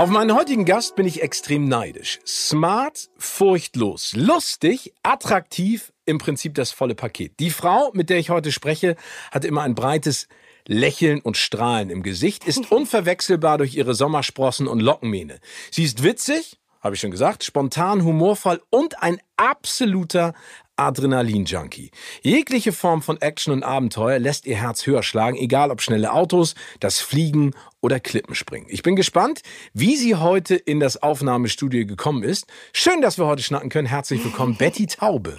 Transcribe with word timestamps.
Auf 0.00 0.08
meinen 0.08 0.34
heutigen 0.34 0.64
Gast 0.64 0.96
bin 0.96 1.04
ich 1.04 1.20
extrem 1.20 1.68
neidisch. 1.68 2.20
Smart, 2.26 3.10
furchtlos, 3.18 4.14
lustig, 4.16 4.94
attraktiv, 5.02 5.92
im 6.06 6.16
Prinzip 6.16 6.54
das 6.54 6.70
volle 6.70 6.94
Paket. 6.94 7.38
Die 7.38 7.50
Frau, 7.50 7.90
mit 7.92 8.08
der 8.08 8.16
ich 8.16 8.30
heute 8.30 8.50
spreche, 8.50 8.96
hat 9.30 9.44
immer 9.44 9.60
ein 9.60 9.74
breites 9.74 10.26
Lächeln 10.66 11.20
und 11.20 11.36
Strahlen 11.36 11.90
im 11.90 12.02
Gesicht, 12.02 12.46
ist 12.46 12.72
unverwechselbar 12.72 13.58
durch 13.58 13.74
ihre 13.74 13.92
Sommersprossen 13.92 14.68
und 14.68 14.80
Lockenmähne. 14.80 15.38
Sie 15.70 15.84
ist 15.84 16.02
witzig, 16.02 16.58
habe 16.80 16.94
ich 16.94 17.00
schon 17.02 17.10
gesagt, 17.10 17.44
spontan, 17.44 18.02
humorvoll 18.02 18.62
und 18.70 19.02
ein 19.02 19.20
absoluter 19.36 20.32
Adrenalin-Junkie. 20.80 21.90
Jegliche 22.22 22.72
Form 22.72 23.02
von 23.02 23.20
Action 23.20 23.52
und 23.52 23.62
Abenteuer 23.62 24.18
lässt 24.18 24.46
ihr 24.46 24.56
Herz 24.56 24.86
höher 24.86 25.02
schlagen, 25.02 25.36
egal 25.36 25.70
ob 25.70 25.82
schnelle 25.82 26.12
Autos, 26.12 26.54
das 26.80 27.00
Fliegen 27.00 27.52
oder 27.82 28.00
Klippenspringen. 28.00 28.66
Ich 28.70 28.82
bin 28.82 28.96
gespannt, 28.96 29.42
wie 29.74 29.96
sie 29.96 30.14
heute 30.16 30.56
in 30.56 30.80
das 30.80 31.02
Aufnahmestudio 31.02 31.86
gekommen 31.86 32.22
ist. 32.22 32.46
Schön, 32.72 33.02
dass 33.02 33.18
wir 33.18 33.26
heute 33.26 33.42
schnacken 33.42 33.68
können. 33.68 33.86
Herzlich 33.86 34.24
willkommen, 34.24 34.56
Betty 34.56 34.86
Taube. 34.86 35.36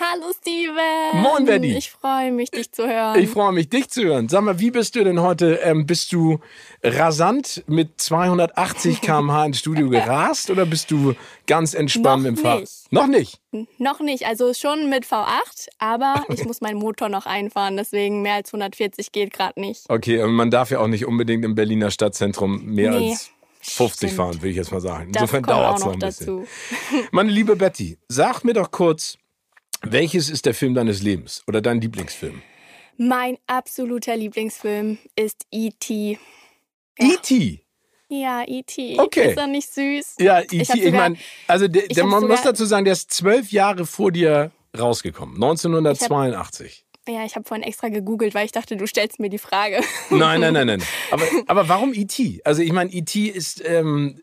Hallo 0.00 0.26
Steven. 0.32 1.20
Moin 1.22 1.44
Betty. 1.44 1.76
Ich 1.76 1.90
freue 1.90 2.30
mich, 2.30 2.52
dich 2.52 2.70
zu 2.70 2.86
hören. 2.86 3.18
Ich 3.18 3.28
freue 3.30 3.50
mich, 3.52 3.68
dich 3.68 3.88
zu 3.90 4.04
hören. 4.04 4.28
Sag 4.28 4.42
mal, 4.42 4.60
wie 4.60 4.70
bist 4.70 4.94
du 4.94 5.02
denn 5.02 5.20
heute? 5.20 5.56
Ähm, 5.64 5.86
bist 5.86 6.12
du 6.12 6.38
rasant 6.84 7.64
mit 7.66 8.00
280 8.00 9.00
km/h 9.02 9.46
ins 9.46 9.58
Studio 9.58 9.88
gerast 9.88 10.50
oder 10.50 10.66
bist 10.66 10.92
du 10.92 11.14
ganz 11.48 11.74
entspannt 11.74 12.22
noch 12.22 12.28
im 12.28 12.36
Fahrrad? 12.36 12.68
Noch 12.90 13.08
nicht. 13.08 13.40
Noch 13.78 13.98
nicht, 13.98 14.24
also 14.26 14.54
schon 14.54 14.88
mit 14.88 15.04
V8, 15.04 15.66
aber 15.80 16.24
ich 16.28 16.44
muss 16.44 16.60
meinen 16.60 16.78
Motor 16.78 17.08
noch 17.08 17.26
einfahren, 17.26 17.76
deswegen 17.76 18.22
mehr 18.22 18.34
als 18.34 18.50
140 18.54 19.10
geht 19.10 19.32
gerade 19.32 19.60
nicht. 19.60 19.82
Okay, 19.88 20.22
und 20.22 20.30
man 20.30 20.52
darf 20.52 20.70
ja 20.70 20.78
auch 20.78 20.86
nicht 20.86 21.06
unbedingt 21.06 21.44
im 21.44 21.56
Berliner 21.56 21.90
Stadtzentrum 21.90 22.64
mehr 22.64 22.92
Nee, 22.92 23.10
als 23.10 23.30
50 23.62 24.10
stimmt. 24.10 24.12
fahren, 24.12 24.42
will 24.42 24.50
ich 24.52 24.56
jetzt 24.56 24.70
mal 24.70 24.80
sagen. 24.80 25.08
Insofern 25.12 25.42
dauert 25.42 25.78
es 25.78 25.80
noch 25.80 25.86
noch 25.88 25.92
ein 25.94 25.98
bisschen. 25.98 26.46
dazu. 26.90 27.06
Meine 27.10 27.32
liebe 27.32 27.56
Betty, 27.56 27.98
sag 28.06 28.44
mir 28.44 28.52
doch 28.52 28.70
kurz, 28.70 29.18
welches 29.82 30.28
ist 30.30 30.46
der 30.46 30.54
Film 30.54 30.74
deines 30.74 31.02
Lebens 31.02 31.42
oder 31.46 31.60
dein 31.60 31.80
Lieblingsfilm? 31.80 32.42
Mein 32.96 33.38
absoluter 33.46 34.16
Lieblingsfilm 34.16 34.98
ist 35.14 35.46
E.T. 35.52 36.18
E.T. 36.98 37.60
Ja, 38.08 38.42
E.T. 38.46 38.96
Okay. 38.98 39.30
Ist 39.30 39.36
er 39.38 39.46
nicht 39.46 39.72
süß? 39.72 40.16
Ja, 40.18 40.40
Ich 40.40 40.52
E.T. 40.52 40.64
hab 40.68 40.76
Ich, 40.76 40.84
sogar- 40.84 41.00
meine, 41.00 41.16
also 41.46 41.68
der, 41.68 41.82
ich 41.84 41.88
der, 41.94 42.04
hab 42.04 42.10
man 42.10 42.26
muss 42.26 42.42
dazu 42.42 42.64
sagen, 42.64 42.84
der 42.84 42.94
ist 42.94 43.10
zwölf 43.12 43.52
Jahre 43.52 43.86
vor 43.86 44.10
dir 44.10 44.50
rausgekommen, 44.78 45.36
1982. 45.36 46.84
Ja, 47.08 47.24
ich 47.24 47.36
habe 47.36 47.46
vorhin 47.48 47.62
extra 47.66 47.88
gegoogelt, 47.88 48.34
weil 48.34 48.44
ich 48.44 48.52
dachte, 48.52 48.76
du 48.76 48.86
stellst 48.86 49.18
mir 49.18 49.30
die 49.30 49.38
Frage. 49.38 49.80
Nein, 50.10 50.40
nein, 50.40 50.52
nein, 50.52 50.66
nein. 50.66 50.82
Aber, 51.10 51.24
aber 51.46 51.68
warum 51.68 51.94
E.T.? 51.94 52.40
Also 52.44 52.60
ich 52.62 52.72
meine, 52.72 52.90
E.T. 52.92 53.26
ist, 53.28 53.62
ähm, 53.64 54.20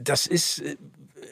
das 0.00 0.26
ist 0.26 0.60
äh, 0.60 0.76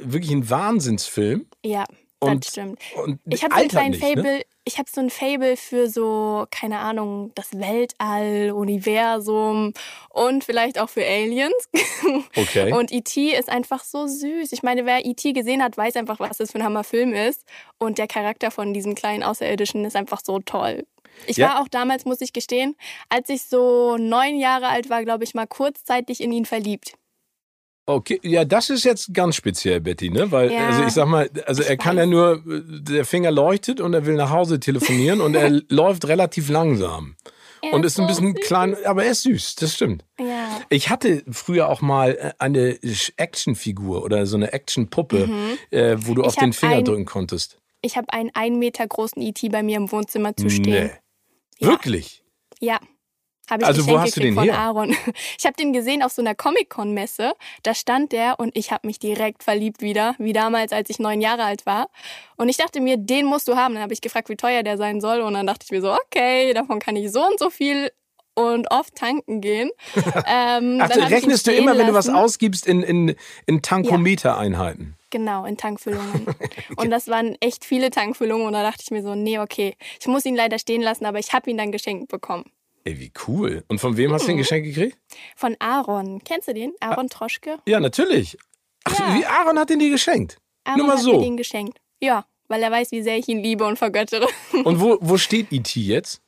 wirklich 0.00 0.30
ein 0.32 0.48
Wahnsinnsfilm. 0.48 1.46
ja, 1.64 1.84
Und- 2.30 2.44
das 2.44 2.52
stimmt. 2.52 2.78
Und 2.96 3.20
Ich 3.28 3.42
habe 3.44 3.54
so 3.54 3.60
ein 3.60 3.68
kleines 3.68 4.00
ne? 4.00 4.06
Fable. 4.06 4.42
Ich 4.64 4.78
habe 4.78 4.88
so 4.88 5.00
ein 5.00 5.10
Fable 5.10 5.56
für 5.56 5.88
so, 5.88 6.46
keine 6.52 6.78
Ahnung, 6.78 7.32
das 7.34 7.58
Weltall, 7.58 8.52
Universum 8.52 9.72
und 10.10 10.44
vielleicht 10.44 10.78
auch 10.78 10.88
für 10.88 11.04
Aliens. 11.04 11.68
Okay. 12.36 12.72
Und 12.72 12.90
E.T. 12.92 13.30
ist 13.36 13.48
einfach 13.48 13.84
so 13.84 14.06
süß. 14.06 14.52
Ich 14.52 14.62
meine, 14.62 14.84
wer 14.86 15.04
E.T. 15.04 15.32
gesehen 15.32 15.62
hat, 15.62 15.76
weiß 15.76 15.96
einfach, 15.96 16.18
was 16.20 16.38
das 16.38 16.50
für 16.52 16.58
ein 16.58 16.64
Hammerfilm 16.64 17.14
ist. 17.14 17.44
Und 17.78 17.98
der 17.98 18.08
Charakter 18.08 18.50
von 18.50 18.74
diesem 18.74 18.94
kleinen 18.94 19.22
Außerirdischen 19.22 19.84
ist 19.84 19.94
einfach 19.96 20.20
so 20.24 20.40
toll. 20.40 20.84
Ich 21.26 21.36
Ja. 21.36 21.48
war 21.50 21.62
auch 21.62 21.68
damals, 21.68 22.04
muss 22.04 22.20
ich 22.20 22.32
gestehen, 22.32 22.74
als 23.08 23.28
ich 23.28 23.44
so 23.44 23.96
neun 23.98 24.36
Jahre 24.36 24.68
alt 24.68 24.90
war, 24.90 25.04
glaube 25.04 25.24
ich, 25.24 25.34
mal 25.34 25.46
kurzzeitig 25.46 26.20
in 26.20 26.32
ihn 26.32 26.44
verliebt. 26.44 26.94
Okay, 27.84 28.20
ja, 28.22 28.44
das 28.44 28.70
ist 28.70 28.84
jetzt 28.84 29.12
ganz 29.12 29.34
speziell, 29.36 29.80
Betty, 29.80 30.08
ne? 30.10 30.30
Weil, 30.30 30.52
Ja, 30.52 30.68
also 30.68 30.84
ich 30.84 30.92
sag 30.92 31.08
mal, 31.08 31.28
also 31.46 31.62
er 31.64 31.76
kann 31.76 31.96
weiß. 31.96 32.04
ja 32.04 32.06
nur, 32.06 32.42
der 32.46 33.04
Finger 33.04 33.30
leuchtet 33.32 33.80
und 33.80 33.92
er 33.92 34.06
will 34.06 34.14
nach 34.14 34.30
Hause 34.30 34.60
telefonieren 34.60 35.20
und 35.20 35.34
er 35.34 35.50
läuft 35.68 36.06
relativ 36.06 36.48
langsam. 36.48 37.16
Er 37.60 37.72
und 37.74 37.84
ist 37.84 37.98
ein 37.98 38.02
so 38.02 38.08
bisschen 38.08 38.36
süß. 38.36 38.46
klein, 38.46 38.76
aber 38.84 39.04
er 39.04 39.12
ist 39.12 39.22
süß, 39.22 39.56
das 39.56 39.74
stimmt. 39.74 40.04
Ja. 40.18 40.60
Ich 40.68 40.90
hatte 40.90 41.24
früher 41.30 41.68
auch 41.68 41.80
mal 41.80 42.10
äh, 42.12 42.32
eine 42.38 42.78
Actionfigur 43.16 44.02
oder 44.04 44.26
so 44.26 44.36
eine 44.36 44.52
Actionpuppe, 44.52 45.28
äh, 45.70 45.96
wo 45.98 46.14
du 46.14 46.22
Mhm. 46.22 46.26
Ich 46.26 46.26
auf 46.28 46.34
den 46.36 46.52
Finger 46.52 46.76
ein- 46.76 46.84
drücken 46.84 47.04
konntest. 47.04 47.58
Ich 47.80 47.96
habe 47.96 48.12
einen 48.12 48.30
einen 48.34 48.58
Meter 48.60 48.86
großen 48.86 49.20
E.T. 49.22 49.48
bei 49.48 49.62
mir 49.64 49.76
im 49.76 49.90
Wohnzimmer 49.90 50.36
zu 50.36 50.48
stehen. 50.50 50.84
Nee. 50.86 50.90
Ja. 51.58 51.68
Wirklich? 51.68 52.22
Ja. 52.60 52.78
Habe 53.50 53.62
ich 53.62 53.68
Also, 53.68 53.86
wo 53.86 53.98
hast 53.98 54.16
du 54.16 54.20
den 54.20 54.34
von 54.34 54.44
her? 54.44 54.58
Aaron. 54.58 54.94
Ich 55.38 55.44
habe 55.44 55.56
den 55.56 55.72
gesehen 55.72 56.02
auf 56.02 56.12
so 56.12 56.22
einer 56.22 56.34
Comic-Con-Messe. 56.34 57.32
Da 57.62 57.74
stand 57.74 58.12
der 58.12 58.38
und 58.38 58.56
ich 58.56 58.70
habe 58.70 58.86
mich 58.86 58.98
direkt 58.98 59.42
verliebt 59.42 59.82
wieder, 59.82 60.14
wie 60.18 60.32
damals, 60.32 60.72
als 60.72 60.88
ich 60.90 60.98
neun 60.98 61.20
Jahre 61.20 61.44
alt 61.44 61.66
war. 61.66 61.88
Und 62.36 62.48
ich 62.48 62.56
dachte 62.56 62.80
mir, 62.80 62.96
den 62.96 63.26
musst 63.26 63.48
du 63.48 63.56
haben. 63.56 63.74
Dann 63.74 63.82
habe 63.82 63.92
ich 63.92 64.00
gefragt, 64.00 64.28
wie 64.28 64.36
teuer 64.36 64.62
der 64.62 64.76
sein 64.76 65.00
soll. 65.00 65.20
Und 65.20 65.34
dann 65.34 65.46
dachte 65.46 65.64
ich 65.64 65.70
mir 65.72 65.80
so, 65.80 65.92
okay, 65.92 66.52
davon 66.54 66.78
kann 66.78 66.96
ich 66.96 67.10
so 67.10 67.24
und 67.26 67.38
so 67.38 67.50
viel 67.50 67.90
und 68.34 68.70
oft 68.70 68.94
tanken 68.94 69.40
gehen. 69.40 69.70
Ähm, 70.24 70.78
Ach, 70.80 70.88
dann 70.88 71.02
rechnest 71.04 71.46
du 71.46 71.52
immer, 71.52 71.76
wenn 71.76 71.88
du 71.88 71.94
was 71.94 72.06
lassen. 72.06 72.16
ausgibst, 72.16 72.66
in, 72.66 72.82
in, 72.82 73.16
in 73.46 73.60
Tankometer-Einheiten. 73.60 74.96
Genau, 75.10 75.44
in 75.44 75.56
Tankfüllungen. 75.56 76.26
Und 76.76 76.90
das 76.90 77.08
waren 77.08 77.36
echt 77.40 77.64
viele 77.64 77.90
Tankfüllungen. 77.90 78.46
Und 78.46 78.52
da 78.52 78.62
dachte 78.62 78.82
ich 78.82 78.90
mir 78.90 79.02
so, 79.02 79.14
nee, 79.14 79.38
okay, 79.38 79.76
ich 80.00 80.06
muss 80.06 80.24
ihn 80.24 80.36
leider 80.36 80.58
stehen 80.58 80.80
lassen, 80.80 81.04
aber 81.04 81.18
ich 81.18 81.32
habe 81.32 81.50
ihn 81.50 81.58
dann 81.58 81.72
geschenkt 81.72 82.08
bekommen. 82.08 82.44
Ey, 82.84 82.98
wie 82.98 83.12
cool. 83.28 83.64
Und 83.68 83.80
von 83.80 83.96
wem 83.96 84.12
hast 84.12 84.22
du 84.22 84.26
Mhm. 84.26 84.32
den 84.32 84.38
Geschenk 84.38 84.64
gekriegt? 84.64 84.98
Von 85.36 85.56
Aaron. 85.60 86.22
Kennst 86.24 86.48
du 86.48 86.54
den? 86.54 86.72
Aaron 86.80 87.08
Troschke? 87.08 87.58
Ja, 87.66 87.78
natürlich. 87.80 88.36
Ach, 88.84 88.98
Ja. 88.98 89.14
wie 89.14 89.24
Aaron 89.26 89.58
hat 89.58 89.70
den 89.70 89.78
dir 89.78 89.90
geschenkt. 89.90 90.38
Aaron 90.64 90.78
Nur 90.78 90.86
mal 90.88 90.96
hat 90.96 91.02
so. 91.02 91.12
mir 91.12 91.20
den 91.24 91.36
geschenkt. 91.36 91.78
Ja, 92.00 92.24
weil 92.48 92.62
er 92.62 92.70
weiß, 92.70 92.90
wie 92.90 93.02
sehr 93.02 93.16
ich 93.18 93.28
ihn 93.28 93.38
liebe 93.38 93.64
und 93.64 93.78
vergöttere. 93.78 94.26
Und 94.64 94.80
wo, 94.80 94.98
wo 95.00 95.16
steht 95.16 95.52
E.T. 95.52 95.80
jetzt? 95.80 96.20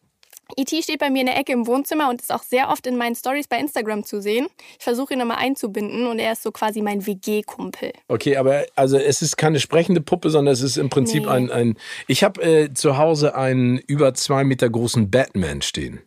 E.T. 0.57 0.83
steht 0.83 0.99
bei 1.01 1.09
mir 1.11 1.21
in 1.21 1.27
der 1.27 1.39
Ecke 1.39 1.53
im 1.53 1.67
Wohnzimmer 1.67 2.11
und 2.11 2.21
ist 2.21 2.31
auch 2.33 2.43
sehr 2.43 2.69
oft 2.69 2.87
in 2.87 2.97
meinen 2.99 3.15
Stories 3.17 3.49
bei 3.49 3.59
Instagram 3.59 4.05
zu 4.05 4.21
sehen. 4.21 4.47
Ich 4.79 4.85
versuche 4.85 5.15
ihn 5.15 5.21
immer 5.21 5.39
einzubinden 5.39 6.07
und 6.07 6.19
er 6.19 6.33
ist 6.33 6.43
so 6.43 6.53
quasi 6.53 6.83
mein 6.83 7.07
WG-Kumpel. 7.07 7.93
Okay, 8.09 8.37
aber 8.37 8.67
also 8.77 8.99
es 8.99 9.23
ist 9.23 9.37
keine 9.39 9.59
sprechende 9.59 10.03
Puppe, 10.03 10.29
sondern 10.31 10.53
es 10.53 10.61
ist 10.61 10.77
im 10.77 10.91
Prinzip 10.91 11.25
Nee. 11.25 11.31
ein, 11.31 11.51
ein. 11.51 11.79
Ich 12.09 12.23
habe 12.23 12.43
äh, 12.43 12.75
zu 12.75 12.99
Hause 12.99 13.35
einen 13.35 13.79
über 13.79 14.13
zwei 14.15 14.45
Meter 14.45 14.69
großen 14.69 15.11
Batman 15.11 15.63
stehen. 15.63 16.03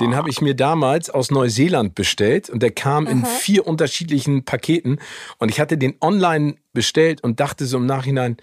Den 0.00 0.14
habe 0.16 0.30
ich 0.30 0.40
mir 0.40 0.54
damals 0.54 1.10
aus 1.10 1.30
Neuseeland 1.30 1.94
bestellt 1.94 2.50
und 2.50 2.62
der 2.62 2.70
kam 2.70 3.06
in 3.06 3.24
vier 3.24 3.66
unterschiedlichen 3.66 4.44
Paketen 4.44 5.00
und 5.38 5.50
ich 5.50 5.60
hatte 5.60 5.76
den 5.78 5.94
online 6.00 6.56
bestellt 6.72 7.22
und 7.22 7.40
dachte 7.40 7.66
so 7.66 7.76
im 7.78 7.86
Nachhinein, 7.86 8.36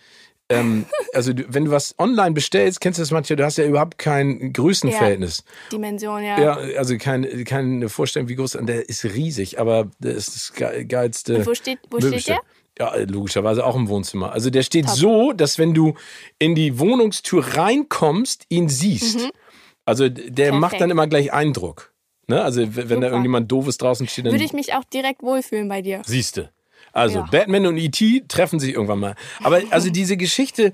ähm, 0.50 0.86
also 1.14 1.34
du, 1.34 1.44
wenn 1.48 1.66
du 1.66 1.72
was 1.72 1.96
online 1.98 2.32
bestellst, 2.34 2.82
kennst 2.82 3.00
du 3.00 3.02
das 3.02 3.12
manchmal, 3.12 3.38
du 3.38 3.46
hast 3.46 3.58
ja 3.58 3.66
überhaupt 3.66 3.98
kein 3.98 4.54
Größenverhältnis. 4.54 5.44
Dimension, 5.72 6.24
ja. 6.24 6.40
Ja, 6.40 6.54
also 6.78 6.98
keine, 6.98 7.44
keine 7.46 7.90
Vorstellung, 7.90 8.30
wie 8.30 8.36
groß, 8.36 8.56
und 8.56 8.68
der 8.68 8.88
ist 8.88 9.04
riesig, 9.06 9.60
aber 9.60 9.90
der 10.00 10.14
ist 10.14 10.36
das 10.36 10.54
ge- 10.54 10.86
geilste. 10.86 11.38
Und 11.38 11.48
wo 11.48 11.56
steht, 11.56 11.80
wo 11.90 12.00
steht 12.00 12.28
der? 12.28 12.40
Ja, 12.78 12.94
logischerweise 13.08 13.66
auch 13.66 13.76
im 13.78 13.88
Wohnzimmer. 13.88 14.34
Also 14.34 14.50
der 14.50 14.62
steht 14.62 14.90
so, 14.90 15.32
dass 15.32 15.58
wenn 15.58 15.74
du 15.74 15.94
in 16.40 16.56
die 16.56 16.78
Wohnungstür 16.78 17.56
reinkommst, 17.56 18.44
ihn 18.50 18.68
siehst. 18.68 19.30
Also 19.86 20.10
der 20.10 20.52
macht. 20.52 20.62
Perfekt. 20.62 20.82
dann 20.82 20.90
immer 20.90 21.08
gleich 21.08 21.32
Eindruck. 21.34 21.94
Ne? 22.28 22.42
Also 22.42 22.62
wenn 22.62 22.76
da 22.76 22.96
Super. 22.96 23.08
irgendjemand 23.08 23.52
doofes 23.52 23.78
draußen 23.78 24.08
steht, 24.08 24.26
dann 24.26 24.34
Würde 24.34 24.44
ich 24.44 24.54
mich 24.54 24.74
auch 24.74 24.84
direkt 24.84 25.22
wohlfühlen 25.22 25.70
bei 25.70 25.82
dir. 25.82 26.02
siehst 26.06 26.38
du. 26.38 26.50
Also 26.92 27.20
Ja. 27.20 27.28
Batman 27.30 27.68
und 27.68 27.78
E.T. 27.78 28.24
treffen 28.28 28.60
sich 28.60 28.74
irgendwann 28.74 29.00
mal. 29.00 29.16
Aber 29.44 29.62
also 29.70 29.90
diese 29.92 30.18
Geschichte, 30.18 30.72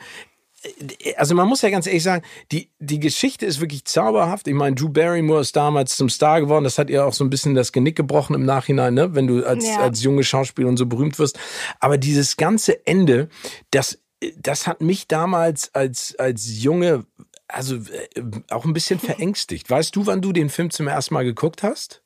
also 1.18 1.34
man 1.36 1.48
muss 1.48 1.62
ja 1.64 1.70
ganz 1.70 1.88
ehrlich 1.88 2.04
sagen, 2.04 2.24
die, 2.52 2.70
die 2.80 3.00
Geschichte 3.00 3.46
ist 3.46 3.60
wirklich 3.60 3.86
zauberhaft. 3.86 4.48
Ich 4.48 4.54
meine, 4.54 4.76
Drew 4.76 4.90
Barrymore 4.90 5.42
ist 5.42 5.56
damals 5.56 5.98
zum 5.98 6.08
Star 6.10 6.40
geworden. 6.40 6.64
Das 6.64 6.78
hat 6.78 6.90
ihr 6.90 7.06
auch 7.06 7.14
so 7.14 7.24
ein 7.24 7.30
bisschen 7.30 7.56
das 7.56 7.72
Genick 7.72 7.96
gebrochen 7.96 8.36
im 8.36 8.46
Nachhinein, 8.46 8.94
ne? 8.94 9.16
wenn 9.16 9.28
du 9.28 9.44
als, 9.44 9.68
ja. 9.68 9.80
als 9.80 10.04
junge 10.04 10.24
Schauspielerin 10.24 10.78
so 10.78 10.86
berühmt 10.86 11.18
wirst. 11.20 11.40
Aber 11.80 11.98
dieses 11.98 12.38
ganze 12.38 12.86
Ende, 12.86 13.28
das, 13.72 14.00
das 14.38 14.68
hat 14.68 14.82
mich 14.82 15.08
damals 15.08 15.74
als, 15.74 16.16
als 16.20 16.62
junge, 16.62 17.06
also 17.52 17.76
äh, 17.76 18.22
auch 18.50 18.66
ein 18.66 18.74
bisschen 18.74 19.00
verängstigt. 19.00 19.70
Weißt 19.70 19.96
du, 19.96 20.06
wann 20.06 20.22
du 20.22 20.32
den 20.32 20.50
Film 20.50 20.70
zum 20.72 20.88
ersten 20.88 21.14
Mal 21.14 21.24
geguckt 21.24 21.64
hast? 21.64 22.02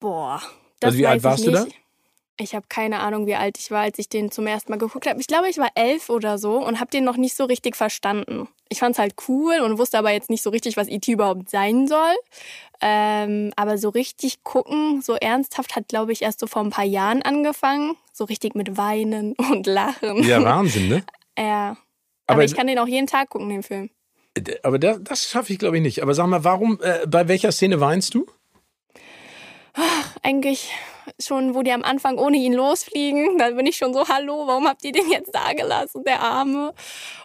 Boah. 0.00 0.40
Das 0.80 0.88
also 0.88 0.98
wie 0.98 1.06
alt 1.06 1.24
warst 1.24 1.46
du 1.46 1.50
da? 1.50 1.66
Ich 2.40 2.54
habe 2.54 2.66
keine 2.68 3.00
Ahnung, 3.00 3.26
wie 3.26 3.34
alt 3.34 3.58
ich 3.58 3.72
war, 3.72 3.80
als 3.80 3.98
ich 3.98 4.08
den 4.08 4.30
zum 4.30 4.46
ersten 4.46 4.70
Mal 4.70 4.78
geguckt 4.78 5.08
habe. 5.08 5.20
Ich 5.20 5.26
glaube, 5.26 5.48
ich 5.48 5.58
war 5.58 5.70
elf 5.74 6.08
oder 6.08 6.38
so 6.38 6.64
und 6.64 6.78
habe 6.78 6.90
den 6.90 7.02
noch 7.02 7.16
nicht 7.16 7.34
so 7.34 7.44
richtig 7.44 7.74
verstanden. 7.74 8.46
Ich 8.68 8.78
fand 8.78 8.94
es 8.94 9.00
halt 9.00 9.14
cool 9.26 9.58
und 9.60 9.78
wusste 9.78 9.98
aber 9.98 10.12
jetzt 10.12 10.30
nicht 10.30 10.44
so 10.44 10.50
richtig, 10.50 10.76
was 10.76 10.86
E.T. 10.86 11.10
überhaupt 11.10 11.50
sein 11.50 11.88
soll. 11.88 12.14
Ähm, 12.80 13.52
aber 13.56 13.76
so 13.76 13.88
richtig 13.88 14.44
gucken, 14.44 15.02
so 15.02 15.14
ernsthaft, 15.14 15.74
hat, 15.74 15.88
glaube 15.88 16.12
ich, 16.12 16.22
erst 16.22 16.38
so 16.38 16.46
vor 16.46 16.62
ein 16.62 16.70
paar 16.70 16.84
Jahren 16.84 17.22
angefangen. 17.22 17.96
So 18.12 18.22
richtig 18.24 18.54
mit 18.54 18.76
Weinen 18.76 19.32
und 19.50 19.66
Lachen. 19.66 20.22
Ja, 20.22 20.40
Wahnsinn, 20.44 20.88
ne? 20.88 21.02
ja. 21.36 21.70
Aber, 22.28 22.34
aber 22.34 22.44
ich 22.44 22.54
kann 22.54 22.68
den 22.68 22.78
auch 22.78 22.86
jeden 22.86 23.06
Tag 23.08 23.30
gucken, 23.30 23.48
den 23.48 23.64
Film. 23.64 23.90
Aber 24.62 24.78
das, 24.78 24.98
das 25.02 25.28
schaffe 25.28 25.52
ich, 25.52 25.58
glaube 25.58 25.76
ich, 25.76 25.82
nicht. 25.82 26.02
Aber 26.02 26.14
sag 26.14 26.26
mal, 26.26 26.44
warum, 26.44 26.80
äh, 26.82 27.06
bei 27.06 27.28
welcher 27.28 27.52
Szene 27.52 27.80
weinst 27.80 28.14
du? 28.14 28.26
Ach, 29.74 30.16
eigentlich 30.22 30.70
schon, 31.20 31.54
wo 31.54 31.62
die 31.62 31.72
am 31.72 31.82
Anfang 31.82 32.18
ohne 32.18 32.36
ihn 32.36 32.52
losfliegen. 32.52 33.38
Da 33.38 33.50
bin 33.50 33.66
ich 33.66 33.76
schon 33.76 33.94
so, 33.94 34.08
hallo, 34.08 34.46
warum 34.46 34.66
habt 34.66 34.84
ihr 34.84 34.92
den 34.92 35.10
jetzt 35.10 35.34
da 35.34 35.52
gelassen, 35.52 36.04
der 36.04 36.20
Arme? 36.20 36.74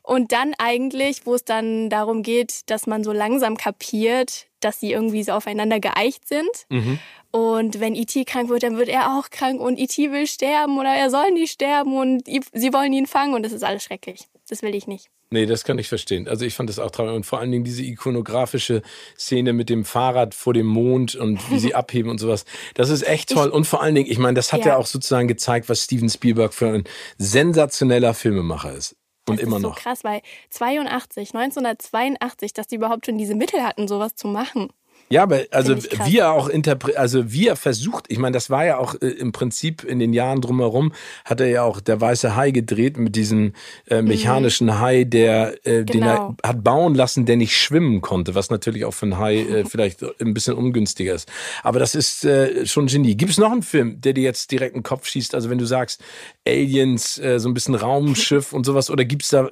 Und 0.01 0.31
dann 0.31 0.53
eigentlich, 0.57 1.25
wo 1.25 1.35
es 1.35 1.43
dann 1.43 1.89
darum 1.89 2.23
geht, 2.23 2.69
dass 2.69 2.87
man 2.87 3.03
so 3.03 3.11
langsam 3.11 3.57
kapiert, 3.57 4.47
dass 4.59 4.79
sie 4.79 4.91
irgendwie 4.91 5.23
so 5.23 5.33
aufeinander 5.33 5.79
geeicht 5.79 6.27
sind. 6.27 6.49
Mhm. 6.69 6.99
Und 7.31 7.79
wenn 7.79 7.95
E.T. 7.95 8.25
krank 8.25 8.49
wird, 8.49 8.63
dann 8.63 8.77
wird 8.77 8.89
er 8.89 9.17
auch 9.17 9.29
krank 9.31 9.59
und 9.59 9.79
E.T. 9.79 10.11
will 10.11 10.27
sterben 10.27 10.77
oder 10.77 10.93
er 10.93 11.09
soll 11.09 11.31
nicht 11.31 11.51
sterben 11.51 11.97
und 11.97 12.27
sie 12.27 12.73
wollen 12.73 12.93
ihn 12.93 13.07
fangen 13.07 13.33
und 13.33 13.43
das 13.43 13.51
ist 13.51 13.63
alles 13.63 13.83
schrecklich. 13.83 14.27
Das 14.49 14.61
will 14.61 14.75
ich 14.75 14.87
nicht. 14.87 15.09
Nee, 15.29 15.45
das 15.45 15.63
kann 15.63 15.79
ich 15.79 15.87
verstehen. 15.87 16.27
Also 16.27 16.45
ich 16.45 16.53
fand 16.53 16.69
das 16.69 16.77
auch 16.77 16.91
traurig. 16.91 17.15
Und 17.15 17.25
vor 17.25 17.39
allen 17.39 17.51
Dingen 17.51 17.63
diese 17.63 17.81
ikonografische 17.83 18.81
Szene 19.17 19.53
mit 19.53 19.69
dem 19.69 19.83
Fahrrad 19.83 20.35
vor 20.35 20.53
dem 20.53 20.67
Mond 20.67 21.15
und 21.15 21.49
wie 21.49 21.59
sie 21.59 21.73
abheben 21.75 22.11
und 22.11 22.19
sowas. 22.19 22.45
Das 22.75 22.89
ist 22.89 23.07
echt 23.07 23.29
toll. 23.29 23.49
Und 23.49 23.65
vor 23.65 23.81
allen 23.81 23.95
Dingen, 23.95 24.11
ich 24.11 24.19
meine, 24.19 24.35
das 24.35 24.53
hat 24.53 24.61
ja. 24.61 24.73
ja 24.73 24.77
auch 24.77 24.85
sozusagen 24.85 25.27
gezeigt, 25.27 25.69
was 25.69 25.83
Steven 25.83 26.09
Spielberg 26.09 26.53
für 26.53 26.67
ein 26.67 26.83
sensationeller 27.17 28.13
Filmemacher 28.13 28.73
ist. 28.73 28.95
Und 29.27 29.39
das 29.39 29.47
immer 29.47 29.57
ist 29.57 29.63
noch. 29.63 29.77
so 29.77 29.81
krass, 29.81 30.03
weil 30.03 30.21
82, 30.49 31.33
1982, 31.33 32.53
dass 32.53 32.67
die 32.67 32.75
überhaupt 32.75 33.05
schon 33.05 33.17
diese 33.17 33.35
Mittel 33.35 33.63
hatten, 33.63 33.87
sowas 33.87 34.15
zu 34.15 34.27
machen. 34.27 34.71
Ja, 35.13 35.21
aber 35.21 35.43
also 35.51 35.77
wie 35.77 36.17
er 36.17 36.31
auch 36.31 36.49
interpret, 36.49 36.97
also 36.97 37.31
wie 37.31 37.45
er 37.47 37.55
versucht, 37.55 38.05
ich 38.07 38.17
meine, 38.17 38.33
das 38.33 38.49
war 38.49 38.65
ja 38.65 38.79
auch 38.79 38.95
äh, 38.99 39.09
im 39.09 39.31
Prinzip 39.31 39.83
in 39.83 39.99
den 39.99 40.11
Jahren 40.11 40.41
drumherum, 40.41 40.91
hat 41.23 41.39
er 41.39 41.49
ja 41.49 41.61
auch 41.61 41.81
der 41.81 42.01
weiße 42.01 42.35
Hai 42.35 42.49
gedreht 42.49 42.97
mit 42.97 43.15
diesem 43.15 43.53
äh, 43.87 44.01
mhm. 44.01 44.07
mechanischen 44.07 44.65
mhm. 44.65 44.79
Hai, 44.79 45.03
der 45.03 45.53
äh, 45.67 45.83
genau. 45.83 45.93
den 45.93 46.01
er 46.01 46.15
genau. 46.15 46.35
hat 46.41 46.63
bauen 46.63 46.95
lassen, 46.95 47.27
der 47.27 47.37
nicht 47.37 47.55
schwimmen 47.55 48.01
konnte, 48.01 48.33
was 48.33 48.49
natürlich 48.49 48.85
auch 48.85 48.95
für 48.95 49.05
einen 49.05 49.19
Hai 49.19 49.41
äh, 49.41 49.65
vielleicht 49.65 50.01
ein 50.19 50.33
bisschen 50.33 50.55
ungünstiger 50.55 51.13
ist. 51.13 51.31
Aber 51.61 51.77
das 51.77 51.93
ist 51.93 52.25
äh, 52.25 52.65
schon 52.65 52.87
Genie. 52.87 53.13
Gibt 53.13 53.33
es 53.33 53.37
noch 53.37 53.51
einen 53.51 53.61
Film, 53.61 54.01
der 54.01 54.13
dir 54.13 54.23
jetzt 54.23 54.49
direkt 54.49 54.73
in 54.73 54.79
den 54.79 54.83
Kopf 54.83 55.05
schießt? 55.05 55.35
Also 55.35 55.51
wenn 55.51 55.59
du 55.59 55.65
sagst 55.65 56.01
Aliens, 56.47 57.19
äh, 57.19 57.39
so 57.39 57.49
ein 57.49 57.53
bisschen 57.53 57.75
Raumschiff 57.75 58.51
und 58.51 58.65
sowas, 58.65 58.89
oder 58.89 59.05
gibt 59.05 59.21
es 59.21 59.29
da 59.29 59.47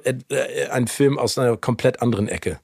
einen 0.72 0.88
Film 0.88 1.20
aus 1.20 1.38
einer 1.38 1.56
komplett 1.56 2.02
anderen 2.02 2.26
Ecke? 2.26 2.58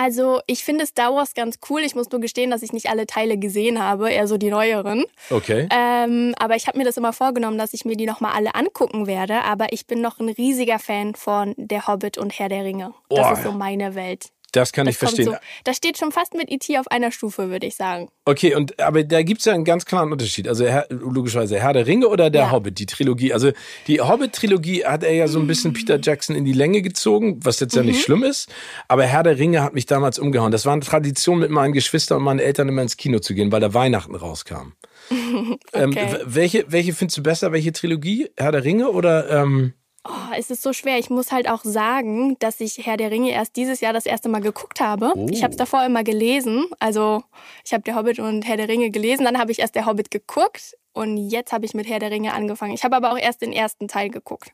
Also 0.00 0.40
ich 0.46 0.62
finde 0.62 0.86
Star 0.86 1.12
Wars 1.12 1.34
ganz 1.34 1.58
cool. 1.68 1.80
Ich 1.80 1.96
muss 1.96 2.08
nur 2.12 2.20
gestehen, 2.20 2.52
dass 2.52 2.62
ich 2.62 2.72
nicht 2.72 2.88
alle 2.88 3.04
Teile 3.04 3.36
gesehen 3.36 3.82
habe, 3.82 4.12
eher 4.12 4.28
so 4.28 4.38
die 4.38 4.48
neueren. 4.48 5.04
Okay. 5.28 5.68
Ähm, 5.72 6.36
aber 6.38 6.54
ich 6.54 6.68
habe 6.68 6.78
mir 6.78 6.84
das 6.84 6.96
immer 6.96 7.12
vorgenommen, 7.12 7.58
dass 7.58 7.74
ich 7.74 7.84
mir 7.84 7.96
die 7.96 8.06
nochmal 8.06 8.30
alle 8.32 8.54
angucken 8.54 9.08
werde. 9.08 9.42
Aber 9.42 9.72
ich 9.72 9.88
bin 9.88 10.00
noch 10.00 10.20
ein 10.20 10.28
riesiger 10.28 10.78
Fan 10.78 11.16
von 11.16 11.52
Der 11.56 11.88
Hobbit 11.88 12.16
und 12.16 12.38
Herr 12.38 12.48
der 12.48 12.62
Ringe. 12.62 12.94
Das 13.08 13.26
oh. 13.28 13.32
ist 13.32 13.42
so 13.42 13.50
meine 13.50 13.96
Welt. 13.96 14.28
Das 14.52 14.72
kann 14.72 14.86
das 14.86 14.94
ich 14.94 14.98
verstehen. 14.98 15.26
So, 15.26 15.34
das 15.64 15.76
steht 15.76 15.98
schon 15.98 16.10
fast 16.10 16.34
mit 16.34 16.50
E.T. 16.50 16.78
auf 16.78 16.88
einer 16.90 17.12
Stufe, 17.12 17.50
würde 17.50 17.66
ich 17.66 17.76
sagen. 17.76 18.08
Okay, 18.24 18.54
und 18.54 18.80
aber 18.80 19.04
da 19.04 19.22
gibt 19.22 19.40
es 19.40 19.44
ja 19.44 19.52
einen 19.52 19.64
ganz 19.64 19.84
klaren 19.84 20.10
Unterschied. 20.10 20.48
Also 20.48 20.66
Herr, 20.66 20.86
logischerweise 20.88 21.58
Herr 21.58 21.74
der 21.74 21.86
Ringe 21.86 22.08
oder 22.08 22.30
der 22.30 22.42
ja. 22.42 22.50
Hobbit, 22.50 22.78
die 22.78 22.86
Trilogie. 22.86 23.32
Also 23.32 23.52
die 23.86 24.00
Hobbit-Trilogie 24.00 24.84
hat 24.84 25.02
er 25.02 25.12
ja 25.12 25.28
so 25.28 25.38
ein 25.38 25.46
bisschen 25.46 25.72
Peter 25.74 25.98
Jackson 26.00 26.34
in 26.34 26.44
die 26.44 26.52
Länge 26.52 26.82
gezogen, 26.82 27.40
was 27.42 27.60
jetzt 27.60 27.76
ja 27.76 27.82
nicht 27.82 27.96
mhm. 27.96 28.02
schlimm 28.02 28.22
ist. 28.24 28.50
Aber 28.88 29.04
Herr 29.04 29.22
der 29.22 29.38
Ringe 29.38 29.62
hat 29.62 29.74
mich 29.74 29.86
damals 29.86 30.18
umgehauen. 30.18 30.50
Das 30.50 30.64
war 30.64 30.72
eine 30.72 30.82
Tradition, 30.82 31.38
mit 31.38 31.50
meinen 31.50 31.72
Geschwistern 31.72 32.18
und 32.18 32.24
meinen 32.24 32.40
Eltern 32.40 32.68
immer 32.68 32.82
ins 32.82 32.96
Kino 32.96 33.18
zu 33.18 33.34
gehen, 33.34 33.52
weil 33.52 33.60
da 33.60 33.74
Weihnachten 33.74 34.14
rauskam. 34.14 34.72
Ähm, 35.72 35.90
okay. 35.90 36.00
ähm, 36.00 36.16
welche, 36.24 36.64
welche 36.68 36.92
findest 36.92 37.18
du 37.18 37.22
besser? 37.22 37.52
Welche 37.52 37.72
Trilogie? 37.72 38.30
Herr 38.36 38.52
der 38.52 38.64
Ringe 38.64 38.90
oder 38.90 39.28
ähm 39.30 39.74
Oh, 40.08 40.32
es 40.36 40.50
ist 40.50 40.62
so 40.62 40.72
schwer. 40.72 40.98
Ich 40.98 41.10
muss 41.10 41.32
halt 41.32 41.50
auch 41.50 41.62
sagen, 41.64 42.38
dass 42.38 42.60
ich 42.60 42.86
Herr 42.86 42.96
der 42.96 43.10
Ringe 43.10 43.30
erst 43.30 43.56
dieses 43.56 43.80
Jahr 43.80 43.92
das 43.92 44.06
erste 44.06 44.30
Mal 44.30 44.40
geguckt 44.40 44.80
habe. 44.80 45.12
Oh. 45.14 45.26
Ich 45.30 45.42
habe 45.42 45.50
es 45.50 45.58
davor 45.58 45.84
immer 45.84 46.02
gelesen. 46.02 46.64
Also 46.78 47.22
ich 47.64 47.74
habe 47.74 47.82
Der 47.82 47.94
Hobbit 47.94 48.18
und 48.18 48.46
Herr 48.46 48.56
der 48.56 48.68
Ringe 48.68 48.90
gelesen. 48.90 49.24
Dann 49.24 49.38
habe 49.38 49.52
ich 49.52 49.58
erst 49.58 49.74
Der 49.74 49.84
Hobbit 49.84 50.10
geguckt 50.10 50.76
und 50.94 51.18
jetzt 51.18 51.52
habe 51.52 51.66
ich 51.66 51.74
mit 51.74 51.86
Herr 51.86 51.98
der 51.98 52.10
Ringe 52.10 52.32
angefangen. 52.32 52.72
Ich 52.72 52.84
habe 52.84 52.96
aber 52.96 53.12
auch 53.12 53.18
erst 53.18 53.42
den 53.42 53.52
ersten 53.52 53.86
Teil 53.86 54.08
geguckt. 54.08 54.52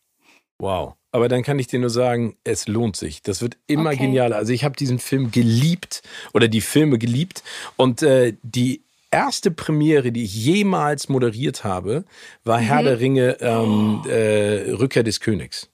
Wow. 0.58 0.94
Aber 1.12 1.28
dann 1.28 1.44
kann 1.44 1.60
ich 1.60 1.68
dir 1.68 1.78
nur 1.78 1.90
sagen, 1.90 2.36
es 2.42 2.66
lohnt 2.66 2.96
sich. 2.96 3.22
Das 3.22 3.40
wird 3.40 3.56
immer 3.68 3.90
okay. 3.90 3.98
genialer. 3.98 4.34
Also 4.34 4.52
ich 4.52 4.64
habe 4.64 4.74
diesen 4.74 4.98
Film 4.98 5.30
geliebt 5.30 6.02
oder 6.32 6.48
die 6.48 6.60
Filme 6.60 6.98
geliebt 6.98 7.44
und 7.76 8.02
äh, 8.02 8.34
die 8.42 8.82
erste 9.14 9.52
Premiere, 9.52 10.10
die 10.10 10.24
ich 10.24 10.34
jemals 10.34 11.08
moderiert 11.08 11.62
habe, 11.62 12.04
war 12.42 12.58
mhm. 12.58 12.64
Herr 12.64 12.82
der 12.82 12.98
Ringe 12.98 13.36
ähm, 13.40 14.02
äh, 14.08 14.72
Rückkehr 14.72 15.04
des 15.04 15.20
Königs 15.20 15.70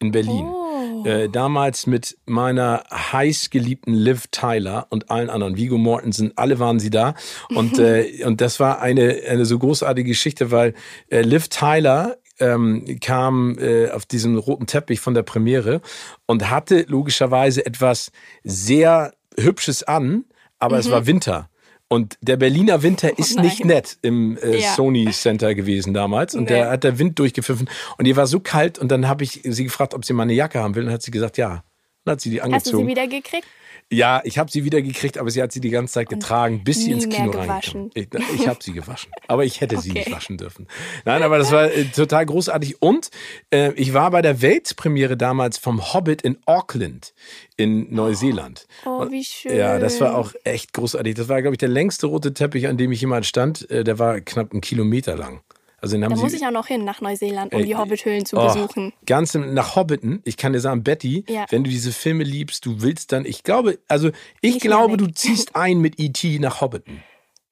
in 0.00 0.12
Berlin. 0.12 0.44
Oh. 0.44 1.06
Äh, 1.06 1.30
damals 1.30 1.86
mit 1.86 2.18
meiner 2.26 2.84
heiß 2.92 3.48
geliebten 3.48 3.94
Liv 3.94 4.26
Tyler 4.30 4.86
und 4.90 5.10
allen 5.10 5.30
anderen, 5.30 5.56
Vigo 5.56 5.78
Mortensen, 5.78 6.32
alle 6.36 6.58
waren 6.58 6.78
sie 6.78 6.90
da. 6.90 7.14
Und, 7.54 7.78
äh, 7.78 8.22
und 8.24 8.42
das 8.42 8.60
war 8.60 8.82
eine, 8.82 9.20
eine 9.28 9.46
so 9.46 9.58
großartige 9.58 10.08
Geschichte, 10.08 10.50
weil 10.50 10.74
äh, 11.08 11.22
Liv 11.22 11.48
Tyler 11.48 12.18
ähm, 12.38 12.98
kam 13.00 13.58
äh, 13.58 13.90
auf 13.90 14.04
diesem 14.04 14.36
roten 14.36 14.66
Teppich 14.66 15.00
von 15.00 15.14
der 15.14 15.22
Premiere 15.22 15.80
und 16.26 16.50
hatte 16.50 16.84
logischerweise 16.86 17.64
etwas 17.64 18.10
sehr 18.42 19.14
Hübsches 19.38 19.84
an, 19.84 20.24
aber 20.58 20.76
mhm. 20.76 20.80
es 20.80 20.90
war 20.90 21.06
Winter. 21.06 21.48
Und 21.88 22.16
der 22.22 22.36
Berliner 22.36 22.82
Winter 22.82 23.10
oh 23.12 23.20
ist 23.20 23.38
nicht 23.38 23.64
nett 23.64 23.98
im 24.02 24.36
äh, 24.38 24.60
ja. 24.60 24.74
Sony 24.74 25.10
Center 25.10 25.54
gewesen 25.54 25.94
damals. 25.94 26.34
Und 26.34 26.50
nee. 26.50 26.58
da 26.58 26.70
hat 26.70 26.84
der 26.84 26.98
Wind 26.98 27.18
durchgepfiffen. 27.18 27.68
Und 27.98 28.06
ihr 28.06 28.16
war 28.16 28.26
so 28.26 28.40
kalt. 28.40 28.78
Und 28.78 28.90
dann 28.90 29.06
habe 29.06 29.24
ich 29.24 29.40
sie 29.44 29.64
gefragt, 29.64 29.94
ob 29.94 30.04
sie 30.04 30.12
mal 30.12 30.24
eine 30.24 30.32
Jacke 30.32 30.60
haben 30.60 30.74
will. 30.74 30.82
Und 30.82 30.86
dann 30.86 30.94
hat 30.94 31.02
sie 31.02 31.10
gesagt, 31.10 31.36
ja. 31.36 31.62
Dann 32.04 32.12
hat 32.12 32.20
sie 32.20 32.30
die 32.30 32.42
angezogen. 32.42 32.64
Hast 32.64 32.72
du 32.72 32.78
sie 32.78 32.86
wieder 32.86 33.06
gekriegt? 33.06 33.46
Ja, 33.92 34.22
ich 34.24 34.38
habe 34.38 34.50
sie 34.50 34.64
wieder 34.64 34.82
gekriegt, 34.82 35.18
aber 35.18 35.30
sie 35.30 35.42
hat 35.42 35.52
sie 35.52 35.60
die 35.60 35.70
ganze 35.70 35.94
Zeit 35.94 36.08
getragen, 36.08 36.64
bis 36.64 36.84
sie 36.84 36.90
ins 36.90 37.08
Kino 37.08 37.30
reinkam. 37.30 37.90
Ich, 37.94 38.08
ich 38.34 38.48
habe 38.48 38.58
sie 38.62 38.72
gewaschen, 38.72 39.12
aber 39.28 39.44
ich 39.44 39.60
hätte 39.60 39.76
okay. 39.76 39.84
sie 39.84 39.92
nicht 39.92 40.10
waschen 40.10 40.36
dürfen. 40.36 40.66
Nein, 41.04 41.22
aber 41.22 41.38
das 41.38 41.52
war 41.52 41.70
äh, 41.70 41.84
total 41.84 42.26
großartig. 42.26 42.82
Und 42.82 43.10
äh, 43.50 43.72
ich 43.74 43.92
war 43.92 44.10
bei 44.10 44.22
der 44.22 44.42
Weltpremiere 44.42 45.16
damals 45.16 45.58
vom 45.58 45.92
Hobbit 45.92 46.22
in 46.22 46.38
Auckland 46.46 47.14
in 47.56 47.94
Neuseeland. 47.94 48.66
Oh, 48.84 49.10
wie 49.10 49.22
schön. 49.22 49.56
Ja, 49.56 49.78
das 49.78 50.00
war 50.00 50.16
auch 50.16 50.32
echt 50.44 50.72
großartig. 50.72 51.14
Das 51.14 51.28
war, 51.28 51.40
glaube 51.42 51.54
ich, 51.54 51.58
der 51.58 51.68
längste 51.68 52.06
rote 52.06 52.34
Teppich, 52.34 52.66
an 52.66 52.76
dem 52.76 52.90
ich 52.90 53.00
jemals 53.00 53.28
stand. 53.28 53.70
Äh, 53.70 53.84
der 53.84 53.98
war 53.98 54.20
knapp 54.20 54.52
einen 54.52 54.60
Kilometer 54.60 55.16
lang. 55.16 55.42
Also 55.84 55.98
da 55.98 56.08
muss 56.08 56.32
ich 56.32 56.46
auch 56.46 56.50
noch 56.50 56.66
hin 56.66 56.82
nach 56.82 57.02
Neuseeland, 57.02 57.52
um 57.52 57.60
äh, 57.60 57.64
die 57.64 57.76
Hobbithöhlen 57.76 58.24
zu 58.24 58.38
oh, 58.38 58.46
besuchen. 58.46 58.94
Ganz 59.04 59.34
nach 59.34 59.76
Hobbiten. 59.76 60.22
Ich 60.24 60.38
kann 60.38 60.54
dir 60.54 60.60
sagen, 60.60 60.82
Betty, 60.82 61.26
ja. 61.28 61.44
wenn 61.50 61.62
du 61.62 61.68
diese 61.68 61.92
Filme 61.92 62.24
liebst, 62.24 62.64
du 62.64 62.80
willst 62.80 63.12
dann, 63.12 63.26
ich 63.26 63.42
glaube, 63.42 63.78
also 63.86 64.08
ich, 64.40 64.56
ich 64.56 64.60
glaube, 64.60 64.96
du 64.96 65.08
ziehst 65.08 65.54
ein 65.56 65.80
mit 65.80 66.00
E.T. 66.00 66.38
nach 66.38 66.62
Hobbiten. 66.62 67.02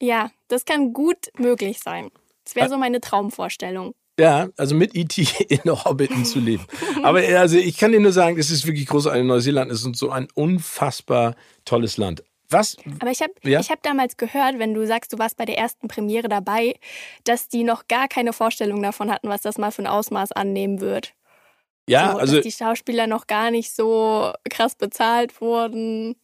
Ja, 0.01 0.31
das 0.47 0.65
kann 0.65 0.93
gut 0.93 1.29
möglich 1.37 1.79
sein. 1.79 2.09
Das 2.43 2.55
wäre 2.55 2.69
so 2.69 2.77
meine 2.77 3.01
Traumvorstellung. 3.01 3.93
Ja, 4.19 4.49
also 4.57 4.73
mit 4.73 4.95
E.T. 4.95 5.27
in 5.49 5.59
Hobbiten 5.65 6.25
zu 6.25 6.39
leben. 6.39 6.65
Aber 7.03 7.19
also 7.19 7.57
ich 7.57 7.77
kann 7.77 7.91
dir 7.91 7.99
nur 7.99 8.13
sagen, 8.13 8.39
es 8.39 8.49
ist 8.49 8.65
wirklich 8.65 8.87
großartig. 8.87 9.23
Neuseeland 9.23 9.71
ist 9.71 9.83
so 9.95 10.09
ein 10.09 10.27
unfassbar 10.33 11.35
tolles 11.65 11.97
Land. 11.97 12.23
Was? 12.49 12.77
Aber 12.99 13.11
ich 13.11 13.21
habe 13.21 13.33
ja? 13.43 13.61
hab 13.61 13.81
damals 13.83 14.17
gehört, 14.17 14.59
wenn 14.59 14.73
du 14.73 14.85
sagst, 14.85 15.13
du 15.13 15.17
warst 15.17 15.37
bei 15.37 15.45
der 15.45 15.57
ersten 15.57 15.87
Premiere 15.87 16.27
dabei, 16.27 16.75
dass 17.23 17.47
die 17.47 17.63
noch 17.63 17.87
gar 17.87 18.07
keine 18.07 18.33
Vorstellung 18.33 18.81
davon 18.81 19.11
hatten, 19.11 19.29
was 19.29 19.41
das 19.41 19.57
mal 19.57 19.71
für 19.71 19.83
ein 19.83 19.87
Ausmaß 19.87 20.31
annehmen 20.33 20.81
wird. 20.81 21.13
Ja, 21.87 22.11
so, 22.11 22.17
also. 22.17 22.35
Dass 22.35 22.43
die 22.43 22.51
Schauspieler 22.51 23.07
noch 23.07 23.27
gar 23.27 23.51
nicht 23.51 23.73
so 23.75 24.31
krass 24.49 24.75
bezahlt 24.75 25.41
wurden 25.41 26.15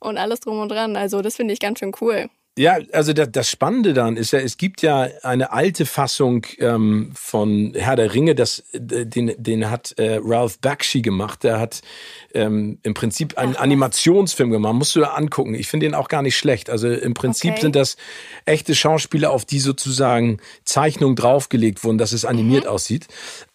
und 0.00 0.18
alles 0.18 0.40
drum 0.40 0.60
und 0.60 0.70
dran. 0.70 0.96
Also, 0.96 1.22
das 1.22 1.36
finde 1.36 1.54
ich 1.54 1.60
ganz 1.60 1.78
schön 1.78 1.92
cool. 2.00 2.28
Ja, 2.58 2.78
also 2.92 3.12
das, 3.12 3.28
das 3.32 3.50
Spannende 3.50 3.92
daran 3.92 4.16
ist 4.16 4.30
ja, 4.30 4.38
es 4.38 4.56
gibt 4.56 4.80
ja 4.80 5.08
eine 5.22 5.52
alte 5.52 5.84
Fassung 5.84 6.46
ähm, 6.58 7.12
von 7.14 7.74
Herr 7.76 7.96
der 7.96 8.14
Ringe, 8.14 8.34
das, 8.34 8.60
äh, 8.72 9.04
den, 9.04 9.34
den 9.36 9.70
hat 9.70 9.92
äh, 9.98 10.20
Ralph 10.22 10.58
Bakshi 10.60 11.02
gemacht. 11.02 11.44
Der 11.44 11.60
hat 11.60 11.82
ähm, 12.32 12.78
im 12.82 12.94
Prinzip 12.94 13.36
einen 13.36 13.56
Ach, 13.56 13.60
Animationsfilm 13.60 14.50
gemacht. 14.50 14.72
Musst 14.72 14.96
du 14.96 15.00
da 15.00 15.08
angucken. 15.08 15.54
Ich 15.54 15.68
finde 15.68 15.84
den 15.84 15.94
auch 15.94 16.08
gar 16.08 16.22
nicht 16.22 16.38
schlecht. 16.38 16.70
Also 16.70 16.88
im 16.88 17.12
Prinzip 17.12 17.52
okay. 17.52 17.60
sind 17.60 17.76
das 17.76 17.98
echte 18.46 18.74
Schauspieler, 18.74 19.32
auf 19.32 19.44
die 19.44 19.60
sozusagen 19.60 20.38
Zeichnungen 20.64 21.14
draufgelegt 21.14 21.84
wurden, 21.84 21.98
dass 21.98 22.12
es 22.12 22.24
animiert 22.24 22.64
mhm. 22.64 22.70
aussieht. 22.70 23.06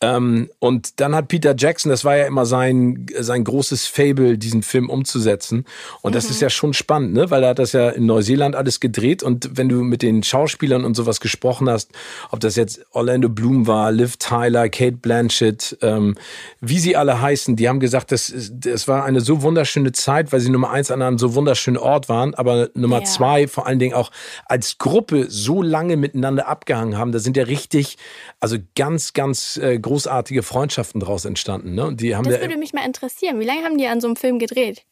Ähm, 0.01 0.51
und 0.59 0.99
dann 0.99 1.15
hat 1.15 1.27
Peter 1.27 1.55
Jackson, 1.57 1.89
das 1.89 2.05
war 2.05 2.17
ja 2.17 2.27
immer 2.27 2.45
sein, 2.45 3.07
sein 3.17 3.45
großes 3.45 3.87
Fable, 3.87 4.37
diesen 4.37 4.61
Film 4.61 4.91
umzusetzen. 4.91 5.65
Und 6.03 6.11
mhm. 6.11 6.13
das 6.13 6.29
ist 6.29 6.39
ja 6.39 6.51
schon 6.51 6.75
spannend, 6.75 7.15
ne? 7.15 7.31
weil 7.31 7.41
er 7.41 7.49
hat 7.49 7.59
das 7.59 7.71
ja 7.71 7.89
in 7.89 8.05
Neuseeland 8.05 8.55
alles 8.55 8.79
gedreht 8.79 8.90
und 9.23 9.57
wenn 9.57 9.69
du 9.69 9.83
mit 9.83 10.01
den 10.01 10.23
Schauspielern 10.23 10.85
und 10.85 10.95
sowas 10.95 11.19
gesprochen 11.19 11.69
hast, 11.69 11.91
ob 12.31 12.39
das 12.39 12.55
jetzt 12.55 12.85
Orlando 12.91 13.29
Bloom 13.29 13.67
war, 13.67 13.91
Liv 13.91 14.17
Tyler, 14.17 14.69
Kate 14.69 14.97
Blanchett, 14.97 15.77
ähm, 15.81 16.15
wie 16.59 16.79
sie 16.79 16.95
alle 16.95 17.21
heißen, 17.21 17.55
die 17.55 17.69
haben 17.69 17.79
gesagt, 17.79 18.11
das, 18.11 18.33
das 18.51 18.87
war 18.87 19.03
eine 19.03 19.21
so 19.21 19.41
wunderschöne 19.41 19.91
Zeit, 19.91 20.31
weil 20.31 20.39
sie 20.39 20.49
Nummer 20.49 20.71
eins 20.71 20.91
an 20.91 21.01
einem 21.01 21.17
so 21.17 21.35
wunderschönen 21.35 21.77
Ort 21.77 22.09
waren, 22.09 22.33
aber 22.35 22.69
Nummer 22.73 22.99
ja. 22.99 23.05
zwei 23.05 23.47
vor 23.47 23.67
allen 23.67 23.79
Dingen 23.79 23.93
auch 23.93 24.11
als 24.45 24.77
Gruppe 24.77 25.27
so 25.29 25.61
lange 25.61 25.97
miteinander 25.97 26.47
abgehangen 26.47 26.97
haben. 26.97 27.11
Da 27.11 27.19
sind 27.19 27.37
ja 27.37 27.43
richtig, 27.43 27.97
also 28.39 28.57
ganz, 28.75 29.13
ganz 29.13 29.57
äh, 29.57 29.79
großartige 29.79 30.43
Freundschaften 30.43 30.99
daraus 30.99 31.25
entstanden. 31.25 31.75
Ne? 31.75 31.85
Und 31.85 32.01
die 32.01 32.15
haben 32.15 32.25
das 32.25 32.41
würde 32.41 32.57
mich 32.57 32.73
mal 32.73 32.85
interessieren. 32.85 33.39
Wie 33.39 33.45
lange 33.45 33.63
haben 33.63 33.77
die 33.77 33.87
an 33.87 34.01
so 34.01 34.07
einem 34.07 34.15
Film 34.15 34.39
gedreht? 34.39 34.83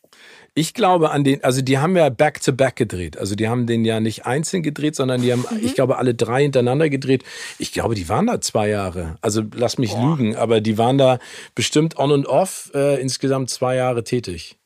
Ich 0.55 0.73
glaube 0.73 1.11
an 1.11 1.23
den, 1.23 1.43
also 1.43 1.61
die 1.61 1.77
haben 1.77 1.95
ja 1.95 2.09
back-to-back 2.09 2.73
-back 2.73 2.75
gedreht. 2.75 3.17
Also 3.17 3.35
die 3.35 3.47
haben 3.47 3.65
den 3.65 3.85
ja 3.85 3.99
nicht 3.99 4.25
einzeln 4.25 4.63
gedreht, 4.63 4.95
sondern 4.95 5.21
die 5.21 5.31
haben, 5.31 5.45
mhm. 5.49 5.59
ich 5.63 5.75
glaube, 5.75 5.97
alle 5.97 6.13
drei 6.13 6.41
hintereinander 6.43 6.89
gedreht. 6.89 7.23
Ich 7.59 7.71
glaube, 7.71 7.95
die 7.95 8.09
waren 8.09 8.27
da 8.27 8.41
zwei 8.41 8.67
Jahre. 8.69 9.17
Also 9.21 9.43
lass 9.55 9.77
mich 9.77 9.91
Boah. 9.91 10.17
lügen, 10.17 10.35
aber 10.35 10.59
die 10.59 10.77
waren 10.77 10.97
da 10.97 11.19
bestimmt 11.55 11.97
on 11.97 12.11
und 12.11 12.25
off 12.25 12.71
äh, 12.73 12.99
insgesamt 12.99 13.49
zwei 13.49 13.75
Jahre 13.75 14.03
tätig. 14.03 14.58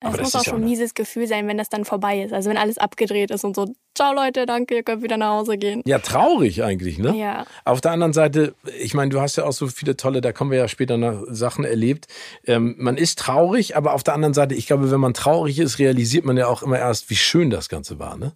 Das, 0.00 0.12
das 0.12 0.20
muss 0.20 0.34
auch 0.36 0.44
schon 0.44 0.62
ein 0.62 0.64
mieses 0.64 0.94
Gefühl 0.94 1.26
sein, 1.26 1.48
wenn 1.48 1.58
das 1.58 1.68
dann 1.68 1.84
vorbei 1.84 2.22
ist. 2.22 2.32
Also 2.32 2.50
wenn 2.50 2.56
alles 2.56 2.78
abgedreht 2.78 3.32
ist 3.32 3.44
und 3.44 3.56
so, 3.56 3.66
ciao 3.96 4.14
Leute, 4.14 4.46
danke, 4.46 4.76
ihr 4.76 4.82
könnt 4.84 5.02
wieder 5.02 5.16
nach 5.16 5.30
Hause 5.30 5.58
gehen. 5.58 5.82
Ja, 5.86 5.98
traurig 5.98 6.62
eigentlich, 6.62 6.98
ne? 6.98 7.16
Ja. 7.16 7.46
Auf 7.64 7.80
der 7.80 7.90
anderen 7.90 8.12
Seite, 8.12 8.54
ich 8.78 8.94
meine, 8.94 9.10
du 9.10 9.20
hast 9.20 9.36
ja 9.36 9.44
auch 9.44 9.52
so 9.52 9.66
viele 9.66 9.96
tolle, 9.96 10.20
da 10.20 10.32
kommen 10.32 10.52
wir 10.52 10.58
ja 10.58 10.68
später 10.68 10.96
nach 10.98 11.22
Sachen 11.26 11.64
erlebt. 11.64 12.06
Ähm, 12.46 12.76
man 12.78 12.96
ist 12.96 13.18
traurig, 13.18 13.76
aber 13.76 13.92
auf 13.92 14.04
der 14.04 14.14
anderen 14.14 14.34
Seite, 14.34 14.54
ich 14.54 14.68
glaube, 14.68 14.90
wenn 14.92 15.00
man 15.00 15.14
traurig 15.14 15.58
ist, 15.58 15.80
realisiert 15.80 16.24
man 16.24 16.36
ja 16.36 16.46
auch 16.46 16.62
immer 16.62 16.78
erst, 16.78 17.10
wie 17.10 17.16
schön 17.16 17.50
das 17.50 17.68
Ganze 17.68 17.98
war, 17.98 18.16
ne? 18.16 18.32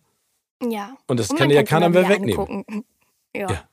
Ja. 0.69 0.97
Und 1.07 1.21
das 1.21 1.31
und 1.31 1.39
kann 1.39 1.51
ja 1.51 1.63
keiner 1.63 1.91
mehr 1.91 2.09
wegnehmen. 2.09 2.65
Ja. 3.35 3.51
ja. 3.51 3.65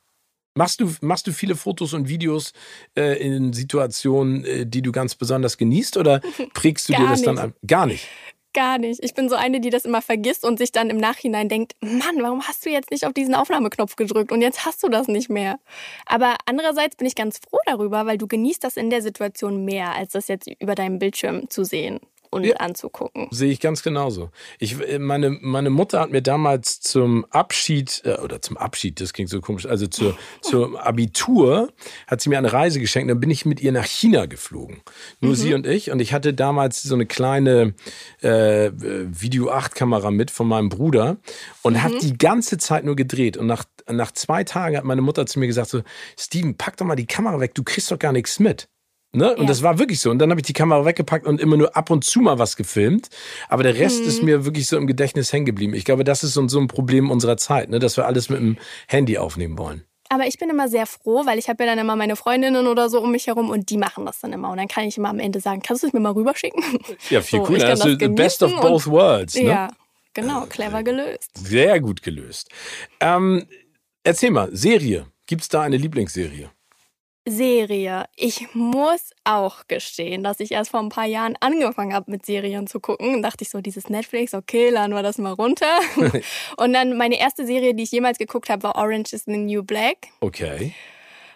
Machst 0.60 0.82
du, 0.82 0.92
machst 1.00 1.25
du 1.25 1.32
viele 1.32 1.56
Fotos 1.56 1.94
und 1.94 2.10
Videos 2.10 2.51
äh, 2.94 3.18
in 3.25 3.54
Situationen, 3.54 4.44
äh, 4.44 4.66
die 4.66 4.82
du 4.82 4.92
ganz 4.92 5.16
besonders 5.16 5.58
genießt 5.58 5.96
oder 5.96 6.20
prägst 6.54 6.89
du 6.89 6.94
dir 6.94 7.08
das 7.08 7.22
nicht. 7.22 7.28
dann 7.28 7.38
an? 7.38 7.54
Gar 7.66 7.86
nicht. 7.86 8.10
Gar 8.54 8.78
nicht. 8.78 9.01
Ich 9.01 9.13
bin 9.13 9.30
so 9.30 9.36
eine, 9.36 9.62
die 9.62 9.70
das 9.70 9.86
immer 9.86 10.01
vergisst 10.01 10.44
und 10.44 10.60
sich 10.60 10.74
dann 10.74 10.89
im 10.89 10.98
Nachhinein 10.98 11.48
denkt, 11.48 11.78
Mann, 11.80 12.18
warum 12.20 12.46
hast 12.46 12.66
du 12.66 12.70
jetzt 12.72 12.92
nicht 12.92 13.06
auf 13.06 13.13
diesen 13.13 13.36
Aufnahmeknopf 13.36 13.96
gedrückt 13.96 14.34
und 14.34 14.42
jetzt 14.42 14.66
hast 14.66 14.84
du 14.84 14.89
das 14.89 15.08
nicht 15.08 15.30
mehr. 15.30 15.60
Aber 16.06 16.36
andererseits 16.46 16.98
bin 16.98 17.08
ich 17.08 17.16
ganz 17.16 17.38
froh 17.38 17.60
darüber, 17.66 18.06
weil 18.06 18.18
du 18.18 18.28
genießt 18.28 18.62
das 18.62 18.75
in 18.75 18.89
der 18.89 19.01
Situation 19.01 19.63
mehr, 19.63 19.96
als 19.96 20.12
das 20.12 20.28
jetzt 20.28 20.50
über 20.60 20.75
deinem 20.75 21.00
Bildschirm 21.00 21.50
zu 21.50 21.63
sehen 21.63 22.01
und 22.32 22.44
ja, 22.44 22.56
anzugucken. 22.58 23.28
Sehe 23.32 23.52
ich 23.52 23.60
ganz 23.60 23.82
genauso. 23.82 24.30
Ich, 24.60 24.80
äh, 24.80 25.00
meine, 25.00 25.30
meine 25.30 25.70
Mutter 25.70 26.00
hat 26.00 26.12
mir 26.12 26.22
damals 26.22 26.80
zum 26.80 27.26
Abschied, 27.32 28.02
äh, 28.06 28.16
oder 28.16 28.42
zum 28.42 28.58
Abschied, 28.58 29.02
das 29.02 29.14
klingt 29.14 29.30
so 29.30 29.42
komisch, 29.42 29.66
also 29.66 29.88
zur, 29.88 30.18
zum 30.42 30.76
Abitur 30.76 31.72
hat 32.08 32.22
sie 32.22 32.30
mir 32.30 32.38
eine 32.38 32.54
Reise 32.54 32.80
geschenkt. 32.80 33.10
Dann 33.10 33.20
bin 33.20 33.32
ich 33.32 33.46
mit 33.46 33.62
ihr 33.62 33.72
nach 33.72 33.86
China 33.86 34.28
geflogen. 34.28 34.82
Nur 35.22 35.32
mhm. 35.32 35.36
sie 35.36 35.54
und 35.54 35.66
ich. 35.66 35.92
Und 35.92 36.00
ich 36.00 36.14
hatte 36.14 36.34
damals 36.34 36.84
so 36.84 36.94
eine 36.96 37.06
kleine 37.06 37.74
äh, 38.22 38.72
Video 38.74 39.52
8-Kamera 39.52 40.12
mit 40.12 40.32
von 40.32 40.48
meinem 40.48 40.70
Bruder 40.70 41.18
und 41.64 41.74
mhm. 41.74 41.84
habe 41.84 41.98
die 42.00 42.18
ganze 42.18 42.58
Zeit 42.58 42.84
nur 42.84 42.96
gedreht. 42.96 43.38
Und 43.38 43.48
nach, 43.48 43.64
nach 43.90 44.12
zwei 44.12 44.44
Tagen 44.44 44.78
hat 44.78 44.84
meine 44.84 45.02
Mutter 45.02 45.26
zu 45.26 45.40
mir 45.40 45.48
gesagt: 45.48 45.70
so, 45.70 45.82
Steven, 46.18 46.56
pack 46.56 46.78
doch 46.78 46.86
mal 46.86 46.96
die 46.96 47.08
Kamera 47.08 47.40
weg, 47.40 47.56
du 47.56 47.64
kriegst 47.64 47.92
doch 47.92 48.00
gar 48.00 48.12
nichts 48.12 48.40
mit. 48.40 48.70
Ne? 49.12 49.36
Und 49.36 49.44
ja. 49.44 49.48
das 49.48 49.63
war 49.63 49.80
wirklich 49.80 50.00
so. 50.00 50.12
Und 50.12 50.20
dann 50.20 50.30
habe 50.30 50.39
ich 50.39 50.46
die 50.46 50.54
Kamera 50.54 50.86
weggepackt 50.86 51.25
und 51.25 51.42
immer 51.42 51.58
nur 51.58 51.75
ab 51.75 51.89
und 51.89 52.04
zu 52.04 52.22
mal 52.22 52.38
was 52.38 52.56
gefilmt. 52.56 53.10
Aber 53.48 53.63
der 53.63 53.75
Rest 53.75 54.01
mhm. 54.01 54.08
ist 54.08 54.24
mir 54.24 54.46
wirklich 54.46 54.68
so 54.68 54.78
im 54.78 54.86
Gedächtnis 54.86 55.34
hängen 55.34 55.46
geblieben. 55.46 55.74
Ich 55.74 55.86
glaube, 55.86 56.04
das 56.04 56.24
ist 56.24 56.34
so 56.34 56.60
ein 56.60 56.68
Problem 56.68 57.10
unserer 57.10 57.38
Zeit, 57.38 57.70
ne? 57.70 57.80
dass 57.80 57.98
wir 57.98 58.06
alles 58.06 58.30
mit 58.30 58.39
dem 58.39 58.58
Handy 58.88 59.18
aufnehmen 59.18 59.58
wollen. 59.58 59.84
Aber 60.10 60.25
ich 60.25 60.39
bin 60.39 60.50
immer 60.50 60.68
sehr 60.68 60.88
froh, 60.88 61.25
weil 61.25 61.38
ich 61.38 61.50
habe 61.50 61.63
ja 61.63 61.70
dann 61.70 61.80
immer 61.80 61.96
meine 61.96 62.16
Freundinnen 62.16 62.66
oder 62.66 62.89
so 62.89 63.01
um 63.01 63.12
mich 63.12 63.28
herum 63.28 63.50
und 63.50 63.70
die 63.70 63.78
machen 63.78 64.06
das 64.06 64.20
dann 64.20 64.34
immer. 64.34 64.50
Und 64.50 64.58
dann 64.58 64.68
kann 64.68 64.84
ich 64.86 64.98
immer 64.98 65.10
am 65.10 65.20
Ende 65.20 65.39
sagen, 65.39 65.62
kannst 65.62 65.84
du 65.84 65.88
es 65.88 65.94
mir 65.94 66.00
mal 66.00 66.13
rüberschicken? 66.13 66.63
Ja, 67.10 67.22
viel 67.22 67.39
so, 67.42 67.46
cooler. 67.46 67.68
Das 67.68 67.86
ist 67.86 68.00
the 68.00 68.08
best 68.08 68.42
of 68.42 68.60
both 68.60 68.88
worlds. 68.88 69.36
Ne? 69.36 69.44
Ja, 69.44 69.68
genau, 70.16 70.48
clever 70.48 70.82
gelöst. 70.82 71.30
Sehr 71.36 71.80
gut 71.80 72.01
gelöst. 72.01 72.50
Ähm, 73.00 73.46
erzähl 74.04 74.32
mal, 74.32 74.50
Serie. 74.51 75.06
Gibt 75.28 75.44
es 75.44 75.50
da 75.50 75.62
eine 75.62 75.78
Lieblingsserie? 75.78 76.50
Serie. 77.30 78.06
Ich 78.16 78.54
muss 78.54 79.12
auch 79.24 79.68
gestehen, 79.68 80.24
dass 80.24 80.40
ich 80.40 80.52
erst 80.52 80.72
vor 80.72 80.80
ein 80.80 80.90
paar 80.90 81.06
Jahren 81.06 81.36
angefangen 81.40 81.94
habe, 81.94 82.12
mit 82.12 82.26
Serien 82.26 82.68
zu 82.68 82.80
gucken. 82.80 83.16
Und 83.16 83.22
dachte 83.22 83.44
ich 83.44 83.50
so, 83.50 83.62
dieses 83.62 83.90
Netflix, 83.90 84.34
okay, 84.34 84.70
laden 84.70 84.94
wir 84.94 85.04
das 85.04 85.18
mal 85.18 85.34
runter. 85.34 85.80
und 86.58 86.74
dann 86.74 86.98
meine 86.98 87.20
erste 87.20 87.46
Serie, 87.46 87.74
die 87.74 87.84
ich 87.84 87.92
jemals 87.92 88.18
geguckt 88.18 88.50
habe, 88.50 88.64
war 88.64 88.76
Orange 88.76 89.14
is 89.14 89.26
the 89.26 89.38
New 89.38 89.64
Black. 89.64 90.08
Okay. 90.20 90.74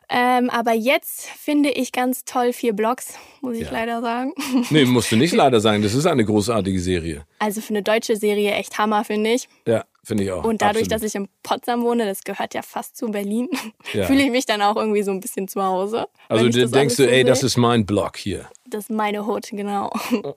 Ähm, 0.10 0.50
aber 0.50 0.74
jetzt 0.74 1.28
finde 1.28 1.70
ich 1.70 1.92
ganz 1.92 2.26
toll 2.26 2.54
vier 2.54 2.74
Blogs, 2.74 3.16
muss 3.42 3.56
ich 3.56 3.64
ja. 3.66 3.72
leider 3.72 4.02
sagen. 4.02 4.34
Nee, 4.70 4.86
musst 4.86 5.12
du 5.12 5.16
nicht 5.16 5.34
leider 5.34 5.60
sagen. 5.60 5.82
Das 5.82 5.94
ist 5.94 6.06
eine 6.06 6.26
großartige 6.26 6.80
Serie. 6.80 7.26
Also 7.40 7.62
für 7.62 7.70
eine 7.70 7.84
deutsche 7.84 8.16
Serie 8.16 8.54
echt 8.54 8.78
Hammer, 8.78 9.04
finde 9.06 9.32
ich. 9.32 9.48
Ja, 9.68 9.86
finde 10.04 10.24
ich 10.24 10.32
auch. 10.32 10.44
Und 10.44 10.62
dadurch, 10.62 10.86
Absolut. 10.86 10.92
dass 10.92 11.04
ich 11.04 11.16
in 11.16 11.28
Potsdam 11.44 11.84
wohne, 11.84 12.06
das 12.06 12.24
gehört 12.24 12.54
ja 12.54 12.62
fast 12.62 12.98
zu 12.98 13.08
Berlin, 13.08 13.50
ja. 13.94 14.06
fühle 14.06 14.24
ich 14.24 14.32
mich 14.32 14.46
dann 14.46 14.62
auch 14.62 14.76
irgendwie 14.76 15.04
so 15.04 15.12
ein 15.12 15.20
bisschen 15.20 15.48
zu 15.48 15.64
Hause. 15.64 16.08
Also 16.30 16.50
du 16.50 16.68
denkst 16.68 16.98
du, 16.98 17.04
ey, 17.04 17.16
sehe. 17.16 17.26
das 17.26 17.44
ist 17.44 17.58
mein 17.58 17.86
Blog 17.86 18.18
hier. 18.18 18.48
Das 18.66 18.86
ist 18.86 18.92
meine 18.92 19.26
Hut, 19.26 19.50
genau. 19.52 19.92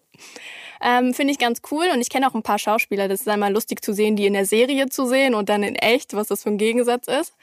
Ähm, 0.83 1.15
Finde 1.15 1.33
ich 1.33 1.39
ganz 1.39 1.63
cool 1.71 1.87
und 1.93 2.01
ich 2.01 2.11
kenne 2.11 2.29
auch 2.29 2.35
ein 2.35 2.43
paar 2.43 2.59
Schauspieler. 2.59 3.09
Das 3.09 3.23
ist 3.23 3.29
einmal 3.29 3.53
lustig 3.53 3.83
zu 3.83 3.95
sehen, 3.95 4.17
die 4.17 4.27
in 4.27 4.35
der 4.35 4.45
Serie 4.45 4.89
zu 4.89 5.07
sehen 5.07 5.35
und 5.35 5.49
dann 5.49 5.63
in 5.63 5.75
echt, 5.75 6.15
was 6.15 6.29
das 6.29 6.43
für 6.43 6.51
ein 6.51 6.59
Gegensatz 6.59 7.07
ist. 7.09 7.35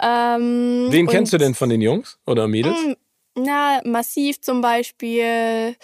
Ähm, 0.00 0.86
Wen 0.88 1.06
kennst 1.06 1.32
du 1.32 1.38
denn 1.38 1.54
von 1.54 1.68
den 1.68 1.82
Jungs 1.82 2.18
oder 2.26 2.48
Mädels? 2.48 2.78
Mh, 2.86 2.94
na, 3.36 3.80
Massiv 3.84 4.40
zum 4.40 4.60
Beispiel 4.60 5.76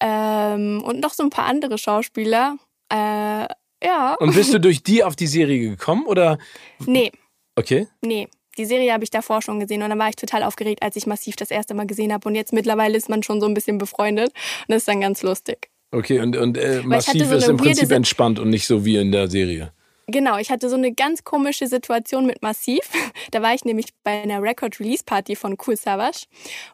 ähm, 0.00 0.82
und 0.84 1.00
noch 1.00 1.12
so 1.12 1.22
ein 1.22 1.30
paar 1.30 1.46
andere 1.46 1.76
Schauspieler. 1.76 2.56
Äh, 2.88 3.46
ja. 3.84 4.14
Und 4.18 4.34
bist 4.34 4.52
du 4.52 4.58
durch 4.58 4.82
die 4.82 5.04
auf 5.04 5.16
die 5.16 5.26
Serie 5.26 5.70
gekommen 5.70 6.06
oder? 6.06 6.38
Nee. 6.86 7.12
Okay. 7.56 7.86
Nee. 8.02 8.28
Die 8.56 8.64
Serie 8.64 8.92
habe 8.92 9.02
ich 9.02 9.10
davor 9.10 9.42
schon 9.42 9.58
gesehen 9.58 9.82
und 9.82 9.90
dann 9.90 9.98
war 9.98 10.08
ich 10.08 10.16
total 10.16 10.44
aufgeregt, 10.44 10.82
als 10.82 10.96
ich 10.96 11.06
Massiv 11.06 11.34
das 11.36 11.50
erste 11.50 11.74
Mal 11.74 11.86
gesehen 11.86 12.12
habe. 12.12 12.28
Und 12.28 12.36
jetzt 12.36 12.52
mittlerweile 12.52 12.96
ist 12.96 13.08
man 13.08 13.22
schon 13.22 13.40
so 13.40 13.46
ein 13.46 13.54
bisschen 13.54 13.78
befreundet 13.78 14.28
und 14.28 14.68
das 14.68 14.78
ist 14.78 14.88
dann 14.88 15.00
ganz 15.00 15.22
lustig. 15.22 15.70
Okay, 15.90 16.20
und, 16.20 16.36
und 16.36 16.56
äh, 16.56 16.82
Massiv 16.84 17.26
so 17.26 17.34
ist 17.34 17.48
im 17.48 17.56
Prinzip 17.56 17.90
entspannt 17.90 18.38
und 18.38 18.50
nicht 18.50 18.66
so 18.66 18.84
wie 18.84 18.96
in 18.96 19.12
der 19.12 19.28
Serie. 19.28 19.72
Genau, 20.06 20.36
ich 20.38 20.50
hatte 20.50 20.68
so 20.68 20.76
eine 20.76 20.92
ganz 20.92 21.24
komische 21.24 21.66
Situation 21.66 22.26
mit 22.26 22.42
Massiv. 22.42 22.80
Da 23.30 23.42
war 23.42 23.54
ich 23.54 23.64
nämlich 23.64 23.86
bei 24.04 24.22
einer 24.22 24.42
Record-Release-Party 24.42 25.34
von 25.34 25.56
Cool 25.64 25.76
Savage. 25.76 26.26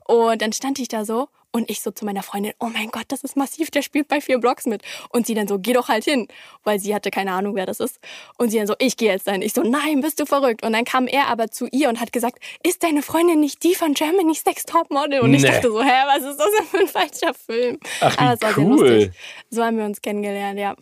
Und 0.06 0.42
dann 0.42 0.52
stand 0.52 0.78
ich 0.78 0.88
da 0.88 1.04
so 1.04 1.28
und 1.52 1.68
ich 1.68 1.80
so 1.80 1.90
zu 1.90 2.04
meiner 2.04 2.22
Freundin, 2.22 2.52
oh 2.60 2.68
mein 2.72 2.88
Gott, 2.90 3.06
das 3.08 3.22
ist 3.22 3.36
massiv, 3.36 3.70
der 3.70 3.82
spielt 3.82 4.08
bei 4.08 4.20
vier 4.20 4.38
Blocks 4.38 4.66
mit. 4.66 4.82
Und 5.10 5.26
sie 5.26 5.34
dann 5.34 5.48
so, 5.48 5.58
geh 5.58 5.72
doch 5.72 5.88
halt 5.88 6.04
hin, 6.04 6.28
weil 6.64 6.78
sie 6.78 6.94
hatte 6.94 7.10
keine 7.10 7.32
Ahnung, 7.32 7.54
wer 7.54 7.66
das 7.66 7.80
ist. 7.80 7.98
Und 8.38 8.50
sie 8.50 8.58
dann 8.58 8.66
so, 8.66 8.74
ich 8.78 8.96
gehe 8.96 9.10
jetzt 9.10 9.26
dahin. 9.26 9.42
Ich 9.42 9.52
so, 9.52 9.62
nein, 9.62 10.00
bist 10.00 10.20
du 10.20 10.26
verrückt. 10.26 10.62
Und 10.62 10.72
dann 10.72 10.84
kam 10.84 11.06
er 11.06 11.26
aber 11.26 11.50
zu 11.50 11.66
ihr 11.72 11.88
und 11.88 12.00
hat 12.00 12.12
gesagt, 12.12 12.38
ist 12.62 12.82
deine 12.82 13.02
Freundin 13.02 13.40
nicht 13.40 13.62
die 13.64 13.74
von 13.74 13.94
Germany's 13.94 14.44
Next 14.44 14.68
Top 14.68 14.90
Model? 14.90 15.20
Und 15.20 15.32
nee. 15.32 15.38
ich 15.38 15.42
dachte 15.42 15.70
so, 15.70 15.82
hä, 15.82 16.02
was 16.06 16.22
ist 16.22 16.38
das 16.38 16.50
denn 16.58 16.66
für 16.66 16.78
ein 16.78 16.88
falscher 16.88 17.34
Film? 17.34 17.78
Ach, 18.00 18.16
wie 18.16 18.46
aber 18.46 18.58
cool. 18.58 19.12
So 19.50 19.64
haben 19.64 19.76
wir 19.76 19.84
uns 19.84 20.00
kennengelernt, 20.00 20.58
ja. 20.58 20.76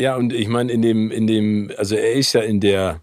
Ja, 0.00 0.16
und 0.16 0.32
ich 0.32 0.48
meine, 0.48 0.72
in 0.72 0.82
dem, 0.82 1.10
in 1.10 1.26
dem, 1.26 1.70
also 1.76 1.94
er 1.94 2.12
ist 2.12 2.32
ja 2.32 2.40
in 2.40 2.60
der 2.60 3.02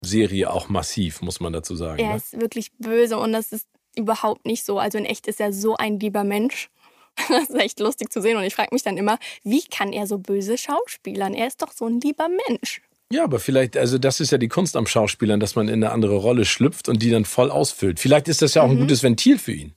Serie 0.00 0.50
auch 0.50 0.68
massiv, 0.68 1.22
muss 1.22 1.40
man 1.40 1.52
dazu 1.52 1.76
sagen. 1.76 1.98
Er 1.98 2.10
ne? 2.10 2.16
ist 2.16 2.40
wirklich 2.40 2.72
böse 2.78 3.18
und 3.18 3.32
das 3.32 3.52
ist 3.52 3.66
überhaupt 3.96 4.46
nicht 4.46 4.64
so. 4.64 4.78
Also 4.78 4.98
in 4.98 5.04
echt 5.04 5.26
ist 5.26 5.40
er 5.40 5.52
so 5.52 5.76
ein 5.76 5.98
lieber 5.98 6.24
Mensch. 6.24 6.70
Das 7.28 7.48
ist 7.48 7.54
echt 7.54 7.78
lustig 7.78 8.12
zu 8.12 8.20
sehen. 8.20 8.36
Und 8.36 8.42
ich 8.42 8.56
frage 8.56 8.70
mich 8.72 8.82
dann 8.82 8.96
immer, 8.96 9.18
wie 9.44 9.62
kann 9.62 9.92
er 9.92 10.08
so 10.08 10.18
böse 10.18 10.58
schauspielern? 10.58 11.32
Er 11.32 11.46
ist 11.46 11.62
doch 11.62 11.70
so 11.70 11.86
ein 11.86 12.00
lieber 12.00 12.28
Mensch. 12.48 12.82
Ja, 13.12 13.22
aber 13.22 13.38
vielleicht, 13.38 13.76
also 13.76 13.98
das 13.98 14.18
ist 14.18 14.32
ja 14.32 14.38
die 14.38 14.48
Kunst 14.48 14.76
am 14.76 14.86
Schauspielern, 14.86 15.38
dass 15.38 15.54
man 15.54 15.68
in 15.68 15.74
eine 15.74 15.92
andere 15.92 16.16
Rolle 16.16 16.44
schlüpft 16.44 16.88
und 16.88 17.02
die 17.02 17.10
dann 17.10 17.24
voll 17.24 17.50
ausfüllt. 17.50 18.00
Vielleicht 18.00 18.26
ist 18.26 18.42
das 18.42 18.54
ja 18.54 18.62
auch 18.62 18.68
ein 18.68 18.76
mhm. 18.76 18.80
gutes 18.80 19.04
Ventil 19.04 19.38
für 19.38 19.52
ihn. 19.52 19.74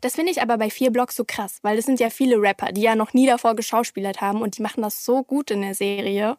Das 0.00 0.14
finde 0.16 0.32
ich 0.32 0.42
aber 0.42 0.58
bei 0.58 0.68
vier 0.68 0.90
Blocks 0.90 1.16
so 1.16 1.24
krass, 1.24 1.60
weil 1.62 1.78
es 1.78 1.86
sind 1.86 2.00
ja 2.00 2.10
viele 2.10 2.36
Rapper, 2.36 2.72
die 2.72 2.82
ja 2.82 2.96
noch 2.96 3.14
nie 3.14 3.26
davor 3.26 3.54
geschauspielert 3.56 4.20
haben 4.20 4.42
und 4.42 4.58
die 4.58 4.62
machen 4.62 4.82
das 4.82 5.04
so 5.04 5.22
gut 5.22 5.50
in 5.50 5.62
der 5.62 5.74
Serie. 5.74 6.36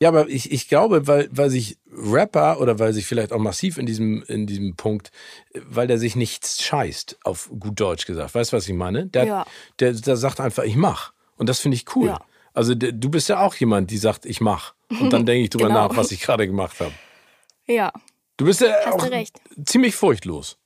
Ja, 0.00 0.08
aber 0.08 0.28
ich, 0.28 0.50
ich 0.50 0.68
glaube, 0.68 1.06
weil, 1.06 1.28
weil 1.30 1.50
sich 1.50 1.78
Rapper 1.90 2.60
oder 2.60 2.78
weil 2.78 2.92
sich 2.92 3.06
vielleicht 3.06 3.32
auch 3.32 3.38
massiv 3.38 3.78
in 3.78 3.86
diesem, 3.86 4.22
in 4.24 4.46
diesem 4.46 4.74
Punkt, 4.76 5.10
weil 5.54 5.86
der 5.86 5.98
sich 5.98 6.16
nichts 6.16 6.62
scheißt, 6.62 7.18
auf 7.24 7.48
gut 7.58 7.78
Deutsch 7.80 8.04
gesagt. 8.04 8.34
Weißt 8.34 8.52
du, 8.52 8.56
was 8.56 8.68
ich 8.68 8.74
meine? 8.74 9.06
Der, 9.06 9.24
Ja. 9.24 9.46
der, 9.78 9.92
der 9.92 10.16
sagt 10.16 10.40
einfach, 10.40 10.64
ich 10.64 10.76
mach. 10.76 11.12
Und 11.36 11.48
das 11.48 11.60
finde 11.60 11.76
ich 11.76 11.84
cool. 11.96 12.08
Ja. 12.08 12.20
Also 12.52 12.74
der, 12.74 12.92
du 12.92 13.08
bist 13.08 13.28
ja 13.28 13.40
auch 13.40 13.54
jemand, 13.54 13.90
die 13.90 13.98
sagt, 13.98 14.26
ich 14.26 14.40
mach. 14.40 14.74
Und 14.88 15.12
dann 15.12 15.26
denke 15.26 15.44
ich 15.44 15.50
drüber 15.50 15.68
Genau. 15.68 15.88
nach, 15.88 15.96
was 15.96 16.10
ich 16.12 16.20
gerade 16.20 16.46
gemacht 16.46 16.80
habe. 16.80 16.92
Ja. 17.66 17.92
Du 18.36 18.44
bist 18.46 18.60
ja 18.60 18.72
Hast 18.84 18.94
auch 18.94 19.08
ziemlich 19.64 19.94
furchtlos. 19.94 20.58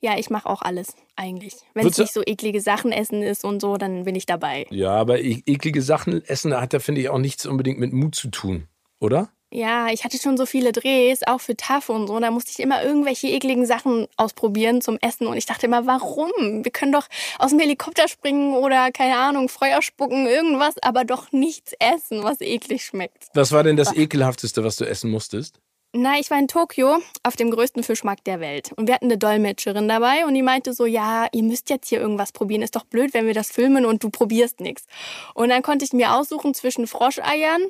Ja, 0.00 0.16
ich 0.16 0.30
mache 0.30 0.48
auch 0.48 0.62
alles 0.62 0.94
eigentlich. 1.16 1.54
Wenn 1.74 1.86
es 1.86 1.98
nicht 1.98 2.12
so 2.12 2.22
eklige 2.24 2.60
Sachen 2.60 2.92
essen 2.92 3.22
ist 3.22 3.44
und 3.44 3.60
so, 3.60 3.76
dann 3.76 4.04
bin 4.04 4.14
ich 4.14 4.26
dabei. 4.26 4.66
Ja, 4.70 4.90
aber 4.92 5.20
e- 5.20 5.42
eklige 5.44 5.82
Sachen 5.82 6.24
essen 6.24 6.54
hat 6.54 6.72
da, 6.72 6.78
finde 6.78 7.00
ich, 7.00 7.08
auch 7.08 7.18
nichts 7.18 7.46
unbedingt 7.46 7.80
mit 7.80 7.92
Mut 7.92 8.14
zu 8.14 8.28
tun, 8.28 8.68
oder? 9.00 9.30
Ja, 9.50 9.88
ich 9.90 10.04
hatte 10.04 10.18
schon 10.18 10.36
so 10.36 10.44
viele 10.44 10.72
Drehs, 10.72 11.22
auch 11.26 11.40
für 11.40 11.56
TAF 11.56 11.88
und 11.88 12.06
so. 12.06 12.20
Da 12.20 12.30
musste 12.30 12.50
ich 12.50 12.58
immer 12.60 12.84
irgendwelche 12.84 13.28
ekligen 13.28 13.64
Sachen 13.64 14.06
ausprobieren 14.18 14.82
zum 14.82 14.98
Essen. 15.00 15.26
Und 15.26 15.38
ich 15.38 15.46
dachte 15.46 15.66
immer, 15.66 15.86
warum? 15.86 16.30
Wir 16.36 16.70
können 16.70 16.92
doch 16.92 17.06
aus 17.38 17.50
dem 17.50 17.58
Helikopter 17.58 18.08
springen 18.08 18.54
oder, 18.54 18.92
keine 18.92 19.16
Ahnung, 19.16 19.48
Feuer 19.48 19.80
spucken, 19.80 20.26
irgendwas, 20.26 20.74
aber 20.82 21.04
doch 21.04 21.32
nichts 21.32 21.72
essen, 21.80 22.22
was 22.22 22.42
eklig 22.42 22.84
schmeckt. 22.84 23.28
Was 23.32 23.50
war 23.50 23.62
denn 23.64 23.76
das 23.76 23.94
ekelhafteste, 23.96 24.62
was 24.64 24.76
du 24.76 24.84
essen 24.84 25.10
musstest? 25.10 25.60
Na, 25.94 26.18
ich 26.18 26.30
war 26.30 26.38
in 26.38 26.48
Tokio 26.48 26.98
auf 27.22 27.36
dem 27.36 27.50
größten 27.50 27.82
Fischmarkt 27.82 28.26
der 28.26 28.40
Welt. 28.40 28.72
Und 28.76 28.88
wir 28.88 28.94
hatten 28.94 29.06
eine 29.06 29.16
Dolmetscherin 29.16 29.88
dabei 29.88 30.26
und 30.26 30.34
die 30.34 30.42
meinte 30.42 30.74
so, 30.74 30.84
ja, 30.84 31.26
ihr 31.32 31.42
müsst 31.42 31.70
jetzt 31.70 31.88
hier 31.88 31.98
irgendwas 31.98 32.30
probieren. 32.30 32.60
Ist 32.60 32.76
doch 32.76 32.84
blöd, 32.84 33.14
wenn 33.14 33.26
wir 33.26 33.32
das 33.32 33.50
filmen 33.50 33.86
und 33.86 34.04
du 34.04 34.10
probierst 34.10 34.60
nichts. 34.60 34.84
Und 35.32 35.48
dann 35.48 35.62
konnte 35.62 35.86
ich 35.86 35.94
mir 35.94 36.12
aussuchen 36.12 36.52
zwischen 36.52 36.86
Froscheiern 36.86 37.62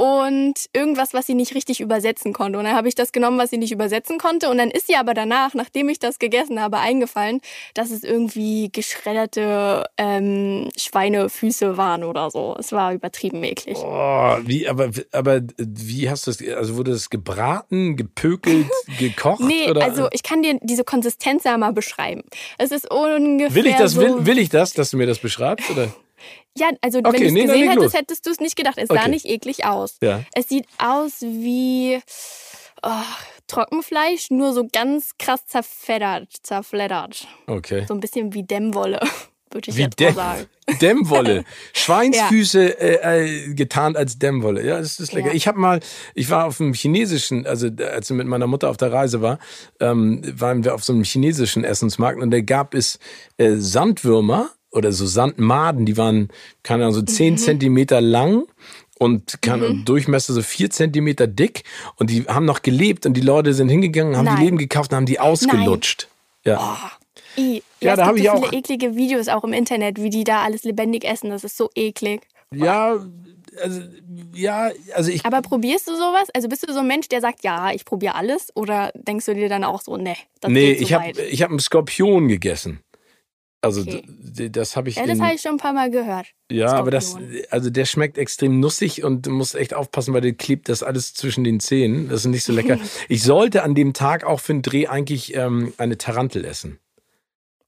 und 0.00 0.54
irgendwas, 0.72 1.12
was 1.12 1.26
sie 1.26 1.34
nicht 1.34 1.54
richtig 1.54 1.82
übersetzen 1.82 2.32
konnte. 2.32 2.58
Und 2.58 2.64
dann 2.64 2.74
habe 2.74 2.88
ich 2.88 2.94
das 2.94 3.12
genommen, 3.12 3.36
was 3.36 3.50
sie 3.50 3.58
nicht 3.58 3.70
übersetzen 3.70 4.16
konnte. 4.16 4.48
Und 4.48 4.56
dann 4.56 4.70
ist 4.70 4.86
sie 4.86 4.96
aber 4.96 5.12
danach, 5.12 5.52
nachdem 5.52 5.90
ich 5.90 5.98
das 5.98 6.18
gegessen 6.18 6.58
habe, 6.58 6.78
eingefallen, 6.78 7.42
dass 7.74 7.90
es 7.90 8.02
irgendwie 8.02 8.70
geschredderte 8.72 9.84
ähm, 9.98 10.70
Schweinefüße 10.74 11.76
waren 11.76 12.04
oder 12.04 12.30
so. 12.30 12.56
Es 12.58 12.72
war 12.72 12.94
übertrieben 12.94 13.44
eklig. 13.44 13.76
Oh, 13.76 14.38
wie, 14.46 14.66
aber, 14.66 14.88
aber 15.12 15.42
wie 15.58 16.08
hast 16.08 16.26
du 16.26 16.30
das, 16.30 16.56
also 16.56 16.78
wurde 16.78 16.92
das 16.92 17.10
gebraten, 17.10 17.96
gepökelt, 17.96 18.68
gekocht? 18.98 19.40
Nee, 19.40 19.68
oder? 19.68 19.84
also 19.84 20.08
ich 20.12 20.22
kann 20.22 20.40
dir 20.40 20.58
diese 20.62 20.84
Konsistenz 20.84 21.44
ja 21.44 21.58
mal 21.58 21.74
beschreiben. 21.74 22.22
Es 22.56 22.70
ist 22.70 22.90
ungefähr 22.90 23.54
will 23.54 23.66
ich 23.66 23.76
das, 23.76 23.92
so, 23.92 24.00
will, 24.00 24.24
will 24.24 24.38
ich 24.38 24.48
das, 24.48 24.72
dass 24.72 24.92
du 24.92 24.96
mir 24.96 25.06
das 25.06 25.18
beschreibst? 25.18 25.68
Oder? 25.68 25.92
Ja, 26.56 26.70
also 26.80 26.98
Okay, 26.98 27.12
wenn 27.12 27.20
du 27.20 27.26
es 27.26 27.32
nee, 27.32 27.42
gesehen 27.42 27.68
hättest, 27.68 27.82
los. 27.84 27.94
hättest 27.94 28.26
du 28.26 28.30
es 28.30 28.40
nicht 28.40 28.56
gedacht. 28.56 28.76
Es 28.78 28.88
sah 28.88 28.94
Okay. 28.94 29.10
nicht 29.10 29.26
eklig 29.26 29.64
aus. 29.64 29.96
Ja. 30.02 30.22
Es 30.34 30.48
sieht 30.48 30.66
aus 30.78 31.20
wie 31.20 32.00
oh, 32.82 32.90
Trockenfleisch, 33.46 34.30
nur 34.30 34.52
so 34.52 34.66
ganz 34.72 35.12
krass 35.18 35.46
zerfeddert, 35.46 36.28
zerfleddert. 36.42 37.26
Okay. 37.46 37.84
So 37.88 37.94
ein 37.94 38.00
bisschen 38.00 38.32
wie 38.34 38.42
Dämmwolle, 38.42 39.00
würde 39.50 39.70
ich 39.70 39.76
Wie 39.76 39.82
jetzt 39.82 39.98
Dämm, 39.98 40.14
mal 40.14 40.36
sagen. 40.36 40.46
Dämmwolle. 40.80 41.44
Schweinsfüße 41.72 42.78
äh, 42.80 43.24
äh, 43.24 43.54
getarnt 43.54 43.96
als 43.96 44.18
Dämmwolle. 44.18 44.64
Ja, 44.64 44.78
das 44.78 45.00
ist 45.00 45.12
lecker. 45.12 45.28
Ja. 45.28 45.34
Ich 45.34 45.48
habe 45.48 45.58
mal, 45.58 45.80
ich 46.14 46.30
war 46.30 46.46
auf 46.46 46.60
einem 46.60 46.74
chinesischen, 46.74 47.44
also 47.46 47.68
als 47.92 48.08
ich 48.10 48.16
mit 48.16 48.28
meiner 48.28 48.46
Mutter 48.46 48.70
auf 48.70 48.76
der 48.76 48.92
Reise 48.92 49.20
war, 49.20 49.38
ähm, 49.80 50.22
waren 50.38 50.62
wir 50.62 50.74
auf 50.74 50.84
so 50.84 50.92
einem 50.92 51.02
chinesischen 51.02 51.64
Essensmarkt 51.64 52.20
und 52.20 52.30
da 52.30 52.40
gab 52.40 52.74
es 52.74 53.00
äh, 53.38 53.56
Sandwürmer 53.56 54.50
oder 54.72 54.92
so 54.92 55.06
Sandmaden, 55.06 55.86
die 55.86 55.96
waren, 55.96 56.28
keine 56.62 56.84
Ahnung, 56.84 56.94
so 56.94 57.00
Mhm. 57.02 57.06
zehn 57.06 57.38
Zentimeter 57.38 58.00
lang 58.00 58.44
und 58.98 59.40
kann 59.42 59.84
Durchmesser 59.84 60.32
so 60.32 60.42
vier 60.42 60.70
Zentimeter 60.70 61.26
dick 61.26 61.64
und 61.96 62.10
die 62.10 62.24
haben 62.24 62.44
noch 62.44 62.62
gelebt 62.62 63.06
und 63.06 63.14
die 63.14 63.20
Leute 63.22 63.54
sind 63.54 63.68
hingegangen, 63.68 64.16
haben 64.16 64.26
die 64.26 64.32
Nein. 64.34 64.44
Leben 64.44 64.58
gekauft 64.58 64.92
und 64.92 64.96
haben 64.96 65.06
die 65.06 65.18
ausgelutscht. 65.20 66.08
Ja. 66.44 66.78
I. 67.36 67.62
Ja, 67.80 67.90
Ja, 67.90 67.96
da 67.96 68.02
es 68.02 68.08
hab 68.08 68.14
gibt 68.16 68.26
ich 68.26 68.30
so 68.30 68.36
auch- 68.38 68.48
viele 68.48 68.58
eklige 68.58 68.96
Videos 68.96 69.28
auch 69.28 69.44
im 69.44 69.52
Internet, 69.52 70.00
wie 70.02 70.10
die 70.10 70.24
da 70.24 70.42
alles 70.42 70.64
lebendig 70.64 71.04
essen. 71.04 71.30
Das 71.30 71.44
ist 71.44 71.56
so 71.56 71.70
eklig. 71.74 72.22
Ja, 72.54 72.96
also, 73.62 73.80
ja, 74.34 74.70
also 74.94 75.10
ich 75.10 75.24
Aber 75.24 75.40
probierst 75.42 75.88
du 75.88 75.92
sowas? 75.94 76.28
Also 76.34 76.48
bist 76.48 76.68
du 76.68 76.72
so 76.72 76.80
ein 76.80 76.86
Mensch, 76.86 77.08
der 77.08 77.20
sagt, 77.20 77.42
ja, 77.44 77.72
ich 77.72 77.84
probiere 77.84 78.14
alles? 78.14 78.48
Oder 78.54 78.90
denkst 78.94 79.26
du 79.26 79.34
dir 79.34 79.48
dann 79.48 79.64
auch 79.64 79.80
so, 79.82 79.96
nee, 79.96 80.16
das 80.40 80.50
nee, 80.50 80.68
geht 80.74 80.78
zu 80.78 80.82
ich 80.84 80.92
habe 80.92 81.12
hab 81.14 81.50
einen 81.50 81.58
Skorpion 81.60 82.28
gegessen. 82.28 82.80
Also 83.62 83.82
Okay. 83.82 84.02
das 84.50 84.74
habe 84.74 84.88
ich 84.88 84.96
Ja, 84.96 85.06
das 85.06 85.20
habe 85.20 85.34
ich 85.34 85.42
schon 85.42 85.52
ein 85.52 85.56
paar 85.58 85.74
Mal 85.74 85.90
gehört. 85.90 86.28
ja, 86.50 86.72
aber 86.72 86.90
das 86.90 87.10
Skorpion. 87.10 87.42
also 87.50 87.68
der 87.68 87.84
schmeckt 87.84 88.16
extrem 88.16 88.58
nussig 88.58 89.04
und 89.04 89.26
du 89.26 89.30
musst 89.30 89.54
echt 89.54 89.74
aufpassen, 89.74 90.14
weil 90.14 90.22
der 90.22 90.32
klebt 90.32 90.68
das 90.70 90.82
alles 90.82 91.12
zwischen 91.12 91.44
den 91.44 91.60
Zähnen. 91.60 92.08
Das 92.08 92.20
ist 92.20 92.26
nicht 92.26 92.44
so 92.44 92.52
lecker. 92.54 92.78
ich 93.10 93.22
sollte 93.22 93.62
an 93.62 93.74
dem 93.74 93.92
Tag 93.92 94.24
auch 94.24 94.40
für 94.40 94.54
den 94.54 94.62
Dreh 94.62 94.86
eigentlich 94.86 95.34
ähm, 95.34 95.74
eine 95.76 95.98
Tarantel 95.98 96.44
essen, 96.46 96.78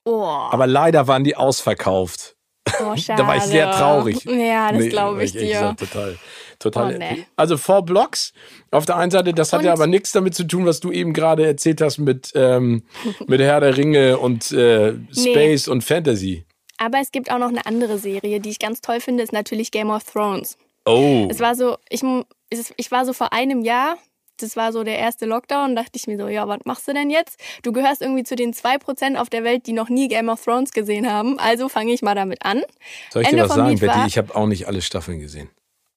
Oh, 0.05 0.25
aber 0.25 0.67
leider 0.67 1.07
waren 1.07 1.25
die 1.25 1.37
ausverkauft. 1.37 2.37
Oh 2.81 2.95
Da 3.07 3.27
war 3.27 3.37
ich 3.37 3.43
sehr 3.45 3.71
traurig. 3.71 4.25
Ja, 4.25 4.71
das 4.73 4.81
Nee, 4.83 4.89
glaube 4.89 5.25
ich 5.25 5.35
echt 5.35 5.45
dir. 5.45 5.75
total, 5.79 6.17
total. 6.59 6.95
Oh, 6.95 6.99
nee. 6.99 7.27
Also 7.37 7.57
Four 7.57 7.83
Blocks 7.85 8.33
auf 8.71 8.87
der 8.87 8.97
einen 8.97 9.11
Seite, 9.11 9.33
das 9.35 9.53
hat 9.53 9.61
Und- 9.61 9.67
ja 9.67 9.73
aber 9.73 9.87
nichts 9.87 10.13
damit 10.13 10.35
zu 10.35 10.45
tun, 10.45 10.65
was 10.67 10.81
du 10.81 10.91
eben 10.93 11.13
gerade 11.13 11.47
erzählt 11.47 11.81
hast 11.81 11.99
mit 11.99 12.33
ähm, 12.35 12.83
mit 13.27 13.41
Herr 13.41 13.61
der 13.61 13.77
Ringe 13.77 14.19
und 14.19 14.51
äh, 14.53 14.95
Space 15.13 15.69
und 15.69 15.83
Fantasy. 15.83 16.45
Aber 16.79 16.99
es 17.01 17.13
gibt 17.13 17.31
auch 17.31 17.39
noch 17.39 17.49
eine 17.51 17.65
andere 17.67 17.99
Serie, 17.99 18.41
die 18.41 18.51
ich 18.51 18.59
ganz 18.59 18.81
toll 18.81 19.01
finde, 19.01 19.23
ist 19.23 19.33
natürlich 19.33 19.71
Game 19.71 19.91
of 19.91 20.05
Thrones. 20.05 20.57
Oh, 20.85 21.29
Es 21.31 21.39
war 21.39 21.55
so, 21.55 21.77
ich, 21.91 22.03
es- 22.51 22.73
ich 22.77 22.91
war 22.91 23.05
so 23.05 23.13
vor 23.13 23.33
einem 23.33 23.63
Jahr, 23.63 23.97
das 24.43 24.57
war 24.57 24.73
so 24.73 24.85
der 24.85 24.99
erste 24.99 25.27
Lockdown, 25.27 25.75
dachte 25.77 25.93
ich 25.95 26.07
mir 26.07 26.17
so, 26.19 26.29
ja, 26.29 26.47
was 26.49 26.61
machst 26.65 26.87
du 26.89 26.93
denn 26.93 27.11
jetzt? 27.11 27.39
Du 27.63 27.73
gehörst 27.73 28.03
irgendwie 28.03 28.25
zu 28.25 28.37
den 28.37 28.53
2% 28.53 29.17
auf 29.17 29.31
der 29.31 29.45
Welt, 29.45 29.67
die 29.67 29.73
noch 29.73 29.89
nie 29.89 30.09
Game 30.09 30.29
of 30.29 30.43
Thrones 30.45 30.73
gesehen 30.73 31.11
haben. 31.11 31.39
Also 31.39 31.69
fange 31.69 31.93
ich 31.93 32.03
mal 32.03 32.15
damit 32.15 32.45
an. 32.45 32.63
soll 33.11 33.23
ich 33.23 33.29
Ende 33.29 33.43
dir 33.43 33.49
was 33.49 33.57
sagen, 33.57 33.71
Lied 33.71 33.81
Betty? 33.81 33.93
war- 33.95 34.07
Ich 34.07 34.19
habe 34.19 34.35
auch 34.35 34.47
nicht 34.47 34.67
alle 34.67 34.83
Staffeln 34.83 35.19
gesehen. 35.21 35.49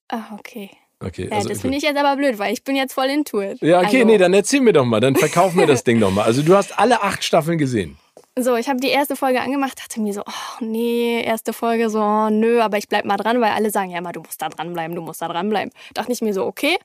Ah, 0.08 0.24
okay. 0.38 0.70
Okay, 0.98 1.28
Ja, 1.30 1.36
also 1.36 1.50
das 1.50 1.60
finde 1.60 1.76
ich 1.76 1.82
jetzt 1.82 1.98
aber 1.98 2.16
blöd, 2.16 2.38
weil 2.38 2.52
ich 2.54 2.64
bin 2.64 2.74
jetzt 2.74 2.94
voll 2.94 3.06
into 3.06 3.42
it. 3.42 3.60
Ja, 3.60 3.78
okay, 3.80 3.96
also, 3.96 4.06
nee, 4.06 4.16
dann 4.16 4.32
erzähl 4.32 4.60
mir 4.62 4.72
doch 4.72 4.84
mal, 4.86 5.00
dann 5.00 5.14
verkauf 5.14 5.52
mir 5.52 5.66
das 5.66 5.84
Ding 5.84 6.00
doch 6.00 6.10
mal. 6.10 6.22
Also 6.24 6.42
du 6.42 6.56
hast 6.56 6.78
alle 6.78 7.02
acht 7.02 7.22
Staffeln 7.22 7.58
gesehen. 7.58 7.98
So, 8.38 8.54
ich 8.56 8.68
habe 8.68 8.78
die 8.80 8.88
erste 8.88 9.16
Folge 9.16 9.40
angemacht, 9.40 9.78
dachte 9.78 9.98
mir 9.98 10.12
so, 10.12 10.20
oh 10.20 10.64
nee, 10.64 11.22
erste 11.22 11.54
Folge 11.54 11.88
so, 11.88 12.00
oh, 12.00 12.28
nö, 12.28 12.60
aber 12.60 12.76
ich 12.76 12.86
bleib 12.86 13.06
mal 13.06 13.16
dran, 13.16 13.40
weil 13.40 13.52
alle 13.52 13.70
sagen 13.70 13.90
ja 13.90 13.96
immer, 13.96 14.12
du 14.12 14.20
musst 14.20 14.42
da 14.42 14.50
dranbleiben, 14.50 14.94
du 14.94 15.00
musst 15.00 15.22
da 15.22 15.28
dranbleiben. 15.28 15.72
Dachte 15.94 16.12
ich 16.12 16.20
mir 16.20 16.34
so, 16.34 16.44
okay. 16.44 16.76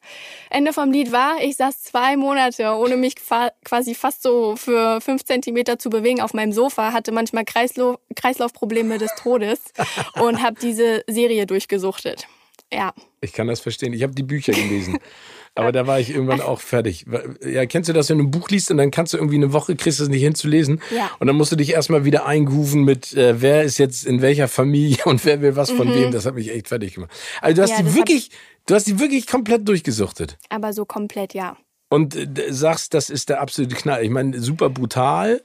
Ende 0.50 0.72
vom 0.72 0.92
Lied 0.92 1.12
war, 1.12 1.42
ich 1.42 1.58
saß 1.58 1.84
zwei 1.84 2.16
Monate, 2.16 2.74
ohne 2.74 2.96
mich 2.96 3.16
quasi 3.18 3.96
fast 3.96 4.24
so 4.24 4.56
für 4.56 5.02
fünf 5.02 5.26
Zentimeter 5.26 5.78
zu 5.78 5.90
bewegen 5.90 6.22
auf 6.22 6.34
meinem 6.34 6.54
Sofa, 6.54 6.94
hatte 6.94 7.12
manchmal 7.12 7.44
Kreislau 7.44 7.98
Kreislaufprobleme 8.16 8.98
des 8.98 9.14
Todes 9.16 9.60
und 10.22 10.42
habe 10.42 10.56
diese 10.58 11.04
Serie 11.08 11.48
durchgesuchtet. 11.48 12.28
Ja, 12.72 12.94
Ich 13.20 13.34
kann 13.34 13.48
das 13.48 13.60
verstehen. 13.60 13.92
Ich 13.92 14.04
habe 14.04 14.16
die 14.16 14.24
Bücher 14.24 14.54
gelesen. 14.54 15.00
Aber 15.54 15.72
da 15.74 15.86
war 15.86 16.00
ich 16.00 16.10
irgendwann 16.10 16.40
auch 16.40 16.62
fertig. 16.62 17.06
Ja, 17.46 17.66
kennst 17.66 17.90
du 17.90 17.94
das, 17.94 18.10
wenn 18.10 18.20
du 18.20 18.24
ein 18.24 18.32
Buch 18.32 18.48
liest 18.50 18.72
und 18.72 18.78
dann 18.78 18.90
kannst 18.90 19.12
du 19.14 19.18
irgendwie 19.18 19.36
eine 19.36 19.52
Woche, 19.52 19.76
kriegst 19.76 20.00
du 20.00 20.04
es 20.04 20.10
nicht 20.10 20.22
hinzulesen. 20.22 20.82
Ja. 20.96 21.12
Und 21.20 21.28
dann 21.28 21.36
musst 21.36 21.52
du 21.52 21.58
dich 21.58 21.72
erstmal 21.74 22.06
wieder 22.06 22.26
eingrooven 22.26 22.84
mit, 22.84 23.14
äh, 23.14 23.42
wer 23.42 23.64
ist 23.64 23.78
jetzt 23.78 24.06
in 24.06 24.22
welcher 24.22 24.48
Familie 24.48 24.98
und 25.06 25.26
wer 25.26 25.42
will 25.42 25.56
was 25.58 25.70
von 25.72 25.94
wem. 25.94 26.12
Das 26.12 26.26
hat 26.26 26.36
mich 26.36 26.50
echt 26.52 26.70
fertig 26.70 26.94
gemacht. 26.96 27.12
Also 27.42 27.56
du 27.58 27.62
hast 27.64 27.72
Mhm. 27.72 27.86
Ja, 27.86 27.92
die 27.92 27.96
wirklich, 27.96 28.30
du 28.66 28.76
hast 28.76 28.88
die 28.88 29.00
wirklich 29.00 29.28
komplett 29.28 29.68
durchgesuchtet. 29.68 30.38
aber 30.50 30.72
so 30.72 30.86
komplett 30.86 31.34
ja. 31.34 31.58
Und 31.90 32.16
äh, 32.16 32.54
sagst, 32.54 32.94
das 32.94 33.10
ist 33.10 33.28
der 33.28 33.42
absolute 33.42 33.76
Knall. 33.76 34.06
Ich 34.06 34.10
meine, 34.10 34.40
super 34.40 34.70
brutal. 34.70 35.42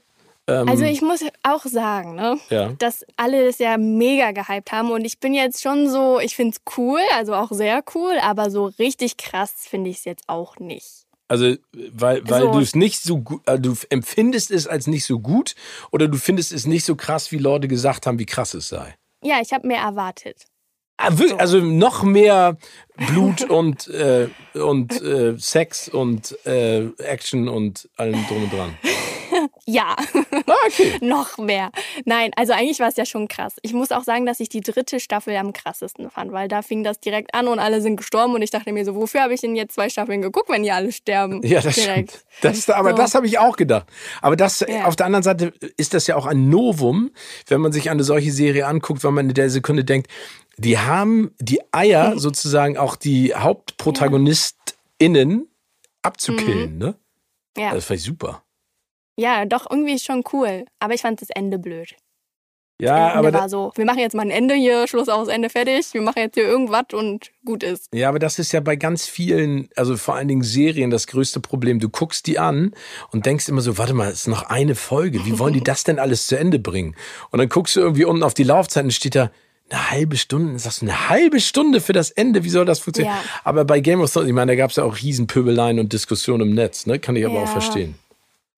Ähm, 0.49 0.69
Also 0.69 0.85
ich 0.85 1.03
muss 1.03 1.21
auch 1.43 1.65
sagen, 1.65 2.15
ne, 2.15 2.39
Ja. 2.51 2.73
dass 2.79 3.05
alle 3.17 3.45
das 3.47 3.59
ja 3.59 3.77
mega 3.79 4.31
gehypt 4.33 4.71
haben 4.73 4.91
und 4.93 5.05
ich 5.05 5.19
bin 5.19 5.35
jetzt 5.35 5.63
schon 5.63 5.89
so, 5.91 6.21
ich 6.21 6.37
find's 6.37 6.59
cool, 6.77 7.01
also 7.15 7.35
auch 7.35 7.51
sehr 7.51 7.83
cool, 7.95 8.15
aber 8.23 8.51
so 8.51 8.67
richtig 8.79 9.17
krass 9.17 9.53
finde 9.69 9.91
ich 9.91 9.99
es 9.99 10.05
jetzt 10.05 10.25
auch 10.29 10.57
nicht. 10.59 11.05
Also, 11.29 11.57
weil, 11.73 12.23
weil 12.29 12.43
So. 12.43 12.53
du 12.53 12.61
es 12.61 12.77
nicht 12.77 13.03
so 13.03 13.19
gut, 13.19 13.43
äh, 13.47 13.59
du 13.59 13.75
empfindest 13.91 14.53
es 14.53 14.69
als 14.69 14.87
nicht 14.87 15.05
so 15.05 15.19
gut 15.19 15.57
oder 15.91 16.07
du 16.07 16.17
findest 16.19 16.53
es 16.53 16.67
nicht 16.67 16.85
so 16.85 16.95
krass, 16.95 17.33
wie 17.33 17.39
Leute 17.39 17.67
gesagt 17.67 18.07
haben, 18.07 18.21
wie 18.21 18.27
krass 18.27 18.55
es 18.55 18.69
sei. 18.69 18.95
Ja, 19.25 19.41
ich 19.43 19.53
habe 19.53 19.67
mehr 19.67 19.81
erwartet. 19.81 20.45
Ah, 20.99 21.11
wirklich? 21.19 21.41
Also 21.41 21.59
noch 21.59 22.05
mehr 22.05 22.57
Blut 23.09 23.43
und, 23.51 23.89
äh, 23.89 24.29
und 24.55 25.03
äh, 25.03 25.37
Sex 25.37 25.89
und 25.89 26.39
äh, 26.47 26.87
Action 26.99 27.49
und 27.49 27.89
allem 27.97 28.25
drum 28.29 28.45
und 28.45 28.53
dran. 28.53 28.79
Ja, 29.69 29.97
Ah, 30.47 30.53
okay. 30.67 30.97
noch 31.01 31.39
mehr. 31.39 31.71
Nein, 32.05 32.31
also 32.37 32.53
eigentlich 32.53 32.79
war 32.79 32.87
es 32.89 32.97
ja 32.97 33.05
schon 33.05 33.27
krass. 33.27 33.57
Ich 33.63 33.73
muss 33.73 33.91
auch 33.91 34.05
sagen, 34.05 34.25
dass 34.25 34.39
ich 34.39 34.49
die 34.49 34.61
dritte 34.61 35.01
Staffel 35.01 35.35
am 35.37 35.53
krassesten 35.53 36.09
fand, 36.09 36.31
weil 36.31 36.47
da 36.47 36.63
fing 36.63 36.85
das 36.85 37.01
direkt 37.01 37.35
an 37.35 37.49
und 37.49 37.59
alle 37.59 37.81
sind 37.83 37.97
gestorben 37.97 38.35
und 38.35 38.43
ich 38.43 38.51
dachte 38.51 38.73
mir 38.73 38.85
so, 38.85 38.95
wofür 38.95 39.23
habe 39.23 39.35
ich 39.35 39.41
denn 39.41 39.57
jetzt 39.57 39.75
zwei 39.75 39.89
Staffeln 39.89 40.23
geguckt, 40.23 40.49
wenn 40.49 40.63
die 40.63 40.71
alle 40.71 40.93
sterben? 40.93 41.41
Ja, 41.45 41.61
das 41.61 41.75
direkt. 41.75 42.11
stimmt. 42.11 42.25
Das, 42.43 42.71
aber 42.71 42.91
So. 42.91 42.97
das 42.97 43.15
habe 43.17 43.27
ich 43.27 43.39
auch 43.41 43.57
gedacht. 43.57 43.87
Aber 44.23 44.37
das, 44.37 44.61
Ja. 44.61 44.85
auf 44.85 44.95
der 44.95 45.07
anderen 45.07 45.25
Seite 45.25 45.53
ist 45.77 45.95
das 45.95 46.07
ja 46.07 46.15
auch 46.17 46.27
ein 46.27 46.49
Novum, 46.49 47.11
wenn 47.49 47.61
man 47.61 47.73
sich 47.73 47.91
eine 47.91 48.05
solche 48.05 48.31
Serie 48.31 48.67
anguckt, 48.69 49.03
weil 49.03 49.11
man 49.13 49.29
in 49.29 49.35
der 49.35 49.51
Sekunde 49.51 49.83
denkt, 49.85 50.09
die 50.59 50.79
haben 50.79 51.33
die 51.41 51.61
Eier 51.73 52.15
Mhm. 52.15 52.19
sozusagen 52.21 52.79
auch 52.79 52.95
die 52.97 53.35
HauptprotagonistInnen 53.35 55.49
abzukillen, 56.03 56.79
ne? 56.79 56.95
Mhm. 57.57 57.63
Ja. 57.63 57.75
Das 57.75 57.85
fand 57.87 57.99
ich 58.01 58.07
super. 58.07 58.43
Ja, 59.17 59.45
doch 59.45 59.67
irgendwie 59.71 59.99
schon 59.99 60.23
cool. 60.33 60.65
Aber 60.79 60.95
ich 60.95 61.03
fand 61.03 61.21
das 61.21 61.31
Ende 61.31 61.59
blöd. 61.59 61.95
Ja, 62.79 63.09
Ende 63.15 63.19
aber, 63.29 63.33
war 63.33 63.49
so, 63.49 63.73
wir 63.75 63.87
machen 63.87 64.01
jetzt 64.01 64.15
mal 64.15 64.21
ein 64.23 64.31
Ende 64.31 64.55
hier, 64.55 64.87
Schluss 64.87 65.09
aus, 65.09 65.29
Ende 65.29 65.49
fertig. 65.49 65.87
Wir 65.95 66.03
machen 66.03 66.19
jetzt 66.19 66.35
hier 66.35 66.45
irgendwas 66.45 66.85
und 66.93 67.31
gut 67.45 67.63
ist. 67.63 67.89
ja, 67.95 68.11
aber 68.11 68.19
das 68.19 68.39
ist 68.39 68.53
ja 68.53 68.61
bei 68.61 68.77
ganz 68.77 69.07
vielen, 69.07 69.71
also 69.77 69.97
vor 69.97 70.15
allen 70.17 70.29
Dingen 70.29 70.43
Serien, 70.43 70.91
das 70.91 71.07
größte 71.07 71.41
Problem. 71.41 71.81
Du 71.81 71.89
guckst 71.89 72.27
die 72.27 72.39
an 72.39 72.75
und 73.13 73.25
denkst 73.25 73.49
immer 73.49 73.63
so, 73.63 73.79
warte 73.79 73.95
mal, 73.95 74.09
es 74.09 74.21
ist 74.21 74.29
noch 74.29 74.43
eine 74.43 74.75
Folge. 74.75 75.25
Wie 75.25 75.39
wollen 75.39 75.55
die 75.55 75.65
das 75.65 75.85
denn 75.85 75.99
alles 75.99 76.27
zu 76.27 76.39
Ende 76.39 76.59
bringen? 76.59 76.95
Und 77.31 77.39
dann 77.39 77.49
guckst 77.49 77.77
du 77.77 77.81
irgendwie 77.81 78.05
unten 78.05 78.23
auf 78.23 78.35
die 78.35 78.45
Laufzeit 78.45 78.85
und 78.85 78.91
steht 78.93 79.15
da, 79.15 79.31
eine 79.71 79.91
halbe 79.91 80.17
Stunde, 80.17 80.51
dann 80.51 80.59
sagst 80.59 80.83
du, 80.83 80.87
eine 80.87 81.09
halbe 81.09 81.41
Stunde 81.41 81.81
für 81.81 81.93
das 81.93 82.11
Ende, 82.11 82.45
wie 82.45 82.51
soll 82.51 82.65
das 82.67 82.79
funktionieren? 82.79 83.17
Ja. 83.17 83.41
Aber 83.43 83.65
bei 83.65 83.81
Game 83.81 84.01
of 84.01 84.13
Thrones, 84.13 84.29
ich 84.29 84.35
meine, 84.35 84.53
da 84.53 84.57
gab 84.57 84.71
es 84.71 84.77
ja 84.77 84.85
auch 84.85 84.97
Riesenpöbeleien 85.01 85.81
und 85.81 85.93
Diskussionen 85.93 86.51
im 86.51 86.55
Netz, 86.55 86.87
ne? 86.87 86.99
Kann 87.01 87.17
ich 87.17 87.25
aber 87.27 87.39
auch 87.41 87.47
Ja. 87.47 87.53
verstehen. 87.53 87.97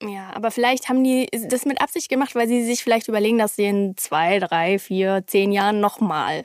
Ja, 0.03 0.31
aber 0.35 0.51
vielleicht 0.51 0.89
haben 0.89 1.03
die 1.03 1.29
das 1.49 1.65
mit 1.65 1.81
Absicht 1.81 2.09
gemacht, 2.09 2.35
weil 2.35 2.47
sie 2.47 2.65
sich 2.65 2.83
vielleicht 2.83 3.09
überlegen, 3.09 3.39
dass 3.39 3.57
sie 3.57 3.65
in 3.65 3.97
zwei, 3.97 4.39
drei, 4.39 4.79
vier, 4.79 5.25
zehn 5.27 5.51
Jahren 5.51 5.81
nochmal 5.81 6.45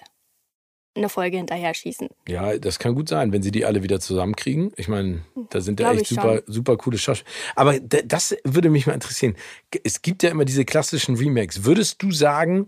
eine 0.96 1.10
Folge 1.10 1.38
hinterher 1.38 1.74
schießen. 1.74 2.10
Ja, 2.28 2.58
das 2.58 2.78
kann 2.80 2.94
gut 2.96 3.10
sein, 3.10 3.32
wenn 3.32 3.42
sie 3.42 3.52
die 3.52 3.66
alle 3.66 3.84
wieder 3.84 4.00
zusammenkriegen. 4.00 4.74
Ich 4.76 4.88
meine, 4.88 5.24
da 5.50 5.60
sind 5.62 5.80
ja 5.80 5.92
echt 5.92 6.08
super, 6.08 6.42
super 6.46 6.78
coole 6.78 6.98
Schauspieler. 6.98 7.32
Aber 7.56 7.80
das 7.80 8.36
würde 8.44 8.70
mich 8.70 8.86
mal 8.86 8.94
interessieren. 8.94 9.36
Es 9.84 10.02
gibt 10.02 10.24
ja 10.24 10.30
immer 10.30 10.46
diese 10.46 10.66
klassischen 10.66 11.16
Remakes. 11.16 11.64
Würdest 11.64 12.02
du 12.04 12.12
sagen, 12.12 12.68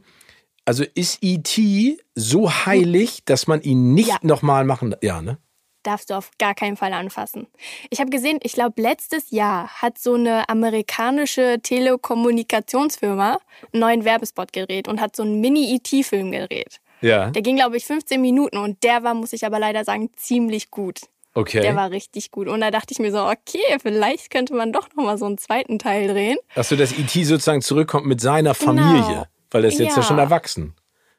also 0.65 0.84
ist 0.95 1.19
E.T. 1.21 1.98
so 2.15 2.52
heilig, 2.52 3.24
dass 3.26 3.45
man 3.48 3.62
ihn 3.62 3.93
nicht 3.93 4.10
Ja. 4.10 4.17
nochmal 4.24 4.65
machen 4.65 4.95
Ja, 5.02 5.21
ne? 5.21 5.38
Darfst 5.86 6.10
du 6.10 6.15
auf 6.15 6.32
gar 6.39 6.56
keinen 6.56 6.78
Fall 6.78 6.93
anfassen. 6.93 7.45
Ich 7.91 8.00
habe 8.00 8.10
gesehen, 8.10 8.39
ich 8.41 8.54
glaube, 8.54 8.82
letztes 8.82 9.30
Jahr 9.30 9.67
hat 9.67 10.00
so 10.00 10.15
eine 10.15 10.50
amerikanische 10.50 11.60
Telekommunikationsfirma 11.62 13.38
einen 13.71 13.80
neuen 13.80 14.04
Werbespot 14.06 14.52
gedreht 14.52 14.88
und 14.88 15.00
hat 15.00 15.15
so 15.15 15.21
einen 15.21 15.39
Mini-ET-Film 15.41 16.32
gedreht. 16.32 16.80
Ja. 17.02 17.30
Der 17.30 17.41
ging, 17.43 17.56
glaube 17.58 17.78
ich, 17.78 17.86
15 17.86 18.19
Minuten 18.19 18.58
und 18.58 18.84
der 18.84 19.04
war, 19.04 19.13
muss 19.13 19.32
ich 19.34 19.45
aber 19.45 19.60
leider 19.60 19.84
sagen, 19.84 20.10
ziemlich 20.15 20.71
gut. 20.71 21.02
Okay. 21.36 21.62
Der 21.62 21.76
war 21.76 21.91
richtig 21.91 22.32
gut. 22.32 22.48
Und 22.48 22.62
da 22.62 22.71
dachte 22.71 22.93
ich 22.93 23.00
mir 23.00 23.12
so, 23.12 23.19
okay, 23.26 23.78
vielleicht 23.82 24.32
könnte 24.32 24.56
man 24.56 24.71
doch 24.74 24.88
nochmal 24.95 25.17
so 25.17 25.26
einen 25.26 25.38
zweiten 25.38 25.78
Teil 25.78 26.08
drehen. 26.08 26.38
Achso, 26.56 26.76
dass 26.76 26.93
E.T. 26.93 27.26
sozusagen 27.26 27.62
zurückkommt 27.62 28.08
mit 28.08 28.21
seiner 28.21 28.56
Familie. 28.56 29.02
Genau. 29.04 29.26
Weil 29.52 29.65
er 29.65 29.67
ist 29.67 29.80
jetzt 29.80 29.91
ja 29.98 30.02
Ja. 30.02 30.04
schon 30.08 30.17
erwachsen. 30.17 30.74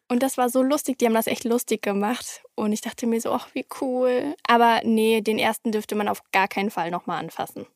Und 0.08 0.22
das 0.22 0.38
war 0.38 0.48
so 0.48 0.62
lustig, 0.62 0.98
die 0.98 1.06
haben 1.06 1.14
das 1.14 1.26
echt 1.26 1.44
lustig 1.44 1.82
gemacht. 1.82 2.42
Und 2.54 2.72
ich 2.72 2.80
dachte 2.80 3.06
mir 3.06 3.20
so, 3.20 3.32
ach, 3.32 3.48
wie 3.54 3.66
cool. 3.80 4.34
Aber 4.46 4.80
nee, 4.84 5.20
den 5.20 5.38
ersten 5.38 5.72
dürfte 5.72 5.94
man 5.96 6.08
auf 6.08 6.22
gar 6.32 6.46
keinen 6.48 6.70
Fall 6.70 6.90
nochmal 6.90 7.18
anfassen. 7.20 7.66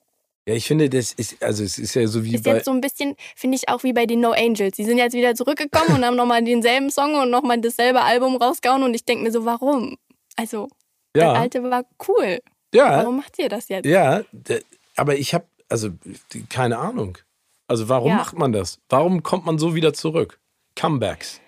Ja, 0.47 0.55
ich 0.55 0.67
finde, 0.67 0.89
das 0.89 1.13
ist, 1.13 1.43
also 1.43 1.63
es 1.65 1.79
ist 1.79 1.95
ja 1.95 2.07
so 2.07 2.25
wie 2.25 2.35
Ist 2.37 2.45
bei. 2.45 2.55
jetzt 2.55 2.65
so 2.65 2.71
ein 2.71 2.81
bisschen, 2.81 3.17
finde 3.37 3.57
ich 3.57 3.69
auch 3.69 3.83
wie 3.83 3.93
bei 3.93 4.07
den 4.07 4.21
No 4.21 4.31
Angels. 4.31 4.77
Die 4.77 4.85
sind 4.85 4.97
jetzt 4.99 5.13
wieder 5.13 5.35
zurückgekommen 5.35 5.97
und 5.97 6.05
haben 6.05 6.17
nochmal 6.17 6.43
denselben 6.43 6.91
Song 6.91 7.15
und 7.17 7.31
nochmal 7.31 7.61
dasselbe 7.61 8.01
Album 8.03 8.37
rausgehauen. 8.37 8.83
Und 8.85 8.95
ich 8.95 9.05
denke 9.05 9.25
mir 9.25 9.33
so, 9.33 9.45
warum? 9.45 9.99
Also, 10.37 10.69
ja, 11.17 11.33
das 11.33 11.39
alte 11.39 11.63
war 11.65 11.85
cool. 12.09 12.39
ja, 12.73 12.99
Warum 12.99 13.17
macht 13.17 13.39
ihr 13.39 13.49
das 13.49 13.69
jetzt? 13.69 13.85
ja, 13.87 14.23
aber 14.97 15.17
ich 15.17 15.35
habe, 15.35 15.45
also 15.69 15.91
keine 16.49 16.79
Ahnung. 16.79 17.19
Also 17.69 17.89
warum 17.89 18.09
Ja. 18.11 18.17
macht 18.17 18.37
man 18.39 18.53
das? 18.53 18.79
Warum 18.89 19.23
kommt 19.23 19.47
man 19.47 19.59
so 19.59 19.75
wieder 19.75 19.93
zurück? 19.93 20.41
Comebacks. 20.75 21.41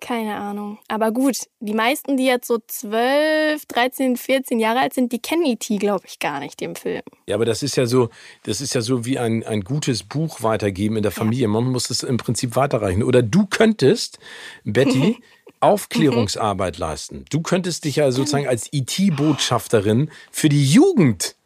Keine 0.00 0.36
Ahnung. 0.36 0.78
Aber 0.88 1.12
gut, 1.12 1.46
die 1.60 1.74
meisten, 1.74 2.16
die 2.16 2.26
jetzt 2.26 2.46
so 2.46 2.58
12, 2.64 3.66
13, 3.66 4.16
14 4.16 4.58
Jahre 4.58 4.80
alt 4.80 4.94
sind, 4.94 5.12
die 5.12 5.20
kennen 5.20 5.44
E.T., 5.44 5.76
glaube 5.78 6.04
ich, 6.06 6.18
gar 6.18 6.40
nicht, 6.40 6.60
den 6.60 6.76
Film. 6.76 7.02
Ja, 7.26 7.34
aber 7.34 7.44
das 7.44 7.62
ist 7.62 7.76
ja 7.76 7.86
so, 7.86 8.10
das 8.44 8.60
ist 8.60 8.74
ja 8.74 8.80
so 8.80 9.04
wie 9.04 9.18
ein, 9.18 9.44
ein 9.44 9.62
gutes 9.62 10.02
Buch 10.02 10.42
weitergeben 10.42 10.96
in 10.96 11.02
der 11.02 11.12
Familie. 11.12 11.48
Man 11.48 11.64
muss 11.64 11.90
es 11.90 12.02
im 12.02 12.16
Prinzip 12.16 12.56
weiterreichen. 12.56 13.02
Oder 13.02 13.22
du 13.22 13.46
könntest, 13.46 14.18
Betty, 14.64 15.18
Aufklärungsarbeit 15.60 16.78
leisten. 16.78 17.24
Du 17.30 17.42
könntest 17.42 17.84
dich 17.84 17.96
ja 17.96 18.10
sozusagen 18.12 18.48
als 18.48 18.68
IT-Botschafterin 18.72 20.10
für 20.30 20.48
die 20.48 20.64
Jugend. 20.64 21.36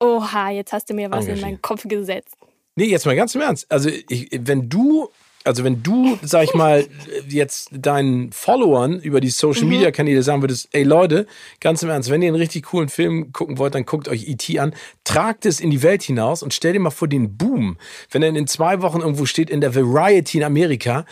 Oha, 0.00 0.50
jetzt 0.50 0.72
hast 0.72 0.88
du 0.88 0.94
mir 0.94 1.10
was 1.10 1.24
in 1.24 1.30
Engagiert. 1.32 1.46
meinen 1.46 1.62
Kopf 1.62 1.82
gesetzt. 1.86 2.36
Nee, 2.76 2.84
jetzt 2.84 3.04
mal 3.06 3.16
ganz 3.16 3.34
im 3.34 3.40
Ernst. 3.40 3.70
Also, 3.70 3.90
ich, 3.90 4.28
wenn 4.32 4.68
du, 4.68 5.10
also 5.48 5.64
wenn 5.64 5.82
du, 5.82 6.18
sag 6.22 6.44
ich 6.44 6.54
mal, 6.54 6.86
jetzt 7.26 7.70
deinen 7.72 8.30
Followern 8.32 9.00
über 9.00 9.20
die 9.20 9.30
Social 9.30 9.64
Media 9.64 9.90
Kanäle 9.90 10.22
sagen 10.22 10.42
würdest, 10.42 10.68
ey 10.72 10.84
Leute, 10.84 11.26
ganz 11.60 11.82
im 11.82 11.88
Ernst, 11.88 12.10
wenn 12.10 12.20
ihr 12.20 12.28
einen 12.28 12.36
richtig 12.36 12.66
coolen 12.66 12.90
Film 12.90 13.32
gucken 13.32 13.56
wollt, 13.58 13.74
dann 13.74 13.86
guckt 13.86 14.08
euch 14.08 14.28
E.T. 14.28 14.58
an, 14.58 14.74
tragt 15.04 15.46
es 15.46 15.58
in 15.58 15.70
die 15.70 15.82
Welt 15.82 16.02
hinaus 16.02 16.42
und 16.42 16.52
stell 16.52 16.74
dir 16.74 16.80
mal 16.80 16.90
vor 16.90 17.08
den 17.08 17.38
Boom, 17.38 17.78
wenn 18.10 18.22
er 18.22 18.28
in 18.28 18.46
zwei 18.46 18.82
Wochen 18.82 19.00
irgendwo 19.00 19.24
steht 19.24 19.48
in 19.48 19.62
der 19.62 19.74
Variety 19.74 20.36
in 20.38 20.44
Amerika, 20.44 21.06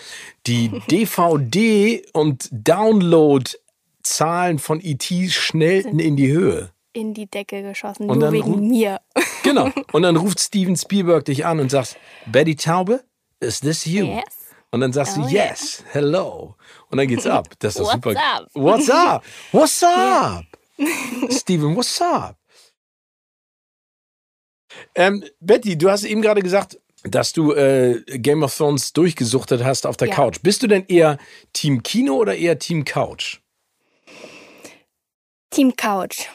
die 0.46 0.70
DVD 0.90 2.04
und 2.12 2.50
Download-Zahlen 2.52 4.58
von 4.58 4.80
E.T. 4.82 5.30
schnellten 5.30 5.98
in 5.98 6.16
die 6.16 6.30
Höhe. 6.30 6.70
In 6.92 7.14
die 7.14 7.26
Decke 7.26 7.62
geschossen, 7.62 8.10
Und 8.10 8.18
nur 8.18 8.32
wegen 8.32 8.68
mir. 8.68 9.00
Genau. 9.42 9.70
Und 9.92 10.02
dann 10.02 10.16
ruft 10.16 10.40
Steven 10.40 10.76
Spielberg 10.76 11.24
dich 11.24 11.44
an 11.44 11.60
und 11.60 11.70
sagt, 11.70 11.98
Betty 12.26 12.56
Taube, 12.56 13.04
is 13.46 13.60
this 13.60 13.84
you? 13.86 14.06
Yes. 14.06 14.24
Und 14.70 14.80
dann 14.80 14.92
sagst 14.92 15.16
du, 15.16 15.22
Oh, 15.22 15.28
yeah. 15.28 15.50
yes, 15.50 15.84
hello. 15.92 16.56
Und 16.90 16.98
dann 16.98 17.06
geht's 17.08 17.26
ab. 17.26 17.48
Das 17.60 17.76
ist 17.76 17.82
What's 17.82 17.92
super. 17.92 18.10
up? 18.16 18.48
What's 18.54 18.90
up? 18.90 19.24
What's 19.52 19.82
up? 19.84 20.44
Steven, 21.30 21.74
what's 21.76 22.00
up? 22.02 22.36
Ähm, 24.94 25.24
Betty, 25.40 25.78
du 25.78 25.90
hast 25.90 26.04
eben 26.04 26.20
gerade 26.22 26.42
gesagt, 26.42 26.78
dass 27.04 27.32
du 27.32 27.52
äh, 27.52 28.02
Game 28.18 28.42
of 28.42 28.54
Thrones 28.56 28.92
durchgesuchtet 28.92 29.64
hast 29.64 29.86
auf 29.86 29.96
der 29.96 30.08
Ja. 30.08 30.14
Couch. 30.14 30.38
Bist 30.42 30.62
du 30.62 30.66
denn 30.66 30.84
eher 30.88 31.18
Team 31.52 31.82
Kino 31.82 32.16
oder 32.16 32.36
eher 32.36 32.58
Team 32.58 32.84
Couch? 32.84 33.38
Team 35.50 35.74
Couch. 35.76 36.26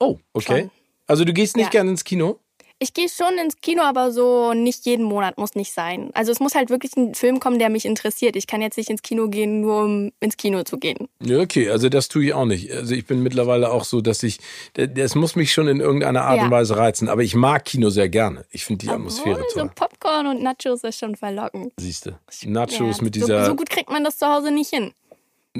Oh, 0.00 0.18
okay. 0.32 0.60
Schon. 0.62 0.70
Also 1.06 1.24
du 1.24 1.32
gehst 1.32 1.56
nicht 1.56 1.66
Ja. 1.66 1.70
gerne 1.70 1.90
ins 1.90 2.04
Kino? 2.04 2.40
Ich 2.80 2.94
gehe 2.94 3.08
schon 3.08 3.36
ins 3.42 3.56
Kino, 3.60 3.82
aber 3.82 4.12
so 4.12 4.52
nicht 4.54 4.86
jeden 4.86 5.04
Monat 5.04 5.36
muss 5.36 5.56
nicht 5.56 5.72
sein. 5.72 6.10
Also 6.14 6.30
es 6.30 6.38
muss 6.38 6.54
halt 6.54 6.70
wirklich 6.70 6.96
ein 6.96 7.14
Film 7.16 7.40
kommen, 7.40 7.58
der 7.58 7.70
mich 7.70 7.84
interessiert. 7.84 8.36
Ich 8.36 8.46
kann 8.46 8.62
jetzt 8.62 8.76
nicht 8.78 8.88
ins 8.88 9.02
Kino 9.02 9.28
gehen, 9.28 9.60
nur 9.60 9.82
um 9.82 10.12
ins 10.20 10.36
Kino 10.36 10.62
zu 10.62 10.78
gehen. 10.78 11.08
Ja, 11.20 11.40
okay, 11.40 11.70
also 11.70 11.88
das 11.88 12.06
tue 12.06 12.26
ich 12.26 12.34
auch 12.34 12.44
nicht. 12.44 12.70
Also 12.70 12.94
ich 12.94 13.04
bin 13.04 13.20
mittlerweile 13.22 13.72
auch 13.72 13.82
so, 13.82 14.00
dass 14.00 14.22
ich, 14.22 14.38
das 14.74 15.16
muss 15.16 15.34
mich 15.34 15.52
schon 15.52 15.66
in 15.66 15.80
irgendeiner 15.80 16.22
Art 16.22 16.36
Ja. 16.38 16.44
und 16.44 16.50
Weise 16.52 16.76
reizen. 16.76 17.08
Aber 17.08 17.22
ich 17.22 17.34
mag 17.34 17.64
Kino 17.64 17.90
sehr 17.90 18.08
gerne. 18.08 18.44
Ich 18.52 18.64
finde 18.64 18.86
die 18.86 18.90
Atmosphäre 18.92 19.40
Obwohl, 19.40 19.50
so 19.52 19.60
toll. 19.60 19.70
Popcorn 19.74 20.26
und 20.28 20.42
Nachos 20.44 20.84
ist 20.84 20.98
schon 21.00 21.16
verlockend. 21.16 21.72
Siehst 21.78 22.06
du. 22.06 22.10
Nachos 22.46 22.78
Ja, 22.78 22.84
mit 23.02 23.14
so, 23.16 23.20
dieser, 23.20 23.44
so 23.46 23.56
gut 23.56 23.70
kriegt 23.70 23.90
man 23.90 24.04
das 24.04 24.18
zu 24.18 24.26
Hause 24.28 24.52
nicht 24.52 24.70
hin. 24.70 24.92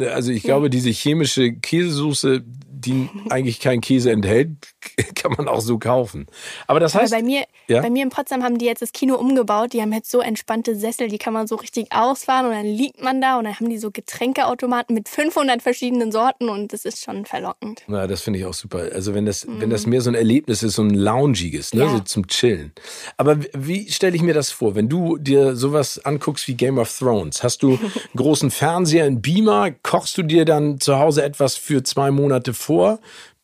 also 0.01 0.31
ich 0.31 0.45
glaube, 0.45 0.71
diese 0.71 0.91
chemische 0.91 1.53
Käsesoße, 1.53 2.45
die 2.81 3.09
eigentlich 3.31 3.61
keinen 3.61 3.81
Käse 3.81 4.11
enthält, 4.11 4.51
kann 5.15 5.33
man 5.37 5.49
auch 5.49 5.61
so 5.61 5.79
kaufen. 5.79 6.27
Aber 6.67 6.81
das 6.81 6.95
Aber 6.95 7.03
heißt, 7.03 7.13
bei 7.13 7.23
mir, 7.23 7.45
ja? 7.69 7.81
bei 7.81 7.91
mir 7.91 8.03
in 8.03 8.11
Potsdam 8.11 8.43
haben 8.43 8.59
die 8.59 8.67
jetzt 8.67 8.83
das 8.83 8.93
Kino 8.93 9.17
umgebaut. 9.17 9.73
Die 9.73 9.83
haben 9.83 9.93
jetzt 9.93 10.11
so 10.11 10.21
entspannte 10.21 10.75
Sessel, 10.77 11.09
die 11.09 11.19
kann 11.19 11.33
man 11.33 11.47
so 11.47 11.57
richtig 11.57 11.89
ausfahren 11.91 12.47
und 12.47 12.53
dann 12.53 12.67
liegt 12.67 13.03
man 13.03 13.21
da 13.21 13.39
und 13.39 13.45
dann 13.45 13.55
haben 13.59 13.69
die 13.69 13.79
so 13.79 13.91
Getränkeautomaten 13.91 14.95
mit 14.95 15.09
500 15.09 15.63
verschiedenen 15.63 16.13
Sorten 16.13 16.49
und 16.49 16.73
das 16.73 16.85
ist 16.85 17.03
schon 17.05 17.25
verlockend. 17.25 17.83
Na, 17.87 18.07
das 18.07 18.23
finde 18.23 18.39
ich 18.39 18.45
auch 18.45 18.55
super. 18.55 18.89
Also 18.93 19.15
wenn 19.15 19.27
das, 19.27 19.47
wenn 19.49 19.71
das 19.71 19.87
mehr 19.87 20.01
so 20.01 20.11
ein 20.11 20.15
Erlebnis 20.15 20.63
ist, 20.63 20.75
so 20.75 20.83
ein 20.83 20.91
loungiges, 20.91 21.75
ne, 21.75 21.85
Mhm. 21.85 21.91
Ja. 21.91 21.97
so 21.99 22.03
zum 22.05 22.27
Chillen. 22.29 22.73
Aber 23.17 23.43
wie- 23.43 23.49
wie 23.57 23.91
stelle 23.91 24.15
ich 24.17 24.23
mir 24.23 24.35
das 24.35 24.51
vor, 24.51 24.75
wenn 24.75 24.89
du 24.89 25.17
dir 25.19 25.57
sowas 25.57 26.05
anguckst 26.05 26.47
wie 26.49 26.55
Game 26.55 26.79
of 26.79 26.97
Thrones? 26.97 27.43
Hast 27.43 27.63
du 27.63 27.71
einen 27.71 27.81
großen 28.17 28.51
Fernseher, 28.51 29.05
einen 29.05 29.23
Beamer? 29.23 29.71
Kochst 29.83 30.17
du 30.19 30.23
dir 30.23 30.45
dann 30.45 30.81
zu 30.81 30.99
Hause 30.99 31.23
etwas 31.23 31.57
für 31.57 31.83
zwei 31.83 32.11
Monate 32.11 32.55
vor? 32.55 32.68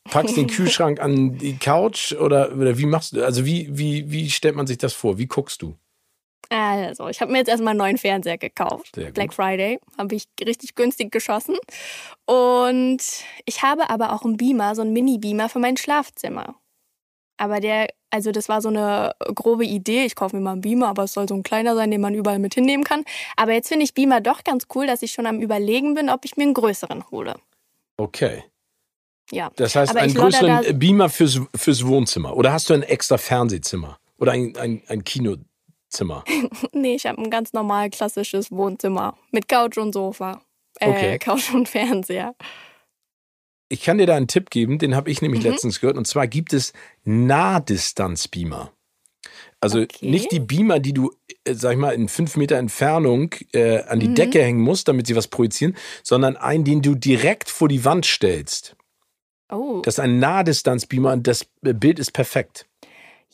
Packst 0.05 0.37
den 0.37 0.49
Kühlschrank 0.49 1.01
an 1.01 1.39
die 1.39 1.57
Couch 1.57 2.13
oder, 2.13 2.53
oder 2.53 2.77
wie 2.79 2.87
machst 2.87 3.15
du? 3.17 3.25
Also 3.25 3.47
wie, 3.47 3.69
wie, 3.71 4.11
wie 4.11 4.29
stellt 4.31 4.55
man 4.55 4.67
sich 4.67 4.77
das 4.77 4.93
vor? 4.93 5.17
Wie 5.17 5.27
guckst 5.27 5.63
du? 5.63 5.77
Also, 6.51 7.09
ich 7.09 7.21
habe 7.21 7.33
mir 7.33 7.39
jetzt 7.39 7.49
erstmal 7.49 7.73
einen 7.73 7.79
neuen 7.79 7.99
Fernseher 7.99 8.39
gekauft. 8.39 8.93
Black 9.15 9.33
Friday 9.33 9.81
habe 9.99 10.15
ich 10.15 10.25
richtig 10.45 10.75
günstig 10.75 11.11
geschossen. 11.11 11.57
Und 12.27 13.03
ich 13.47 13.63
habe 13.63 13.91
aber 13.91 14.13
auch 14.13 14.25
einen 14.25 14.37
Beamer, 14.37 14.75
so 14.75 14.83
einen 14.83 14.93
Mini-Beamer 14.93 15.49
für 15.49 15.59
mein 15.59 15.77
Schlafzimmer. 15.77 16.55
Aber 17.37 17.61
der, 17.61 17.89
also 18.11 18.31
das 18.31 18.49
war 18.49 18.61
so 18.61 18.69
eine 18.69 19.13
grobe 19.35 19.65
Idee. 19.65 20.05
Ich 20.05 20.15
kaufe 20.15 20.37
mir 20.37 20.43
mal 20.43 20.53
einen 20.53 20.61
Beamer, 20.61 20.89
aber 20.89 21.05
es 21.05 21.15
soll 21.15 21.29
so 21.29 21.35
ein 21.35 21.43
kleiner 21.43 21.75
sein, 21.75 21.91
den 21.91 22.01
man 22.01 22.15
überall 22.15 22.39
mit 22.39 22.55
hinnehmen 22.55 22.85
kann. 22.85 23.05
Aber 23.37 23.53
jetzt 23.53 23.69
finde 23.69 23.85
ich 23.85 23.95
Beamer 23.95 24.21
doch 24.21 24.45
ganz 24.45 24.67
cool, 24.75 24.87
dass 24.87 25.03
ich 25.03 25.13
schon 25.13 25.27
am 25.27 25.41
Überlegen 25.41 25.95
bin, 25.95 26.09
ob 26.09 26.25
ich 26.25 26.37
mir 26.37 26.45
einen 26.45 26.55
größeren 26.55 27.11
hole. 27.11 27.35
Okay. 27.97 28.45
Ja. 29.31 29.51
Das 29.57 29.75
heißt, 29.75 29.97
einen 29.97 30.15
größeren 30.15 30.79
Beamer 30.79 31.09
fürs, 31.09 31.41
fürs 31.55 31.87
Wohnzimmer. 31.87 32.37
Oder 32.37 32.53
hast 32.53 32.69
du 32.71 32.75
ein 32.75 32.83
extra 32.83 33.19
Fernsehzimmer? 33.19 33.99
Oder 34.19 34.33
ein, 34.33 34.57
ein, 34.57 34.83
ein 34.89 35.05
Kinozimmer? 35.05 36.25
Nee, 36.73 36.95
ich 36.97 37.07
habe 37.07 37.23
ein 37.23 37.31
ganz 37.31 37.53
normal 37.53 37.89
klassisches 37.91 38.51
Wohnzimmer 38.51 39.17
mit 39.31 39.49
Couch 39.49 39.79
und 39.79 39.93
Sofa. 39.93 40.43
Äh, 40.81 40.91
Okay. 40.91 41.19
Couch 41.19 41.53
und 41.55 41.69
Fernseher. 41.69 42.35
Ich 43.71 43.83
kann 43.83 43.99
dir 43.99 44.07
da 44.07 44.15
einen 44.17 44.29
Tipp 44.29 44.51
geben, 44.51 44.79
den 44.79 44.95
habe 44.95 45.11
ich 45.11 45.23
nämlich 45.23 45.43
Mhm. 45.43 45.51
letztens 45.51 45.81
gehört. 45.81 45.97
Und 45.97 46.07
zwar 46.07 46.27
gibt 46.27 46.53
es 46.53 46.73
Nahdistanz-Beamer. 47.05 48.73
Also 49.61 49.81
Okay. 49.81 50.11
nicht 50.11 50.31
die 50.33 50.41
Beamer, 50.41 50.79
die 50.81 50.93
du, 50.93 51.11
äh, 51.45 51.55
sag 51.55 51.73
ich 51.73 51.79
mal, 51.79 51.93
in 51.95 52.09
fünf 52.09 52.37
Meter 52.37 52.57
Entfernung 52.57 53.35
äh, 53.53 53.79
an 53.85 54.01
die 54.01 54.09
Mhm. 54.09 54.15
Decke 54.17 54.43
hängen 54.43 54.61
musst, 54.61 54.89
damit 54.89 55.07
sie 55.07 55.17
was 55.17 55.29
projizieren, 55.29 55.77
sondern 56.03 56.37
einen, 56.37 56.65
den 56.65 56.83
du 56.83 56.95
direkt 56.95 57.49
vor 57.49 57.69
die 57.69 57.85
Wand 57.85 58.05
stellst. 58.05 58.77
Oh. 59.51 59.81
Das 59.85 59.95
ist 59.95 60.01
ein 60.01 60.19
Nahdistanz-Beamer 60.19 61.13
und 61.13 61.27
das 61.27 61.47
Bild 61.63 61.99
ist 61.99 62.13
perfekt. 62.13 62.67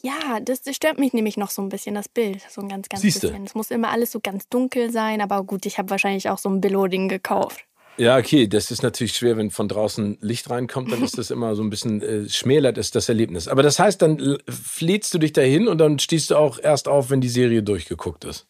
Ja, 0.02 0.40
das 0.40 0.62
das 0.62 0.76
stört 0.76 0.98
mich 0.98 1.12
nämlich 1.12 1.36
noch 1.36 1.50
so 1.50 1.60
ein 1.62 1.68
bisschen, 1.68 1.94
das 1.94 2.08
Bild. 2.08 2.40
So 2.48 2.62
ein 2.62 2.68
ganz, 2.68 2.88
ganz 2.88 3.02
Siehste. 3.02 3.28
bisschen. 3.28 3.44
Es 3.44 3.54
muss 3.54 3.70
immer 3.70 3.90
alles 3.90 4.10
so 4.12 4.20
ganz 4.20 4.48
dunkel 4.48 4.90
sein, 4.90 5.20
aber 5.20 5.42
gut, 5.44 5.66
ich 5.66 5.78
habe 5.78 5.90
wahrscheinlich 5.90 6.28
auch 6.30 6.38
so 6.38 6.48
ein 6.48 6.60
Billo-Ding 6.60 7.08
gekauft. 7.08 7.64
Ja, 7.98 8.16
okay, 8.16 8.46
das 8.46 8.70
ist 8.70 8.82
natürlich 8.82 9.12
schwer, 9.14 9.36
wenn 9.36 9.50
von 9.50 9.68
draußen 9.68 10.16
Licht 10.22 10.48
reinkommt, 10.48 10.90
dann 10.90 11.02
ist 11.02 11.18
das 11.18 11.30
immer 11.30 11.54
so 11.54 11.62
ein 11.62 11.68
bisschen 11.68 12.00
äh, 12.00 12.28
schmälert 12.30 12.78
ist 12.78 12.94
das 12.94 13.10
Erlebnis. 13.10 13.46
Aber 13.46 13.62
das 13.62 13.78
heißt, 13.78 14.00
dann 14.00 14.18
l- 14.18 14.42
lädst 14.78 15.12
du 15.12 15.18
dich 15.18 15.34
dahin 15.34 15.68
und 15.68 15.76
dann 15.78 15.98
stehst 15.98 16.30
du 16.30 16.36
auch 16.36 16.58
erst 16.58 16.88
auf, 16.88 17.10
wenn 17.10 17.20
die 17.20 17.28
Serie 17.28 17.62
durchgeguckt 17.62 18.24
ist. 18.24 18.46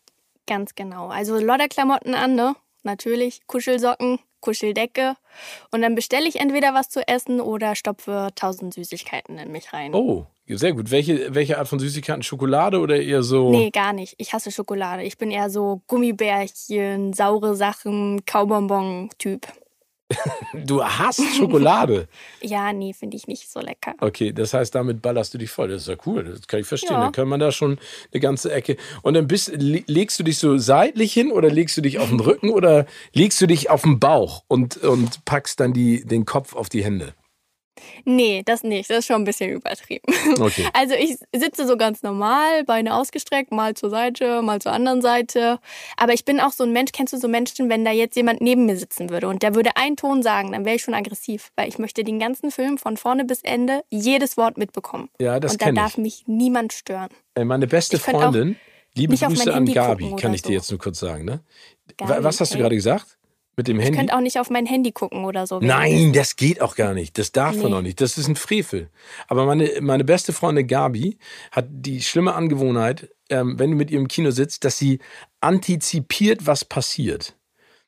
Ganz 0.47 0.77
genau. 0.77 1.09
Also 1.09 1.37
Lodderklamotten 1.39 2.15
an, 2.15 2.37
ne? 2.37 2.55
Natürlich. 2.85 3.41
Kuschelsocken, 3.49 4.21
Kuscheldecke. 4.41 5.15
Und 5.71 5.83
dann 5.83 5.95
bestelle 5.95 6.29
ich 6.29 6.41
entweder 6.41 6.75
was 6.75 6.89
zu 6.89 7.07
essen 7.07 7.41
oder 7.41 7.75
stopfe 7.75 8.29
tausend 8.35 8.75
Süßigkeiten 8.75 9.39
in 9.39 9.53
mich 9.53 9.73
rein. 9.73 9.95
Oh, 9.95 10.27
sehr 10.47 10.73
gut. 10.73 10.91
Welche, 10.91 11.35
welche 11.35 11.59
Art 11.59 11.69
von 11.69 11.79
Süßigkeiten? 11.79 12.23
Schokolade 12.23 12.81
oder 12.81 13.01
eher 13.01 13.23
so? 13.23 13.51
Nee, 13.51 13.71
gar 13.71 13.93
nicht. 13.93 14.15
Ich 14.19 14.33
hasse 14.33 14.51
Schokolade. 14.51 15.05
Ich 15.05 15.17
bin 15.17 15.31
eher 15.31 15.51
so 15.51 15.83
Gummibärchen, 15.87 17.13
saure 17.13 17.55
Sachen, 17.55 18.25
Kaubonbon-Typ. 18.25 19.47
Du 20.65 20.83
hast 20.85 21.23
Schokolade. 21.37 22.09
Ja, 22.43 22.73
nee, 22.73 22.95
finde 22.95 23.17
ich 23.19 23.27
nicht 23.27 23.51
so 23.51 23.61
lecker. 23.61 23.95
Okay, 24.01 24.33
das 24.33 24.55
heißt, 24.55 24.75
damit 24.75 25.03
ballerst 25.03 25.35
du 25.35 25.39
dich 25.39 25.51
voll. 25.51 25.69
Das 25.69 25.83
ist 25.83 25.89
ja 25.89 25.97
cool. 26.07 26.25
Das 26.25 26.47
kann 26.49 26.61
ich 26.61 26.67
verstehen. 26.67 26.93
Ja. 26.95 27.01
Dann 27.03 27.13
kann 27.13 27.29
man 27.29 27.39
da 27.39 27.53
schon 27.53 27.79
eine 28.13 28.21
ganze 28.21 28.51
Ecke. 28.53 28.77
Und 29.03 29.13
dann 29.15 29.29
bist, 29.29 29.53
le- 29.55 29.85
legst 29.87 30.19
du 30.19 30.23
dich 30.25 30.39
so 30.39 30.57
seitlich 30.57 31.13
hin 31.13 31.31
oder 31.33 31.51
legst 31.51 31.77
du 31.77 31.83
dich 31.83 31.99
auf 31.99 32.09
den 32.09 32.19
Rücken 32.21 32.49
oder 32.51 32.87
legst 33.13 33.41
du 33.43 33.47
dich 33.47 33.69
auf 33.69 33.83
den 33.83 34.01
Bauch 34.01 34.43
und, 34.49 34.79
und 34.79 35.25
packst 35.27 35.61
dann 35.61 35.73
die, 35.75 36.05
den 36.05 36.25
Kopf 36.25 36.55
auf 36.57 36.69
die 36.71 36.83
Hände? 36.83 37.13
Nee, 38.05 38.43
das 38.45 38.63
nicht. 38.63 38.89
Das 38.91 38.99
ist 38.99 39.07
schon 39.07 39.17
ein 39.17 39.25
bisschen 39.25 39.51
übertrieben. 39.51 40.03
Okay. 40.41 40.65
Also 40.73 40.95
ich 40.95 41.17
sitze 41.37 41.67
so 41.67 41.77
ganz 41.77 42.03
normal, 42.03 42.65
Beine 42.65 42.95
ausgestreckt, 42.95 43.53
mal 43.53 43.75
zur 43.75 43.91
Seite, 43.91 44.43
mal 44.43 44.61
zur 44.61 44.73
anderen 44.73 45.03
Seite. 45.03 45.59
Aber 45.97 46.13
ich 46.13 46.25
bin 46.25 46.41
auch 46.41 46.53
so 46.53 46.65
ein 46.65 46.73
Mensch, 46.73 46.93
kennst 46.93 47.13
du 47.13 47.19
so 47.19 47.29
Menschen, 47.29 47.69
wenn 47.69 47.85
da 47.85 47.91
jetzt 47.91 48.17
jemand 48.17 48.41
neben 48.41 48.67
mir 48.67 48.77
sitzen 48.77 49.11
würde 49.11 49.29
und 49.29 49.43
der 49.43 49.55
würde 49.55 49.77
einen 49.77 49.97
Ton 49.97 50.23
sagen, 50.23 50.53
dann 50.53 50.65
wäre 50.65 50.77
ich 50.77 50.83
schon 50.83 50.95
aggressiv, 50.95 51.51
weil 51.57 51.69
ich 51.69 51.79
möchte 51.79 52.05
den 52.05 52.19
ganzen 52.19 52.51
Film 52.51 52.79
von 52.79 52.97
vorne 52.97 53.25
bis 53.25 53.43
Ende 53.43 53.83
jedes 53.91 54.37
Wort 54.37 54.57
mitbekommen. 54.57 55.09
Ja, 55.21 55.41
das 55.41 55.53
und 55.53 55.63
da 55.63 55.73
darf 55.73 55.93
ich. 55.93 55.99
mich 55.99 56.25
niemand 56.27 56.73
stören. 56.73 57.11
Meine 57.43 57.67
beste 57.67 57.99
Freundin, 57.99 58.57
liebe 58.95 59.17
Grüße 59.17 59.53
an 59.53 59.67
Gabi, 59.67 60.15
kann 60.17 60.33
ich 60.35 60.43
dir 60.43 60.49
so. 60.49 60.53
jetzt 60.55 60.71
nur 60.71 60.79
kurz 60.81 61.01
sagen. 61.01 61.25
Ne? 61.25 61.41
Gabi, 61.97 62.11
Wa- 62.11 62.23
Was 62.25 62.41
hast 62.41 62.51
du 62.53 62.55
okay. 62.55 62.63
gerade 62.63 62.75
gesagt? 62.77 63.19
Mit 63.61 63.69
dem 63.69 63.79
Ich 63.79 63.85
Handy? 63.85 63.99
könnte 63.99 64.17
auch 64.17 64.23
nicht 64.23 64.39
auf 64.41 64.49
mein 64.49 64.65
Handy 64.65 64.91
gucken 64.91 65.27
oder 65.27 65.47
so. 65.47 65.61
Nein, 65.61 66.15
das 66.15 66.37
geht 66.37 66.63
auch 66.63 66.77
gar 66.77 66.95
nicht. 66.95 67.19
Das 67.19 67.31
darf 67.31 67.55
man 67.57 67.67
Nee. 67.73 67.77
auch 67.77 67.83
nicht. 67.83 68.01
Das 68.01 68.17
ist 68.17 68.27
ein 68.27 68.37
Frevel. 68.37 68.89
Aber 69.29 69.45
meine, 69.45 69.71
meine 69.83 70.03
beste 70.03 70.33
Freundin 70.33 70.67
Gabi 70.67 71.19
hat 71.53 71.67
die 71.69 72.01
schlimme 72.01 72.33
Angewohnheit, 72.35 73.11
ähm, 73.29 73.59
wenn 73.59 73.71
du 73.73 73.77
mit 73.77 73.91
ihr 73.91 73.99
im 73.99 74.09
Kino 74.09 74.31
sitzt, 74.31 74.65
dass 74.65 74.79
sie 74.79 74.99
antizipiert, 75.55 76.47
was 76.47 76.65
passiert. 76.65 77.35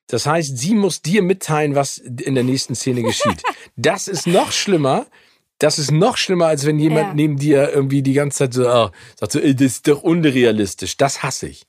Das 0.09 0.27
heißt, 0.27 0.59
sie 0.59 0.75
muss 0.75 1.01
dir 1.01 1.23
mitteilen, 1.23 1.75
was 1.75 1.97
in 1.97 2.35
der 2.35 2.45
nächsten 2.45 2.75
Szene 2.75 3.03
geschieht. 3.03 3.43
Das 3.77 4.09
ist 4.09 4.27
noch 4.27 4.53
schlimmer. 4.53 5.07
Das 5.59 5.79
ist 5.79 5.91
noch 5.91 6.19
schlimmer, 6.19 6.47
als 6.49 6.67
wenn 6.67 6.79
jemand 6.79 7.09
Ja. 7.09 7.15
neben 7.15 7.39
dir 7.39 7.71
irgendwie 7.73 8.03
die 8.03 8.13
ganze 8.13 8.39
Zeit 8.39 8.53
so 8.55 8.69
oh, 8.69 8.91
sagt, 9.19 9.33
so, 9.33 9.39
"Ey, 9.41 9.55
das 9.55 9.67
ist 9.73 9.89
doch 9.89 10.03
unrealistisch. 10.03 10.97
Das 10.99 11.23
hasse 11.23 11.49
ich. 11.49 11.63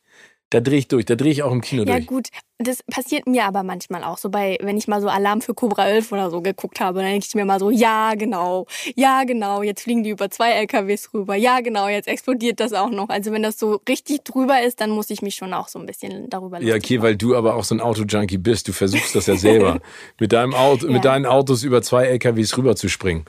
Da 0.49 0.59
drehe 0.59 0.77
ich 0.77 0.87
durch. 0.87 1.05
Da 1.05 1.15
drehe 1.15 1.31
ich 1.31 1.41
auch 1.41 1.51
im 1.51 1.61
Kino 1.61 1.83
Ja 1.83 1.95
durch. 1.95 2.05
gut, 2.05 2.27
das 2.59 2.83
passiert 2.83 3.25
mir 3.27 3.45
aber 3.45 3.63
manchmal 3.63 4.03
auch 4.03 4.19
so 4.19 4.29
bei, 4.29 4.57
wenn 4.61 4.77
ich 4.77 4.87
mal 4.87 5.01
so 5.01 5.07
Alarm 5.07 5.41
für 5.41 5.55
Cobra 5.55 5.87
11 5.87 6.11
oder 6.11 6.29
so 6.29 6.41
geguckt 6.41 6.79
habe, 6.79 6.99
dann 6.99 7.09
denke 7.09 7.25
ich 7.27 7.33
mir 7.33 7.43
mal 7.43 7.59
so, 7.59 7.71
ja 7.71 8.13
genau, 8.15 8.67
ja 8.95 9.23
genau, 9.23 9.63
jetzt 9.63 9.81
fliegen 9.81 10.03
die 10.03 10.11
über 10.11 10.29
zwei 10.29 10.51
LKWs 10.51 11.09
rüber, 11.13 11.35
ja 11.35 11.59
genau, 11.61 11.87
jetzt 11.87 12.07
explodiert 12.07 12.59
das 12.59 12.71
auch 12.73 12.91
noch. 12.91 13.09
Also 13.09 13.31
wenn 13.31 13.41
das 13.41 13.57
so 13.57 13.81
richtig 13.89 14.23
drüber 14.25 14.61
ist, 14.61 14.79
dann 14.79 14.91
muss 14.91 15.09
ich 15.09 15.23
mich 15.23 15.33
schon 15.35 15.53
auch 15.55 15.67
so 15.67 15.79
ein 15.79 15.87
bisschen 15.87 16.29
darüber 16.29 16.61
Ja, 16.61 16.75
okay, 16.75 16.97
machen. 16.97 17.03
weil 17.07 17.15
du 17.15 17.35
aber 17.35 17.55
auch 17.55 17.63
so 17.63 17.73
ein 17.73 17.81
Auto-Junkie 17.81 18.37
bist. 18.37 18.67
Du 18.67 18.73
versuchst 18.73 19.15
das 19.15 19.25
ja 19.25 19.35
selber, 19.35 19.79
mit 20.19 20.31
deinem 20.33 20.53
Auto, 20.53 20.85
Ja. 20.85 20.93
mit 20.93 21.03
deinen 21.05 21.25
Autos 21.25 21.63
über 21.63 21.81
zwei 21.81 22.05
LKWs 22.05 22.55
rüberzuspringen. 22.57 23.25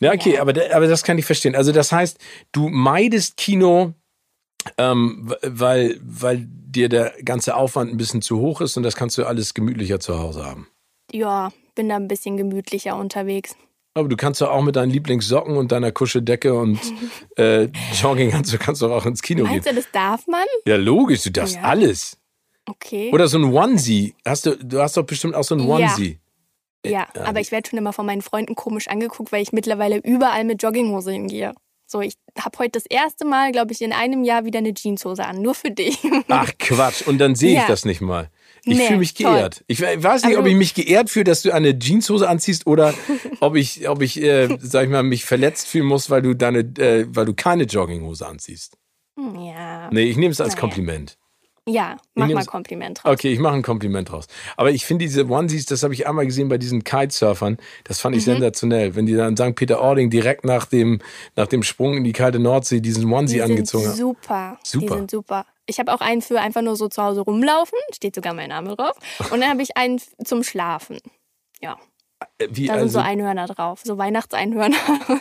Ja, 0.00 0.12
okay, 0.12 0.34
Ja. 0.34 0.42
aber, 0.42 0.52
aber 0.72 0.86
das 0.86 1.02
kann 1.02 1.16
ich 1.18 1.24
verstehen. 1.24 1.56
Also 1.56 1.72
das 1.72 1.90
heißt, 1.92 2.18
du 2.52 2.68
meidest 2.68 3.36
Kino, 3.38 3.94
ähm, 4.76 5.34
weil, 5.42 5.98
weil 6.02 6.46
dir 6.48 6.88
der 6.88 7.14
ganze 7.24 7.56
Aufwand 7.56 7.90
ein 7.92 7.96
bisschen 7.96 8.22
zu 8.22 8.40
hoch 8.40 8.60
ist 8.60 8.76
und 8.76 8.82
das 8.82 8.96
kannst 8.96 9.16
du 9.18 9.24
alles 9.24 9.54
gemütlicher 9.54 10.00
zu 10.00 10.18
Hause 10.18 10.44
haben. 10.44 10.68
Ja, 11.12 11.50
bin 11.74 11.88
da 11.88 11.96
ein 11.96 12.08
bisschen 12.08 12.36
gemütlicher 12.36 12.96
unterwegs. 12.96 13.56
Aber 13.94 14.08
du 14.08 14.16
kannst 14.16 14.40
doch 14.40 14.50
auch 14.50 14.62
mit 14.62 14.76
deinen 14.76 14.90
Lieblingssocken 14.90 15.56
und 15.56 15.72
deiner 15.72 15.90
Kuscheldecke 15.90 16.54
und 16.54 16.78
äh, 17.36 17.68
Jogginganzug 18.00 18.60
kannst 18.60 18.82
du 18.82 18.92
auch 18.92 19.06
ins 19.06 19.22
Kino 19.22 19.44
gehen. 19.44 19.52
Meinst 19.54 19.68
du, 19.70 19.74
das 19.74 19.90
darf 19.90 20.26
man? 20.26 20.44
Ja, 20.66 20.76
logisch, 20.76 21.22
du 21.22 21.30
darfst 21.30 21.56
Ja. 21.56 21.62
alles. 21.62 22.16
Okay. 22.68 23.10
Oder 23.12 23.28
so 23.28 23.38
ein 23.38 23.44
Onesie. 23.44 24.14
Hast 24.26 24.44
du, 24.46 24.56
du 24.56 24.80
hast 24.80 24.96
doch 24.96 25.04
bestimmt 25.04 25.34
auch 25.34 25.42
so 25.44 25.54
ein 25.54 25.60
Ja. 25.60 25.66
Onesie. 25.74 26.18
ja, 26.84 26.92
ja, 27.14 27.24
aber 27.24 27.40
ich 27.40 27.50
werde 27.50 27.68
schon 27.70 27.78
immer 27.78 27.94
von 27.94 28.04
meinen 28.06 28.20
Freunden 28.22 28.54
komisch 28.54 28.88
angeguckt, 28.88 29.32
weil 29.32 29.42
ich 29.42 29.52
mittlerweile 29.52 29.96
überall 29.96 30.44
mit 30.44 30.62
Jogginghose 30.62 31.10
hingehe. 31.12 31.54
So, 31.90 32.02
ich 32.02 32.14
habe 32.38 32.58
heute 32.58 32.72
das 32.72 32.84
erste 32.86 33.24
Mal, 33.24 33.50
glaube 33.50 33.72
ich, 33.72 33.80
in 33.80 33.94
einem 33.94 34.22
Jahr 34.22 34.44
wieder 34.44 34.58
eine 34.58 34.74
Jeanshose 34.74 35.24
an. 35.24 35.40
Nur 35.40 35.54
für 35.54 35.70
dich. 35.70 35.98
Ach 36.28 36.52
Quatsch, 36.58 37.06
und 37.06 37.16
dann 37.16 37.34
sehe 37.34 37.52
ich 37.52 37.56
Ja. 37.56 37.66
das 37.66 37.86
nicht 37.86 38.02
mal. 38.02 38.30
Ich 38.64 38.76
Nee, 38.76 38.86
fühle 38.88 38.98
mich 38.98 39.14
toll. 39.14 39.32
geehrt. 39.32 39.64
Ich 39.68 39.80
we- 39.80 40.02
weiß 40.02 40.24
nicht, 40.24 40.36
ob 40.36 40.44
du- 40.44 40.50
ich 40.50 40.56
mich 40.56 40.74
geehrt 40.74 41.08
fühle, 41.08 41.24
dass 41.24 41.40
du 41.40 41.50
eine 41.52 41.78
Jeanshose 41.78 42.28
anziehst 42.28 42.66
oder 42.66 42.92
ob 43.40 43.56
ich, 43.56 43.88
ob 43.88 44.02
ich, 44.02 44.20
äh, 44.22 44.48
sag 44.60 44.84
ich 44.84 44.90
mal, 44.90 45.02
mich 45.02 45.24
verletzt 45.24 45.66
fühlen 45.66 45.86
muss, 45.86 46.10
weil 46.10 46.20
du 46.20 46.34
deine, 46.34 46.58
äh, 46.58 47.06
weil 47.08 47.24
du 47.24 47.32
keine 47.32 47.62
Jogginghose 47.64 48.26
anziehst. 48.26 48.76
Ja. 49.16 49.88
Nee, 49.90 50.02
ich 50.04 50.18
nehme 50.18 50.32
es 50.32 50.40
als 50.42 50.50
Naja. 50.50 50.60
Kompliment. 50.60 51.16
Ja, 51.68 51.96
mach 52.14 52.28
mal 52.28 52.44
Kompliment 52.44 53.00
draus. 53.02 53.12
Okay, 53.12 53.32
ich 53.32 53.38
mache 53.38 53.54
ein 53.54 53.62
Kompliment 53.62 54.10
draus. 54.10 54.26
Aber 54.56 54.70
ich 54.70 54.84
finde 54.86 55.04
diese 55.04 55.28
Onesies, 55.28 55.66
das 55.66 55.82
habe 55.82 55.94
ich 55.94 56.06
einmal 56.06 56.26
gesehen 56.26 56.48
bei 56.48 56.58
diesen 56.58 56.82
Kitesurfern, 56.84 57.58
das 57.84 58.00
fand 58.00 58.16
ich 58.16 58.22
Mhm. 58.26 58.32
sensationell. 58.32 58.94
Wenn 58.96 59.06
die 59.06 59.14
dann 59.14 59.36
St. 59.36 59.54
Peter-Ording 59.54 60.10
direkt 60.10 60.44
nach 60.44 60.66
dem, 60.66 61.00
nach 61.36 61.46
dem 61.46 61.62
Sprung 61.62 61.96
in 61.96 62.04
die 62.04 62.12
kalte 62.12 62.38
Nordsee 62.38 62.80
diesen 62.80 63.12
Onesie 63.12 63.36
Die 63.36 63.42
angezogen 63.42 63.84
sind 63.84 63.90
haben. 63.92 63.98
super. 63.98 64.58
Super. 64.64 64.86
Die 64.86 64.92
sind 64.94 65.10
super. 65.10 65.46
Ich 65.66 65.78
habe 65.78 65.92
auch 65.92 66.00
einen 66.00 66.22
für 66.22 66.40
einfach 66.40 66.62
nur 66.62 66.76
so 66.76 66.88
zu 66.88 67.02
Hause 67.02 67.20
rumlaufen, 67.20 67.78
steht 67.94 68.14
sogar 68.14 68.32
mein 68.34 68.48
Name 68.48 68.74
drauf. 68.74 68.96
Und 69.30 69.40
dann 69.40 69.50
habe 69.50 69.60
ich 69.62 69.76
einen 69.76 70.00
zum 70.24 70.42
Schlafen. 70.42 70.98
Ja, 71.60 71.76
Äh, 72.38 72.48
Wie, 72.50 72.66
da 72.66 72.72
sind 72.74 72.82
also, 72.82 72.98
so 72.98 73.04
Einhörner 73.04 73.46
drauf, 73.46 73.80
so 73.84 73.96
Weihnachtseinhörner. 73.98 74.76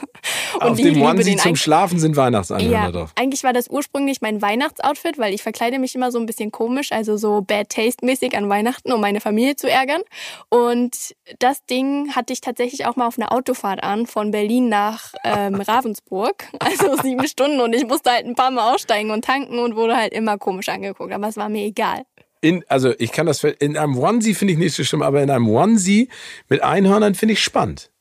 Und 0.62 0.72
auf 0.72 0.78
dem 0.78 1.02
Onesie 1.02 1.32
den 1.32 1.40
zum 1.40 1.56
Schlafen 1.56 2.00
sind 2.00 2.16
Weihnachtseinhörner 2.16 2.86
Ja, 2.86 2.92
drauf. 2.92 3.12
eigentlich 3.16 3.44
war 3.44 3.54
das 3.54 3.70
ursprünglich 3.70 4.22
mein 4.22 4.42
Weihnachtsoutfit, 4.42 5.18
weil 5.18 5.34
ich 5.34 5.44
verkleide 5.44 5.80
mich 5.80 5.96
immer 5.96 6.12
so 6.12 6.20
ein 6.20 6.26
bisschen 6.26 6.52
komisch, 6.52 6.92
also 6.92 7.18
so 7.18 7.42
Bad 7.42 7.70
Taste-mäßig 7.70 8.36
an 8.36 8.50
Weihnachten, 8.50 8.92
um 8.92 9.02
meine 9.02 9.22
Familie 9.22 9.56
zu 9.56 9.70
ärgern. 9.70 10.02
Und 10.50 11.16
das 11.40 11.66
Ding 11.66 12.16
hatte 12.16 12.34
ich 12.34 12.42
tatsächlich 12.42 12.86
auch 12.86 12.96
mal 12.96 13.08
auf 13.08 13.18
einer 13.18 13.32
Autofahrt 13.32 13.84
an, 13.84 14.08
von 14.08 14.32
Berlin 14.32 14.70
nach 14.70 15.14
ähm, 15.24 15.56
Ravensburg. 15.62 16.46
Also 16.60 16.98
sieben 17.02 17.28
Stunden 17.28 17.62
und 17.62 17.74
ich 17.74 17.86
musste 17.88 18.12
halt 18.12 18.26
ein 18.26 18.36
paar 18.36 18.52
Mal 18.52 18.74
aussteigen 18.74 19.12
und 19.12 19.24
tanken 19.26 19.60
und 19.60 19.76
wurde 19.76 19.96
halt 19.96 20.14
immer 20.14 20.38
komisch 20.38 20.70
angeguckt. 20.70 21.14
Aber 21.14 21.28
es 21.28 21.38
war 21.38 21.50
mir 21.50 21.66
egal. 21.66 22.04
In, 22.42 22.64
also 22.68 22.94
ich 23.00 23.12
kann 23.12 23.26
das, 23.26 23.44
in 23.44 23.78
einem 23.78 23.98
Onesie 23.98 24.36
finde 24.36 24.54
ich 24.54 24.60
nicht 24.60 24.76
so 24.76 24.84
schlimm, 24.84 25.02
aber 25.02 25.24
in 25.24 25.30
einem 25.32 25.50
Onesie 25.50 26.10
mit 26.50 26.62
Einhörnern 26.64 27.16
finde 27.16 27.34
ich 27.34 27.42
spannend. 27.42 27.92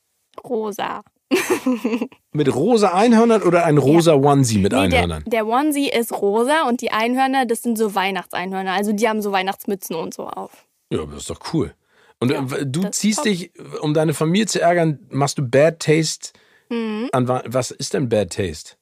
Rosa. 0.43 1.01
Mit 2.31 2.53
rosa 2.53 2.93
Einhörnern 2.93 3.41
oder 3.43 3.65
ein 3.65 3.77
rosa 3.77 4.13
Onesie 4.13 4.59
mit 4.59 4.71
Nee, 4.71 4.87
der, 4.89 4.99
Einhörnern? 5.01 5.23
der 5.27 5.47
Onesie 5.47 5.89
ist 5.89 6.13
rosa 6.13 6.67
und 6.67 6.81
die 6.81 6.91
Einhörner, 6.91 7.45
das 7.45 7.61
sind 7.63 7.77
so 7.77 7.95
Weihnachtseinhörner. 7.95 8.71
Also 8.73 8.93
die 8.93 9.07
haben 9.09 9.21
so 9.21 9.31
Weihnachtsmützen 9.31 9.95
und 9.95 10.13
so 10.13 10.27
auf. 10.27 10.65
Ja, 10.91 11.05
das 11.05 11.21
ist 11.21 11.29
doch 11.29 11.53
cool. 11.53 11.73
Und 12.19 12.31
Ja, 12.31 12.39
äh, 12.55 12.65
du 12.65 12.89
ziehst 12.89 13.25
dich, 13.25 13.51
um 13.81 13.93
deine 13.93 14.13
Familie 14.13 14.45
zu 14.47 14.61
ärgern, 14.61 14.99
machst 15.09 15.37
du 15.37 15.43
Bad 15.47 15.79
Taste 15.79 16.31
Mhm. 16.69 17.09
an 17.13 17.27
Wa- 17.27 17.43
was 17.45 17.71
ist 17.71 17.93
denn 17.93 18.09
Bad 18.09 18.31
Taste? 18.33 18.73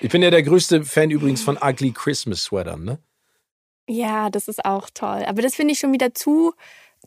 Ich 0.00 0.10
bin 0.10 0.22
ja 0.22 0.30
der 0.30 0.42
größte 0.42 0.84
Fan 0.84 1.10
übrigens 1.10 1.42
von 1.42 1.56
Ugly 1.60 1.92
Christmas 1.92 2.44
Sweatern, 2.44 2.84
ne? 2.84 2.98
Ja, 3.88 4.28
das 4.28 4.48
ist 4.48 4.64
auch 4.64 4.90
toll. 4.92 5.24
Aber 5.26 5.40
das 5.40 5.54
finde 5.54 5.72
ich 5.72 5.78
schon 5.78 5.92
wieder 5.92 6.14
zu, 6.14 6.52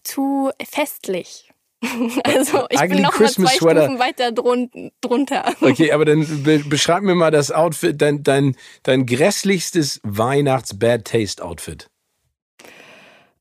zu 0.04 0.50
festlich. 0.64 1.51
Also 2.24 2.66
ich 2.70 2.80
Ugly 2.80 2.90
bin 2.90 3.02
noch 3.02 3.12
mal 3.12 3.18
Christmas 3.18 3.56
zwei 3.56 3.58
Sweater. 3.58 3.84
Stufen 3.84 4.00
weiter 4.00 4.32
drun 4.32 4.92
drunter. 5.02 5.54
Okay, 5.62 5.92
aber 5.92 6.06
dann 6.06 6.44
be 6.44 6.60
beschreib 6.60 7.04
mir 7.04 7.16
mal 7.16 7.32
das 7.32 7.52
Outfit, 7.52 8.02
dein, 8.02 8.24
dein, 8.24 8.56
dein 8.84 9.06
grässlichstes 9.06 10.00
Weihnachts-Bad-Taste-Outfit. 10.04 11.90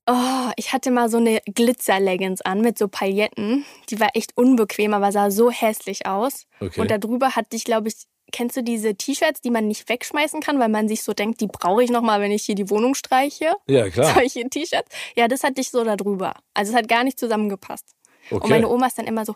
Oh, 0.07 0.50
ich 0.57 0.72
hatte 0.72 0.90
mal 0.90 1.09
so 1.09 1.18
eine 1.18 1.40
Glitzer-Leggings 1.46 2.40
an 2.40 2.62
mit 2.62 2.79
so 2.79 2.88
Pailletten. 2.88 3.64
Die 3.90 4.00
war 4.00 4.11
echt 4.14 4.37
unbequem, 4.37 4.94
aber 4.94 5.12
sah 5.12 5.31
so 5.31 5.50
hässlich 5.50 6.07
aus. 6.07 6.46
Okay. 6.59 6.81
Und 6.81 6.90
darüber 6.90 7.37
hatte 7.37 7.55
ich, 7.55 7.64
glaube 7.64 7.88
ich, 7.88 7.94
kennst 8.33 8.57
du 8.57 8.62
diese 8.62 8.94
T-Shirts, 8.94 9.40
die 9.40 9.50
man 9.50 9.68
nicht 9.68 9.88
wegschmeißen 9.88 10.40
kann, 10.40 10.59
weil 10.59 10.68
man 10.68 10.88
sich 10.88 11.03
so 11.03 11.12
denkt, 11.12 11.40
die 11.40 11.46
brauche 11.46 11.83
ich 11.83 11.90
noch 11.90 12.03
mal, 12.03 12.20
wenn 12.20 12.33
ich 12.33 12.44
hier 12.44 12.55
die 12.55 12.70
Wohnung 12.70 12.94
streiche? 12.94 13.53
Ja, 13.68 13.88
klar. 13.88 14.14
Solche 14.14 14.48
T-Shirts. 14.48 14.88
Ja, 15.16 15.29
das 15.29 15.44
hatte 15.44 15.61
ich 15.61 15.70
so 15.70 15.85
darüber. 15.85 16.35
Also 16.55 16.72
es 16.72 16.79
hat 16.79 16.88
gar 16.88 17.05
nicht 17.05 17.18
zusammengepasst. 17.18 17.94
Okay. 18.30 18.44
Und 18.44 18.50
meine 18.50 18.68
Oma 18.68 18.86
ist 18.86 18.96
dann 18.98 19.06
immer 19.06 19.24
so, 19.24 19.34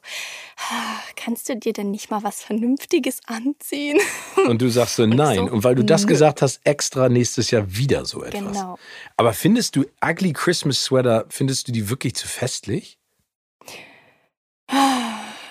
"Ah, 0.58 0.98
kannst 1.16 1.48
du 1.48 1.56
dir 1.56 1.72
denn 1.72 1.90
nicht 1.90 2.10
mal 2.10 2.22
was 2.22 2.42
Vernünftiges 2.42 3.20
anziehen? 3.26 3.98
Und 4.48 4.62
du 4.62 4.68
sagst 4.68 4.96
so, 4.96 5.06
nein. 5.06 5.36
so, 5.36 5.42
Und 5.44 5.64
weil 5.64 5.74
du 5.74 5.84
das 5.84 6.02
nö. 6.02 6.08
gesagt 6.08 6.42
hast, 6.42 6.60
extra 6.64 7.08
nächstes 7.08 7.50
Jahr 7.50 7.64
wieder 7.76 8.04
so 8.04 8.22
etwas. 8.22 8.40
Genau. 8.52 8.78
Aber 9.16 9.32
findest 9.32 9.76
du 9.76 9.84
Ugly 10.04 10.32
Christmas 10.32 10.84
Sweater, 10.84 11.24
findest 11.28 11.66
du 11.68 11.72
die 11.72 11.88
wirklich 11.90 12.14
zu 12.14 12.28
festlich? 12.28 12.98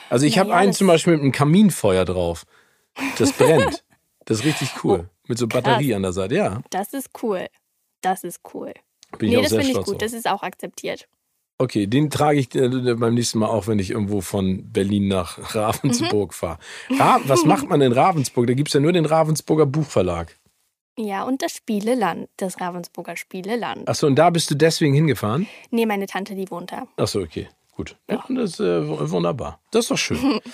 Also 0.10 0.26
ich 0.26 0.38
habe 0.38 0.50
Naja, 0.50 0.62
einen 0.62 0.72
das- 0.72 0.78
zum 0.78 0.88
Beispiel 0.88 1.14
mit 1.14 1.22
einem 1.22 1.32
Kaminfeuer 1.32 2.06
drauf. 2.06 2.46
Das 3.18 3.32
brennt. 3.38 3.84
Das 4.26 4.40
ist 4.40 4.46
richtig 4.46 4.84
cool. 4.84 5.10
Mit 5.28 5.38
so 5.38 5.48
Batterie 5.48 5.94
an 5.96 6.04
der 6.04 6.14
Seite. 6.14 6.36
Ja, 6.36 6.62
Das 6.70 6.94
ist 6.94 7.10
cool. 7.24 7.48
Das 8.02 8.24
ist 8.24 8.42
cool. 8.54 8.74
bin 9.18 9.30
ich 9.30 9.36
nee, 9.36 9.42
das 9.44 9.52
finde 9.52 9.68
ich 9.68 9.74
gut. 9.74 9.88
drauf. 9.88 9.98
Das 9.98 10.14
ist 10.14 10.28
auch 10.28 10.44
akzeptiert. 10.44 11.08
Okay, 11.60 11.88
den 11.88 12.10
trage 12.10 12.40
ich 12.40 12.54
äh, 12.56 12.68
beim 12.96 13.14
nächsten 13.14 13.40
Mal 13.40 13.48
auch, 13.48 13.68
wenn 13.68 13.80
ich 13.80 13.92
irgendwo 13.92 14.22
von 14.22 14.72
Berlin 14.72 15.08
nach 15.08 15.38
Ravensburg 15.56 16.32
Mhm. 16.32 16.34
fahre. 16.34 16.58
Ra 16.98 17.20
was 17.26 17.46
macht 17.46 17.70
man 17.70 17.80
in 17.82 17.92
Ravensburg? 17.92 18.48
Da 18.48 18.54
gibt 18.54 18.70
es 18.70 18.74
ja 18.74 18.80
nur 18.80 18.92
den 18.92 19.06
Ravensburger 19.06 19.66
Buchverlag. 19.66 20.36
Ja, 20.98 21.24
und 21.24 21.42
das 21.42 21.54
Spieleland, 21.54 22.30
das 22.38 22.60
Ravensburger 22.62 23.16
Spieleland. 23.18 23.88
Achso, 23.88 24.06
und 24.08 24.16
da 24.16 24.30
bist 24.30 24.52
du 24.52 24.56
deswegen 24.56 24.94
hingefahren? 24.94 25.48
Nee, 25.72 25.86
meine 25.88 26.06
Tante, 26.06 26.36
die 26.36 26.50
wohnt 26.52 26.72
da. 26.72 26.88
Achso, 26.98 27.20
okay, 27.22 27.48
gut. 27.76 27.96
Ja, 28.10 28.24
das 28.30 28.52
ist 28.52 28.60
äh, 28.60 29.10
wunderbar. 29.10 29.60
Das 29.72 29.86
ist 29.86 29.92
doch 29.92 29.98
schön. 29.98 30.40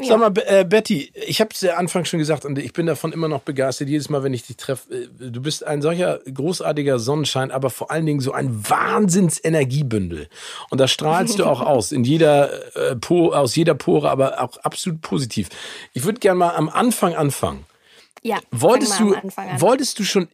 Ja. 0.00 0.06
Sag 0.06 0.18
mal, 0.18 0.32
äh, 0.46 0.64
Betty, 0.64 1.10
ich 1.26 1.40
habe 1.40 1.50
es 1.52 1.60
ja 1.60 1.76
Anfang 1.76 2.04
schon 2.04 2.18
gesagt 2.18 2.44
und 2.44 2.58
ich 2.58 2.72
bin 2.72 2.86
davon 2.86 3.12
immer 3.12 3.26
noch 3.28 3.40
begeistert, 3.40 3.88
jedes 3.88 4.08
Mal, 4.08 4.22
wenn 4.22 4.32
ich 4.32 4.46
dich 4.46 4.56
treffe. 4.56 4.94
Äh, 4.94 5.08
du 5.30 5.42
bist 5.42 5.64
ein 5.64 5.82
solcher 5.82 6.20
großartiger 6.32 6.98
Sonnenschein, 6.98 7.50
aber 7.50 7.70
vor 7.70 7.90
allen 7.90 8.06
Dingen 8.06 8.20
so 8.20 8.32
ein 8.32 8.68
Wahnsinns-Energiebündel. 8.68 10.28
Und 10.70 10.78
das 10.80 10.90
strahlst 10.90 11.38
du 11.38 11.44
auch 11.44 11.60
aus, 11.66 11.92
in 11.92 12.04
jeder, 12.04 12.76
äh, 12.76 12.96
po, 12.96 13.32
aus 13.32 13.56
jeder 13.56 13.74
Pore, 13.74 14.10
aber 14.10 14.40
auch 14.42 14.56
absolut 14.58 15.00
positiv. 15.00 15.48
Ich 15.94 16.04
würde 16.04 16.20
gerne 16.20 16.38
mal 16.38 16.54
am 16.54 16.68
Anfang 16.68 17.14
anfangen. 17.14 17.66
Ja, 18.22 18.38
Wolltest 18.50 18.98
du, 19.00 19.14
Anfang 19.14 19.48
an. 19.48 19.60
wolltest 19.60 19.98
du 19.98 20.04
schon 20.04 20.28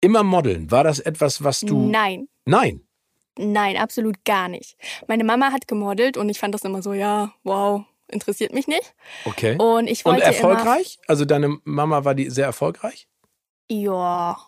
immer 0.00 0.22
modeln? 0.22 0.70
War 0.70 0.84
das 0.84 1.00
etwas, 1.00 1.42
was 1.42 1.60
du. 1.60 1.88
Nein, 1.90 2.28
Nein. 2.44 2.80
nein, 3.36 3.76
absolut 3.76 4.24
gar 4.24 4.48
nicht. 4.48 4.76
Meine 5.08 5.24
Mama 5.24 5.50
hat 5.52 5.66
gemodelt 5.66 6.16
und 6.16 6.28
ich 6.28 6.38
fand 6.38 6.54
das 6.54 6.62
immer 6.62 6.82
so, 6.82 6.92
ja, 6.92 7.32
wow, 7.42 7.82
interessiert 8.08 8.52
mich 8.52 8.66
nicht. 8.66 8.94
Okay. 9.24 9.56
Und 9.58 9.88
ich 9.88 10.04
Und 10.04 10.12
wollte 10.12 10.26
erfolgreich? 10.26 10.98
Also 11.06 11.24
deine 11.24 11.58
Mama 11.64 12.04
war 12.04 12.14
die 12.14 12.30
sehr 12.30 12.46
erfolgreich? 12.46 13.08
ja, 13.68 14.38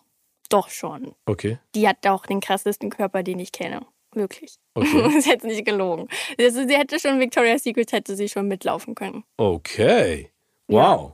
doch 0.49 0.69
schon. 0.69 1.13
Okay. 1.25 1.59
Die 1.75 1.87
hat 1.87 2.05
auch 2.07 2.25
den 2.25 2.39
krassesten 2.39 2.89
Körper, 2.89 3.21
den 3.23 3.39
ich 3.39 3.51
kenne. 3.51 3.85
Wirklich. 4.13 4.55
Okay. 4.73 5.03
Das 5.03 5.15
ist 5.15 5.27
jetzt 5.27 5.45
nicht 5.45 5.65
gelogen. 5.65 6.07
Also, 6.39 6.67
sie 6.67 6.75
hätte 6.75 6.99
schon 6.99 7.19
Victoria's 7.19 7.63
Secret, 7.63 7.91
hätte 7.91 8.15
sie 8.15 8.27
schon 8.29 8.47
mitlaufen 8.47 8.95
können. 8.95 9.23
Okay. 9.37 10.31
Wow. 10.67 11.13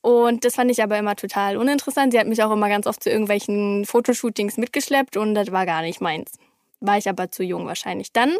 Und 0.00 0.44
das 0.44 0.54
fand 0.54 0.70
ich 0.70 0.82
aber 0.82 0.98
immer 0.98 1.14
total 1.16 1.56
uninteressant. 1.56 2.12
Sie 2.12 2.18
hat 2.18 2.26
mich 2.26 2.42
auch 2.42 2.50
immer 2.50 2.68
ganz 2.68 2.86
oft 2.86 3.02
zu 3.02 3.10
irgendwelchen 3.10 3.84
Fotoshootings 3.84 4.56
mitgeschleppt 4.56 5.16
und 5.16 5.34
das 5.34 5.52
war 5.52 5.66
gar 5.66 5.82
nicht 5.82 6.00
meins. 6.00 6.32
War 6.84 6.98
ich 6.98 7.08
aber 7.08 7.30
zu 7.30 7.44
jung 7.44 7.66
wahrscheinlich. 7.66 8.12
Dann 8.12 8.36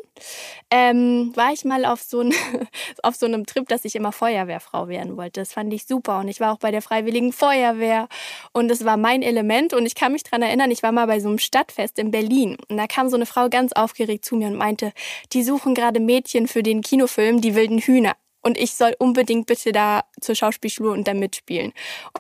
ähm, 0.69 1.31
war 1.37 1.53
ich 1.53 1.65
mal 1.65 1.85
auf 1.85 2.03
so, 2.03 2.21
ein, 2.21 2.35
auf 3.05 3.15
so 3.15 3.27
einem 3.27 3.47
Trip, 3.47 3.69
dass 3.69 3.85
ich 3.85 3.95
immer 3.95 4.11
Feuerwehrfrau 4.11 4.89
werden 4.89 5.17
wollte. 5.17 5.41
Das 5.41 5.53
fand 5.53 5.73
ich 5.73 5.87
super. 5.87 6.19
Und 6.19 6.29
ich 6.29 6.41
war 6.41 6.53
auch 6.53 6.59
bei 6.59 6.73
der 6.73 6.83
Freiwilligen 6.83 7.33
Feuerwehr. 7.33 8.09
Und 8.53 8.67
das 8.67 8.85
war 8.85 8.97
mein 8.97 9.23
Element. 9.23 9.75
Und 9.75 9.87
ich 9.87 9.95
kann 9.95 10.11
mich 10.11 10.25
dran 10.25 10.43
erinnern, 10.43 10.73
ich 10.73 10.83
war 10.83 10.91
mal 10.91 11.07
bei 11.07 11.21
so 11.21 11.29
einem 11.29 11.39
Stadtfest 11.39 12.01
in 12.01 12.11
Berlin. 12.11 12.57
Und 12.69 12.79
da 12.79 12.89
kam 12.89 13.09
so 13.09 13.17
eine 13.17 13.27
Frau 13.27 13.49
ganz 13.49 13.73
aufgeregt 13.73 14.25
zu 14.25 14.35
mir 14.35 14.49
und 14.49 14.57
meinte, 14.57 14.93
die 15.33 15.45
suchen 15.45 15.75
gerade 15.75 16.01
Mädchen 16.01 16.49
für 16.49 16.65
den 16.65 16.83
Kinofilm 16.83 17.41
Die 17.41 17.55
wilden 17.55 17.79
Hühner. 17.79 18.17
Und 18.43 18.59
ich 18.59 18.75
soll 18.75 18.95
unbedingt 18.99 19.47
bitte 19.47 19.73
da 19.73 20.05
zur 20.21 20.35
Schauspielschule 20.35 20.91
und 20.91 21.07
da 21.07 21.15
mitspielen. 21.15 21.73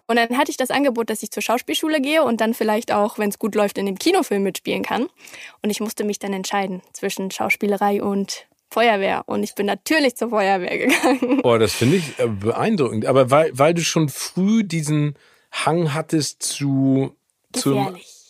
Und 0.06 0.16
dann 0.16 0.38
hatte 0.38 0.50
ich 0.50 0.56
das 0.56 0.70
Angebot, 0.70 1.10
dass 1.10 1.22
ich 1.22 1.30
zur 1.30 1.42
Schauspielschule 1.42 2.00
gehe 2.00 2.22
und 2.22 2.40
dann 2.40 2.54
vielleicht 2.54 2.92
auch, 2.92 3.18
wenn 3.18 3.28
es 3.28 3.38
gut 3.38 3.54
läuft, 3.54 3.76
in 3.76 3.86
dem 3.86 3.98
Kinofilm 3.98 4.42
mitspielen 4.42 4.82
kann. 4.82 5.08
Und 5.62 5.70
ich 5.70 5.80
musste 5.80 6.04
mich 6.04 6.18
dann 6.18 6.32
entscheiden 6.32 6.82
zwischen 6.92 7.30
Schauspielerei 7.30 8.02
und 8.02 8.46
Feuerwehr. 8.70 9.24
Und 9.26 9.42
ich 9.42 9.54
bin 9.54 9.66
natürlich 9.66 10.16
zur 10.16 10.30
Feuerwehr 10.30 10.78
gegangen. 10.78 11.40
Oh, 11.42 11.58
das 11.58 11.72
finde 11.72 11.96
ich 11.96 12.18
äh, 12.18 12.26
beeindruckend. 12.26 13.04
Aber 13.06 13.30
weil, 13.30 13.50
weil 13.52 13.74
du 13.74 13.82
schon 13.82 14.08
früh 14.08 14.64
diesen 14.64 15.16
Hang 15.50 15.92
hattest 15.92 16.42
zu, 16.42 17.14
zu, 17.52 17.74
Gefährlich. 17.74 18.21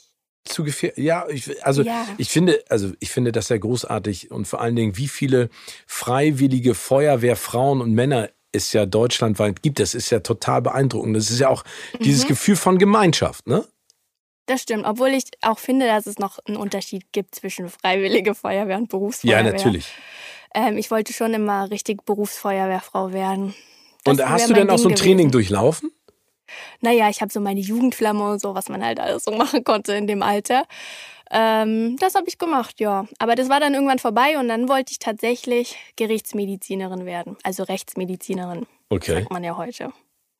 Zu 0.45 0.65
gefähr 0.65 0.93
Ja, 0.97 1.27
ich, 1.29 1.65
also 1.65 1.83
Ja. 1.83 2.07
ich 2.19 2.29
finde, 2.31 2.63
also 2.69 2.93
ich 3.01 3.11
finde 3.11 3.33
das 3.33 3.49
ja 3.49 3.57
großartig 3.59 4.31
und 4.31 4.47
vor 4.47 4.61
allen 4.61 4.77
Dingen, 4.77 4.97
wie 4.97 5.09
viele 5.09 5.49
freiwillige 5.87 6.75
Feuerwehrfrauen 6.75 7.81
und 7.81 7.93
Männer 7.93 8.31
es 8.53 8.73
ja 8.73 8.85
deutschlandweit 8.85 9.63
gibt, 9.63 9.79
das 9.79 9.95
ist 9.95 10.11
ja 10.11 10.21
total 10.21 10.61
beeindruckend. 10.63 11.17
Das 11.17 11.31
ist 11.31 11.39
ja 11.39 11.49
auch 11.49 11.65
Mhm. 11.99 12.03
dieses 12.05 12.27
Gefühl 12.27 12.57
von 12.57 12.79
Gemeinschaft, 12.79 13.47
ne? 13.47 13.67
Das 14.47 14.63
stimmt, 14.63 14.85
obwohl 14.85 15.09
ich 15.11 15.25
auch 15.41 15.59
finde, 15.61 15.87
dass 15.87 16.07
es 16.07 16.19
noch 16.19 16.39
einen 16.47 16.57
Unterschied 16.57 17.05
gibt 17.13 17.35
zwischen 17.37 17.69
Freiwillige 17.69 18.35
Feuerwehr 18.35 18.77
und 18.77 18.89
Berufsfeuerwehr. 18.89 19.45
Ja, 19.45 19.53
natürlich. 19.53 19.87
Ähm, 20.55 20.77
ich 20.77 20.91
wollte 20.91 21.13
schon 21.13 21.33
immer 21.33 21.71
richtig 21.71 22.05
Berufsfeuerwehrfrau 22.05 23.13
werden. 23.13 23.55
Das 24.05 24.19
Und 24.19 24.29
hast 24.29 24.51
du 24.51 24.55
denn 24.55 24.69
auch 24.69 24.79
so 24.79 24.89
ein 24.89 24.97
Training 24.97 25.29
gewesen. 25.29 25.33
durchlaufen? 25.33 25.93
Naja, 26.81 27.09
ich 27.09 27.21
habe 27.21 27.33
so 27.33 27.41
meine 27.41 27.61
Jugendflamme 27.61 28.31
und 28.33 28.41
so, 28.41 28.55
was 28.55 28.69
man 28.69 28.85
halt 28.85 29.01
alles 29.01 29.25
so 29.25 29.31
machen 29.33 29.65
konnte 29.65 29.95
in 29.95 30.07
dem 30.07 30.23
Alter. 30.23 30.65
Ähm, 31.31 31.97
das 31.99 32.15
habe 32.15 32.27
ich 32.29 32.39
gemacht, 32.39 32.79
ja. 32.81 33.07
Aber 33.19 33.35
das 33.35 33.49
war 33.49 33.59
dann 33.61 33.73
irgendwann 33.75 33.99
vorbei 33.99 34.39
und 34.39 34.49
dann 34.49 34.69
wollte 34.69 34.93
ich 34.93 34.99
tatsächlich 34.99 35.77
Gerichtsmedizinerin 35.97 37.07
werden. 37.07 37.37
Also 37.43 37.63
Rechtsmedizinerin, 37.63 38.67
Okay. 38.91 39.15
sagt 39.15 39.31
man 39.33 39.43
ja 39.45 39.57
heute. 39.57 39.93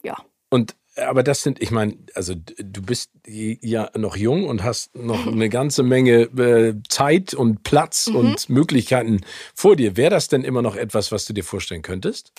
Ja. 0.03 0.17
Und 0.51 0.75
aber 0.97 1.23
das 1.23 1.43
sind, 1.43 1.63
ich 1.63 1.71
meine, 1.71 1.97
also 2.15 2.35
du 2.35 2.83
bist 2.83 3.11
ja 3.27 3.89
noch 3.97 4.15
jung 4.15 4.47
und 4.47 4.63
hast 4.63 4.95
noch 4.95 5.27
eine 5.27 5.49
ganze 5.49 5.83
Menge 5.83 6.25
äh, 6.39 6.75
Zeit 6.87 7.33
und 7.33 7.63
Platz 7.63 8.09
Mhm. 8.09 8.17
und 8.17 8.49
Möglichkeiten 8.51 9.23
vor 9.55 9.75
dir. 9.77 9.97
Wäre 9.97 10.11
das 10.11 10.29
denn 10.29 10.45
immer 10.45 10.61
noch 10.61 10.77
etwas, 10.77 11.11
was 11.11 11.25
du 11.25 11.33
dir 11.33 11.45
vorstellen 11.45 11.81
könntest? 11.81 12.33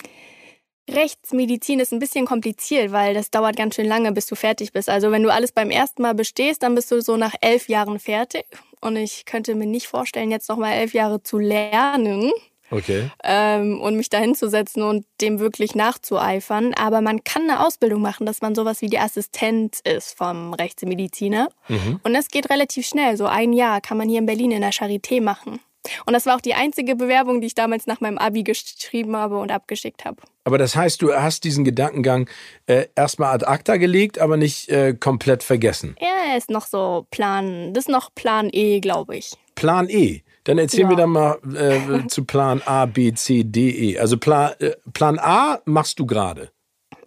Rechtsmedizin 0.90 1.80
ist 1.80 1.92
ein 1.92 1.98
bisschen 1.98 2.26
kompliziert, 2.26 2.92
weil 2.92 3.14
das 3.14 3.30
dauert 3.30 3.56
ganz 3.56 3.74
schön 3.74 3.86
lange, 3.86 4.12
bis 4.12 4.26
du 4.26 4.34
fertig 4.34 4.72
bist. 4.72 4.88
Also 4.88 5.10
wenn 5.10 5.22
du 5.22 5.32
alles 5.32 5.52
beim 5.52 5.70
ersten 5.70 6.02
Mal 6.02 6.14
bestehst, 6.14 6.62
dann 6.62 6.74
bist 6.74 6.90
du 6.90 7.00
so 7.00 7.16
nach 7.16 7.34
elf 7.40 7.68
Jahren 7.68 7.98
fertig. 7.98 8.44
Und 8.80 8.96
ich 8.96 9.24
könnte 9.24 9.54
mir 9.54 9.66
nicht 9.66 9.86
vorstellen, 9.86 10.30
jetzt 10.30 10.48
noch 10.48 10.58
mal 10.58 10.72
elf 10.72 10.92
Jahre 10.92 11.22
zu 11.22 11.38
lernen 11.38 12.30
Okay. 12.70 13.10
ähm, 13.22 13.80
und 13.80 13.96
mich 13.96 14.10
dahin 14.10 14.34
zu 14.34 14.48
setzen 14.48 14.82
und 14.82 15.06
dem 15.20 15.38
wirklich 15.38 15.74
nachzueifern. 15.74 16.74
Aber 16.74 17.00
man 17.00 17.24
kann 17.24 17.42
eine 17.42 17.64
Ausbildung 17.64 18.02
machen, 18.02 18.26
dass 18.26 18.42
man 18.42 18.54
sowas 18.54 18.82
wie 18.82 18.88
die 18.88 18.98
Assistenz 18.98 19.80
ist 19.80 20.16
vom 20.16 20.52
Rechtsmediziner. 20.54 21.48
Mhm. 21.68 22.00
Und 22.02 22.14
das 22.14 22.28
geht 22.28 22.50
relativ 22.50 22.86
schnell. 22.86 23.16
So 23.16 23.26
ein 23.26 23.52
Jahr 23.52 23.80
kann 23.80 23.96
man 23.96 24.08
hier 24.08 24.18
in 24.18 24.26
Berlin 24.26 24.50
in 24.50 24.60
der 24.60 24.72
Charité 24.72 25.20
machen. 25.22 25.60
Und 26.06 26.12
das 26.14 26.26
war 26.26 26.36
auch 26.36 26.40
die 26.40 26.54
einzige 26.54 26.96
Bewerbung, 26.96 27.40
die 27.40 27.46
ich 27.48 27.54
damals 27.54 27.86
nach 27.86 28.00
meinem 28.00 28.18
Abi 28.18 28.42
geschrieben 28.42 29.16
habe 29.16 29.38
und 29.38 29.52
abgeschickt 29.52 30.04
habe. 30.04 30.16
Aber 30.44 30.58
das 30.58 30.76
heißt, 30.76 31.00
du 31.02 31.12
hast 31.14 31.44
diesen 31.44 31.64
Gedankengang 31.64 32.28
äh, 32.66 32.86
erstmal 32.94 33.34
ad 33.34 33.46
acta 33.46 33.76
gelegt, 33.76 34.18
aber 34.18 34.36
nicht 34.36 34.68
äh, 34.68 34.94
komplett 34.94 35.42
vergessen. 35.42 35.96
Ja, 36.00 36.32
er 36.32 36.36
ist 36.38 36.50
noch 36.50 36.66
so 36.66 37.06
Plan, 37.10 37.72
das 37.72 37.84
ist 37.84 37.88
noch 37.90 38.14
Plan 38.14 38.48
E, 38.52 38.80
glaube 38.80 39.16
ich. 39.16 39.32
Plan 39.54 39.88
E. 39.88 40.22
Dann 40.44 40.58
erzähl 40.58 40.80
Ja. 40.80 40.88
mir 40.88 40.96
dann 40.96 41.10
mal 41.10 41.38
äh, 41.56 42.06
zu 42.08 42.24
Plan 42.26 42.60
A, 42.66 42.84
B, 42.84 43.14
C, 43.14 43.44
D, 43.44 43.70
E. 43.92 43.98
Also 43.98 44.18
Plan, 44.18 44.52
äh, 44.58 44.72
Plan 44.92 45.18
A 45.18 45.60
machst 45.64 45.98
du 45.98 46.04
gerade. 46.06 46.50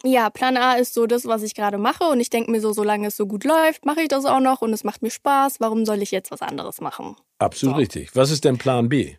Ja, 0.04 0.30
Plan 0.30 0.56
A 0.56 0.74
ist 0.74 0.94
so 0.94 1.06
das, 1.06 1.26
was 1.26 1.42
ich 1.42 1.54
gerade 1.54 1.78
mache 1.78 2.04
und 2.04 2.20
ich 2.20 2.30
denke 2.30 2.50
mir 2.50 2.60
so, 2.60 2.72
solange 2.72 3.08
es 3.08 3.16
so 3.16 3.26
gut 3.26 3.44
läuft, 3.44 3.84
mache 3.84 4.02
ich 4.02 4.08
das 4.08 4.24
auch 4.24 4.40
noch 4.40 4.62
und 4.62 4.72
es 4.72 4.84
macht 4.84 5.02
mir 5.02 5.10
Spaß. 5.10 5.60
Warum 5.60 5.84
soll 5.86 6.02
ich 6.02 6.10
jetzt 6.10 6.30
was 6.30 6.42
anderes 6.42 6.80
machen? 6.80 7.16
Absolut 7.38 7.74
So. 7.76 7.78
richtig. 7.80 8.14
Was 8.14 8.30
ist 8.30 8.44
denn 8.44 8.58
Plan 8.58 8.88
B? 8.88 9.16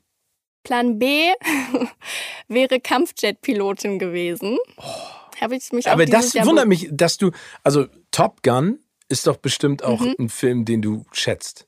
Plan 0.63 0.99
B 0.99 1.31
wäre 2.47 2.79
Kampfjet-Pilotin 2.79 3.99
gewesen. 3.99 4.57
habe 5.41 5.55
ich 5.55 5.71
mich 5.71 5.89
Aber 5.89 6.05
das 6.05 6.33
Jahr 6.33 6.45
wundert 6.45 6.67
mich, 6.67 6.87
dass 6.91 7.17
du, 7.17 7.31
also 7.63 7.85
Top 8.11 8.43
Gun 8.43 8.79
ist 9.07 9.25
doch 9.27 9.37
bestimmt 9.37 9.83
auch 9.83 10.01
Mhm. 10.01 10.15
ein 10.19 10.29
Film, 10.29 10.65
den 10.65 10.81
du 10.81 11.05
schätzt. 11.11 11.65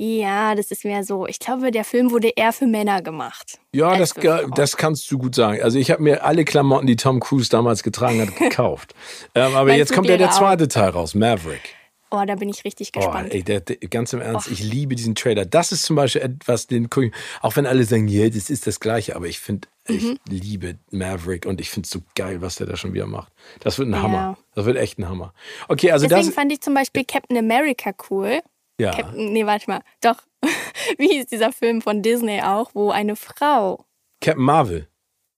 Ja, 0.00 0.54
das 0.54 0.70
ist 0.70 0.84
mehr 0.84 1.02
so. 1.02 1.26
Ich 1.26 1.40
glaube, 1.40 1.72
der 1.72 1.84
Film 1.84 2.12
wurde 2.12 2.28
eher 2.28 2.52
für 2.52 2.66
Männer 2.68 3.02
gemacht. 3.02 3.58
Ja, 3.74 3.96
das, 3.96 4.14
das 4.54 4.76
kannst 4.76 5.10
du 5.10 5.18
gut 5.18 5.34
sagen. 5.34 5.60
Also 5.60 5.76
ich 5.78 5.90
habe 5.90 6.02
mir 6.04 6.24
alle 6.24 6.44
Klamotten, 6.44 6.86
die 6.86 6.94
Tom 6.94 7.18
Cruise 7.18 7.50
damals 7.50 7.82
getragen 7.82 8.20
hat, 8.20 8.36
gekauft. 8.38 8.94
ähm, 9.34 9.54
aber 9.56 9.70
Mein 9.70 9.78
jetzt 9.78 9.92
kommt 9.92 10.08
ja 10.08 10.16
der 10.16 10.28
Fluglehrer 10.28 10.48
auch. 10.50 10.56
zweite 10.56 10.68
Teil 10.68 10.90
raus, 10.90 11.14
Maverick. 11.16 11.74
Oh, 12.10 12.22
da 12.26 12.36
bin 12.36 12.48
ich 12.48 12.64
richtig 12.64 12.92
Oh, 12.96 13.00
gespannt. 13.00 13.34
ey, 13.34 13.42
der, 13.42 13.60
der, 13.60 13.76
ganz 13.88 14.12
im 14.14 14.20
Ernst, 14.22 14.50
ich 14.50 14.60
liebe 14.62 14.94
diesen 14.94 15.14
Trailer. 15.16 15.44
Das 15.44 15.72
ist 15.72 15.82
zum 15.82 15.96
Beispiel 15.96 16.22
etwas, 16.22 16.66
den 16.68 16.84
ich- 16.96 17.12
auch 17.42 17.56
wenn 17.56 17.66
alle 17.66 17.82
sagen, 17.84 18.06
ja, 18.08 18.30
das 18.30 18.48
ist 18.50 18.66
das 18.68 18.78
Gleiche, 18.80 19.14
aber 19.16 19.26
ich 19.26 19.40
finde, 19.40 19.68
ich 19.88 20.04
Mhm. 20.04 20.18
liebe 20.28 20.76
Maverick 20.90 21.44
und 21.44 21.60
ich 21.60 21.68
finde 21.70 21.86
es 21.86 21.90
so 21.90 21.98
geil, 22.14 22.40
was 22.40 22.54
der 22.54 22.66
da 22.68 22.76
schon 22.76 22.94
wieder 22.94 23.06
macht. 23.06 23.32
Das 23.60 23.78
wird 23.78 23.88
ein 23.88 23.92
Ja. 23.94 24.02
Hammer. 24.02 24.38
Das 24.54 24.64
wird 24.64 24.76
echt 24.78 24.98
ein 24.98 25.08
Hammer. 25.08 25.34
Okay, 25.68 25.90
also 25.90 26.06
Deswegen 26.06 26.28
das, 26.28 26.34
fand 26.34 26.52
ich 26.52 26.60
zum 26.62 26.72
Beispiel 26.72 27.04
Captain 27.04 27.36
America 27.36 27.90
cool. 28.10 28.40
Ja, 28.78 28.92
Captain, 28.92 29.32
nee, 29.32 29.44
warte 29.46 29.70
mal. 29.70 29.80
Doch. 30.00 30.16
Wie 30.98 31.08
hieß 31.08 31.26
dieser 31.26 31.52
Film 31.52 31.82
von 31.82 32.02
Disney 32.02 32.40
auch, 32.42 32.70
wo 32.74 32.90
eine 32.90 33.16
Frau. 33.16 33.84
Captain 34.20 34.44
Marvel. 34.44 34.88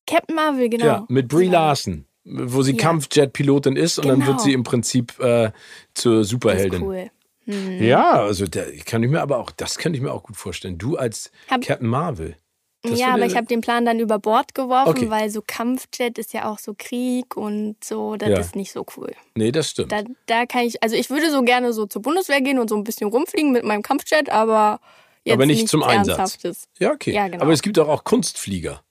Captain 0.07 0.35
Marvel, 0.35 0.69
genau. 0.69 0.85
Ja, 0.85 1.07
mit 1.09 1.29
Brie 1.29 1.47
Ja. 1.47 1.53
Larson, 1.53 2.05
wo 2.25 2.63
sie 2.63 2.73
Ja. 2.73 2.79
Kampfjet-Pilotin 2.79 3.77
ist 3.77 3.99
und 3.99 4.09
dann 4.09 4.17
Genau. 4.21 4.33
wird 4.33 4.41
sie 4.43 4.53
im 4.53 4.63
Prinzip 4.63 5.19
äh, 5.21 5.53
zur 5.95 6.17
Das 6.19 6.27
ist 6.27 6.31
Superheldin. 6.31 6.83
cool. 6.83 7.11
Mhm. 7.47 7.83
Ja, 7.83 8.13
also 8.13 8.47
da 8.47 8.63
kann 8.85 9.03
ich 9.03 9.11
mir 9.11 9.21
aber 9.23 9.39
auch, 9.39 9.51
das 9.51 9.79
könnte 9.79 9.97
ich 9.97 10.03
mir 10.03 10.13
auch 10.13 10.23
gut 10.23 10.37
vorstellen. 10.37 10.77
Du 10.79 10.97
als 10.97 11.31
Hab- 11.49 11.63
Captain 11.63 11.89
Marvel. 11.89 12.37
Das 12.83 12.99
ja, 12.99 13.13
aber 13.13 13.27
ich 13.27 13.37
habe 13.37 13.47
den 13.47 13.61
Plan 13.61 13.85
dann 13.85 14.01
über 14.01 14.19
Bord 14.19 14.55
geworfen, 14.55 14.89
Okay. 14.89 15.11
weil 15.11 15.29
so 15.31 15.43
Kampfjet 15.47 16.17
ist 16.19 16.33
ja 16.33 16.51
auch 16.51 16.59
so 16.59 16.75
Krieg 16.79 17.37
und 17.37 17.77
so, 17.85 18.17
das 18.17 18.31
Ja. 18.31 18.39
ist 18.39 18.57
nicht 18.57 18.73
so 18.73 18.87
cool. 18.97 19.13
Nee, 19.35 19.53
das 19.53 19.69
stimmt. 19.71 19.93
Da, 19.93 20.03
da 20.27 20.47
kann 20.47 20.63
ich, 20.65 20.83
also 20.83 20.97
ich 20.97 21.11
würde 21.11 21.31
so 21.31 21.43
gerne 21.43 21.75
so 21.75 21.85
zur 21.85 22.01
Bundeswehr 22.01 22.41
gehen 22.41 22.59
und 22.59 22.71
so 22.71 22.77
ein 22.77 22.85
bisschen 22.85 23.09
rumfliegen 23.11 23.53
mit 23.53 23.65
meinem 23.65 23.83
Kampfjet, 23.83 24.31
aber 24.31 24.81
jetzt 25.25 25.35
Aber 25.35 25.45
nicht 25.45 25.69
zum 25.69 25.83
Einsatz. 25.83 26.39
Ja, 26.79 26.93
okay. 26.93 27.13
Ja, 27.13 27.29
genau. 27.29 27.43
Aber 27.43 27.53
es 27.53 27.61
gibt 27.61 27.79
auch, 27.79 27.89
auch 27.89 28.05
Kunstflieger. 28.05 28.83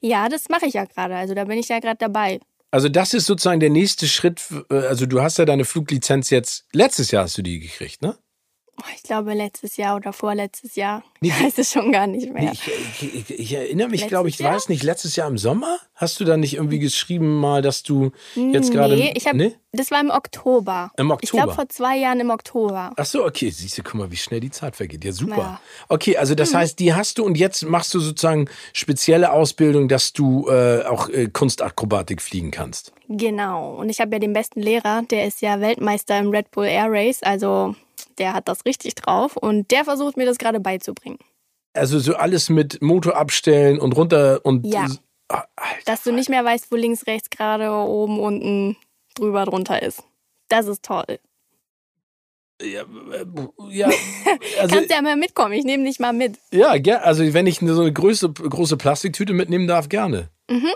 Ja, 0.00 0.28
das 0.28 0.48
mache 0.48 0.66
ich 0.66 0.74
ja 0.74 0.84
gerade, 0.84 1.14
also 1.14 1.34
da 1.34 1.44
bin 1.44 1.58
ich 1.58 1.68
ja 1.68 1.78
gerade 1.78 1.98
dabei. 1.98 2.40
Also 2.72 2.88
das 2.88 3.14
ist 3.14 3.26
sozusagen 3.26 3.60
der 3.60 3.70
nächste 3.70 4.08
Schritt. 4.08 4.42
äh, 4.70 4.74
Also 4.74 5.06
du 5.06 5.22
hast 5.22 5.38
ja 5.38 5.44
deine 5.44 5.64
Fluglizenz 5.64 6.30
jetzt, 6.30 6.66
letztes 6.72 7.12
Jahr 7.12 7.22
hast 7.24 7.38
du 7.38 7.42
die 7.42 7.60
gekriegt, 7.60 8.02
ne? 8.02 8.18
Oh, 8.78 8.82
Ich 8.94 9.02
glaube 9.02 9.32
letztes 9.34 9.76
Jahr 9.76 9.96
oder 9.96 10.12
vorletztes 10.12 10.74
Jahr. 10.76 11.02
Nee, 11.20 11.28
Ich 11.28 11.42
weiß 11.44 11.58
es 11.58 11.72
schon 11.72 11.92
gar 11.92 12.06
nicht 12.06 12.26
Nee, 12.32 12.40
mehr. 12.42 12.52
ich, 12.52 12.68
ich, 13.02 13.14
ich, 13.30 13.38
ich 13.38 13.52
erinnere 13.54 13.88
mich, 13.88 14.00
Letztes 14.00 14.08
glaube 14.10 14.28
ich, 14.28 14.42
war 14.42 14.54
es 14.56 14.68
nicht 14.68 14.82
letztes 14.82 15.16
Jahr 15.16 15.28
im 15.28 15.38
Sommer? 15.38 15.78
Hast 15.94 16.20
du 16.20 16.24
da 16.24 16.36
nicht 16.36 16.54
irgendwie 16.54 16.78
geschrieben 16.78 17.40
mal, 17.40 17.62
dass 17.62 17.82
du 17.82 18.12
jetzt 18.34 18.70
gerade... 18.72 18.96
Nee, 18.96 19.14
ich 19.16 19.26
habe, 19.26 19.38
Nee? 19.38 19.54
das 19.72 19.90
war 19.90 20.00
im 20.00 20.10
Oktober. 20.10 20.90
Im 20.98 21.10
Ich 21.22 21.30
glaube 21.30 21.48
Oktober. 21.48 21.54
vor 21.54 21.68
zwei 21.70 21.96
Jahren 21.96 22.20
im 22.20 22.28
Oktober. 22.30 22.92
Ach 22.96 23.06
so, 23.06 23.24
okay. 23.24 23.48
Siehst 23.48 23.78
du, 23.78 23.82
guck 23.82 23.94
mal, 23.94 24.10
wie 24.10 24.16
schnell 24.16 24.40
die 24.40 24.50
Zeit 24.50 24.76
vergeht. 24.76 25.04
Ja, 25.06 25.12
super. 25.12 25.36
Ja. 25.38 25.60
Okay, 25.88 26.18
also 26.18 26.34
das 26.34 26.54
heißt, 26.54 26.78
die 26.78 26.92
hast 26.92 27.16
du 27.16 27.24
und 27.24 27.38
jetzt 27.38 27.62
machst 27.64 27.94
du 27.94 28.00
sozusagen 28.00 28.48
spezielle 28.74 29.32
Ausbildung, 29.32 29.88
dass 29.88 30.12
du 30.12 30.48
äh, 30.50 30.82
auch 30.84 31.08
äh, 31.08 31.28
Kunstakrobatik 31.28 32.20
fliegen 32.20 32.50
kannst. 32.50 32.92
Genau. 33.08 33.74
Und 33.76 33.88
ich 33.88 34.00
habe 34.00 34.12
ja 34.12 34.18
den 34.18 34.34
besten 34.34 34.60
Lehrer, 34.60 35.02
der 35.10 35.26
ist 35.26 35.40
ja 35.40 35.60
Weltmeister 35.60 36.18
im 36.18 36.28
Red 36.30 36.50
Bull 36.50 36.66
Air 36.66 36.88
Race, 36.90 37.22
also 37.22 37.74
der 38.18 38.32
hat 38.34 38.48
das 38.48 38.64
richtig 38.64 38.94
drauf 38.94 39.36
und 39.36 39.70
der 39.70 39.84
versucht 39.84 40.16
mir 40.16 40.26
das 40.26 40.38
gerade 40.38 40.60
beizubringen. 40.60 41.18
Also 41.74 41.98
so 41.98 42.14
alles 42.16 42.48
mit 42.48 42.80
Motor 42.82 43.16
abstellen 43.16 43.78
und 43.78 43.92
runter 43.96 44.40
und... 44.44 44.66
Ja. 44.66 44.86
Alter. 45.28 45.48
Dass 45.86 46.04
du 46.04 46.12
nicht 46.12 46.28
mehr 46.28 46.44
weißt, 46.44 46.70
wo 46.70 46.76
links, 46.76 47.06
rechts, 47.08 47.30
gerade, 47.30 47.70
oben, 47.70 48.20
unten, 48.20 48.76
drüber, 49.16 49.44
drunter 49.44 49.82
ist. 49.82 50.04
Das 50.48 50.66
ist 50.66 50.84
toll. 50.84 51.18
Ja, 52.62 52.82
äh, 52.82 53.26
ja, 53.70 53.88
also, 54.60 54.74
Kannst 54.74 54.90
ja 54.90 55.02
mal 55.02 55.16
mitkommen, 55.16 55.52
ich 55.52 55.64
nehme 55.64 55.84
dich 55.84 55.98
mal 55.98 56.12
mit. 56.12 56.38
ja, 56.52 56.72
ger- 56.74 57.00
also 57.00 57.34
wenn 57.34 57.46
ich 57.46 57.58
so 57.58 57.80
eine 57.82 57.92
große, 57.92 58.30
große 58.30 58.76
Plastiktüte 58.78 59.34
mitnehmen 59.34 59.66
darf, 59.66 59.88
gerne. 59.88 60.30
Mhm. 60.48 60.70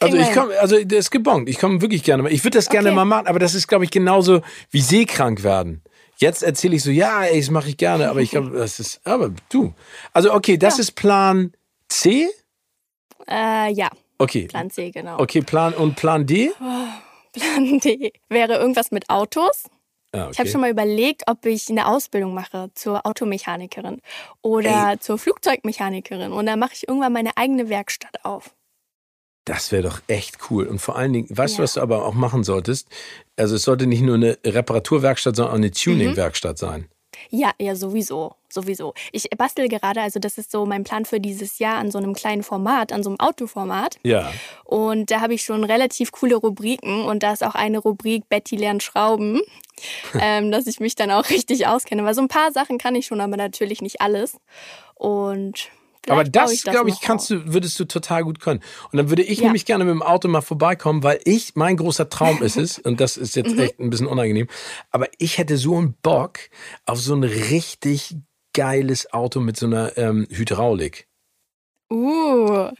Also 0.00 0.16
ich 0.18 0.32
komme, 0.32 0.58
also 0.60 0.82
das 0.84 0.98
ist 1.00 1.10
gebongt. 1.10 1.48
Ich 1.48 1.58
komme 1.58 1.80
wirklich 1.80 2.04
gerne 2.04 2.22
mal. 2.22 2.32
Ich 2.32 2.44
würde 2.44 2.58
das 2.58 2.68
gerne 2.68 2.88
Okay. 2.90 2.96
mal 2.96 3.04
machen, 3.06 3.26
aber 3.26 3.38
das 3.38 3.54
ist, 3.54 3.66
glaube 3.66 3.84
ich, 3.84 3.90
genauso 3.90 4.40
wie 4.70 4.80
seekrank 4.82 5.42
werden. 5.42 5.82
Jetzt 6.18 6.42
erzähle 6.42 6.76
ich 6.76 6.82
so, 6.82 6.90
ja, 6.90 7.24
ey, 7.24 7.38
das 7.40 7.50
mache 7.50 7.68
ich 7.68 7.76
gerne, 7.76 8.08
aber 8.10 8.20
ich 8.20 8.30
glaube, 8.30 8.50
das 8.56 8.80
ist, 8.80 9.00
aber 9.06 9.32
du. 9.50 9.74
Also 10.12 10.32
okay, 10.32 10.56
das 10.56 10.76
Ja. 10.78 10.82
ist 10.82 10.92
Plan 10.92 11.52
C. 11.88 12.28
Äh, 13.28 13.72
ja, 13.72 13.88
Okay. 14.18 14.46
Plan 14.46 14.70
C, 14.70 14.90
genau. 14.92 15.18
Okay, 15.20 15.42
Plan 15.42 15.74
und 15.74 15.94
Plan 15.96 16.26
D. 16.26 16.50
Plan 17.32 17.80
D 17.80 18.12
wäre 18.30 18.54
irgendwas 18.56 18.90
mit 18.90 19.10
Autos. 19.10 19.64
Ah, 20.12 20.28
Ich 20.30 20.38
habe 20.38 20.42
okay. 20.42 20.48
schon 20.48 20.60
mal 20.62 20.70
überlegt, 20.70 21.24
ob 21.26 21.44
ich 21.44 21.68
eine 21.68 21.86
Ausbildung 21.86 22.32
mache 22.32 22.70
zur 22.74 23.04
Automechanikerin 23.04 24.00
oder 24.40 24.96
zur 25.00 25.18
Flugzeugmechanikerin. 25.18 26.32
Und 26.32 26.46
dann 26.46 26.58
mache 26.58 26.72
ich 26.72 26.88
irgendwann 26.88 27.12
meine 27.12 27.36
eigene 27.36 27.68
Werkstatt 27.68 28.24
auf. 28.24 28.54
Das 29.44 29.70
wäre 29.70 29.82
doch 29.82 30.00
echt 30.08 30.38
cool. 30.50 30.66
Und 30.66 30.78
vor 30.80 30.96
allen 30.96 31.12
Dingen, 31.12 31.28
weißt 31.30 31.54
du, 31.54 31.58
Ja. 31.58 31.64
was 31.64 31.74
du 31.74 31.80
aber 31.82 32.06
auch 32.06 32.14
machen 32.14 32.42
solltest? 32.42 32.88
Also 33.36 33.56
es 33.56 33.62
sollte 33.62 33.86
nicht 33.86 34.02
nur 34.02 34.14
eine 34.14 34.38
Reparaturwerkstatt, 34.44 35.36
sondern 35.36 35.52
auch 35.52 35.58
eine 35.58 35.70
Tuning-Werkstatt 35.70 36.58
sein. 36.58 36.88
Ja, 37.30 37.52
ja, 37.58 37.74
sowieso, 37.74 38.34
sowieso. 38.48 38.94
Ich 39.12 39.28
bastel 39.36 39.68
gerade, 39.68 40.00
also 40.00 40.18
das 40.18 40.38
ist 40.38 40.50
so 40.50 40.66
mein 40.66 40.84
Plan 40.84 41.04
für 41.04 41.20
dieses 41.20 41.58
Jahr 41.58 41.78
an 41.78 41.90
so 41.90 41.98
einem 41.98 42.14
kleinen 42.14 42.42
Format, 42.42 42.92
an 42.92 43.02
so 43.02 43.10
einem 43.10 43.20
Autoformat. 43.20 43.98
Ja. 44.02 44.32
Und 44.64 45.10
da 45.10 45.20
habe 45.20 45.34
ich 45.34 45.42
schon 45.42 45.64
relativ 45.64 46.12
coole 46.12 46.36
Rubriken 46.36 47.04
und 47.04 47.22
da 47.22 47.32
ist 47.32 47.44
auch 47.44 47.54
eine 47.54 47.78
Rubrik 47.78 48.28
Betty 48.28 48.56
lernt 48.56 48.82
Schrauben, 48.82 49.40
ähm, 50.20 50.50
dass 50.50 50.66
ich 50.66 50.80
mich 50.80 50.94
dann 50.94 51.10
auch 51.10 51.28
richtig 51.30 51.66
auskenne. 51.66 52.04
Weil 52.04 52.14
so 52.14 52.22
ein 52.22 52.28
paar 52.28 52.52
Sachen 52.52 52.78
kann 52.78 52.94
ich 52.94 53.06
schon, 53.06 53.20
aber 53.20 53.36
natürlich 53.36 53.82
nicht 53.82 54.00
alles. 54.00 54.38
Und 54.94 55.70
vielleicht 56.14 56.32
baue 56.32 56.42
das, 56.42 56.52
ich 56.52 56.62
glaube 56.62 56.88
ich, 56.90 57.00
kannst 57.00 57.32
auf. 57.32 57.42
du, 57.44 57.52
würdest 57.52 57.78
du 57.78 57.84
total 57.84 58.24
gut 58.24 58.40
können. 58.40 58.60
Und 58.92 58.96
dann 58.96 59.08
würde 59.10 59.22
ich 59.22 59.38
Ja. 59.38 59.44
nämlich 59.44 59.64
gerne 59.64 59.84
mit 59.84 59.92
dem 59.92 60.02
Auto 60.02 60.28
mal 60.28 60.40
vorbeikommen, 60.40 61.02
weil 61.02 61.20
ich, 61.24 61.56
mein 61.56 61.76
großer 61.76 62.08
Traum 62.08 62.42
ist 62.42 62.56
es, 62.56 62.78
und 62.78 63.00
das 63.00 63.16
ist 63.16 63.36
Mhm. 63.36 63.42
jetzt 63.44 63.58
echt 63.58 63.80
ein 63.80 63.90
bisschen 63.90 64.06
unangenehm, 64.06 64.48
aber 64.90 65.08
ich 65.18 65.38
hätte 65.38 65.56
so 65.56 65.76
einen 65.76 65.94
Bock 66.02 66.38
auf 66.86 66.98
so 67.00 67.14
ein 67.14 67.24
richtig 67.24 68.16
geiles 68.54 69.12
Auto 69.12 69.40
mit 69.40 69.56
so 69.58 69.66
einer 69.66 69.96
ähm, 69.98 70.26
Hydraulik. 70.30 71.06
Uh, 71.90 72.70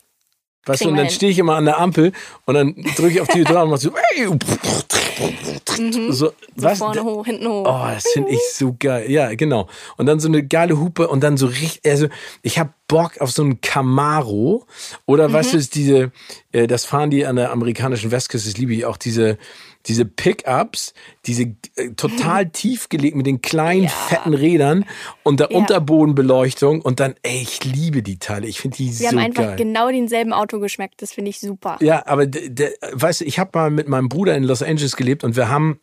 Weißt 0.64 0.84
du, 0.84 0.88
und 0.88 0.96
dann 0.96 1.10
stehe 1.10 1.30
ich 1.30 1.38
immer 1.38 1.54
an 1.54 1.64
der 1.64 1.78
Ampel 1.78 2.10
und 2.44 2.54
dann 2.54 2.74
drücke 2.96 3.10
ich 3.14 3.20
auf 3.20 3.28
die 3.28 3.38
Hydraulik 3.38 3.64
und 3.64 3.70
mach 3.70 3.78
so, 3.78 3.92
mhm. 5.78 6.12
so, 6.12 6.26
so 6.26 6.32
was? 6.56 6.78
vorne 6.78 7.04
hoch, 7.04 7.24
hinten 7.24 7.46
hoch. 7.46 7.64
Oh, 7.66 7.86
das 7.88 8.08
finde 8.08 8.30
ich 8.32 8.40
so 8.52 8.74
geil. 8.76 9.08
Ja, 9.10 9.32
genau. 9.34 9.68
Und 9.96 10.06
dann 10.06 10.18
so 10.18 10.26
eine 10.26 10.44
geile 10.44 10.78
Hupe 10.78 11.06
und 11.06 11.20
dann 11.22 11.36
so 11.36 11.46
richtig, 11.46 11.80
also 11.88 12.08
ich 12.42 12.58
habe 12.58 12.72
Bock 12.88 13.18
auf 13.20 13.30
so 13.32 13.42
einen 13.42 13.60
Camaro 13.60 14.66
oder 15.06 15.32
weißt 15.32 15.48
Mhm. 15.50 15.52
du, 15.52 15.58
ist 15.58 15.74
diese, 15.74 16.12
äh, 16.52 16.66
das 16.66 16.84
fahren 16.84 17.10
die 17.10 17.26
an 17.26 17.36
der 17.36 17.50
amerikanischen 17.50 18.10
Westküste, 18.10 18.48
das 18.48 18.58
liebe 18.58 18.72
ich 18.74 18.84
auch, 18.84 18.96
diese, 18.96 19.38
diese 19.86 20.04
Pickups, 20.04 20.94
diese 21.26 21.54
äh, 21.76 21.90
total 21.96 22.46
tief 22.50 22.88
gelegt 22.88 23.16
mit 23.16 23.26
den 23.26 23.42
kleinen, 23.42 23.84
Ja. 23.84 23.88
fetten 23.90 24.34
Rädern 24.34 24.84
und 25.24 25.40
der 25.40 25.50
Ja. 25.50 25.58
Unterbodenbeleuchtung 25.58 26.80
und 26.80 27.00
dann, 27.00 27.14
ey, 27.22 27.40
ich 27.42 27.64
liebe 27.64 28.02
die 28.02 28.18
Teile. 28.18 28.46
Ich 28.46 28.60
finde 28.60 28.76
die 28.76 28.86
Wir 28.98 29.10
so 29.10 29.16
haben 29.16 29.18
einfach 29.18 29.42
geil. 29.42 29.56
genau 29.56 29.88
denselben 29.90 30.32
Auto 30.32 30.60
geschmeckt. 30.60 31.02
Das 31.02 31.12
finde 31.12 31.30
ich 31.30 31.40
super. 31.40 31.78
Ja, 31.80 32.06
aber 32.06 32.26
weißt 32.26 33.20
du, 33.20 33.24
ich 33.24 33.38
habe 33.38 33.50
mal 33.54 33.70
mit 33.70 33.88
meinem 33.88 34.08
Bruder 34.08 34.36
in 34.36 34.44
Los 34.44 34.62
Angeles 34.62 34.96
gelebt 34.96 35.24
und 35.24 35.34
wir 35.36 35.48
haben 35.48 35.80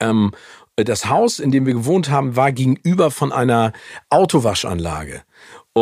ähm, 0.00 0.32
das 0.76 1.06
Haus, 1.06 1.40
in 1.40 1.50
dem 1.50 1.66
wir 1.66 1.74
gewohnt 1.74 2.10
haben, 2.10 2.36
war 2.36 2.52
gegenüber 2.52 3.10
von 3.10 3.32
einer 3.32 3.72
Autowaschanlage. 4.10 5.22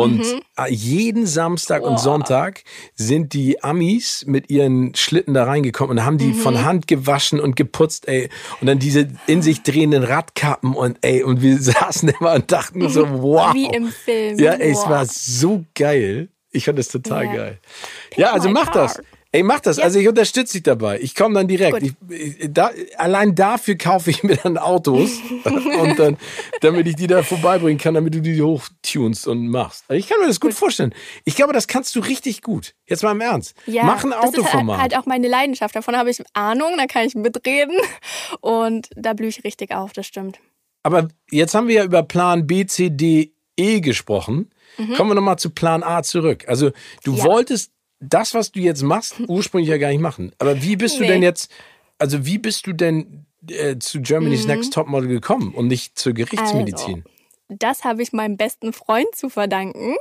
Und 0.03 0.23
äh, 0.57 0.71
jeden 0.71 1.25
Samstag 1.25 1.83
und 1.83 1.95
Boah. 1.95 1.99
Sonntag 1.99 2.63
sind 2.95 3.33
die 3.33 3.63
Amis 3.63 4.23
mit 4.27 4.49
ihren 4.49 4.93
Schlitten 4.95 5.33
da 5.33 5.43
reingekommen 5.45 5.97
und 5.97 6.05
haben 6.05 6.17
die 6.17 6.33
von 6.33 6.63
Hand 6.63 6.87
gewaschen 6.87 7.39
und 7.39 7.55
geputzt, 7.55 8.07
ey. 8.07 8.29
Und 8.61 8.67
dann 8.67 8.79
diese 8.79 9.07
in 9.27 9.41
sich 9.41 9.63
drehenden 9.63 10.03
Radkappen 10.03 10.73
und 10.73 10.97
ey, 11.01 11.23
und 11.23 11.41
wir 11.41 11.57
saßen 11.61 12.09
immer 12.19 12.33
und 12.33 12.51
dachten 12.51 12.87
so, 12.89 13.07
wow. 13.21 13.53
Wie 13.53 13.67
im 13.67 13.87
Film. 13.87 14.39
Ja, 14.39 14.53
ey, 14.53 14.71
es 14.71 14.87
war 14.87 15.05
so 15.05 15.63
geil. 15.75 16.29
Ich 16.51 16.65
fand 16.65 16.79
das 16.79 16.87
total 16.87 17.25
Ja. 17.25 17.33
geil. 17.35 17.59
Ja, 18.15 18.31
also 18.31 18.49
mach 18.49 18.69
das. 18.69 18.99
Car. 19.37 19.43
Ey, 19.43 19.43
mach 19.43 19.59
das. 19.59 19.77
Ja. 19.77 19.83
Also 19.83 19.99
ich 19.99 20.07
unterstütze 20.07 20.53
dich 20.53 20.63
dabei. 20.63 20.99
Ich 20.99 21.15
komme 21.15 21.35
dann 21.35 21.47
direkt. 21.47 21.81
Ich, 21.83 21.93
Gut. 21.99 22.11
ich, 22.11 22.35
da, 22.51 22.71
allein 22.97 23.35
dafür 23.35 23.75
kaufe 23.77 24.09
ich 24.09 24.23
mir 24.23 24.35
dann 24.37 24.57
Autos 24.57 25.11
und 25.43 25.97
dann, 25.99 26.17
damit 26.61 26.87
ich 26.87 26.95
die 26.95 27.07
da 27.07 27.23
vorbeibringen 27.23 27.77
kann, 27.77 27.93
damit 27.93 28.13
du 28.15 28.21
die 28.21 28.41
hochtunst 28.41 29.27
und 29.27 29.47
machst. 29.47 29.85
Also 29.87 29.99
ich 29.99 30.07
kann 30.07 30.19
mir 30.19 30.27
das 30.27 30.39
gut, 30.39 30.53
vorstellen. 30.53 30.93
Ich 31.25 31.35
glaube, 31.35 31.53
das 31.53 31.67
kannst 31.67 31.95
du 31.95 31.99
richtig 31.99 32.41
gut. 32.41 32.73
Jetzt 32.85 33.03
mal 33.03 33.11
im 33.11 33.21
Ernst. 33.21 33.55
Ja, 33.65 33.83
Mach 33.83 34.03
ein 34.03 34.11
das 34.11 34.31
ist 34.31 34.39
Autoformat. 34.39 34.79
halt, 34.81 34.93
halt 34.93 35.01
auch 35.03 35.05
meine 35.07 35.27
Leidenschaft. 35.27 35.75
Davon 35.75 35.95
habe 35.95 36.09
ich 36.09 36.21
Ahnung, 36.33 36.73
da 36.77 36.85
kann 36.87 37.05
ich 37.05 37.15
mitreden. 37.15 37.77
Und 38.41 38.89
da 38.95 39.13
blühe 39.13 39.29
ich 39.29 39.43
richtig 39.43 39.73
auf, 39.73 39.93
das 39.93 40.05
stimmt. 40.07 40.39
Aber 40.83 41.07
jetzt 41.31 41.53
haben 41.53 41.67
wir 41.67 41.75
ja 41.75 41.83
über 41.83 42.03
Plan 42.03 42.47
B, 42.47 42.65
C, 42.65 42.89
D, 42.89 43.33
E 43.57 43.79
gesprochen. 43.81 44.51
Kommen 44.95 45.09
wir 45.09 45.15
nochmal 45.15 45.39
zu 45.39 45.49
Plan 45.49 45.81
A 45.83 46.03
zurück. 46.03 46.45
Also 46.47 46.71
du 47.03 47.13
Mhm. 47.13 47.17
Ja. 47.17 47.23
wolltest 47.25 47.71
das, 47.99 48.33
was 48.33 48.51
du 48.51 48.59
jetzt 48.59 48.83
machst, 48.83 49.15
ursprünglich 49.27 49.69
ja 49.69 49.77
gar 49.77 49.89
nicht 49.89 50.01
machen. 50.01 50.31
Aber 50.39 50.61
wie 50.61 50.75
bist 50.75 50.97
du 50.97 51.01
Nee. 51.01 51.07
denn 51.07 51.23
jetzt, 51.23 51.51
also 51.97 52.25
wie 52.25 52.37
bist 52.37 52.67
du 52.67 52.73
denn 52.73 53.25
äh, 53.49 53.77
zu 53.79 54.01
Germany's 54.01 54.43
Mhm. 54.43 54.51
Next 54.53 54.73
Topmodel 54.73 55.07
gekommen 55.09 55.53
und 55.53 55.67
nicht 55.67 55.97
zur 55.97 56.13
Gerichtsmedizin? 56.13 57.03
Das 57.49 57.85
habe 57.85 58.01
ich 58.01 58.11
meinem 58.11 58.35
besten 58.35 58.73
Freund 58.73 59.07
zu 59.15 59.29
verdanken. 59.29 59.95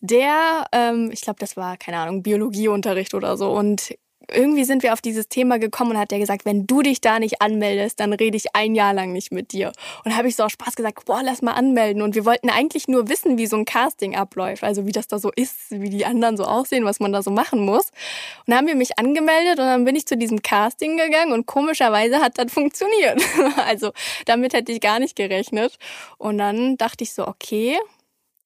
Der, 0.00 0.66
ähm, 0.72 1.10
ich 1.12 1.20
glaube, 1.20 1.38
das 1.38 1.54
war, 1.56 1.76
keine 1.76 1.98
Ahnung, 1.98 2.22
Biologieunterricht 2.22 3.12
oder 3.12 3.36
so. 3.36 3.50
Und 3.52 3.94
irgendwie 4.32 4.64
sind 4.64 4.82
wir 4.82 4.92
auf 4.92 5.00
dieses 5.00 5.28
Thema 5.28 5.58
gekommen 5.58 5.92
und 5.92 5.98
hat 5.98 6.10
der 6.10 6.18
gesagt, 6.18 6.44
wenn 6.44 6.66
du 6.66 6.82
dich 6.82 7.00
da 7.00 7.18
nicht 7.18 7.40
anmeldest, 7.40 8.00
dann 8.00 8.12
rede 8.12 8.36
ich 8.36 8.54
ein 8.54 8.74
Jahr 8.74 8.92
lang 8.92 9.12
nicht 9.12 9.32
mit 9.32 9.52
dir. 9.52 9.72
Und 10.04 10.16
habe 10.16 10.28
ich 10.28 10.36
so 10.36 10.44
aus 10.44 10.52
Spaß 10.52 10.76
gesagt, 10.76 11.04
boah, 11.06 11.22
lass 11.22 11.42
mal 11.42 11.52
anmelden. 11.52 12.02
Und 12.02 12.14
wir 12.14 12.24
wollten 12.24 12.50
eigentlich 12.50 12.88
nur 12.88 13.08
wissen, 13.08 13.38
wie 13.38 13.46
so 13.46 13.56
ein 13.56 13.64
Casting 13.64 14.16
abläuft, 14.16 14.64
also 14.64 14.86
wie 14.86 14.92
das 14.92 15.08
da 15.08 15.18
so 15.18 15.30
ist, 15.34 15.70
wie 15.70 15.90
die 15.90 16.04
anderen 16.04 16.36
so 16.36 16.44
aussehen, 16.44 16.84
was 16.84 17.00
man 17.00 17.12
da 17.12 17.22
so 17.22 17.30
machen 17.30 17.60
muss. 17.60 17.86
Und 17.86 18.48
dann 18.48 18.58
haben 18.58 18.66
wir 18.66 18.76
mich 18.76 18.98
angemeldet 18.98 19.58
und 19.58 19.66
dann 19.66 19.84
bin 19.84 19.96
ich 19.96 20.06
zu 20.06 20.16
diesem 20.16 20.42
Casting 20.42 20.96
gegangen 20.96 21.32
und 21.32 21.46
komischerweise 21.46 22.20
hat 22.20 22.38
das 22.38 22.52
funktioniert. 22.52 23.20
Also 23.68 23.92
damit 24.24 24.54
hätte 24.54 24.72
ich 24.72 24.80
gar 24.80 24.98
nicht 24.98 25.16
gerechnet. 25.16 25.78
Und 26.16 26.38
dann 26.38 26.76
dachte 26.76 27.04
ich 27.04 27.12
so, 27.12 27.26
okay, 27.26 27.78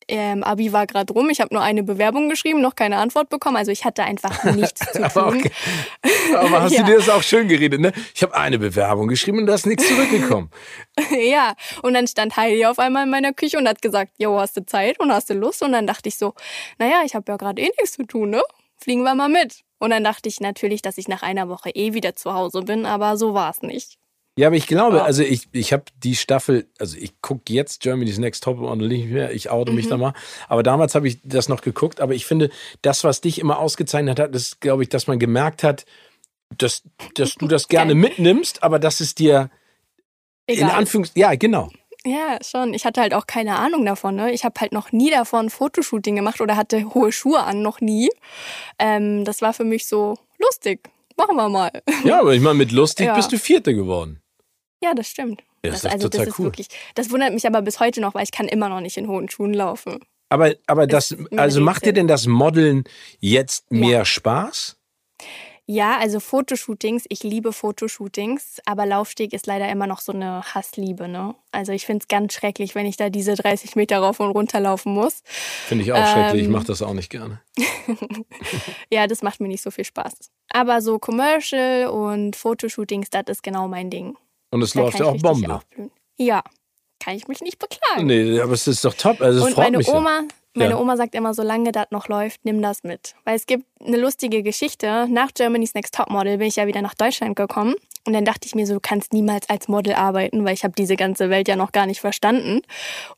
ähm, 0.08 0.42
Abi 0.42 0.72
war 0.72 0.86
gerade 0.86 1.12
rum, 1.12 1.30
ich 1.30 1.40
habe 1.40 1.54
nur 1.54 1.62
eine 1.62 1.82
Bewerbung 1.82 2.28
geschrieben, 2.28 2.60
noch 2.60 2.74
keine 2.74 2.98
Antwort 2.98 3.28
bekommen. 3.28 3.56
Also 3.56 3.70
ich 3.70 3.84
hatte 3.84 4.04
einfach 4.04 4.44
nichts 4.54 4.80
zu 4.80 4.92
tun. 4.98 5.04
Aber, 5.04 5.26
okay. 5.28 5.50
Aber 6.36 6.62
hast 6.62 6.72
Ja. 6.72 6.82
du 6.82 6.90
dir 6.92 6.96
das 6.98 7.08
auch 7.08 7.22
schön 7.22 7.48
geredet, 7.48 7.80
ne? 7.80 7.92
Ich 8.14 8.22
habe 8.22 8.34
eine 8.34 8.58
Bewerbung 8.58 9.08
geschrieben 9.08 9.38
und 9.38 9.46
da 9.46 9.54
ist 9.54 9.66
nichts 9.66 9.86
zurückgekommen. 9.88 10.50
ja, 11.10 11.54
und 11.82 11.94
dann 11.94 12.06
stand 12.06 12.36
Heidi 12.36 12.64
auf 12.66 12.78
einmal 12.78 13.04
in 13.04 13.10
meiner 13.10 13.32
Küche 13.32 13.58
und 13.58 13.66
hat 13.68 13.82
gesagt, 13.82 14.12
jo, 14.18 14.38
hast 14.38 14.56
du 14.56 14.64
Zeit 14.66 14.98
und 15.00 15.12
hast 15.12 15.30
du 15.30 15.34
Lust? 15.34 15.62
Und 15.62 15.72
dann 15.72 15.86
dachte 15.86 16.08
ich 16.08 16.16
so, 16.18 16.34
naja, 16.78 17.02
ich 17.04 17.14
habe 17.14 17.30
ja 17.30 17.36
gerade 17.36 17.60
eh 17.62 17.70
nichts 17.80 17.92
zu 17.92 18.04
tun, 18.04 18.30
ne? 18.30 18.42
Fliegen 18.78 19.02
wir 19.02 19.14
mal 19.14 19.28
mit. 19.28 19.60
Und 19.78 19.90
dann 19.90 20.04
dachte 20.04 20.28
ich 20.28 20.40
natürlich, 20.40 20.82
dass 20.82 20.98
ich 20.98 21.08
nach 21.08 21.22
einer 21.22 21.48
Woche 21.48 21.70
eh 21.70 21.92
wieder 21.92 22.14
zu 22.14 22.34
Hause 22.34 22.62
bin, 22.62 22.86
aber 22.86 23.16
so 23.16 23.34
war 23.34 23.50
es 23.50 23.62
nicht. 23.62 23.98
Ja, 24.38 24.46
aber 24.46 24.56
ich 24.56 24.66
glaube, 24.66 25.02
also 25.02 25.22
ich, 25.22 25.48
ich 25.52 25.74
habe 25.74 25.84
die 26.02 26.16
Staffel, 26.16 26.66
also 26.78 26.96
ich 26.96 27.20
gucke 27.20 27.52
jetzt 27.52 27.82
Germany's 27.82 28.16
Next 28.18 28.42
Top 28.44 28.56
Model 28.56 28.88
nicht 28.88 29.06
mehr, 29.10 29.30
ich 29.32 29.50
oute 29.50 29.72
Mhm. 29.72 29.76
mich 29.76 29.88
da 29.88 29.98
mal. 29.98 30.14
Aber 30.48 30.62
damals 30.62 30.94
habe 30.94 31.06
ich 31.06 31.18
das 31.22 31.50
noch 31.50 31.60
geguckt. 31.60 32.00
Aber 32.00 32.14
ich 32.14 32.24
finde, 32.24 32.48
das, 32.80 33.04
was 33.04 33.20
dich 33.20 33.38
immer 33.38 33.58
ausgezeichnet 33.58 34.18
hat, 34.18 34.34
ist, 34.34 34.60
glaube 34.62 34.82
ich, 34.84 34.88
dass 34.88 35.06
man 35.06 35.18
gemerkt 35.18 35.62
hat, 35.62 35.84
dass, 36.56 36.82
dass 37.14 37.34
du 37.34 37.46
das 37.46 37.68
gerne 37.68 37.94
mitnimmst, 37.94 38.62
aber 38.62 38.78
dass 38.78 39.00
es 39.00 39.14
dir 39.14 39.50
in 40.46 40.56
Egal. 40.56 40.70
Anführungs... 40.70 41.12
Ja, 41.14 41.34
genau. 41.34 41.68
Ja, 42.04 42.38
schon. 42.42 42.72
Ich 42.74 42.86
hatte 42.86 43.00
halt 43.02 43.12
auch 43.14 43.26
keine 43.26 43.56
Ahnung 43.58 43.84
davon. 43.84 44.16
Ne? 44.16 44.32
Ich 44.32 44.44
habe 44.46 44.58
halt 44.60 44.72
noch 44.72 44.92
nie 44.92 45.10
davon 45.10 45.46
ein 45.46 45.50
Fotoshooting 45.50 46.16
gemacht 46.16 46.40
oder 46.40 46.56
hatte 46.56 46.94
hohe 46.94 47.12
Schuhe 47.12 47.40
an, 47.44 47.60
noch 47.62 47.80
nie. 47.82 48.08
Ähm, 48.78 49.24
das 49.26 49.42
war 49.42 49.52
für 49.52 49.64
mich 49.64 49.86
so 49.86 50.16
lustig. 50.38 50.88
Machen 51.18 51.36
wir 51.36 51.50
mal. 51.50 51.70
Ja, 52.04 52.20
aber 52.20 52.32
ich 52.34 52.40
meine, 52.40 52.54
mit 52.56 52.72
lustig 52.72 53.06
Ja. 53.08 53.14
bist 53.14 53.30
du 53.30 53.38
Vierte 53.38 53.74
geworden. 53.74 54.21
Ja, 54.82 54.94
das 54.94 55.08
stimmt. 55.08 55.42
Ja, 55.64 55.70
das 55.70 55.82
das, 55.82 55.84
ist 55.84 55.92
also 55.94 56.08
total 56.08 56.26
das 56.26 56.34
ist 56.34 56.38
cool. 56.40 56.44
wirklich. 56.46 56.68
Das 56.94 57.10
wundert 57.10 57.32
mich 57.32 57.46
aber 57.46 57.62
bis 57.62 57.78
heute 57.80 58.00
noch, 58.00 58.14
weil 58.14 58.24
ich 58.24 58.32
kann 58.32 58.48
immer 58.48 58.68
noch 58.68 58.80
nicht 58.80 58.96
in 58.96 59.06
hohen 59.08 59.28
Schuhen 59.28 59.54
laufen. 59.54 60.00
Aber, 60.28 60.54
aber 60.66 60.86
das, 60.86 61.14
also 61.36 61.60
macht 61.60 61.84
dir 61.84 61.92
denn 61.92 62.08
das 62.08 62.26
Modeln 62.26 62.84
jetzt 63.20 63.66
Ja. 63.70 63.78
mehr 63.78 64.04
Spaß? 64.04 64.76
Ja, 65.66 65.98
also 65.98 66.18
Fotoshootings, 66.18 67.04
ich 67.08 67.22
liebe 67.22 67.52
Fotoshootings, 67.52 68.58
aber 68.66 68.84
Laufsteg 68.84 69.32
ist 69.32 69.46
leider 69.46 69.68
immer 69.68 69.86
noch 69.86 70.00
so 70.00 70.12
eine 70.12 70.42
Hassliebe, 70.42 71.06
ne? 71.06 71.36
Also 71.52 71.70
ich 71.70 71.86
find's 71.86 72.08
ganz 72.08 72.32
schrecklich, 72.34 72.74
wenn 72.74 72.84
ich 72.84 72.96
da 72.96 73.10
diese 73.10 73.36
30 73.36 73.76
Meter 73.76 73.98
rauf 74.00 74.18
und 74.18 74.30
runter 74.32 74.58
laufen 74.58 74.92
muss. 74.92 75.22
Finde 75.68 75.84
ich 75.84 75.92
auch 75.92 76.04
schrecklich. 76.12 76.40
Ich 76.42 76.46
Ähm. 76.48 76.52
mache 76.52 76.66
das 76.66 76.82
auch 76.82 76.94
nicht 76.94 77.10
gerne. 77.10 77.40
Ja, 78.90 79.06
das 79.06 79.22
macht 79.22 79.40
mir 79.40 79.48
nicht 79.48 79.62
so 79.62 79.70
viel 79.70 79.84
Spaß. 79.84 80.14
Aber 80.52 80.82
so 80.82 80.98
Commercial 80.98 81.86
und 81.88 82.36
Fotoshootings, 82.36 83.10
das 83.10 83.24
ist 83.28 83.42
genau 83.42 83.68
mein 83.68 83.88
Ding. 83.90 84.16
Und 84.52 84.62
es 84.62 84.72
Da 84.74 84.80
läuft 84.80 84.98
ja 85.00 85.06
auch 85.06 85.16
Bombe. 85.16 85.54
aufblühen. 85.56 85.90
Ja, 86.18 86.42
kann 87.02 87.16
ich 87.16 87.26
mich 87.26 87.40
nicht 87.40 87.58
beklagen. 87.58 88.06
Nee, 88.06 88.38
aber 88.40 88.52
es 88.52 88.68
ist 88.68 88.84
doch 88.84 88.94
top. 88.94 89.20
Also 89.20 89.44
und 89.44 89.56
meine 89.56 89.78
mich. 89.78 89.88
ja. 89.88 89.94
Oma, 89.94 90.20
meine. 90.54 90.78
Oma 90.78 90.96
sagt 90.96 91.14
immer, 91.16 91.34
solange 91.34 91.72
das 91.72 91.86
noch 91.90 92.06
läuft, 92.08 92.44
nimm 92.44 92.62
das 92.62 92.84
mit. 92.84 93.14
Weil 93.24 93.34
es 93.34 93.46
gibt 93.46 93.64
eine 93.84 93.96
lustige 93.96 94.42
Geschichte. 94.44 95.08
Nach 95.08 95.30
Germany's 95.34 95.74
Next 95.74 95.94
Topmodel 95.94 96.38
bin 96.38 96.46
ich 96.46 96.56
ja 96.56 96.66
wieder 96.66 96.82
nach 96.82 96.94
Deutschland 96.94 97.34
gekommen. 97.34 97.74
Und 98.04 98.14
dann 98.14 98.24
dachte 98.24 98.46
ich 98.46 98.54
mir 98.56 98.66
so, 98.66 98.74
du 98.74 98.80
kannst 98.80 99.12
niemals 99.12 99.48
als 99.48 99.68
Model 99.68 99.94
arbeiten, 99.94 100.44
weil 100.44 100.54
ich 100.54 100.64
habe 100.64 100.74
diese 100.76 100.96
ganze 100.96 101.30
Welt 101.30 101.46
ja 101.46 101.54
noch 101.54 101.70
gar 101.70 101.86
nicht 101.86 102.00
verstanden. 102.00 102.62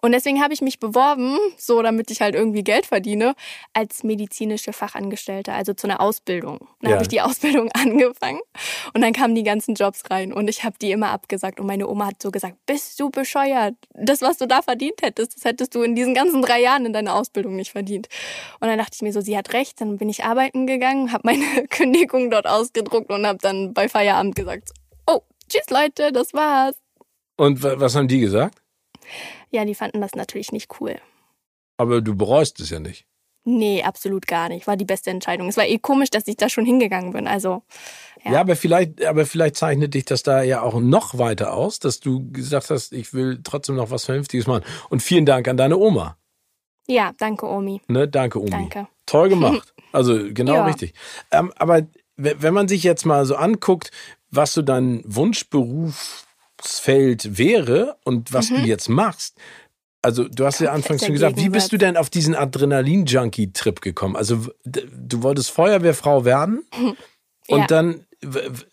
Und 0.03 0.13
deswegen 0.13 0.43
habe 0.43 0.53
ich 0.53 0.61
mich 0.61 0.79
beworben, 0.79 1.39
so 1.57 1.81
damit 1.81 2.11
ich 2.11 2.21
halt 2.21 2.35
irgendwie 2.35 2.63
Geld 2.63 2.85
verdiene, 2.85 3.35
als 3.73 4.05
medizinische 4.05 4.75
Fachangestellte, 4.75 5.55
also 5.55 5.73
zu 5.73 5.87
einer 5.87 6.01
Ausbildung. 6.03 6.69
Dann 6.83 6.91
Ja. 6.91 6.97
habe 6.97 7.03
ich 7.05 7.09
die 7.09 7.21
Ausbildung 7.23 7.71
angefangen 7.73 8.41
und 8.93 9.01
dann 9.01 9.15
kamen 9.15 9.35
die 9.35 9.43
ganzen 9.43 9.75
Jobs 9.75 10.03
rein 10.11 10.35
und 10.35 10.49
ich 10.49 10.65
habe 10.65 10.77
die 10.81 10.91
immer 10.93 11.11
abgesagt. 11.13 11.61
Und 11.61 11.67
meine 11.67 11.89
Oma 11.89 12.09
hat 12.09 12.21
so 12.23 12.31
gesagt, 12.31 12.57
bist 12.67 13.01
du 13.01 13.09
bescheuert? 13.09 13.75
Das, 13.95 14.21
was 14.21 14.37
du 14.37 14.47
da 14.47 14.61
verdient 14.61 15.01
hättest, 15.03 15.37
das 15.37 15.45
hättest 15.47 15.75
du 15.75 15.83
in 15.83 15.95
diesen 15.95 16.13
ganzen 16.13 16.43
drei 16.43 16.61
Jahren 16.61 16.85
in 16.85 16.93
deiner 16.93 17.15
Ausbildung 17.15 17.57
nicht 17.57 17.73
verdient. 17.73 18.09
Und 18.61 18.69
dann 18.69 18.77
dachte 18.77 18.93
ich 18.97 19.03
mir 19.03 19.13
so, 19.15 19.23
sie 19.23 19.37
hat 19.39 19.55
recht. 19.55 19.81
Dann 19.81 19.97
bin 19.97 20.11
ich 20.11 20.25
arbeiten 20.25 20.67
gegangen, 20.67 21.11
habe 21.11 21.23
meine 21.25 21.67
Kündigung 21.71 22.31
dort 22.31 22.47
ausgedruckt 22.47 23.11
und 23.11 23.27
habe 23.27 23.39
dann 23.41 23.73
bei 23.73 23.89
Feierabend 23.89 24.37
gesagt, 24.37 24.74
tschüss 25.55 25.71
Leute, 25.71 26.13
das 26.13 26.33
war's. 26.35 26.75
Und 27.37 27.63
wa- 27.63 27.75
was 27.79 27.95
haben 27.95 28.09
die 28.09 28.21
gesagt? 28.21 28.61
Ja, 29.51 29.65
die 29.65 29.75
fanden 29.75 30.01
das 30.01 30.15
natürlich 30.15 30.53
nicht 30.53 30.81
cool. 30.81 30.97
Aber 31.77 32.01
du 32.01 32.15
bereust 32.17 32.61
es 32.61 32.71
ja 32.71 32.81
nicht. 32.81 33.07
Nee, 33.47 33.83
absolut 33.83 34.27
gar 34.27 34.49
nicht. 34.49 34.67
War 34.67 34.77
die 34.77 34.87
beste 34.87 35.11
Entscheidung. 35.11 35.49
Es 35.49 35.57
war 35.59 35.67
eh 35.67 35.79
komisch, 35.79 36.09
dass 36.09 36.27
ich 36.29 36.37
da 36.37 36.49
schon 36.49 36.65
hingegangen 36.65 37.13
bin. 37.13 37.27
Also, 37.29 37.63
Ja. 38.25 38.33
Ja. 38.33 38.41
aber 38.41 38.57
vielleicht, 38.57 39.05
aber 39.05 39.27
vielleicht 39.27 39.57
zeichnet 39.57 39.93
dich 39.93 40.07
das 40.07 40.23
da 40.23 40.43
ja 40.43 40.63
auch 40.63 40.81
noch 40.81 41.19
weiter 41.19 41.53
aus, 41.53 41.79
dass 41.79 42.01
du 42.01 42.31
gesagt 42.33 42.71
hast, 42.71 42.93
ich 42.95 43.13
will 43.13 43.41
trotzdem 43.45 43.75
noch 43.75 43.91
was 43.91 44.07
Vernünftiges 44.07 44.47
machen. 44.47 44.65
Und 44.89 45.03
vielen 45.03 45.27
Dank 45.27 45.47
an 45.47 45.57
deine 45.59 45.77
Oma. 45.77 46.17
ja, 46.87 47.13
danke, 47.19 47.47
Omi. 47.47 47.81
Ne? 47.89 48.09
Danke, 48.09 48.39
Omi. 48.41 48.51
Danke. 48.51 48.89
Toll 49.07 49.29
gemacht. 49.31 49.75
Also 49.93 50.19
genau 50.33 50.55
Ja. 50.55 50.65
richtig. 50.67 50.95
Ähm, 51.31 51.53
aber 51.57 51.83
wenn 52.17 52.55
man 52.55 52.69
sich 52.69 52.83
jetzt 52.83 53.05
mal 53.05 53.27
so 53.27 53.35
anguckt, 53.37 53.91
was 54.37 54.53
so 54.55 54.63
dein 54.63 55.03
Wunschberufsfeld 55.05 57.39
wäre 57.39 57.97
und 58.05 58.33
was 58.33 58.49
du 58.49 58.57
jetzt 58.57 58.89
machst, 58.89 59.37
also 60.03 60.29
du 60.29 60.45
hast 60.45 60.61
ja 60.61 60.67
Komplett 60.67 60.85
anfangs 60.85 61.05
schon 61.07 61.15
gesagt, 61.15 61.39
wie 61.39 61.49
bist 61.49 61.73
du 61.73 61.79
denn 61.79 61.97
auf 61.97 62.11
diesen 62.11 62.35
Adrenalin-Junkie-Trip 62.35 63.81
gekommen? 63.81 64.17
Also 64.17 64.49
du 64.65 65.23
wolltest 65.23 65.51
Feuerwehrfrau 65.51 66.25
werden 66.27 66.63
und 67.49 67.61
Ja. 67.61 67.67
dann, 67.67 68.05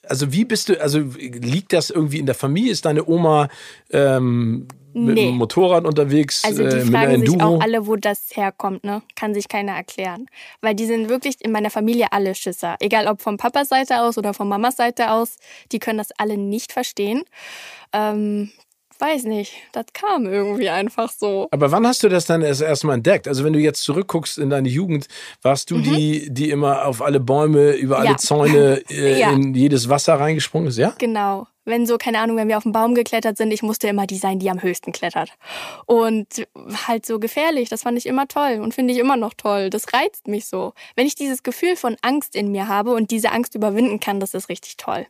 also 0.04 0.32
wie 0.34 0.44
bist 0.46 0.70
du, 0.70 0.82
also 0.82 1.00
liegt 1.00 1.74
das 1.74 1.90
irgendwie 1.90 2.20
in 2.20 2.26
der 2.26 2.36
Familie? 2.36 2.72
Ist 2.72 2.86
deine 2.86 3.06
Oma 3.08 3.50
ähm, 3.92 4.68
mit 4.94 5.16
Nee. 5.16 5.26
dem 5.28 5.36
Motorrad 5.38 5.86
unterwegs, 5.86 6.44
Also 6.46 6.64
die 6.68 6.76
äh, 6.78 6.86
fragen 6.86 7.26
sich 7.26 7.42
auch 7.42 7.62
alle, 7.62 7.88
wo 7.88 7.96
das 7.96 8.30
herkommt, 8.34 8.84
ne? 8.84 9.02
Kann 9.16 9.34
sich 9.34 9.48
keiner 9.48 9.74
erklären. 9.74 10.28
Weil 10.62 10.76
die 10.76 10.86
sind 10.86 11.10
wirklich 11.10 11.36
in 11.40 11.52
meiner 11.52 11.70
Familie 11.70 12.08
alle 12.12 12.36
Schisser. 12.36 12.76
Egal 12.80 13.08
ob 13.08 13.22
von 13.22 13.38
Papas 13.38 13.70
Seite 13.70 14.02
aus 14.02 14.18
oder 14.18 14.34
von 14.34 14.48
Mamas 14.48 14.76
Seite 14.78 15.12
aus, 15.12 15.38
die 15.72 15.80
können 15.80 15.98
das 15.98 16.10
alle 16.18 16.38
nicht 16.38 16.72
verstehen. 16.74 17.24
Ähm, 17.94 18.52
weiß 19.00 19.24
nicht, 19.24 19.54
das 19.72 19.86
kam 19.94 20.28
irgendwie 20.28 20.70
einfach 20.70 21.12
so. 21.12 21.48
Aber 21.52 21.72
wann 21.72 21.88
hast 21.88 22.04
du 22.04 22.10
das 22.10 22.26
dann 22.26 22.42
erst 22.44 22.62
erstmal 22.62 22.96
entdeckt? 22.98 23.28
Also 23.28 23.44
wenn 23.44 23.54
du 23.54 23.60
jetzt 23.60 23.82
zurückguckst 23.84 24.38
in 24.38 24.50
deine 24.52 24.70
Jugend, 24.70 25.08
warst 25.42 25.72
du 25.72 25.80
die, 25.80 26.32
die 26.32 26.52
immer 26.52 26.86
auf 26.86 27.02
alle 27.02 27.20
Bäume, 27.20 27.72
über 27.72 27.98
alle 27.98 28.10
Mhm. 28.10 28.12
Ja. 28.12 28.18
Zäune, 28.18 28.84
äh, 28.92 29.20
Ja. 29.20 29.32
in 29.32 29.56
jedes 29.56 29.90
Wasser 29.90 30.20
reingesprungen 30.20 30.68
ist, 30.68 30.78
ja? 30.78 30.94
Genau. 31.00 31.48
Wenn 31.64 31.86
so, 31.86 31.98
keine 31.98 32.20
Ahnung, 32.20 32.38
wenn 32.38 32.48
wir 32.48 32.58
auf 32.58 32.64
den 32.64 32.72
Baum 32.72 32.96
geklettert 32.96 33.38
sind, 33.38 33.52
ich 33.52 33.62
musste 33.62 33.88
immer 33.88 34.08
die 34.08 34.18
sein, 34.18 34.40
die 34.40 34.50
am 34.50 34.62
höchsten 34.62 34.92
klettert. 34.92 35.32
Und 35.86 36.48
halt 36.88 37.06
so 37.06 37.20
gefährlich, 37.20 37.70
das 37.70 37.84
fand 37.84 37.98
ich 37.98 38.08
immer 38.08 38.28
toll 38.28 38.60
und 38.62 38.74
finde 38.74 38.94
ich 38.94 39.00
immer 39.00 39.16
noch 39.16 39.34
toll. 39.36 39.70
Das 39.70 39.94
reizt 39.94 40.28
mich 40.28 40.48
so. 40.48 40.74
Wenn 40.96 41.06
ich 41.06 41.16
dieses 41.16 41.44
Gefühl 41.44 41.76
von 41.76 41.98
Angst 42.02 42.36
in 42.36 42.52
mir 42.52 42.68
habe 42.68 42.92
und 42.92 43.12
diese 43.12 43.32
Angst 43.32 43.54
überwinden 43.54 44.00
kann, 44.00 44.20
das 44.20 44.34
ist 44.34 44.50
richtig 44.50 44.78
toll. 44.78 45.06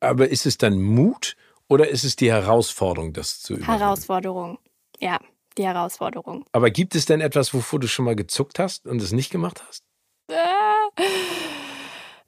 Aber 0.00 0.28
ist 0.28 0.46
es 0.46 0.58
dann 0.58 0.80
Mut 0.80 1.36
oder 1.68 1.88
ist 1.88 2.04
es 2.04 2.16
die 2.16 2.30
Herausforderung, 2.30 3.12
das 3.12 3.40
zu 3.40 3.54
überwinden? 3.54 3.78
Herausforderung. 3.78 4.58
Ja, 5.00 5.18
die 5.58 5.64
Herausforderung. 5.64 6.44
Aber 6.52 6.70
gibt 6.70 6.94
es 6.94 7.06
denn 7.06 7.20
etwas, 7.20 7.52
wovor 7.52 7.80
du 7.80 7.88
schon 7.88 8.04
mal 8.04 8.16
gezuckt 8.16 8.58
hast 8.58 8.86
und 8.86 9.02
es 9.02 9.12
nicht 9.12 9.30
gemacht 9.30 9.62
hast? 9.66 9.84
Äh, 10.28 11.02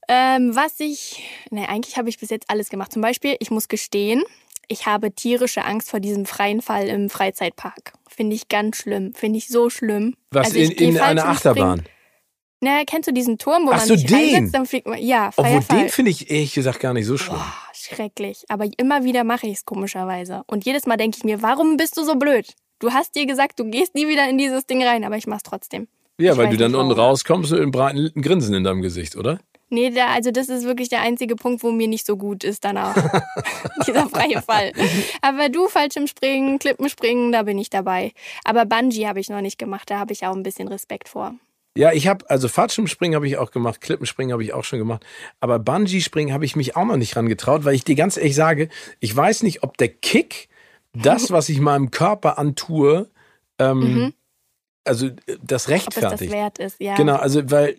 ähm, 0.08 0.54
was 0.54 0.78
ich, 0.80 1.22
ne, 1.50 1.68
eigentlich 1.68 1.96
habe 1.96 2.08
ich 2.08 2.18
bis 2.18 2.30
jetzt 2.30 2.50
alles 2.50 2.68
gemacht. 2.68 2.92
Zum 2.92 3.02
Beispiel, 3.02 3.36
ich 3.40 3.50
muss 3.50 3.68
gestehen, 3.68 4.22
ich 4.68 4.86
habe 4.86 5.12
tierische 5.12 5.64
Angst 5.64 5.90
vor 5.90 6.00
diesem 6.00 6.26
freien 6.26 6.62
Fall 6.62 6.88
im 6.88 7.10
Freizeitpark. 7.10 7.92
Finde 8.08 8.34
ich 8.36 8.48
ganz 8.48 8.76
schlimm. 8.78 9.12
Finde 9.14 9.38
ich 9.38 9.48
so 9.48 9.68
schlimm. 9.70 10.14
Was 10.30 10.46
Also 10.48 10.58
in, 10.58 10.70
in 10.70 10.98
einer 10.98 11.22
und 11.24 11.28
Achterbahn? 11.28 11.78
spring- 11.80 11.90
Na, 12.60 12.84
kennst 12.86 13.08
du 13.08 13.12
diesen 13.12 13.36
Turm, 13.38 13.66
wo 13.66 13.70
Ach 13.72 13.78
man 13.78 13.86
so, 13.88 13.94
sich 13.94 14.06
den? 14.06 14.16
reinsetzt, 14.16 14.54
dann 14.54 14.64
fliegt 14.66 14.86
man. 14.86 14.98
Ja, 15.02 15.28
Obwohl, 15.36 15.44
freier 15.44 15.62
Fall. 15.62 15.78
den 15.80 15.88
finde 15.90 16.10
ich 16.12 16.30
ehrlich 16.30 16.54
gesagt 16.54 16.80
gar 16.80 16.94
nicht 16.94 17.04
so 17.06 17.18
schlimm. 17.18 17.36
Boah, 17.36 17.52
schrecklich. 17.74 18.44
Aber 18.48 18.66
immer 18.78 19.04
wieder 19.04 19.22
mache 19.24 19.46
ich 19.48 19.58
es 19.58 19.64
komischerweise. 19.66 20.42
Und 20.46 20.64
jedes 20.64 20.86
Mal 20.86 20.96
denke 20.96 21.18
ich 21.18 21.24
mir, 21.24 21.42
warum 21.42 21.76
bist 21.76 21.96
du 21.98 22.04
so 22.04 22.14
blöd? 22.14 22.54
Du 22.78 22.92
hast 22.92 23.14
dir 23.16 23.26
gesagt, 23.26 23.58
du 23.60 23.64
gehst 23.70 23.94
nie 23.94 24.08
wieder 24.08 24.28
in 24.28 24.38
dieses 24.38 24.66
Ding 24.66 24.82
rein, 24.82 25.04
aber 25.04 25.16
ich 25.16 25.26
mach's 25.26 25.42
trotzdem. 25.42 25.88
Ja, 26.18 26.32
Ich 26.32 26.38
weil 26.38 26.48
du 26.48 26.56
dann 26.56 26.74
unten 26.74 26.92
rauskommst 26.92 27.50
mit 27.50 27.60
einem 27.60 27.70
breiten 27.70 28.12
Grinsen 28.22 28.54
in 28.54 28.64
deinem 28.64 28.80
Gesicht, 28.82 29.16
oder? 29.16 29.40
Nee, 29.70 29.90
da, 29.90 30.08
also 30.08 30.30
das 30.30 30.48
ist 30.48 30.64
wirklich 30.64 30.88
der 30.88 31.00
einzige 31.00 31.36
Punkt, 31.36 31.62
wo 31.62 31.72
mir 31.72 31.88
nicht 31.88 32.06
so 32.06 32.16
gut 32.16 32.44
ist 32.44 32.64
danach. 32.64 32.94
Dieser 33.86 34.08
freie 34.08 34.40
Fall. 34.42 34.72
Aber 35.22 35.48
du, 35.48 35.68
Fallschirmspringen, 35.68 36.58
Klippenspringen, 36.58 37.32
da 37.32 37.42
bin 37.42 37.58
ich 37.58 37.70
dabei. 37.70 38.12
Aber 38.44 38.66
Bungee 38.66 39.06
habe 39.06 39.20
ich 39.20 39.28
noch 39.30 39.40
nicht 39.40 39.58
gemacht, 39.58 39.90
da 39.90 39.98
habe 39.98 40.12
ich 40.12 40.26
auch 40.26 40.34
ein 40.34 40.42
bisschen 40.42 40.68
Respekt 40.68 41.08
vor. 41.08 41.34
Ja, 41.76 41.92
ich 41.92 42.06
habe, 42.06 42.28
also 42.30 42.46
Fallschirmspringen 42.46 43.16
habe 43.16 43.26
ich 43.26 43.36
auch 43.36 43.50
gemacht, 43.50 43.80
Klippenspringen 43.80 44.32
habe 44.32 44.44
ich 44.44 44.52
auch 44.52 44.62
schon 44.62 44.78
gemacht, 44.78 45.04
aber 45.40 45.58
Bungee-Springen 45.58 46.32
habe 46.32 46.44
ich 46.44 46.54
mich 46.54 46.76
auch 46.76 46.84
noch 46.84 46.96
nicht 46.96 47.16
rangetraut, 47.16 47.64
weil 47.64 47.74
ich 47.74 47.82
dir 47.82 47.96
ganz 47.96 48.16
ehrlich 48.16 48.36
sage, 48.36 48.68
ich 49.00 49.16
weiß 49.16 49.42
nicht, 49.42 49.64
ob 49.64 49.76
der 49.76 49.88
Kick, 49.88 50.48
das, 50.92 51.30
was 51.32 51.48
ich 51.48 51.58
meinem 51.58 51.90
Körper 51.90 52.38
antue, 52.38 53.10
ähm, 53.58 53.78
Mhm. 53.80 54.14
Also 54.84 55.06
äh, 55.06 55.12
das 55.26 55.26
Ob 55.34 55.38
es 55.38 55.44
das 55.46 55.68
rechtfertigt. 55.68 56.32
wert 56.32 56.58
ist, 56.58 56.80
ja. 56.80 56.94
Genau, 56.94 57.16
also 57.16 57.50
weil, 57.50 57.76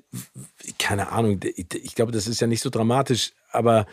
keine 0.80 1.12
Ahnung, 1.12 1.40
ich, 1.44 1.96
glaube, 1.96 2.12
das 2.12 2.28
ist 2.28 2.42
ja 2.42 2.48
nicht 2.48 2.62
so 2.62 2.70
dramatisch, 2.70 3.32
aber 3.52 3.86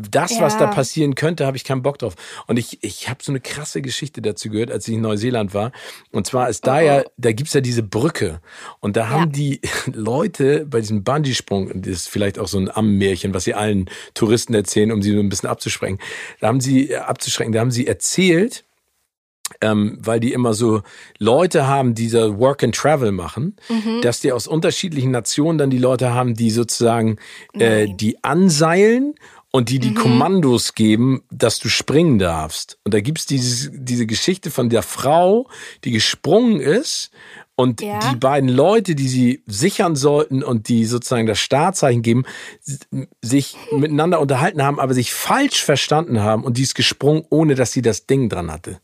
das, 0.00 0.38
was 0.40 0.56
da 0.58 0.66
Ja. 0.66 0.70
passieren 0.70 1.16
könnte, 1.16 1.44
habe 1.44 1.56
ich 1.56 1.64
keinen 1.64 1.82
Bock 1.82 1.98
drauf. 1.98 2.14
Und 2.46 2.56
ich, 2.56 2.84
ich 2.84 3.08
habe 3.08 3.20
so 3.20 3.32
eine 3.32 3.40
krasse 3.40 3.82
Geschichte 3.82 4.22
dazu 4.22 4.48
gehört, 4.48 4.70
als 4.70 4.86
ich 4.86 4.94
in 4.94 5.00
Neuseeland 5.00 5.54
war. 5.54 5.72
Und 6.12 6.24
zwar 6.24 6.48
ist 6.48 6.68
da 6.68 6.76
Oh, 6.76 6.80
ja, 6.80 7.00
oh. 7.04 7.10
da 7.16 7.32
gibt's 7.32 7.52
ja 7.52 7.60
diese 7.60 7.82
Brücke. 7.82 8.40
Und 8.78 8.96
da 8.96 9.08
haben 9.08 9.22
Ja. 9.22 9.26
die 9.26 9.60
Leute 9.92 10.66
bei 10.66 10.80
diesem 10.80 11.02
Bungee-Sprung, 11.02 11.82
das 11.82 11.92
ist 11.94 12.08
vielleicht 12.10 12.38
auch 12.38 12.46
so 12.46 12.58
ein 12.58 12.70
Ammenmärchen, 12.70 13.34
was 13.34 13.42
sie 13.42 13.54
allen 13.54 13.90
Touristen 14.14 14.54
erzählen, 14.54 14.92
um 14.92 15.02
sie 15.02 15.12
so 15.12 15.18
ein 15.18 15.28
bisschen 15.28 15.48
abzuschrecken, 15.48 15.98
da 16.40 16.46
haben 16.46 16.60
sie, 16.60 16.90
äh, 16.92 16.96
abzuschrecken, 16.98 17.52
da 17.52 17.58
haben 17.58 17.72
sie 17.72 17.88
erzählt, 17.88 18.64
ähm, 19.60 19.98
weil 20.00 20.20
die 20.20 20.32
immer 20.32 20.54
so 20.54 20.82
Leute 21.18 21.66
haben, 21.66 21.94
die 21.94 22.08
so 22.08 22.38
Work 22.38 22.62
and 22.64 22.74
Travel 22.74 23.12
machen, 23.12 23.56
Mhm. 23.68 24.00
dass 24.02 24.20
die 24.20 24.32
aus 24.32 24.46
unterschiedlichen 24.46 25.10
Nationen 25.10 25.58
dann 25.58 25.70
die 25.70 25.78
Leute 25.78 26.12
haben, 26.14 26.34
die 26.34 26.50
sozusagen 26.50 27.16
äh, 27.54 27.86
Nein. 27.86 27.96
die 27.96 28.22
anseilen 28.24 29.14
und 29.50 29.70
die 29.70 29.78
die 29.78 29.90
Mhm. 29.90 29.94
Kommandos 29.94 30.74
geben, 30.74 31.22
dass 31.30 31.58
du 31.58 31.68
springen 31.68 32.18
darfst. 32.18 32.78
Und 32.84 32.92
da 32.94 33.00
gibt's 33.00 33.24
dieses, 33.26 33.70
diese 33.72 34.06
Geschichte 34.06 34.50
von 34.50 34.68
der 34.68 34.82
Frau, 34.82 35.48
die 35.84 35.90
gesprungen 35.90 36.60
ist 36.60 37.10
und 37.56 37.80
Ja. 37.80 37.98
die 38.10 38.16
beiden 38.16 38.50
Leute, 38.50 38.94
die 38.94 39.08
sie 39.08 39.42
sichern 39.46 39.96
sollten 39.96 40.42
und 40.44 40.68
die 40.68 40.84
sozusagen 40.84 41.26
das 41.26 41.38
Startzeichen 41.38 42.02
geben, 42.02 42.24
sich 43.22 43.56
miteinander 43.72 44.20
unterhalten 44.20 44.62
haben, 44.62 44.78
aber 44.78 44.92
sich 44.94 45.12
falsch 45.14 45.64
verstanden 45.64 46.20
haben 46.20 46.44
und 46.44 46.58
die 46.58 46.62
ist 46.62 46.74
gesprungen, 46.74 47.24
ohne 47.30 47.54
dass 47.54 47.72
sie 47.72 47.82
das 47.82 48.06
Ding 48.06 48.28
dran 48.28 48.50
hatte. 48.52 48.80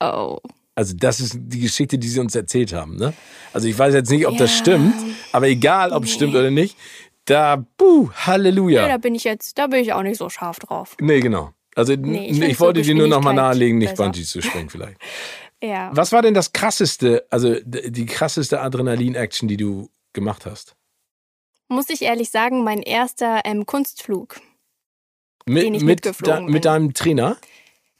Oh. 0.00 0.38
Also 0.74 0.94
das 0.96 1.20
ist 1.20 1.36
die 1.38 1.60
Geschichte, 1.60 1.98
die 1.98 2.08
sie 2.08 2.20
uns 2.20 2.34
erzählt 2.34 2.72
haben. 2.72 2.96
Ne? 2.96 3.12
Also 3.52 3.68
ich 3.68 3.78
weiß 3.78 3.92
jetzt 3.94 4.10
nicht, 4.10 4.26
ob 4.26 4.36
das 4.38 4.50
Ja. 4.52 4.56
stimmt, 4.58 4.94
aber 5.32 5.48
egal, 5.48 5.92
ob 5.92 6.04
es 6.04 6.10
Nee. 6.10 6.14
stimmt 6.16 6.34
oder 6.34 6.50
nicht, 6.50 6.76
da, 7.26 7.56
buh, 7.76 8.06
Ja, 8.08 8.26
Halleluja. 8.26 8.88
da 8.88 8.96
bin 8.96 9.14
ich 9.14 9.24
jetzt, 9.24 9.58
da 9.58 9.66
bin 9.66 9.80
ich 9.80 9.92
auch 9.92 10.02
nicht 10.02 10.16
so 10.18 10.28
scharf 10.30 10.58
drauf. 10.58 10.96
Nee, 11.00 11.20
genau. 11.20 11.52
Also 11.74 11.94
Nee, 11.94 12.28
ich 12.30 12.40
ich, 12.40 12.60
wollte 12.60 12.80
so 12.82 12.88
dir 12.88 12.94
nur 12.94 13.08
noch 13.08 13.16
mal 13.20 13.30
Geschwindigkeit 13.32 13.44
nahelegen, 13.44 13.78
nicht 13.78 13.90
besser. 13.90 14.02
Bungee 14.04 14.22
zu 14.24 14.42
springen 14.42 14.70
vielleicht. 14.70 14.98
Ja. 15.62 15.90
Was 15.92 16.10
war 16.12 16.22
denn 16.22 16.32
das 16.32 16.52
krasseste, 16.54 17.26
also 17.28 17.54
die 17.62 18.06
krasseste 18.06 18.62
Adrenalin-Action, 18.62 19.46
die 19.46 19.58
du 19.58 19.90
gemacht 20.14 20.46
hast? 20.46 20.74
Muss 21.68 21.90
ich 21.90 22.00
ehrlich 22.00 22.30
sagen, 22.30 22.64
mein 22.64 22.80
erster 22.80 23.42
ähm, 23.44 23.66
Kunstflug. 23.66 24.40
Mit, 25.44 25.70
mit, 25.70 25.82
mitgeflogen 25.82 26.46
da, 26.46 26.50
mit 26.50 26.64
deinem 26.64 26.94
Trainer? 26.94 27.36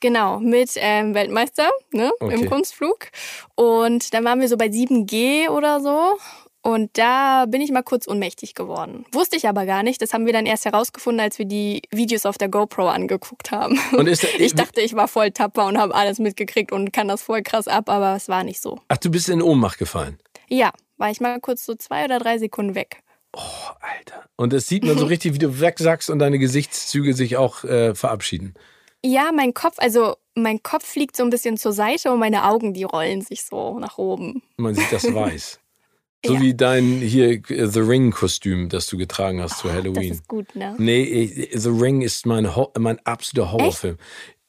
Genau, 0.00 0.40
mit 0.40 0.70
ähm, 0.76 1.14
Weltmeister 1.14 1.70
ne, 1.92 2.10
Okay. 2.20 2.34
im 2.34 2.48
Kunstflug. 2.50 3.08
Und 3.54 4.12
dann 4.14 4.24
waren 4.24 4.40
wir 4.40 4.48
so 4.48 4.56
bei 4.56 4.66
7G 4.66 5.48
oder 5.48 5.80
so. 5.80 6.18
Und 6.62 6.98
da 6.98 7.46
bin 7.46 7.62
ich 7.62 7.70
mal 7.70 7.82
kurz 7.82 8.06
ohnmächtig 8.06 8.54
geworden. 8.54 9.06
Wusste 9.12 9.36
ich 9.36 9.48
aber 9.48 9.64
gar 9.64 9.82
nicht. 9.82 10.02
Das 10.02 10.12
haben 10.12 10.26
wir 10.26 10.34
dann 10.34 10.44
erst 10.44 10.66
herausgefunden, 10.66 11.20
als 11.20 11.38
wir 11.38 11.46
die 11.46 11.82
Videos 11.90 12.26
auf 12.26 12.36
der 12.36 12.50
GoPro 12.50 12.86
angeguckt 12.88 13.50
haben. 13.50 13.78
Und 13.96 14.06
ist, 14.06 14.24
Ich 14.38 14.54
dachte, 14.54 14.82
ich 14.82 14.94
war 14.94 15.08
voll 15.08 15.30
tapfer 15.30 15.64
und 15.66 15.78
habe 15.78 15.94
alles 15.94 16.18
mitgekriegt 16.18 16.70
und 16.70 16.92
kann 16.92 17.08
das 17.08 17.22
voll 17.22 17.42
krass 17.42 17.66
ab, 17.66 17.88
aber 17.88 18.14
es 18.14 18.28
war 18.28 18.44
nicht 18.44 18.60
so. 18.60 18.78
Ach, 18.88 18.98
du 18.98 19.10
bist 19.10 19.30
in 19.30 19.40
Ohnmacht 19.40 19.78
gefallen. 19.78 20.18
Ja, 20.48 20.72
war 20.98 21.10
ich 21.10 21.20
mal 21.20 21.40
kurz 21.40 21.64
so 21.64 21.74
zwei 21.74 22.04
oder 22.04 22.18
drei 22.18 22.36
Sekunden 22.36 22.74
weg. 22.74 22.98
Oh, 23.34 23.40
Alter. 23.80 24.24
Und 24.36 24.52
das 24.52 24.66
sieht 24.66 24.84
man 24.84 24.98
so 24.98 25.06
richtig, 25.06 25.32
wie 25.32 25.38
du 25.38 25.60
wegsackst 25.60 26.10
und 26.10 26.18
deine 26.18 26.38
Gesichtszüge 26.38 27.14
sich 27.14 27.38
auch 27.38 27.64
äh, 27.64 27.94
verabschieden. 27.94 28.54
Ja, 29.04 29.30
mein 29.34 29.54
Kopf, 29.54 29.76
also 29.78 30.16
mein 30.34 30.62
Kopf 30.62 30.84
fliegt 30.86 31.16
so 31.16 31.22
ein 31.22 31.30
bisschen 31.30 31.56
zur 31.56 31.72
Seite 31.72 32.12
und 32.12 32.18
meine 32.18 32.44
Augen, 32.44 32.74
die 32.74 32.84
rollen 32.84 33.22
sich 33.22 33.42
so 33.44 33.78
nach 33.78 33.98
oben. 33.98 34.42
Man 34.56 34.74
sieht 34.74 34.92
das 34.92 35.12
weiß. 35.12 35.58
So 36.26 36.34
Ja. 36.34 36.40
wie 36.42 36.52
dein 36.54 36.84
hier 37.00 37.30
äh, 37.48 37.66
The 37.66 37.80
Ring-Kostüm, 37.80 38.68
das 38.68 38.86
du 38.88 38.98
getragen 38.98 39.40
hast 39.40 39.60
zu 39.60 39.68
Das 39.68 39.76
Halloween. 39.78 40.12
ist 40.12 40.28
gut, 40.28 40.54
ne? 40.54 40.74
Nee, 40.76 41.02
ich, 41.02 41.48
The 41.58 41.70
Ring 41.70 42.02
ist 42.02 42.26
mein, 42.26 42.54
Ho 42.54 42.70
mein 42.78 42.98
absoluter 43.06 43.52
Horrorfilm. 43.52 43.96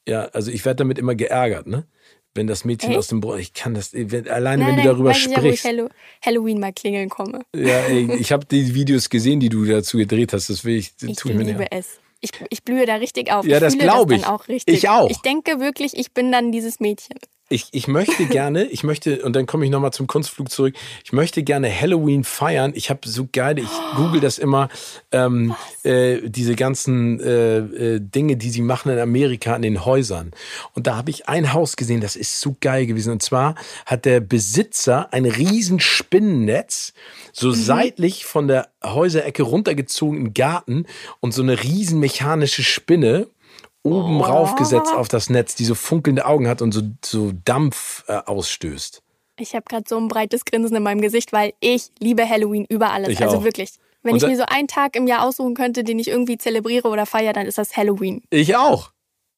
Ja, 0.06 0.24
also 0.34 0.50
ich 0.50 0.66
werde 0.66 0.76
damit 0.76 0.98
immer 0.98 1.14
geärgert, 1.14 1.66
ne? 1.66 1.86
Wenn 2.34 2.46
das 2.46 2.66
Mädchen 2.66 2.90
Echt? 2.90 2.98
aus 2.98 3.06
dem 3.06 3.22
Brunnen, 3.22 3.40
ich 3.40 3.54
kann 3.54 3.72
das, 3.72 3.94
wenn, 3.94 4.28
alleine 4.28 4.64
Nein, 4.64 4.76
wenn 4.76 4.82
du 4.84 4.88
darüber 4.90 5.08
weiß 5.10 5.16
ich 5.24 5.24
ja, 5.32 5.42
wo 5.42 5.46
ich 5.48 5.60
sprichst. 5.60 5.64
Hallo 5.64 5.88
Halloween 6.22 6.60
mal 6.60 6.74
klingeln 6.74 7.08
komme. 7.08 7.40
Ja, 7.56 7.80
ey, 7.86 8.16
ich 8.16 8.32
habe 8.32 8.44
die 8.44 8.74
Videos 8.74 9.08
gesehen, 9.08 9.40
die 9.40 9.48
du 9.48 9.64
dazu 9.64 9.96
gedreht 9.96 10.34
hast, 10.34 10.50
das 10.50 10.66
will 10.66 10.76
ich, 10.76 10.92
Ich 11.00 11.16
tue 11.16 11.32
ich 11.32 11.38
mir 11.38 11.44
nicht 11.44 11.58
liebe 11.58 11.72
an. 11.72 11.78
es. 11.78 12.00
Ich, 12.22 12.30
ich 12.50 12.62
blühe 12.62 12.86
da 12.86 12.94
richtig 12.94 13.30
auf. 13.32 13.44
Ja, 13.44 13.56
ich 13.56 13.60
das 13.60 13.74
fühle 13.74 13.84
glaub 13.84 14.08
das 14.08 14.16
ich. 14.16 14.22
dann 14.24 14.32
auch 14.34 14.48
richtig. 14.48 14.76
Ich 14.76 14.88
auch. 14.88 15.10
Ich 15.10 15.18
denke 15.18 15.60
wirklich, 15.60 15.96
ich 15.98 16.12
bin 16.12 16.32
dann 16.32 16.52
dieses 16.52 16.80
Mädchen. 16.80 17.18
Ich, 17.52 17.66
ich 17.72 17.86
möchte 17.88 18.26
gerne, 18.30 18.64
ich 18.64 18.82
möchte, 18.82 19.22
und 19.22 19.34
dann 19.36 19.46
komme 19.46 19.64
ich 19.64 19.70
nochmal 19.70 19.92
zum 19.92 20.06
Kunstflug 20.06 20.50
zurück, 20.50 20.74
ich 21.04 21.12
möchte 21.12 21.42
gerne 21.42 21.70
Halloween 21.70 22.24
feiern. 22.24 22.72
Ich 22.74 22.90
habe 22.90 23.08
so 23.08 23.28
geil, 23.32 23.58
ich 23.58 23.68
google 23.96 24.20
das 24.20 24.38
immer, 24.38 24.68
ähm, 25.12 25.54
äh, 25.84 26.18
diese 26.28 26.54
ganzen 26.56 27.20
äh, 27.20 27.58
äh, 27.58 28.00
Dinge, 28.00 28.36
die 28.36 28.50
sie 28.50 28.62
machen 28.62 28.90
in 28.90 28.98
Amerika 28.98 29.54
in 29.54 29.62
den 29.62 29.84
Häusern. 29.84 30.32
Und 30.74 30.86
da 30.86 30.96
habe 30.96 31.10
ich 31.10 31.28
ein 31.28 31.52
Haus 31.52 31.76
gesehen, 31.76 32.00
das 32.00 32.16
ist 32.16 32.40
so 32.40 32.56
geil 32.60 32.86
gewesen. 32.86 33.12
Und 33.12 33.22
zwar 33.22 33.54
hat 33.86 34.04
der 34.04 34.20
Besitzer 34.20 35.12
ein 35.12 35.26
riesen 35.26 35.80
Spinnennetz, 35.80 36.92
so 37.32 37.48
Mhm. 37.48 37.54
seitlich 37.54 38.24
von 38.24 38.48
der 38.48 38.68
Häuserecke 38.84 39.42
runtergezogen 39.42 40.18
im 40.18 40.34
Garten 40.34 40.86
und 41.20 41.32
so 41.34 41.42
eine 41.42 41.62
riesen 41.62 42.00
mechanische 42.00 42.62
Spinne 42.62 43.28
oben 43.82 44.20
Oh. 44.20 44.24
raufgesetzt 44.24 44.92
auf 44.92 45.08
das 45.08 45.30
Netz, 45.30 45.54
die 45.54 45.64
so 45.64 45.74
funkelnde 45.74 46.24
Augen 46.26 46.48
hat 46.48 46.62
und 46.62 46.72
so, 46.72 46.82
so 47.04 47.32
Dampf 47.44 48.04
äh, 48.08 48.14
ausstößt. 48.14 49.02
Ich 49.38 49.54
habe 49.54 49.64
gerade 49.68 49.84
so 49.88 49.96
ein 49.96 50.08
breites 50.08 50.44
Grinsen 50.44 50.76
in 50.76 50.82
meinem 50.82 51.00
Gesicht, 51.00 51.32
weil 51.32 51.52
ich 51.60 51.88
liebe 51.98 52.28
Halloween 52.28 52.64
über 52.68 52.92
alles. 52.92 53.08
Ich 53.08 53.20
also 53.22 53.38
auch. 53.38 53.44
wirklich. 53.44 53.72
Wenn 54.02 54.14
Und 54.14 54.22
ich 54.22 54.28
mir 54.28 54.36
so 54.36 54.44
einen 54.46 54.68
Tag 54.68 54.96
im 54.96 55.06
Jahr 55.06 55.26
aussuchen 55.26 55.54
könnte, 55.54 55.84
den 55.84 55.98
ich 55.98 56.08
irgendwie 56.08 56.36
zelebriere 56.36 56.88
oder 56.88 57.06
feiere, 57.06 57.32
dann 57.32 57.46
ist 57.46 57.58
das 57.58 57.76
Halloween. 57.76 58.22
Ich 58.30 58.56
auch. 58.56 58.90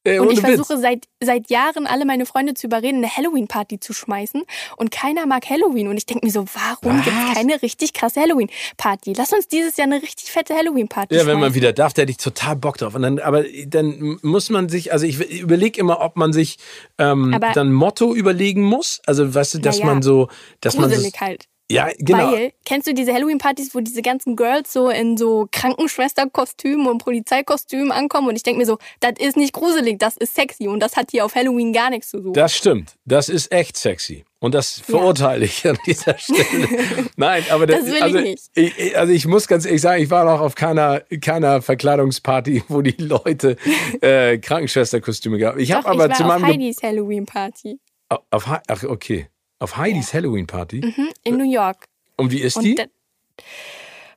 Äh, 0.05 0.19
Und 0.19 0.31
ich 0.31 0.37
Witz. 0.37 0.45
versuche 0.45 0.77
seit, 0.77 1.05
seit 1.19 1.49
Jahren 1.49 1.87
alle 1.87 2.05
meine 2.05 2.25
Freunde 2.25 2.53
zu 2.53 2.67
überreden, 2.67 2.97
eine 2.97 3.09
Halloween-Party 3.09 3.79
zu 3.79 3.91
schmeißen. 3.93 4.43
Und 4.77 4.91
keiner 4.91 5.25
mag 5.25 5.49
Halloween. 5.49 5.87
Und 5.87 5.97
ich 5.97 6.05
denke 6.05 6.25
mir 6.25 6.31
so, 6.31 6.45
warum 6.53 7.01
gibt 7.03 7.15
es 7.29 7.33
keine 7.35 7.61
richtig 7.61 7.93
krasse 7.93 8.21
Halloween-Party? 8.21 9.13
Lass 9.17 9.33
uns 9.33 9.47
dieses 9.47 9.75
Jahr 9.77 9.87
eine 9.87 10.01
richtig 10.01 10.31
fette 10.31 10.53
Halloween-Party 10.55 11.15
Ja, 11.15 11.21
schmeißen. 11.21 11.33
wenn 11.33 11.39
man 11.41 11.53
wieder 11.55 11.73
darf, 11.73 11.93
da 11.93 12.03
hätte 12.03 12.11
ich 12.11 12.17
total 12.17 12.55
Bock 12.55 12.77
drauf. 12.77 12.95
Und 12.95 13.01
dann, 13.01 13.19
aber 13.19 13.43
dann 13.67 14.19
muss 14.21 14.49
man 14.49 14.69
sich, 14.69 14.93
also 14.93 15.05
ich 15.05 15.19
überlege 15.41 15.79
immer, 15.79 16.01
ob 16.01 16.15
man 16.17 16.31
sich 16.33 16.57
ähm, 16.97 17.33
Aber- 17.33 17.51
dann 17.53 17.73
Motto 17.73 18.13
überlegen 18.13 18.61
muss. 18.63 19.01
Also 19.05 19.33
weißt 19.33 19.55
du, 19.55 19.59
dass 19.59 19.79
Naja, 19.79 19.87
man 19.93 20.01
so, 20.03 20.27
dass 20.61 20.77
man 20.77 20.89
so, 20.91 21.09
halt. 21.19 21.45
Ja 21.71 21.89
genau. 21.97 22.31
Weil, 22.31 22.53
kennst 22.65 22.87
du 22.87 22.93
diese 22.93 23.13
Halloween-Partys, 23.13 23.73
wo 23.73 23.79
diese 23.79 24.01
ganzen 24.01 24.35
Girls 24.35 24.71
so 24.71 24.89
in 24.89 25.17
so 25.17 25.47
Krankenschwesterkostümen 25.51 26.87
und 26.87 26.99
Polizeikostümen 27.03 27.91
ankommen? 27.91 28.27
Und 28.27 28.35
ich 28.35 28.43
denke 28.43 28.59
mir 28.59 28.65
so, 28.65 28.77
das 28.99 29.13
ist 29.19 29.37
nicht 29.37 29.53
gruselig, 29.53 29.97
das 29.99 30.17
ist 30.17 30.35
sexy. 30.35 30.67
Und 30.67 30.79
das 30.81 30.95
hat 30.95 31.11
hier 31.11 31.25
auf 31.25 31.35
Halloween 31.35 31.73
gar 31.73 31.89
nichts 31.89 32.09
zu 32.09 32.19
suchen. 32.21 32.33
Das 32.33 32.55
stimmt. 32.55 32.93
Das 33.05 33.29
ist 33.29 33.51
echt 33.51 33.77
sexy. 33.77 34.25
Und 34.39 34.53
das 34.53 34.79
verurteile 34.79 35.45
ich 35.45 35.67
an 35.67 35.77
dieser 35.87 36.17
Stelle. 36.19 36.67
Nein, 37.15 37.43
aber 37.49 37.65
Das 37.65 37.85
will 37.85 37.95
ich 37.95 38.01
also, 38.03 38.19
nicht. 38.19 38.43
Ich, 38.53 38.77
ich- 38.77 38.97
also 38.97 39.11
ich 39.13 39.25
muss 39.25 39.47
ganz 39.47 39.65
ehrlich 39.65 39.81
sagen, 39.81 40.03
ich 40.03 40.09
war 40.11 40.23
noch 40.25 40.41
auf 40.41 40.53
keiner, 40.55 41.01
keiner 41.21 41.61
Verkleidungsparty, 41.63 42.63
wo 42.67 42.81
die 42.81 43.01
Leute 43.01 43.55
äh, 44.01 44.37
Krankenschwesterkostüme 44.37 45.39
gaben. 45.39 45.59
Ich 45.59 45.71
habe 45.71 45.87
aber 45.87 46.07
ich 46.09 46.13
zu 46.13 46.23
war 46.25 46.35
auf 46.35 46.41
meinem 46.41 46.59
Ge- 46.59 46.67
Heidis 46.67 46.83
Halloween-Party 46.83 47.79
Auf, 48.09 48.19
auf, 48.29 48.47
Hei- 48.47 48.61
ach, 48.67 48.83
okay. 48.83 49.27
Auf 49.59 49.77
Heidis 49.77 50.13
Halloween-Party. 50.13 50.81
mhm, 50.81 51.09
in 51.23 51.37
New 51.37 51.49
York. 51.49 51.85
Und 52.17 52.31
wie 52.31 52.41
ist 52.41 52.57
Und 52.57 52.63
die? 52.63 52.81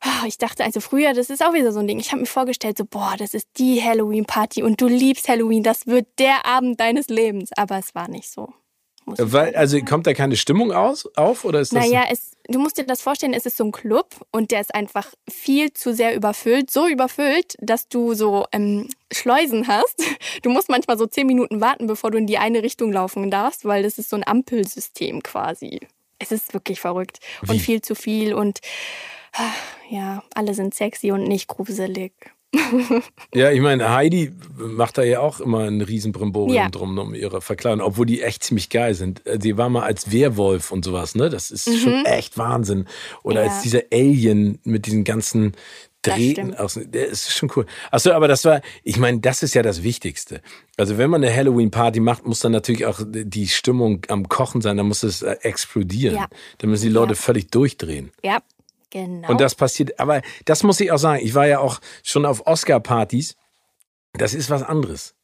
Ah, 0.00 0.24
ich 0.26 0.38
dachte, 0.38 0.64
also 0.64 0.80
früher, 0.80 1.12
das 1.12 1.28
ist 1.28 1.42
auch 1.44 1.54
wieder 1.54 1.72
so 1.72 1.80
ein 1.80 1.88
Ding. 1.88 1.98
Ich 1.98 2.12
habe 2.12 2.20
mir 2.20 2.26
vorgestellt, 2.26 2.78
so, 2.78 2.84
boah, 2.84 3.14
das 3.18 3.34
ist 3.34 3.48
die 3.58 3.82
Halloween-Party 3.82 4.62
und 4.62 4.80
du 4.80 4.86
liebst 4.86 5.28
Halloween, 5.28 5.62
das 5.62 5.86
wird 5.86 6.06
der 6.18 6.46
Abend 6.46 6.78
deines 6.78 7.08
Lebens. 7.08 7.50
Aber 7.56 7.78
es 7.78 7.94
war 7.94 8.08
nicht 8.08 8.30
so. 8.30 8.52
Weil, 9.16 9.54
also 9.54 9.80
kommt 9.82 10.06
da 10.06 10.14
keine 10.14 10.36
Stimmung 10.36 10.72
aus, 10.72 11.08
auf 11.16 11.44
oder 11.44 11.60
ist 11.60 11.74
das? 11.74 11.84
Naja, 11.84 12.04
es, 12.10 12.32
du 12.48 12.58
musst 12.58 12.78
dir 12.78 12.84
das 12.84 13.02
vorstellen, 13.02 13.32
es 13.32 13.46
ist 13.46 13.56
so 13.56 13.64
ein 13.64 13.72
Club 13.72 14.14
und 14.32 14.50
der 14.50 14.60
ist 14.60 14.74
einfach 14.74 15.12
viel 15.28 15.72
zu 15.72 15.94
sehr 15.94 16.14
überfüllt. 16.14 16.70
So 16.70 16.86
überfüllt, 16.86 17.56
dass 17.60 17.88
du 17.88 18.14
so 18.14 18.46
ähm, 18.52 18.88
Schleusen 19.12 19.68
hast. 19.68 20.02
Du 20.42 20.50
musst 20.50 20.68
manchmal 20.68 20.96
so 20.98 21.06
zehn 21.06 21.26
Minuten 21.26 21.60
warten, 21.60 21.86
bevor 21.86 22.10
du 22.10 22.18
in 22.18 22.26
die 22.26 22.38
eine 22.38 22.62
Richtung 22.62 22.92
laufen 22.92 23.30
darfst, 23.30 23.64
weil 23.64 23.82
das 23.82 23.98
ist 23.98 24.08
so 24.08 24.16
ein 24.16 24.26
Ampelsystem 24.26 25.22
quasi. 25.22 25.80
Es 26.18 26.30
ist 26.30 26.54
wirklich 26.54 26.80
verrückt 26.80 27.18
Wie? 27.42 27.52
und 27.52 27.60
viel 27.60 27.82
zu 27.82 27.94
viel 27.94 28.34
und 28.34 28.60
ah, 29.32 29.52
ja, 29.90 30.22
alle 30.34 30.54
sind 30.54 30.74
sexy 30.74 31.10
und 31.10 31.24
nicht 31.24 31.48
gruselig. 31.48 32.12
Ja, 33.34 33.50
ich 33.50 33.60
meine, 33.60 33.90
Heidi 33.92 34.32
macht 34.56 34.98
da 34.98 35.02
ja 35.02 35.20
auch 35.20 35.40
immer 35.40 35.64
ein 35.64 35.80
Riesenbrimborium 35.80 36.54
Ja. 36.56 36.68
drum 36.70 36.96
um 36.98 37.14
ihre 37.14 37.40
Verkleidung, 37.42 37.80
obwohl 37.82 38.06
die 38.06 38.22
echt 38.22 38.42
ziemlich 38.42 38.70
geil 38.70 38.94
sind. 38.94 39.26
Äh, 39.26 39.38
Sie 39.40 39.56
war 39.56 39.68
mal 39.68 39.82
als 39.82 40.10
Werwolf 40.12 40.72
und 40.72 40.84
sowas, 40.84 41.14
ne? 41.14 41.28
Das 41.28 41.50
ist 41.50 41.78
schon 41.80 42.04
echt 42.06 42.38
Wahnsinn. 42.38 42.86
Oder 43.22 43.42
Mhm. 43.42 43.46
Ja. 43.46 43.52
als 43.52 43.62
dieser 43.62 43.82
Alien 43.92 44.58
mit 44.64 44.86
diesen 44.86 45.04
ganzen 45.04 45.52
Das 46.02 46.14
Drähten 46.14 46.54
aus. 46.54 46.78
Der 46.82 47.06
ist 47.08 47.32
schon 47.32 47.50
cool. 47.56 47.66
Achso, 47.90 48.12
aber 48.12 48.28
das 48.28 48.44
war, 48.44 48.62
ich 48.84 48.98
meine, 48.98 49.18
das 49.20 49.42
ist 49.42 49.54
ja 49.54 49.62
das 49.62 49.82
Wichtigste. 49.82 50.40
Also 50.76 50.96
wenn 50.96 51.10
man 51.10 51.22
eine 51.24 51.34
Halloween-Party 51.34 51.98
macht, 52.00 52.24
muss 52.26 52.38
dann 52.40 52.52
natürlich 52.52 52.86
auch 52.86 53.00
die 53.04 53.48
Stimmung 53.48 54.02
am 54.08 54.28
Kochen 54.28 54.60
sein, 54.62 54.76
dann 54.76 54.86
muss 54.86 55.02
es 55.02 55.22
äh, 55.22 55.36
explodieren. 55.42 56.14
Ja. 56.16 56.28
Dann 56.58 56.70
müssen 56.70 56.84
die 56.86 56.92
Leute 56.92 57.12
Ja. 57.14 57.16
völlig 57.20 57.50
durchdrehen. 57.50 58.10
Ja, 58.22 58.38
genau. 58.90 59.28
Und 59.30 59.40
das 59.40 59.54
passiert, 59.54 59.98
aber 60.00 60.22
das 60.44 60.62
muss 60.62 60.80
ich 60.80 60.90
auch 60.92 60.98
sagen. 60.98 61.24
Ich 61.24 61.34
war 61.34 61.46
ja 61.46 61.58
auch 61.60 61.80
schon 62.02 62.24
auf 62.26 62.46
Oscar-Partys. 62.46 63.36
Das 64.14 64.34
ist 64.34 64.50
was 64.50 64.62
anderes, 64.62 65.14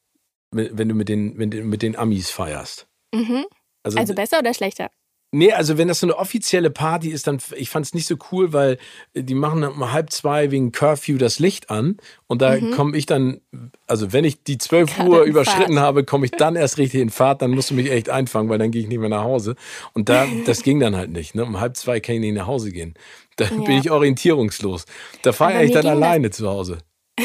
wenn 0.52 0.88
du 0.88 0.94
mit 0.94 1.08
den, 1.08 1.34
mit 1.34 1.82
den 1.82 1.96
Amis 1.96 2.30
feierst. 2.30 2.86
mhm. 3.14 3.44
Also, 3.82 3.98
Also 3.98 4.14
besser 4.14 4.38
oder 4.38 4.54
schlechter? 4.54 4.90
nee, 5.36 5.52
also 5.52 5.76
wenn 5.76 5.88
das 5.88 5.98
so 6.00 6.06
eine 6.06 6.16
offizielle 6.16 6.70
Party 6.70 7.08
ist, 7.10 7.26
dann 7.26 7.38
ich 7.56 7.68
fand 7.68 7.84
es 7.84 7.92
nicht 7.92 8.06
so 8.06 8.14
cool, 8.30 8.52
weil 8.52 8.78
die 9.14 9.34
machen 9.34 9.62
dann 9.62 9.72
um 9.72 9.92
halb 9.92 10.10
zwei 10.12 10.52
wegen 10.52 10.70
Curfew 10.70 11.18
das 11.18 11.40
Licht 11.40 11.70
an 11.70 11.96
und 12.28 12.40
da 12.40 12.56
komme 12.76 12.96
ich 12.96 13.04
dann, 13.06 13.40
also 13.88 14.12
wenn 14.12 14.22
ich 14.24 14.44
die 14.44 14.58
12 14.58 14.90
Mhm. 14.96 15.02
Gerade 15.02 15.10
Uhr 15.10 15.22
überschritten 15.24 15.74
Fahrt. 15.74 15.84
habe, 15.86 16.04
komme 16.04 16.24
ich 16.26 16.30
dann 16.30 16.54
erst 16.54 16.78
richtig 16.78 17.00
in 17.00 17.10
Fahrt, 17.10 17.42
dann 17.42 17.50
musst 17.50 17.70
du 17.70 17.74
mich 17.74 17.90
echt 17.90 18.10
einfangen, 18.10 18.48
weil 18.48 18.58
dann 18.58 18.70
gehe 18.70 18.80
ich 18.82 18.88
nicht 18.88 19.00
mehr 19.00 19.08
nach 19.08 19.24
Hause. 19.24 19.56
Und 19.92 20.08
da, 20.08 20.26
das 20.46 20.62
ging 20.62 20.78
dann 20.78 20.94
halt 20.96 21.10
nicht. 21.10 21.34
Ne? 21.34 21.44
Um 21.44 21.58
halb 21.60 21.76
zwei 21.76 21.98
kann 21.98 22.14
ich 22.14 22.20
nicht 22.20 22.34
nach 22.36 22.46
Hause 22.46 22.70
gehen. 22.70 22.94
Da 23.36 23.46
bin 23.46 23.62
Ja. 23.62 23.78
ich 23.78 23.90
orientierungslos. 23.90 24.84
Da 25.22 25.32
feiere 25.32 25.62
ich 25.64 25.72
dann 25.72 25.86
alleine 25.86 26.30
zu 26.30 26.48
Hause. 26.48 26.78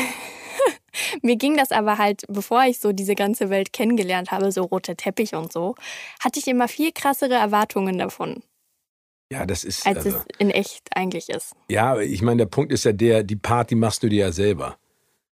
Mir 1.22 1.36
ging 1.38 1.56
das 1.58 1.72
aber 1.72 1.98
halt, 1.98 2.24
bevor 2.28 2.64
ich 2.66 2.80
so 2.80 2.92
diese 2.92 3.16
ganze 3.16 3.50
Welt 3.50 3.74
kennengelernt 3.74 4.32
habe, 4.32 4.52
so 4.52 4.64
rote 4.64 4.96
Teppich 4.96 5.34
und 5.36 5.52
so, 5.52 5.76
hatte 6.24 6.40
ich 6.40 6.48
immer 6.48 6.68
viel 6.68 6.92
krassere 6.92 7.34
Erwartungen 7.36 7.98
davon, 7.98 8.44
Ja, 9.32 9.46
das 9.46 9.64
ist. 9.64 9.86
als 9.86 9.98
Also, 10.06 10.18
es 10.18 10.26
in 10.40 10.50
echt 10.50 10.90
eigentlich 10.96 11.30
ist. 11.30 11.54
ja, 11.70 12.00
ich 12.00 12.22
meine, 12.22 12.38
der 12.38 12.46
Punkt 12.48 12.72
ist 12.72 12.86
ja 12.86 12.92
der, 12.92 13.24
die 13.24 13.36
Party 13.36 13.76
machst 13.76 14.04
du 14.04 14.10
dir 14.10 14.26
ja 14.26 14.32
selber. 14.32 14.78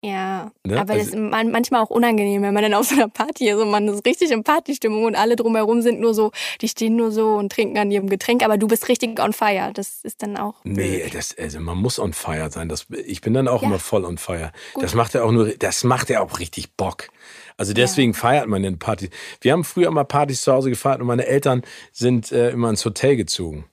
Ja, 0.06 0.52
Ne? 0.66 0.80
aber 0.82 0.94
Also- 0.94 1.06
das 1.06 1.14
ist 1.14 1.16
man- 1.18 1.50
manchmal 1.52 1.82
auch 1.82 1.90
unangenehm, 1.90 2.42
wenn 2.42 2.54
man 2.54 2.62
dann 2.62 2.74
auf 2.74 2.88
so 2.88 2.96
einer 2.96 3.08
Party 3.08 3.50
ist 3.50 3.56
und 3.56 3.72
man 3.72 3.88
ist 3.88 4.06
richtig 4.06 4.32
in 4.32 4.44
Partystimmung 4.44 5.06
und 5.06 5.16
alle 5.16 5.38
drumherum 5.38 5.82
sind 5.82 6.02
nur 6.02 6.14
so, 6.14 6.32
die 6.60 6.68
stehen 6.68 6.98
nur 6.98 7.12
so 7.12 7.36
und 7.36 7.54
trinken 7.54 7.78
an 7.78 7.90
ihrem 7.90 8.10
Getränk, 8.10 8.44
aber 8.44 8.58
du 8.58 8.68
bist 8.68 8.90
richtig 8.90 9.18
on 9.22 9.32
fire. 9.32 9.72
Das 9.74 10.04
ist 10.04 10.22
dann 10.22 10.36
auch. 10.36 10.56
Nee, 10.66 11.10
das, 11.14 11.38
also 11.38 11.62
man 11.62 11.78
muss 11.78 12.00
on 12.00 12.12
fire 12.12 12.52
sein. 12.52 12.68
Das, 12.68 12.88
ich 13.06 13.22
bin 13.22 13.34
dann 13.34 13.48
auch 13.48 13.62
Ja. 13.62 13.70
immer 13.70 13.80
voll 13.80 14.04
on 14.04 14.18
fire. 14.18 14.52
Gut. 14.74 14.84
Das 14.84 14.94
macht 14.94 15.14
ja 15.14 15.24
auch 15.24 15.32
nur, 15.32 15.48
das 15.58 15.86
macht 15.86 16.10
ja 16.10 16.22
auch 16.22 16.38
richtig 16.40 16.74
Bock. 16.76 17.08
Also 17.56 17.72
deswegen 17.74 18.14
feiert 18.14 18.48
man 18.48 18.64
den 18.64 18.80
Party. 18.80 19.10
Wir 19.40 19.54
haben 19.54 19.64
früher 19.64 19.88
immer 19.88 20.04
Partys 20.04 20.42
zu 20.42 20.52
Hause 20.52 20.70
gefeiert 20.70 21.00
und 21.02 21.08
meine 21.08 21.28
Eltern 21.28 21.62
sind 21.92 22.32
äh, 22.32 22.50
immer 22.50 22.70
ins 22.72 22.84
Hotel 22.84 23.16
gezogen. 23.16 23.66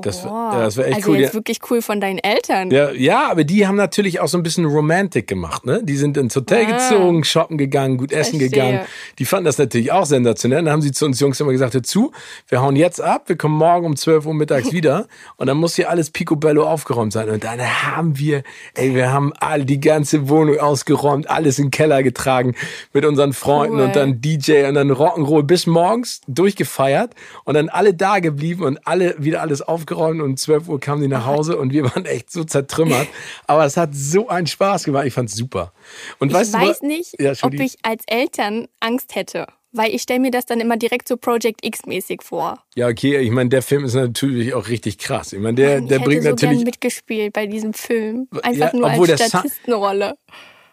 Das, 0.00 0.24
oh, 0.24 0.28
das 0.52 0.78
war 0.78 0.86
echt 0.86 0.96
also 0.96 1.10
cool. 1.10 1.18
jetzt 1.18 1.34
wirklich 1.34 1.58
cool 1.70 1.82
von 1.82 2.00
deinen 2.00 2.18
Eltern. 2.18 2.70
Ja, 2.70 2.92
ja, 2.92 3.30
aber 3.30 3.44
die 3.44 3.66
haben 3.66 3.76
natürlich 3.76 4.20
auch 4.20 4.26
so 4.28 4.38
ein 4.38 4.42
bisschen 4.42 4.64
Romantic 4.64 5.26
gemacht, 5.26 5.66
ne? 5.66 5.82
Die 5.84 5.98
sind 5.98 6.16
ins 6.16 6.34
Hotel 6.34 6.64
Ah. 6.66 6.72
gezogen, 6.88 7.24
shoppen 7.24 7.58
gegangen, 7.58 7.98
gut 7.98 8.10
essen 8.10 8.38
Verstehe. 8.38 8.48
gegangen. 8.48 8.80
Die 9.18 9.26
fanden 9.26 9.44
das 9.44 9.58
natürlich 9.58 9.92
auch 9.92 10.06
sensationell. 10.06 10.64
Dann 10.64 10.72
haben 10.72 10.80
sie 10.80 10.92
zu 10.92 11.04
uns 11.04 11.20
Jungs 11.20 11.38
immer 11.40 11.52
gesagt, 11.52 11.74
hör 11.74 11.82
zu, 11.82 12.10
wir 12.48 12.62
hauen 12.62 12.74
jetzt 12.74 13.02
ab, 13.02 13.24
wir 13.28 13.36
kommen 13.36 13.54
morgen 13.54 13.84
um 13.84 13.94
12 13.96 14.24
Uhr 14.24 14.32
mittags 14.32 14.72
wieder 14.72 15.08
und 15.36 15.46
dann 15.48 15.58
muss 15.58 15.76
hier 15.76 15.90
alles 15.90 16.10
picobello 16.10 16.66
aufgeräumt 16.66 17.12
sein. 17.12 17.28
Und 17.28 17.44
dann 17.44 17.60
haben 17.60 18.18
wir, 18.18 18.44
ey, 18.74 18.94
wir 18.94 19.12
haben 19.12 19.34
all 19.40 19.66
die 19.66 19.78
ganze 19.78 20.30
Wohnung 20.30 20.58
ausgeräumt, 20.58 21.28
alles 21.28 21.58
in 21.58 21.66
den 21.66 21.70
Keller 21.70 22.02
getragen 22.02 22.54
mit 22.94 23.04
unseren 23.04 23.34
Freunden 23.34 23.76
Cool. 23.76 23.82
und 23.84 23.94
dann 23.96 24.22
DJ 24.22 24.64
und 24.64 24.74
dann 24.74 24.90
Rock'n'Roll 24.90 25.42
bis 25.42 25.66
morgens 25.66 26.22
durchgefeiert 26.28 27.14
und 27.44 27.52
dann 27.54 27.68
alle 27.68 27.92
da 27.92 28.20
geblieben 28.20 28.62
und 28.64 28.86
alle 28.86 29.16
wieder 29.18 29.42
alles 29.42 29.60
aufgeräumt 29.60 29.81
und 30.20 30.30
um 30.30 30.36
12 30.36 30.68
Uhr 30.68 30.78
kamen 30.80 31.02
die 31.02 31.08
nach 31.08 31.26
Hause 31.26 31.56
und 31.58 31.72
wir 31.72 31.84
waren 31.84 32.06
echt 32.06 32.30
so 32.30 32.44
zertrümmert. 32.44 33.08
Aber 33.46 33.64
es 33.64 33.76
hat 33.76 33.90
so 33.94 34.28
einen 34.28 34.46
Spaß 34.46 34.84
gemacht. 34.84 35.06
Ich 35.06 35.14
fand's 35.14 35.34
super. 35.34 35.72
Und 36.18 36.28
Ich 36.28 36.34
weißt 36.34 36.54
du, 36.54 36.58
weiß 36.58 36.82
wa- 36.82 36.86
nicht, 36.86 37.20
Ja, 37.20 37.32
ob 37.42 37.54
ich 37.54 37.76
als 37.82 38.04
Eltern 38.06 38.68
Angst 38.80 39.14
hätte. 39.14 39.46
Weil 39.74 39.94
ich 39.94 40.02
stelle 40.02 40.20
mir 40.20 40.30
das 40.30 40.44
dann 40.44 40.60
immer 40.60 40.76
direkt 40.76 41.08
so 41.08 41.16
Project 41.16 41.64
X-mäßig 41.64 42.20
vor. 42.22 42.62
Ja, 42.74 42.88
okay, 42.88 43.16
ich 43.18 43.30
meine, 43.30 43.48
der 43.48 43.62
Film 43.62 43.86
ist 43.86 43.94
natürlich 43.94 44.52
auch 44.52 44.68
richtig 44.68 44.98
krass. 44.98 45.32
Ich 45.32 45.40
meine, 45.40 45.54
der, 45.54 45.78
ich 45.78 45.86
der 45.86 45.98
hätte 45.98 46.08
bringt 46.10 46.22
so 46.24 46.28
gern 46.34 46.50
natürlich. 46.50 46.64
mitgespielt 46.66 47.32
bei 47.32 47.46
diesem 47.46 47.72
Film. 47.72 48.28
Einfach 48.42 48.74
Ja, 48.74 48.78
nur 48.78 48.90
als 48.90 49.22
Statistenrolle. 49.30 50.14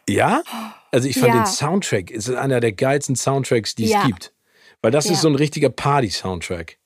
Ja? 0.10 0.42
Also 0.92 1.08
ich 1.08 1.18
fand 1.18 1.34
Ja. 1.34 1.44
den 1.44 1.46
Soundtrack, 1.46 2.12
ist 2.12 2.30
einer 2.30 2.60
der 2.60 2.74
geilsten 2.74 3.16
Soundtracks, 3.16 3.74
die 3.76 3.86
es 3.86 3.92
Ja. 3.92 4.06
gibt. 4.06 4.34
Weil 4.82 4.92
das 4.92 5.06
ist 5.10 5.22
so 5.22 5.28
ein 5.30 5.36
richtiger 5.36 5.70
Party-Soundtrack. 5.70 6.78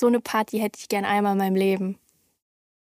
So 0.00 0.06
eine 0.06 0.20
Party 0.20 0.58
hätte 0.58 0.78
ich 0.80 0.88
gern 0.88 1.04
einmal 1.04 1.32
in 1.32 1.38
meinem 1.38 1.56
Leben. 1.56 1.98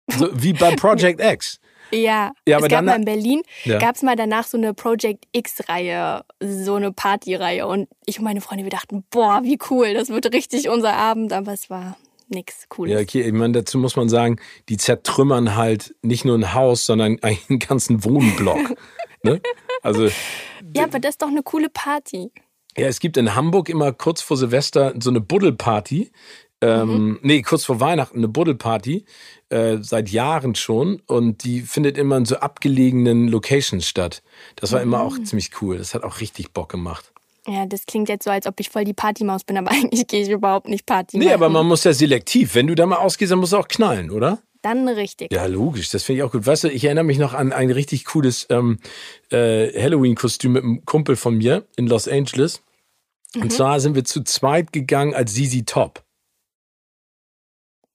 So 0.09 0.29
wie 0.33 0.53
bei 0.53 0.73
Project 0.75 1.21
X. 1.21 1.59
Ja, 1.91 2.31
Ja, 2.47 2.57
aber 2.57 2.65
es 2.67 2.71
gab 2.71 2.85
mal 2.85 2.95
in 2.95 3.05
Berlin, 3.05 3.41
Ja. 3.65 3.77
gab 3.77 3.95
es 3.95 4.01
mal 4.01 4.15
danach 4.15 4.45
so 4.47 4.57
eine 4.57 4.73
Project 4.73 5.25
X-Reihe, 5.33 6.23
so 6.41 6.75
eine 6.75 6.91
Partyreihe. 6.93 7.67
Und 7.67 7.89
ich 8.05 8.17
und 8.19 8.23
meine 8.25 8.41
Freunde, 8.41 8.63
wir 8.63 8.71
dachten, 8.71 9.03
boah, 9.11 9.41
wie 9.43 9.59
cool, 9.69 9.93
das 9.93 10.09
wird 10.09 10.33
richtig 10.33 10.69
unser 10.69 10.93
Abend. 10.93 11.33
Aber 11.33 11.51
es 11.53 11.69
war 11.69 11.97
nix 12.29 12.67
Cooles. 12.69 12.93
Ja, 12.93 12.99
okay, 12.99 13.21
ich 13.21 13.33
meine, 13.33 13.53
dazu 13.53 13.77
muss 13.77 13.95
man 13.95 14.07
sagen, 14.09 14.39
die 14.69 14.77
zertrümmern 14.77 15.55
halt 15.55 15.93
nicht 16.01 16.23
nur 16.25 16.37
ein 16.37 16.53
Haus, 16.53 16.85
sondern 16.85 17.19
einen 17.21 17.59
ganzen 17.59 18.03
Wohnblock. 18.05 18.75
ne? 19.23 19.41
Also, 19.83 20.07
Ja, 20.75 20.85
aber 20.85 20.99
das 20.99 21.11
ist 21.11 21.21
doch 21.21 21.27
eine 21.27 21.43
coole 21.43 21.69
Party. 21.69 22.31
ja, 22.77 22.87
es 22.87 22.99
gibt 22.99 23.17
in 23.17 23.35
Hamburg 23.35 23.67
immer 23.69 23.91
kurz 23.91 24.21
vor 24.21 24.37
Silvester 24.37 24.93
so 24.99 25.09
eine 25.11 25.21
Buddelparty. 25.21 26.11
Ähm, 26.63 27.19
Nee, 27.21 27.41
kurz 27.41 27.65
vor 27.65 27.79
Weihnachten 27.79 28.17
eine 28.17 28.27
Buddelparty, 28.27 29.05
äh, 29.49 29.77
seit 29.81 30.09
Jahren 30.09 30.55
schon. 30.55 31.01
Und 31.07 31.43
die 31.43 31.61
findet 31.61 31.97
immer 31.97 32.17
in 32.17 32.25
so 32.25 32.37
abgelegenen 32.37 33.27
Locations 33.27 33.87
statt. 33.87 34.23
Das 34.55 34.71
war 34.71 34.81
immer 34.81 35.01
auch 35.01 35.17
ziemlich 35.23 35.51
cool. 35.61 35.77
Das 35.77 35.93
hat 35.93 36.03
auch 36.03 36.19
richtig 36.21 36.51
Bock 36.51 36.69
gemacht. 36.69 37.11
Ja, 37.47 37.65
das 37.65 37.85
klingt 37.85 38.07
jetzt 38.07 38.23
so, 38.23 38.29
als 38.31 38.47
ob 38.47 38.57
ich 38.59 38.69
voll 38.69 38.85
die 38.85 38.93
Partymaus 38.93 39.43
bin, 39.43 39.57
aber 39.59 39.71
eigentlich 39.71 40.07
gehe 40.07 40.21
ich 40.23 40.29
überhaupt 40.29 40.67
nicht 40.69 40.85
Party 40.85 41.17
Nee, 41.17 41.25
machen. 41.25 41.33
aber 41.35 41.49
man 41.49 41.67
muss 41.67 41.83
ja 41.83 41.93
selektiv. 41.93 42.55
Wenn 42.55 42.67
du 42.67 42.75
da 42.75 42.85
mal 42.85 42.97
ausgehst, 42.97 43.31
dann 43.31 43.39
musst 43.39 43.53
du 43.53 43.57
auch 43.57 43.67
knallen, 43.67 44.11
oder? 44.11 44.39
Dann 44.61 44.87
richtig. 44.87 45.33
Ja, 45.33 45.45
logisch, 45.47 45.89
das 45.89 46.03
finde 46.03 46.19
ich 46.19 46.23
auch 46.23 46.31
gut. 46.31 46.45
Weißt 46.47 46.63
du, 46.63 46.69
ich 46.69 46.85
erinnere 46.85 47.03
mich 47.03 47.17
noch 47.17 47.33
an 47.33 47.51
ein 47.51 47.69
richtig 47.69 48.05
cooles 48.05 48.47
ähm, 48.49 48.77
äh, 49.29 49.67
Halloween-Kostüm 49.77 50.53
mit 50.53 50.63
einem 50.63 50.85
Kumpel 50.85 51.17
von 51.17 51.35
mir 51.37 51.65
in 51.75 51.87
Los 51.87 52.07
Angeles. 52.07 52.61
Und 53.35 53.51
zwar 53.51 53.81
sind 53.81 53.95
wir 53.95 54.05
zu 54.05 54.23
zweit 54.23 54.71
gegangen 54.71 55.13
als 55.13 55.33
Sisi 55.33 55.65
Top. 55.65 56.03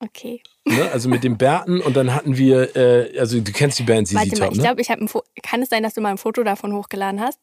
Okay. 0.00 0.40
Ne? 0.64 0.90
Also 0.92 1.08
mit 1.08 1.24
dem 1.24 1.36
Bärten 1.38 1.80
und 1.80 1.96
dann 1.96 2.14
hatten 2.14 2.36
wir, 2.36 2.76
äh, 2.76 3.18
also 3.18 3.40
du 3.40 3.52
kennst 3.52 3.78
die 3.78 3.82
Band 3.82 4.06
Sisi 4.06 4.18
Warte 4.20 4.30
mal, 4.38 4.44
Top, 4.46 4.52
ich 4.52 4.58
ne? 4.58 4.64
glaube, 4.64 4.80
ich 4.80 4.90
habe 4.90 5.02
ein 5.04 5.08
Fo 5.08 5.22
Kann 5.42 5.62
es 5.62 5.68
sein, 5.70 5.82
dass 5.82 5.94
du 5.94 6.00
mal 6.00 6.10
ein 6.10 6.18
Foto 6.18 6.42
davon 6.44 6.72
hochgeladen 6.72 7.20
hast? 7.20 7.40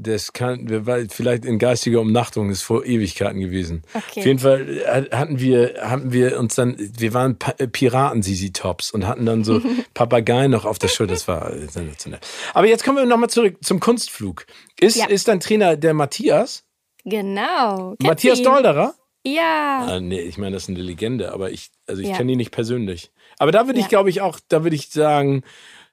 Das 0.00 0.32
kann, 0.32 0.68
wir 0.70 0.86
war 0.86 1.00
vielleicht 1.10 1.44
in 1.44 1.58
geistiger 1.58 2.00
Umnachtung, 2.00 2.50
ist 2.50 2.62
vor 2.62 2.84
Ewigkeiten 2.86 3.40
gewesen. 3.40 3.82
Okay. 3.92 4.20
Auf 4.20 4.26
jeden 4.26 4.38
Fall 4.38 4.68
äh, 4.78 5.10
hatten 5.14 5.40
wir, 5.40 5.74
hatten 5.82 6.12
wir 6.12 6.38
uns 6.38 6.54
dann, 6.54 6.76
wir 6.78 7.12
waren 7.14 7.36
Pa- 7.36 7.54
äh, 7.58 7.66
Piraten 7.66 8.22
Sisi 8.22 8.52
Tops 8.52 8.92
und 8.92 9.08
hatten 9.08 9.26
dann 9.26 9.42
so 9.42 9.60
Papageien 9.94 10.52
noch 10.52 10.64
auf 10.66 10.78
der 10.78 10.86
Schulter. 10.86 11.14
Das 11.14 11.26
war 11.26 11.50
sensationell. 11.52 12.20
Aber 12.54 12.68
jetzt 12.68 12.84
kommen 12.84 12.98
wir 12.98 13.06
nochmal 13.06 13.28
zurück 13.28 13.56
zum 13.60 13.80
Kunstflug. 13.80 14.46
Ist, 14.78 14.96
Ja. 14.96 15.06
ist 15.06 15.26
dein 15.26 15.40
Trainer 15.40 15.76
der 15.76 15.94
Matthias? 15.94 16.62
Genau. 17.04 17.96
Matthias? 18.00 18.40
Dolderer? 18.42 18.94
Ja. 19.34 19.86
Ah, 19.88 20.00
nee, 20.00 20.20
ich 20.20 20.38
meine, 20.38 20.52
das 20.56 20.64
ist 20.64 20.68
eine 20.70 20.80
Legende, 20.80 21.32
aber 21.32 21.50
ich, 21.50 21.70
also 21.86 22.02
ich 22.02 22.08
Ja. 22.08 22.16
kenne 22.16 22.32
ihn 22.32 22.38
nicht 22.38 22.50
persönlich. 22.50 23.10
Aber 23.38 23.52
da 23.52 23.66
würde 23.66 23.78
ich, 23.78 23.84
Ja. 23.86 23.88
glaube 23.88 24.10
ich, 24.10 24.20
auch, 24.20 24.40
da 24.48 24.62
würde 24.64 24.76
ich 24.76 24.88
sagen, 24.90 25.42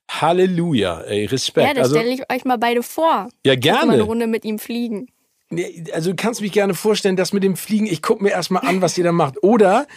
Halleluja, 0.10 1.02
ey, 1.02 1.26
Respekt. 1.26 1.68
Ja, 1.68 1.74
das 1.74 1.84
also, 1.84 1.96
stelle 2.00 2.14
ich 2.14 2.32
euch 2.32 2.46
mal 2.46 2.58
beide 2.58 2.84
vor. 2.84 3.30
ja, 3.46 3.54
Mal 3.54 3.54
eine 3.54 3.58
gerne. 3.62 4.02
Runde 4.04 4.28
mit 4.28 4.46
ihm 4.46 4.60
fliegen. 4.60 5.08
Nee, 5.50 5.84
Also 5.94 6.12
du 6.12 6.16
kannst 6.16 6.42
mich 6.42 6.52
gerne 6.52 6.74
vorstellen, 6.74 7.16
das 7.16 7.34
mit 7.34 7.44
dem 7.44 7.56
Fliegen, 7.56 7.86
ich 7.86 8.02
gucke 8.02 8.24
mir 8.24 8.32
erstmal 8.32 8.66
an, 8.68 8.82
was 8.82 8.98
ihr 8.98 9.04
da 9.04 9.12
macht. 9.12 9.42
Oder 9.44 9.88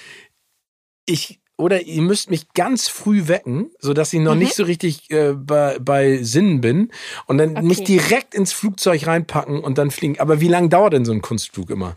ich, 1.06 1.40
oder 1.56 1.82
ihr 1.82 2.02
müsst 2.02 2.30
mich 2.30 2.52
ganz 2.52 2.88
früh 2.88 3.28
wecken, 3.28 3.70
sodass 3.80 4.12
ich 4.12 4.20
noch 4.20 4.34
Mhm. 4.34 4.40
nicht 4.40 4.54
so 4.54 4.64
richtig 4.64 5.10
äh, 5.10 5.32
bei, 5.32 5.78
bei 5.80 6.18
Sinnen 6.22 6.60
bin 6.60 6.90
und 7.26 7.38
dann 7.38 7.56
Okay. 7.56 7.62
mich 7.66 7.84
direkt 7.84 8.34
ins 8.34 8.52
Flugzeug 8.52 9.06
reinpacken 9.06 9.60
und 9.60 9.78
dann 9.78 9.90
fliegen. 9.90 10.20
Aber 10.20 10.40
wie 10.40 10.48
lange 10.48 10.68
dauert 10.68 10.92
denn 10.92 11.04
so 11.04 11.12
ein 11.12 11.22
Kunstflug 11.22 11.70
immer? 11.70 11.96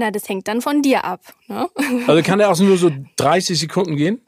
Na, 0.00 0.10
das 0.10 0.26
hängt 0.30 0.48
dann 0.48 0.62
von 0.62 0.80
dir 0.80 1.04
ab. 1.04 1.20
Ne? 1.46 1.68
Also 2.06 2.22
kann 2.22 2.38
der 2.38 2.50
auch 2.50 2.58
nur 2.58 2.78
so 2.78 2.90
30 3.16 3.58
Sekunden 3.58 3.96
gehen? 3.96 4.22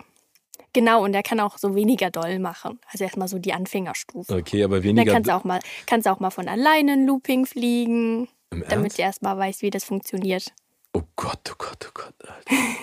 Genau, 0.75 1.03
und 1.03 1.15
er 1.15 1.23
kann 1.23 1.41
auch 1.41 1.57
so 1.57 1.75
weniger 1.75 2.11
doll 2.11 2.39
machen. 2.41 2.79
Also 2.91 3.05
erstmal 3.05 3.27
so 3.27 3.39
die 3.39 3.55
Anfängerstufe. 3.55 4.35
Okay, 4.35 4.65
aber 4.65 4.77
Dann 4.77 4.85
weniger. 4.85 5.13
kannst 5.13 5.31
du 5.31 5.35
auch 5.35 5.45
mal, 5.45 5.61
kannst 5.87 6.07
auch 6.07 6.21
mal 6.21 6.31
von 6.31 6.47
alleine 6.47 6.93
ein 6.93 7.07
Looping 7.07 7.47
fliegen, 7.47 8.29
Im 8.51 8.65
damit 8.69 8.99
du 8.99 9.03
erstmal 9.03 9.39
weißt, 9.39 9.63
wie 9.63 9.71
das 9.71 9.85
funktioniert. 9.85 10.53
Oh 10.93 11.05
Gott, 11.17 11.51
oh 11.51 11.55
Gott, 11.57 11.89
oh 11.89 11.93
Gott. 11.95 12.15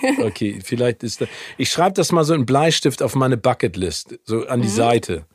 Alter. 0.02 0.26
Okay, 0.26 0.58
vielleicht 0.60 1.04
ist 1.04 1.20
das. 1.20 1.28
Ich 1.58 1.70
schreibe 1.70 1.94
das 1.94 2.10
mal 2.10 2.24
so 2.24 2.34
in 2.34 2.44
Bleistift 2.44 3.04
auf 3.04 3.14
meine 3.14 3.36
Bucketlist, 3.36 4.18
so 4.24 4.46
an 4.48 4.62
die 4.62 4.68
mhm. 4.68 4.72
Seite. 4.72 5.26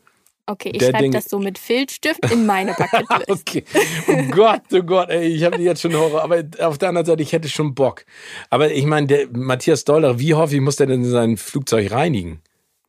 Okay, 0.48 0.72
ich 0.74 0.84
schreibe 0.84 1.10
das 1.10 1.26
so 1.26 1.40
mit 1.40 1.58
Filzstift 1.58 2.32
in 2.32 2.46
meine 2.46 2.74
Bucketlist. 2.78 3.30
okay. 3.30 3.64
Oh 4.08 4.24
Gott, 4.32 4.62
oh 4.74 4.84
Gott, 4.84 5.10
ey, 5.10 5.28
ich 5.28 5.44
habe 5.44 5.58
jetzt 5.58 5.82
schon 5.82 5.96
Horror. 5.96 6.24
Aber 6.24 6.44
auf 6.60 6.78
der 6.78 6.90
anderen 6.90 7.06
Seite, 7.06 7.24
ich 7.24 7.34
hätte 7.34 7.50
schon 7.50 7.74
Bock. 7.74 8.06
Aber 8.50 8.72
ich 8.72 8.86
meine, 8.86 9.08
der 9.08 9.28
Matthias 9.32 9.86
Dollar, 9.86 10.20
wie 10.20 10.36
häufig 10.36 10.62
muss 10.62 10.76
der 10.76 10.88
denn 10.88 11.04
sein 11.04 11.38
Flugzeug 11.38 11.92
reinigen, 11.92 12.42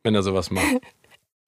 wenn 0.03 0.13
er 0.13 0.23
sowas 0.23 0.51
macht? 0.51 0.65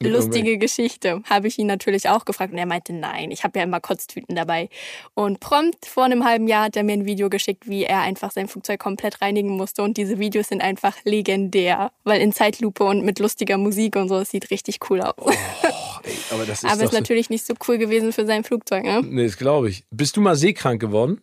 lustige 0.01 0.57
Geschichte. 0.57 1.21
Habe 1.29 1.47
ich 1.47 1.57
ihn 1.57 1.67
natürlich 1.67 2.07
auch 2.09 2.25
gefragt 2.25 2.51
und 2.51 2.57
er 2.57 2.65
meinte, 2.65 2.93
nein, 2.93 3.31
ich 3.31 3.43
habe 3.43 3.59
ja 3.59 3.65
immer 3.65 3.79
Kotztüten 3.79 4.35
dabei. 4.35 4.69
Und 5.13 5.39
prompt 5.39 5.85
vor 5.85 6.05
einem 6.05 6.23
halben 6.25 6.47
Jahr 6.47 6.65
hat 6.65 6.77
er 6.77 6.83
mir 6.83 6.93
ein 6.93 7.05
Video 7.05 7.29
geschickt, 7.29 7.67
wie 7.67 7.83
er 7.83 8.01
einfach 8.01 8.31
sein 8.31 8.47
Flugzeug 8.47 8.79
komplett 8.79 9.21
reinigen 9.21 9.49
musste. 9.49 9.83
Und 9.83 9.97
diese 9.97 10.19
Videos 10.19 10.47
sind 10.47 10.61
einfach 10.61 10.95
legendär, 11.03 11.91
weil 12.03 12.21
in 12.21 12.31
Zeitlupe 12.31 12.83
und 12.83 13.03
mit 13.03 13.19
lustiger 13.19 13.57
Musik 13.57 13.95
und 13.95 14.07
so, 14.07 14.17
es 14.17 14.31
sieht 14.31 14.49
richtig 14.51 14.79
cool 14.89 15.01
aus. 15.01 15.13
Oh, 15.17 15.29
ey, 16.03 16.13
aber 16.31 16.45
das 16.45 16.63
ist, 16.63 16.71
aber 16.71 16.83
ist 16.83 16.93
natürlich 16.93 17.29
nicht 17.29 17.45
so 17.45 17.53
cool 17.67 17.77
gewesen 17.77 18.13
für 18.13 18.25
sein 18.25 18.43
Flugzeug, 18.43 18.83
ne? 18.83 19.01
Nee, 19.03 19.25
das 19.25 19.37
glaube 19.37 19.69
ich. 19.69 19.83
Bist 19.91 20.15
du 20.15 20.21
mal 20.21 20.35
seekrank 20.35 20.79
geworden? 20.79 21.21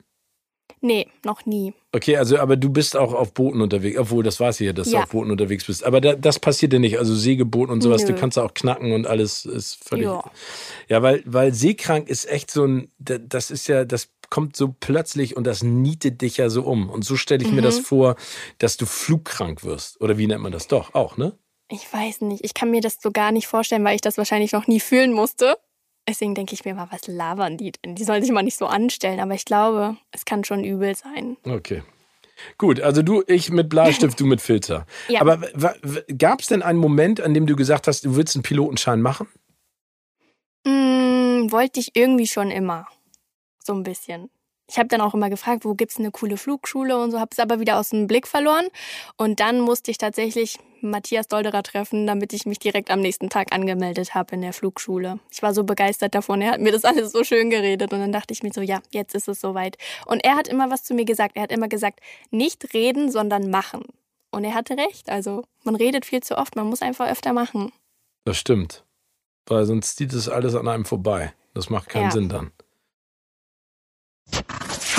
Nee, 0.81 1.09
noch 1.25 1.47
nie. 1.47 1.75
Okay, 1.93 2.17
also 2.17 2.39
aber 2.39 2.57
du 2.57 2.69
bist 2.69 2.97
auch 2.97 3.13
auf 3.13 3.33
Booten 3.33 3.61
unterwegs, 3.61 3.99
obwohl 3.99 4.23
das 4.23 4.39
weiß 4.39 4.61
ich 4.61 4.67
ja, 4.67 4.73
dass 4.73 4.93
ja. 4.93 4.99
du 4.99 5.05
auf 5.05 5.11
Booten 5.11 5.31
unterwegs 5.31 5.65
bist. 5.65 5.85
Aber 5.85 6.01
da, 6.01 6.15
das 6.15 6.39
passiert 6.39 6.73
dir 6.73 6.79
nicht, 6.79 6.99
also 6.99 7.15
Segelbooten 7.15 7.73
und 7.73 7.81
sowas, 7.81 8.03
Nö. 8.03 8.09
du 8.09 8.15
kannst 8.15 8.39
auch 8.39 8.53
knacken 8.55 8.93
und 8.93 9.07
alles 9.07 9.47
ist 9.47 9.83
völlig. 9.83 10.07
Ja, 10.07 10.31
ja 10.89 11.03
weil, 11.03 11.23
weil 11.25 11.55
seekrank 11.55 12.09
ist 12.09 12.29
echt 12.29 12.51
so 12.51 12.65
ein, 12.65 12.91
das 12.99 13.51
ist 13.51 13.67
ja, 13.69 13.85
das 13.85 14.11
kommt 14.29 14.57
so 14.57 14.75
plötzlich 14.79 15.37
und 15.37 15.45
das 15.45 15.63
nietet 15.63 16.21
dich 16.21 16.37
ja 16.37 16.51
so 16.51 16.63
um. 16.63 16.91
Und 16.91 17.05
so 17.05 17.17
stelle 17.17 17.43
ich 17.43 17.51
mhm. 17.51 17.57
mir 17.57 17.63
das 17.63 17.79
mhm. 17.79 17.85
vor, 17.85 18.17
dass 18.59 18.77
du 18.77 18.87
flugkrank 18.87 19.65
wirst. 19.65 20.01
Oder 20.01 20.19
wie 20.19 20.27
nennt 20.27 20.43
man 20.43 20.53
das 20.53 20.69
doch? 20.69 20.95
Auch, 20.95 21.17
ne? 21.17 21.39
Ich 21.69 21.93
weiß 21.93 22.21
nicht. 22.23 22.45
Ich 22.45 22.55
kann 22.55 22.71
mir 22.71 22.81
das 22.81 22.99
so 23.01 23.11
gar 23.11 23.33
nicht 23.33 23.49
vorstellen, 23.49 23.85
weil 23.85 23.97
ich 23.97 24.01
das 24.01 24.19
wahrscheinlich 24.19 24.53
noch 24.53 24.67
nie 24.67 24.81
fühlen 24.81 25.13
musste. 25.13 25.57
Deswegen 26.09 26.35
denke 26.35 26.55
ich 26.55 26.65
mir 26.65 26.75
mal, 26.75 26.89
was 26.91 27.09
labern 27.09 27.57
die 27.57 27.73
denn? 27.73 27.97
Die 27.97 28.05
sollen 28.05 28.23
sich 28.23 28.31
mal 28.31 28.43
nicht 28.43 28.57
so 28.57 28.67
anstellen, 28.67 29.19
aber 29.19 29.35
ich 29.35 29.45
glaube, 29.45 29.97
es 30.13 30.25
kann 30.25 30.45
schon 30.45 30.63
übel 30.63 30.95
sein. 30.95 31.37
Okay. 31.45 31.83
Gut, 32.59 32.81
also 32.81 33.03
du, 33.03 33.23
ich 33.27 33.51
mit 33.51 33.69
Bleistift, 33.69 34.21
du 34.21 34.27
mit 34.27 34.41
Filter. 34.41 34.87
Ja. 35.09 35.21
Aber 35.21 35.39
gab 36.17 36.41
es 36.41 36.47
denn 36.47 36.63
einen 36.63 36.79
Moment, 36.79 37.21
an 37.21 37.35
dem 37.35 37.47
du 37.47 37.57
gesagt 37.57 37.89
hast, 37.89 38.05
du 38.05 38.15
willst 38.15 38.37
einen 38.37 38.43
Pilotenschein 38.43 39.03
machen? 39.03 39.27
Mm, 40.65 41.51
wollte 41.51 41.81
ich 41.81 41.91
irgendwie 41.95 42.27
schon 42.27 42.51
immer. 42.51 42.87
So 43.65 43.73
ein 43.73 43.83
bisschen 43.83 44.31
ich 44.69 44.79
habe 44.79 44.89
dann 44.89 45.01
auch 45.01 45.15
immer 45.15 45.31
gefragt, 45.31 45.65
wo 45.65 45.75
gibt's 45.75 45.99
eine 45.99 46.11
coole 46.11 46.37
Flugschule 46.37 46.99
und 46.99 47.13
so, 47.13 47.21
habe 47.21 47.31
es 47.33 47.39
aber 47.39 47.61
wieder 47.61 47.79
aus 47.79 47.91
dem 47.91 48.07
Blick 48.07 48.27
verloren. 48.27 48.67
Und 49.17 49.39
dann 49.39 49.61
musste 49.61 49.91
ich 49.91 49.99
tatsächlich 49.99 50.59
Matthias 50.81 51.29
Dolderer 51.29 51.63
treffen, 51.63 52.07
damit 52.07 52.33
ich 52.33 52.47
mich 52.47 52.59
direkt 52.59 52.91
am 52.91 53.01
nächsten 53.01 53.31
Tag 53.31 53.53
angemeldet 53.53 54.15
habe 54.15 54.35
in 54.35 54.43
der 54.43 54.53
Flugschule. 54.53 55.21
Ich 55.31 55.43
war 55.43 55.55
so 55.55 55.65
begeistert 55.65 56.15
davon. 56.15 56.43
Er 56.43 56.53
hat 56.53 56.61
mir 56.61 56.73
das 56.73 56.85
alles 56.85 57.13
so 57.13 57.23
schön 57.23 57.51
geredet 57.51 57.93
und 57.93 58.01
dann 58.01 58.13
dachte 58.13 58.33
ich 58.33 58.43
mir 58.43 58.53
so, 58.53 58.61
ja, 58.61 58.81
jetzt 58.91 59.15
ist 59.15 59.29
es 59.29 59.41
soweit. 59.41 59.79
Und 60.05 60.25
er 60.25 60.37
hat 60.37 60.49
immer 60.49 60.71
was 60.71 60.83
zu 60.83 60.95
mir 60.95 61.05
gesagt. 61.05 61.37
Er 61.37 61.43
hat 61.43 61.53
immer 61.53 61.69
gesagt, 61.69 62.01
nicht 62.31 62.75
reden, 62.75 63.11
sondern 63.11 63.51
machen. 63.51 63.85
Und 64.33 64.45
er 64.45 64.55
hatte 64.55 64.77
recht. 64.77 65.09
Also 65.09 65.45
man 65.63 65.77
redet 65.77 66.05
viel 66.05 66.23
zu 66.23 66.37
oft, 66.37 66.57
man 66.57 66.67
muss 66.67 66.83
einfach 66.83 67.09
öfter 67.09 67.33
machen. 67.33 67.73
Das 68.25 68.37
stimmt. 68.37 68.85
Weil 69.47 69.65
sonst 69.65 69.97
zieht 69.97 70.13
es 70.13 70.29
alles 70.29 70.57
an 70.57 70.67
einem 70.67 70.85
vorbei. 70.85 71.33
Das 71.55 71.71
macht 71.71 71.89
keinen 71.89 72.07
ja. 72.07 72.11
Sinn 72.11 72.29
dann. 72.29 72.51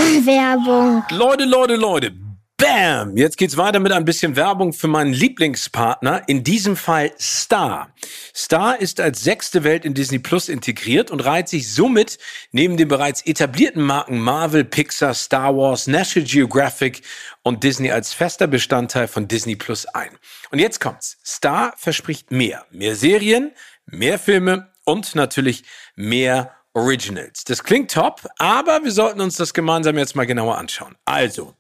Werbung. 0.07 1.03
Leute, 1.11 1.43
Leute, 1.43 1.75
Leute. 1.75 2.13
Bam! 2.57 3.15
Jetzt 3.17 3.37
geht's 3.37 3.55
weiter 3.55 3.79
mit 3.79 3.91
ein 3.91 4.05
bisschen 4.05 4.35
Werbung 4.35 4.73
für 4.73 4.87
meinen 4.87 5.13
Lieblingspartner, 5.13 6.23
in 6.27 6.43
diesem 6.43 6.75
Fall 6.75 7.11
Star. 7.19 7.93
Star 8.33 8.79
ist 8.79 8.99
als 8.99 9.21
sechste 9.21 9.63
Welt 9.63 9.85
in 9.85 9.93
Disney 9.93 10.17
Plus 10.17 10.49
integriert 10.49 11.11
und 11.11 11.19
reiht 11.19 11.49
sich 11.49 11.71
somit 11.71 12.17
neben 12.51 12.75
den 12.77 12.87
bereits 12.87 13.23
etablierten 13.25 13.83
Marken 13.83 14.19
Marvel, 14.19 14.63
Pixar, 14.63 15.13
Star 15.13 15.55
Wars, 15.55 15.85
National 15.85 16.27
Geographic 16.27 17.03
und 17.43 17.63
Disney 17.63 17.91
als 17.91 18.13
fester 18.13 18.47
Bestandteil 18.47 19.07
von 19.07 19.27
Disney 19.27 19.55
Plus 19.55 19.85
ein. 19.85 20.17
Und 20.49 20.57
jetzt 20.57 20.79
kommt's. 20.79 21.17
Star 21.23 21.73
verspricht 21.77 22.31
mehr. 22.31 22.65
Mehr 22.71 22.95
Serien, 22.95 23.51
mehr 23.85 24.17
Filme 24.17 24.71
und 24.83 25.13
natürlich 25.13 25.63
mehr 25.95 26.56
Originals. 26.77 27.43
Das 27.43 27.63
klingt 27.63 27.91
top, 27.91 28.27
aber 28.37 28.83
wir 28.83 28.91
sollten 28.91 29.19
uns 29.19 29.35
das 29.35 29.53
gemeinsam 29.53 29.97
jetzt 29.97 30.15
mal 30.15 30.27
genauer 30.27 30.59
anschauen. 30.59 30.95
Also, 31.05 31.55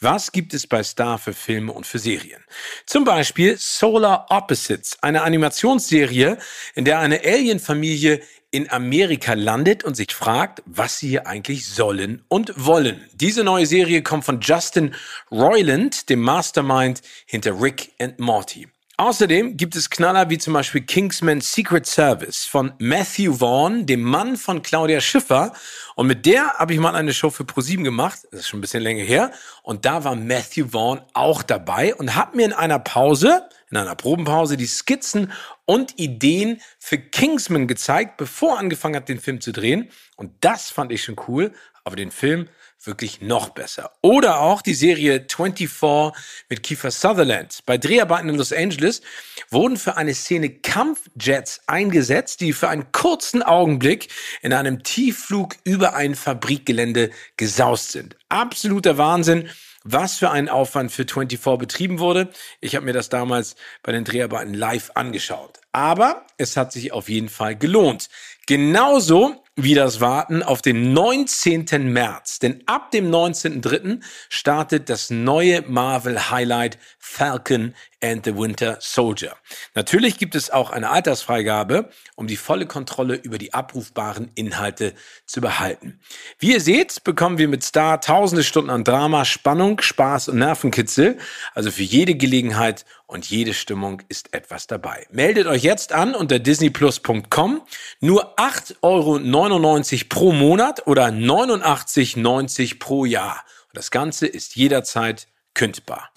was 0.00 0.30
gibt 0.30 0.52
es 0.52 0.66
bei 0.66 0.82
Star 0.82 1.18
für 1.18 1.32
Filme 1.32 1.72
und 1.72 1.86
für 1.86 1.98
Serien? 1.98 2.44
Zum 2.84 3.04
Beispiel 3.04 3.56
Solar 3.58 4.26
Opposites, 4.28 4.98
eine 5.02 5.22
Animationsserie, 5.22 6.36
in 6.74 6.84
der 6.84 6.98
eine 6.98 7.20
Alien-Familie 7.24 8.20
in 8.50 8.70
Amerika 8.70 9.32
landet 9.32 9.84
und 9.84 9.96
sich 9.96 10.12
fragt, 10.12 10.62
was 10.66 10.98
sie 10.98 11.08
hier 11.08 11.26
eigentlich 11.26 11.66
sollen 11.66 12.24
und 12.28 12.52
wollen. 12.56 13.08
Diese 13.14 13.44
neue 13.44 13.66
Serie 13.66 14.02
kommt 14.02 14.26
von 14.26 14.40
Justin 14.40 14.94
Roiland, 15.30 16.10
dem 16.10 16.20
Mastermind 16.20 17.00
hinter 17.26 17.60
Rick 17.60 17.92
and 17.98 18.18
Morty. 18.20 18.68
Außerdem 19.00 19.56
gibt 19.56 19.76
es 19.76 19.90
Knaller 19.90 20.28
wie 20.28 20.38
zum 20.38 20.54
Beispiel 20.54 20.80
Kingsman 20.80 21.40
Secret 21.40 21.86
Service 21.86 22.46
von 22.46 22.72
Matthew 22.80 23.34
Vaughn, 23.34 23.86
dem 23.86 24.02
Mann 24.02 24.36
von 24.36 24.60
Claudia 24.60 25.00
Schiffer. 25.00 25.52
Und 25.94 26.08
mit 26.08 26.26
der 26.26 26.54
habe 26.54 26.74
ich 26.74 26.80
mal 26.80 26.96
eine 26.96 27.14
Show 27.14 27.30
für 27.30 27.44
ProSieben 27.44 27.84
gemacht. 27.84 28.18
Das 28.32 28.40
ist 28.40 28.48
schon 28.48 28.58
ein 28.58 28.60
bisschen 28.60 28.82
länger 28.82 29.04
her. 29.04 29.30
Und 29.62 29.84
da 29.84 30.02
war 30.02 30.16
Matthew 30.16 30.70
Vaughn 30.70 31.00
auch 31.14 31.44
dabei 31.44 31.94
und 31.94 32.16
hat 32.16 32.34
mir 32.34 32.44
in 32.44 32.52
einer 32.52 32.80
Pause, 32.80 33.48
in 33.70 33.76
einer 33.76 33.94
Probenpause, 33.94 34.56
die 34.56 34.66
Skizzen 34.66 35.30
und 35.64 35.96
Ideen 36.00 36.60
für 36.80 36.98
Kingsman 36.98 37.68
gezeigt, 37.68 38.16
bevor 38.16 38.54
er 38.54 38.58
angefangen 38.58 38.96
hat, 38.96 39.08
den 39.08 39.20
Film 39.20 39.40
zu 39.40 39.52
drehen. 39.52 39.92
Und 40.16 40.32
das 40.40 40.70
fand 40.70 40.90
ich 40.90 41.04
schon 41.04 41.14
cool. 41.28 41.52
Aber 41.84 41.94
den 41.94 42.10
Film 42.10 42.48
wirklich 42.86 43.20
noch 43.20 43.50
besser. 43.50 43.92
Oder 44.02 44.40
auch 44.40 44.62
die 44.62 44.74
Serie 44.74 45.24
24 45.28 46.12
mit 46.48 46.62
Kiefer 46.62 46.90
Sutherland. 46.90 47.60
Bei 47.66 47.78
Dreharbeiten 47.78 48.28
in 48.28 48.36
Los 48.36 48.52
Angeles 48.52 49.02
wurden 49.50 49.76
für 49.76 49.96
eine 49.96 50.14
Szene 50.14 50.50
Kampfjets 50.50 51.60
eingesetzt, 51.66 52.40
die 52.40 52.52
für 52.52 52.68
einen 52.68 52.92
kurzen 52.92 53.42
Augenblick 53.42 54.08
in 54.42 54.52
einem 54.52 54.82
Tiefflug 54.82 55.56
über 55.64 55.94
ein 55.94 56.14
Fabrikgelände 56.14 57.10
gesaust 57.36 57.92
sind. 57.92 58.16
Absoluter 58.28 58.98
Wahnsinn 58.98 59.48
was 59.84 60.16
für 60.16 60.30
ein 60.30 60.48
Aufwand 60.48 60.92
für 60.92 61.06
24 61.06 61.58
betrieben 61.58 61.98
wurde. 61.98 62.28
Ich 62.60 62.74
habe 62.74 62.84
mir 62.84 62.92
das 62.92 63.08
damals 63.08 63.56
bei 63.82 63.92
den 63.92 64.04
Dreharbeiten 64.04 64.52
live 64.52 64.90
angeschaut. 64.94 65.60
Aber 65.72 66.26
es 66.36 66.56
hat 66.56 66.72
sich 66.72 66.92
auf 66.92 67.08
jeden 67.08 67.28
Fall 67.28 67.56
gelohnt. 67.56 68.08
Genauso 68.46 69.42
wie 69.60 69.74
das 69.74 70.00
Warten 70.00 70.44
auf 70.44 70.62
den 70.62 70.92
19. 70.92 71.92
März. 71.92 72.38
Denn 72.38 72.62
ab 72.66 72.92
dem 72.92 73.10
19.3. 73.10 74.00
startet 74.28 74.88
das 74.88 75.10
neue 75.10 75.62
Marvel 75.62 76.30
Highlight 76.30 76.78
Falcon 76.98 77.74
and 78.02 78.24
the 78.24 78.36
Winter 78.36 78.78
Soldier. 78.80 79.36
Natürlich 79.74 80.18
gibt 80.18 80.34
es 80.34 80.50
auch 80.50 80.70
eine 80.70 80.90
Altersfreigabe, 80.90 81.90
um 82.14 82.26
die 82.26 82.36
volle 82.36 82.66
Kontrolle 82.66 83.14
über 83.14 83.38
die 83.38 83.54
abrufbaren 83.54 84.30
Inhalte 84.34 84.94
zu 85.26 85.40
behalten. 85.40 86.00
Wie 86.38 86.52
ihr 86.52 86.60
seht, 86.60 87.04
bekommen 87.04 87.38
wir 87.38 87.48
mit 87.48 87.64
Star 87.64 88.00
tausende 88.00 88.44
Stunden 88.44 88.70
an 88.70 88.84
Drama, 88.84 89.24
Spannung, 89.24 89.80
Spaß 89.80 90.28
und 90.28 90.38
Nervenkitzel. 90.38 91.18
Also 91.54 91.70
für 91.70 91.82
jede 91.82 92.14
Gelegenheit 92.14 92.84
und 93.06 93.28
jede 93.28 93.54
Stimmung 93.54 94.02
ist 94.08 94.34
etwas 94.34 94.66
dabei. 94.66 95.06
Meldet 95.10 95.46
euch 95.46 95.62
jetzt 95.62 95.92
an 95.92 96.14
unter 96.14 96.38
disneyplus.com. 96.38 97.62
Nur 98.00 98.38
8,99 98.38 98.82
Euro 98.82 100.08
pro 100.08 100.32
Monat 100.32 100.86
oder 100.86 101.06
89,90 101.06 102.78
pro 102.78 103.04
Jahr. 103.06 103.44
Und 103.68 103.76
das 103.76 103.90
Ganze 103.90 104.26
ist 104.26 104.56
jederzeit 104.56 105.26
kündbar. 105.54 106.10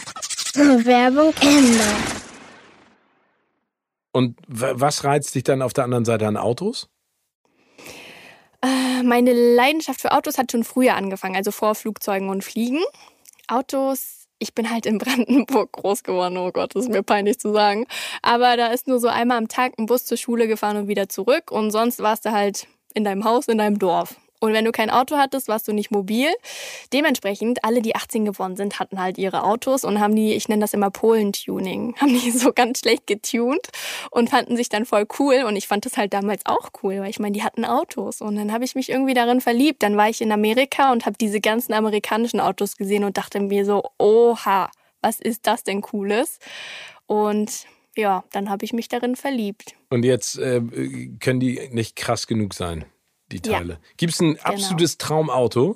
Werbung 0.86 1.34
Ende. 1.42 1.86
Und 4.12 4.38
was 4.48 5.04
reizt 5.04 5.34
dich 5.36 5.44
dann 5.44 5.62
auf 5.62 5.74
der 5.74 5.86
anderen 5.86 6.04
Seite 6.04 6.28
an 6.28 6.36
Autos? 6.36 6.90
Äh, 8.62 9.04
meine 9.04 9.34
Leidenschaft 9.34 10.02
für 10.02 10.12
Autos 10.12 10.38
hat 10.38 10.52
schon 10.52 10.64
früher 10.64 10.96
angefangen, 10.96 11.36
also 11.36 11.52
vor 11.52 11.76
Flugzeugen 11.76 12.30
und 12.30 12.44
Fliegen. 12.44 12.82
Autos, 13.48 14.28
ich 14.40 14.54
bin 14.54 14.70
halt 14.70 14.86
in 14.86 14.98
Brandenburg 15.00 15.72
groß 15.72 16.04
geworden, 16.04 16.38
oh 16.38 16.52
Gott, 16.52 16.76
das 16.76 16.84
ist 16.84 16.92
mir 16.92 17.04
peinlich 17.04 17.40
zu 17.40 17.54
sagen. 17.54 17.88
Aber 18.22 18.58
da 18.58 18.68
ist 18.68 18.88
nur 18.88 19.00
so 19.00 19.08
einmal 19.08 19.38
am 19.38 19.48
Tag 19.48 19.80
ein 19.80 19.86
Bus 19.86 20.06
zur 20.06 20.18
Schule 20.18 20.48
gefahren 20.48 20.78
und 20.78 20.88
wieder 20.88 21.10
zurück 21.10 21.50
und 21.50 21.72
sonst 21.72 22.00
warst 22.00 22.26
du 22.26 22.32
halt 22.32 22.68
in 22.94 23.04
deinem 23.04 23.24
Haus, 23.24 23.48
in 23.48 23.58
deinem 23.58 23.80
Dorf. 23.80 24.16
Und 24.42 24.54
wenn 24.54 24.66
du 24.66 24.72
kein 24.72 24.90
Auto 24.90 25.18
hattest, 25.18 25.48
warst 25.48 25.68
du 25.68 25.72
nicht 25.72 25.92
mobil. 25.92 26.28
Dementsprechend, 26.92 27.64
alle, 27.64 27.82
die 27.82 27.96
18 27.96 28.26
geworden 28.26 28.56
sind, 28.56 28.80
hatten 28.80 29.00
halt 29.00 29.20
ihre 29.20 29.44
Autos 29.44 29.84
und 29.84 30.00
haben 30.00 30.16
die, 30.16 30.34
ich 30.34 30.50
nenne 30.50 30.62
das 30.62 30.74
immer 30.74 30.90
Polen-Tuning, 30.90 31.96
haben 32.02 32.20
die 32.20 32.32
so 32.32 32.52
ganz 32.52 32.80
schlecht 32.80 33.06
getuned 33.06 33.70
und 34.10 34.32
fanden 34.32 34.58
sich 34.58 34.68
dann 34.68 34.86
voll 34.86 35.06
cool. 35.20 35.44
Und 35.48 35.56
ich 35.56 35.68
fand 35.68 35.86
das 35.86 35.96
halt 35.96 36.14
damals 36.14 36.46
auch 36.48 36.72
cool, 36.82 37.02
weil 37.02 37.12
ich 37.12 37.20
meine, 37.20 37.34
die 37.34 37.44
hatten 37.44 37.66
Autos. 37.66 38.20
Und 38.20 38.36
dann 38.36 38.52
habe 38.52 38.66
ich 38.66 38.74
mich 38.74 38.90
irgendwie 38.90 39.14
darin 39.14 39.42
verliebt. 39.42 39.84
Dann 39.84 39.96
war 39.96 40.10
ich 40.10 40.22
in 40.22 40.32
Amerika 40.32 40.92
und 40.92 41.06
habe 41.06 41.18
diese 41.22 41.40
ganzen 41.40 41.74
amerikanischen 41.74 42.40
Autos 42.40 42.78
gesehen 42.78 43.04
und 43.04 43.18
dachte 43.18 43.40
mir 43.40 43.64
so, 43.64 43.84
oha, 44.00 44.72
was 45.02 45.20
ist 45.20 45.46
das 45.46 45.64
denn 45.64 45.82
Cooles? 45.82 46.40
Und 47.06 47.68
ja, 47.96 48.24
dann 48.32 48.50
habe 48.50 48.66
ich 48.66 48.74
mich 48.74 48.88
darin 48.88 49.16
verliebt. 49.16 49.76
Und 49.90 50.04
jetzt 50.04 50.38
äh, 50.40 50.62
können 51.20 51.40
die 51.40 51.70
nicht 51.72 51.96
krass 51.96 52.26
genug 52.26 52.54
sein, 52.54 52.86
die 53.32 53.42
Teile. 53.42 53.74
Ja. 53.74 53.80
Gibt 53.98 54.14
es 54.14 54.20
ein 54.20 54.34
genau. 54.34 54.44
absolutes 54.44 54.98
Traumauto? 54.98 55.76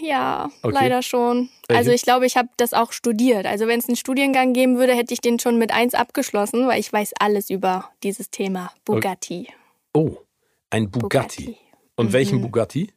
Ja, 0.00 0.50
okay. 0.62 0.74
leider 0.74 1.02
schon. 1.02 1.50
Also 1.68 1.90
ich 1.90 2.02
glaube, 2.02 2.26
ich 2.26 2.36
habe 2.36 2.48
das 2.56 2.72
auch 2.72 2.92
studiert. 2.92 3.46
Also 3.46 3.66
wenn 3.66 3.78
es 3.78 3.86
einen 3.86 3.96
Studiengang 3.96 4.52
geben 4.52 4.78
würde, 4.78 4.94
hätte 4.94 5.12
ich 5.12 5.20
den 5.20 5.38
schon 5.38 5.58
mit 5.58 5.72
eins 5.72 5.94
abgeschlossen, 5.94 6.66
weil 6.66 6.80
ich 6.80 6.92
weiß 6.92 7.12
alles 7.20 7.50
über 7.50 7.90
dieses 8.02 8.30
Thema 8.30 8.72
Bugatti. 8.84 9.48
Oh, 9.92 10.16
ein 10.70 10.90
Bugatti. 10.90 11.44
Bugatti. 11.44 11.58
Und 11.96 12.06
mhm. 12.06 12.12
welchen 12.12 12.40
Bugatti? 12.40 12.92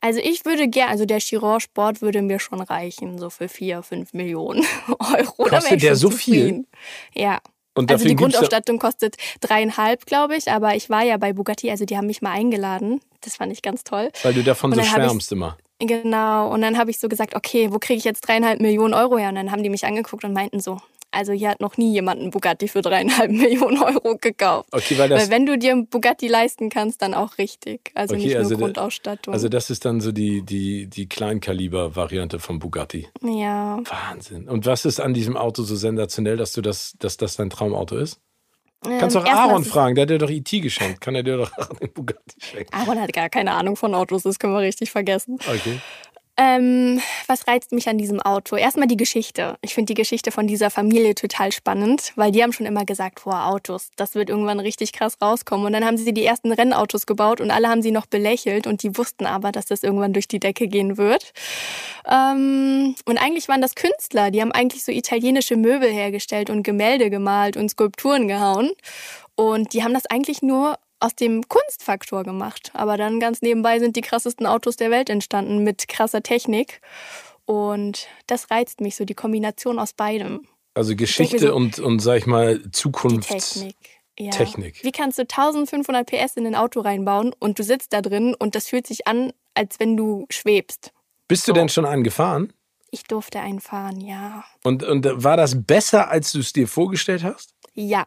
Also 0.00 0.20
ich 0.20 0.44
würde 0.44 0.68
gerne, 0.68 0.90
also 0.90 1.04
der 1.04 1.18
Chiron 1.18 1.60
Sport 1.60 2.00
würde 2.00 2.22
mir 2.22 2.40
schon 2.40 2.60
reichen, 2.60 3.18
so 3.18 3.28
für 3.30 3.48
vier, 3.48 3.82
fünf 3.82 4.12
Millionen 4.12 4.64
Euro. 4.88 5.44
Kostet 5.44 5.82
der 5.82 5.96
so 5.96 6.10
viel? 6.10 6.66
Ja. 7.14 7.40
Und 7.80 7.90
also 7.90 8.06
die 8.06 8.16
Grundausstattung 8.16 8.78
kostet 8.78 9.16
dreieinhalb, 9.40 10.06
glaube 10.06 10.36
ich, 10.36 10.50
aber 10.50 10.74
ich 10.74 10.90
war 10.90 11.02
ja 11.02 11.16
bei 11.16 11.32
Bugatti, 11.32 11.70
also 11.70 11.84
die 11.84 11.96
haben 11.96 12.06
mich 12.06 12.22
mal 12.22 12.32
eingeladen. 12.32 13.00
Das 13.22 13.36
fand 13.36 13.52
ich 13.52 13.62
ganz 13.62 13.84
toll. 13.84 14.10
Weil 14.22 14.34
du 14.34 14.42
davon 14.42 14.72
so 14.72 14.82
schwärmst 14.82 15.32
immer. 15.32 15.56
Genau. 15.78 16.52
Und 16.52 16.60
dann 16.60 16.76
habe 16.78 16.90
ich 16.90 16.98
so 16.98 17.08
gesagt, 17.08 17.34
okay, 17.34 17.72
wo 17.72 17.78
kriege 17.78 17.98
ich 17.98 18.04
jetzt 18.04 18.20
dreieinhalb 18.20 18.60
Millionen 18.60 18.94
Euro 18.94 19.18
her? 19.18 19.30
Und 19.30 19.36
dann 19.36 19.50
haben 19.50 19.62
die 19.62 19.70
mich 19.70 19.84
angeguckt 19.84 20.24
und 20.24 20.32
meinten 20.32 20.60
so, 20.60 20.78
also 21.10 21.32
hier 21.32 21.50
hat 21.50 21.60
noch 21.60 21.76
nie 21.76 21.92
jemand 21.92 22.20
einen 22.20 22.30
Bugatti 22.30 22.68
für 22.68 22.82
dreieinhalb 22.82 23.30
Millionen 23.30 23.82
Euro 23.82 24.16
gekauft. 24.16 24.68
Okay, 24.72 24.98
weil, 24.98 25.10
weil 25.10 25.30
wenn 25.30 25.46
du 25.46 25.58
dir 25.58 25.72
einen 25.72 25.86
Bugatti 25.86 26.28
leisten 26.28 26.70
kannst, 26.70 27.02
dann 27.02 27.14
auch 27.14 27.38
richtig. 27.38 27.90
Also 27.94 28.14
okay, 28.14 28.24
nicht 28.24 28.34
nur 28.34 28.42
also 28.44 28.56
Grundausstattung. 28.56 29.34
also 29.34 29.48
das 29.48 29.70
ist 29.70 29.84
dann 29.84 30.00
so 30.00 30.12
die, 30.12 30.42
die, 30.42 30.86
die 30.86 31.08
Kleinkaliber-Variante 31.08 32.38
vom 32.38 32.58
Bugatti. 32.58 33.08
Ja. 33.22 33.80
Wahnsinn. 33.84 34.48
Und 34.48 34.66
was 34.66 34.84
ist 34.84 35.00
an 35.00 35.14
diesem 35.14 35.36
Auto 35.36 35.62
so 35.62 35.76
sensationell, 35.76 36.36
dass 36.36 36.52
du 36.52 36.62
das, 36.62 36.94
dass 36.98 37.16
das 37.16 37.36
dein 37.36 37.50
Traumauto 37.50 37.96
ist? 37.96 38.20
Kannst 38.82 39.14
ähm, 39.14 39.22
auch 39.22 39.26
Aaron 39.26 39.64
fragen, 39.64 39.94
der 39.94 40.02
hat 40.02 40.10
dir 40.10 40.18
doch 40.18 40.30
IT 40.30 40.50
e 40.54 40.60
geschenkt. 40.60 41.02
Kann 41.02 41.14
er 41.14 41.22
dir 41.22 41.36
doch 41.36 41.50
den 41.80 41.92
Bugatti 41.92 42.40
schenken? 42.40 42.72
Aaron 42.72 42.98
hat 42.98 43.12
gar 43.12 43.28
keine 43.28 43.52
Ahnung 43.52 43.76
von 43.76 43.94
Autos, 43.94 44.22
das 44.22 44.38
können 44.38 44.54
wir 44.54 44.60
richtig 44.60 44.90
vergessen. 44.90 45.34
Okay. 45.34 45.80
Ähm, 46.42 47.02
was 47.26 47.46
reizt 47.46 47.70
mich 47.70 47.86
an 47.86 47.98
diesem 47.98 48.18
Auto? 48.18 48.56
Erstmal 48.56 48.88
die 48.88 48.96
Geschichte. 48.96 49.58
Ich 49.60 49.74
finde 49.74 49.90
die 49.90 50.00
Geschichte 50.00 50.32
von 50.32 50.46
dieser 50.46 50.70
Familie 50.70 51.14
total 51.14 51.52
spannend, 51.52 52.14
weil 52.16 52.32
die 52.32 52.42
haben 52.42 52.54
schon 52.54 52.64
immer 52.64 52.86
gesagt, 52.86 53.24
boah, 53.24 53.48
Autos, 53.48 53.90
das 53.96 54.14
wird 54.14 54.30
irgendwann 54.30 54.58
richtig 54.58 54.94
krass 54.94 55.18
rauskommen. 55.20 55.66
Und 55.66 55.74
dann 55.74 55.84
haben 55.84 55.98
sie 55.98 56.14
die 56.14 56.24
ersten 56.24 56.50
Rennautos 56.50 57.04
gebaut 57.04 57.42
und 57.42 57.50
alle 57.50 57.68
haben 57.68 57.82
sie 57.82 57.90
noch 57.90 58.06
belächelt 58.06 58.66
und 58.66 58.82
die 58.82 58.96
wussten 58.96 59.26
aber, 59.26 59.52
dass 59.52 59.66
das 59.66 59.82
irgendwann 59.82 60.14
durch 60.14 60.28
die 60.28 60.40
Decke 60.40 60.66
gehen 60.66 60.96
wird. 60.96 61.34
Ähm, 62.10 62.94
und 63.04 63.18
eigentlich 63.18 63.48
waren 63.48 63.60
das 63.60 63.74
Künstler, 63.74 64.30
die 64.30 64.40
haben 64.40 64.52
eigentlich 64.52 64.82
so 64.82 64.92
italienische 64.92 65.56
Möbel 65.56 65.90
hergestellt 65.90 66.48
und 66.48 66.62
Gemälde 66.62 67.10
gemalt 67.10 67.58
und 67.58 67.68
Skulpturen 67.68 68.28
gehauen. 68.28 68.70
Und 69.34 69.74
die 69.74 69.84
haben 69.84 69.92
das 69.92 70.06
eigentlich 70.06 70.40
nur 70.40 70.78
aus 71.00 71.14
dem 71.14 71.48
Kunstfaktor 71.48 72.22
gemacht. 72.22 72.70
Aber 72.74 72.96
dann 72.96 73.20
ganz 73.20 73.42
nebenbei 73.42 73.78
sind 73.78 73.96
die 73.96 74.02
krassesten 74.02 74.46
Autos 74.46 74.76
der 74.76 74.90
Welt 74.90 75.10
entstanden 75.10 75.64
mit 75.64 75.88
krasser 75.88 76.22
Technik. 76.22 76.80
Und 77.46 78.06
das 78.26 78.50
reizt 78.50 78.80
mich 78.80 78.96
so, 78.96 79.04
die 79.04 79.14
Kombination 79.14 79.78
aus 79.78 79.92
beidem. 79.92 80.46
Also 80.74 80.94
Geschichte 80.94 81.38
so, 81.38 81.54
und, 81.54 81.78
und, 81.80 81.98
sag 81.98 82.18
ich 82.18 82.26
mal, 82.26 82.62
Zukunftstechnik. 82.70 83.76
Ja. 84.18 84.30
Technik. 84.30 84.84
Wie 84.84 84.92
kannst 84.92 85.18
du 85.18 85.22
1500 85.22 86.06
PS 86.06 86.36
in 86.36 86.46
ein 86.46 86.54
Auto 86.54 86.80
reinbauen 86.80 87.34
und 87.38 87.58
du 87.58 87.62
sitzt 87.62 87.92
da 87.94 88.02
drin 88.02 88.34
und 88.38 88.54
das 88.54 88.68
fühlt 88.68 88.86
sich 88.86 89.06
an, 89.06 89.32
als 89.54 89.80
wenn 89.80 89.96
du 89.96 90.26
schwebst? 90.28 90.92
Bist 91.26 91.48
du 91.48 91.52
denn 91.52 91.68
schon 91.68 91.86
angefahren? 91.86 92.52
Ich 92.90 93.04
durfte 93.04 93.40
einen 93.40 93.60
fahren, 93.60 94.00
ja. 94.00 94.44
Und, 94.62 94.82
und 94.82 95.06
war 95.24 95.36
das 95.36 95.64
besser, 95.64 96.10
als 96.10 96.32
du 96.32 96.40
es 96.40 96.52
dir 96.52 96.68
vorgestellt 96.68 97.22
hast? 97.22 97.54
Ja. 97.72 98.04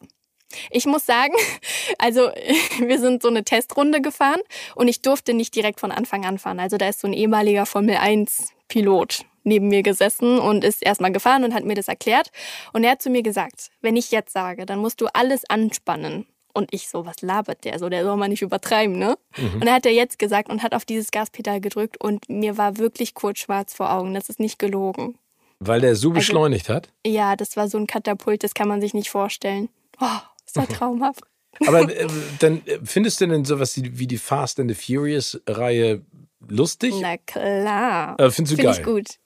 Ich 0.71 0.85
muss 0.85 1.05
sagen, 1.05 1.33
also 1.97 2.29
wir 2.79 2.99
sind 2.99 3.21
so 3.21 3.29
eine 3.29 3.43
Testrunde 3.43 4.01
gefahren 4.01 4.41
und 4.75 4.87
ich 4.87 5.01
durfte 5.01 5.33
nicht 5.33 5.55
direkt 5.55 5.79
von 5.79 5.91
Anfang 5.91 6.25
an 6.25 6.37
fahren. 6.37 6.59
Also 6.59 6.77
da 6.77 6.87
ist 6.89 6.99
so 6.99 7.07
ein 7.07 7.13
ehemaliger 7.13 7.65
Formel 7.65 7.95
1 7.95 8.49
Pilot 8.67 9.25
neben 9.43 9.67
mir 9.67 9.83
gesessen 9.83 10.39
und 10.39 10.63
ist 10.63 10.83
erstmal 10.83 11.11
gefahren 11.11 11.43
und 11.43 11.53
hat 11.53 11.65
mir 11.65 11.75
das 11.75 11.87
erklärt. 11.87 12.31
Und 12.71 12.83
er 12.83 12.91
hat 12.91 13.01
zu 13.01 13.09
mir 13.09 13.23
gesagt, 13.23 13.69
wenn 13.81 13.95
ich 13.95 14.11
jetzt 14.11 14.33
sage, 14.33 14.65
dann 14.65 14.79
musst 14.79 15.01
du 15.01 15.07
alles 15.13 15.43
anspannen. 15.49 16.25
Und 16.53 16.71
ich 16.71 16.87
so, 16.87 17.05
was 17.05 17.21
labert 17.21 17.65
der 17.65 17.79
so? 17.79 17.89
Der 17.89 18.03
soll 18.03 18.15
mal 18.15 18.29
nicht 18.29 18.43
übertreiben, 18.43 18.97
ne? 18.97 19.17
Mhm. 19.37 19.61
Und 19.61 19.67
er 19.67 19.73
hat 19.73 19.85
er 19.87 19.91
jetzt 19.91 20.19
gesagt 20.19 20.49
und 20.49 20.61
hat 20.61 20.75
auf 20.75 20.85
dieses 20.85 21.09
Gaspedal 21.09 21.59
gedrückt 21.59 21.99
und 21.99 22.29
mir 22.29 22.57
war 22.57 22.77
wirklich 22.77 23.15
kurz 23.15 23.39
schwarz 23.39 23.73
vor 23.73 23.91
Augen. 23.91 24.13
Das 24.13 24.29
ist 24.29 24.39
nicht 24.39 24.59
gelogen. 24.59 25.17
Weil 25.59 25.81
der 25.81 25.95
so 25.95 26.09
also 26.09 26.15
beschleunigt 26.15 26.69
also, 26.69 26.75
hat? 26.75 26.89
Ja, 27.05 27.35
das 27.35 27.57
war 27.57 27.67
so 27.67 27.77
ein 27.79 27.87
Katapult, 27.87 28.43
das 28.43 28.53
kann 28.53 28.67
man 28.67 28.81
sich 28.81 28.93
nicht 28.93 29.09
vorstellen. 29.09 29.69
Oh, 29.99 30.19
ist 30.55 30.69
ja 30.69 30.75
traumhaft. 30.75 31.23
Aber 31.67 31.81
äh, 31.89 32.07
dann 32.39 32.65
äh, 32.65 32.79
findest 32.83 33.21
du 33.21 33.27
denn 33.27 33.45
sowas 33.45 33.79
wie 33.81 34.07
die 34.07 34.17
Fast 34.17 34.59
and 34.59 34.73
the 34.73 34.75
Furious 34.75 35.41
Reihe 35.47 36.01
lustig? 36.47 36.93
Na 36.99 37.17
klar. 37.17 38.19
Äh, 38.19 38.31
findest 38.31 38.53
du 38.53 38.61
Find 38.61 38.69
geil? 38.69 38.77
ich 38.79 38.83
gut. 38.83 39.19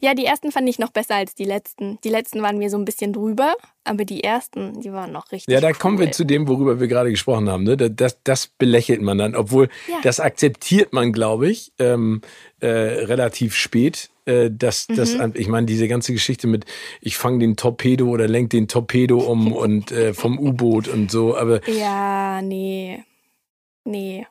Ja, 0.00 0.14
die 0.14 0.24
ersten 0.24 0.52
fand 0.52 0.68
ich 0.68 0.78
noch 0.78 0.90
besser 0.90 1.16
als 1.16 1.34
die 1.34 1.44
letzten. 1.44 1.98
Die 2.04 2.08
letzten 2.08 2.42
waren 2.42 2.58
mir 2.58 2.70
so 2.70 2.78
ein 2.78 2.84
bisschen 2.84 3.12
drüber, 3.12 3.54
aber 3.84 4.04
die 4.04 4.24
ersten, 4.24 4.80
die 4.80 4.92
waren 4.92 5.12
noch 5.12 5.32
richtig. 5.32 5.52
Ja, 5.52 5.60
da 5.60 5.68
cool. 5.68 5.74
kommen 5.74 5.98
wir 5.98 6.12
zu 6.12 6.24
dem, 6.24 6.48
worüber 6.48 6.80
wir 6.80 6.88
gerade 6.88 7.10
gesprochen 7.10 7.48
haben. 7.48 7.64
Ne? 7.64 7.76
Das, 7.76 8.18
das 8.24 8.46
belächelt 8.46 9.02
man 9.02 9.18
dann, 9.18 9.34
obwohl 9.34 9.68
ja. 9.88 9.98
das 10.02 10.20
akzeptiert 10.20 10.92
man, 10.92 11.12
glaube 11.12 11.48
ich, 11.48 11.72
ähm, 11.78 12.20
äh, 12.60 12.66
relativ 12.68 13.54
spät. 13.54 14.10
Äh, 14.26 14.50
dass, 14.50 14.88
mhm. 14.88 14.96
das, 14.96 15.14
ich 15.34 15.48
meine, 15.48 15.66
diese 15.66 15.86
ganze 15.86 16.14
Geschichte 16.14 16.46
mit, 16.46 16.64
ich 17.02 17.18
fange 17.18 17.40
den 17.40 17.56
Torpedo 17.56 18.08
oder 18.08 18.26
lenk 18.26 18.50
den 18.50 18.68
Torpedo 18.68 19.18
um 19.18 19.52
und 19.52 19.92
äh, 19.92 20.14
vom 20.14 20.38
U-Boot 20.38 20.88
und 20.88 21.10
so, 21.10 21.36
aber. 21.36 21.66
Ja, 21.68 22.40
nee. 22.40 23.04
Nee. 23.84 24.26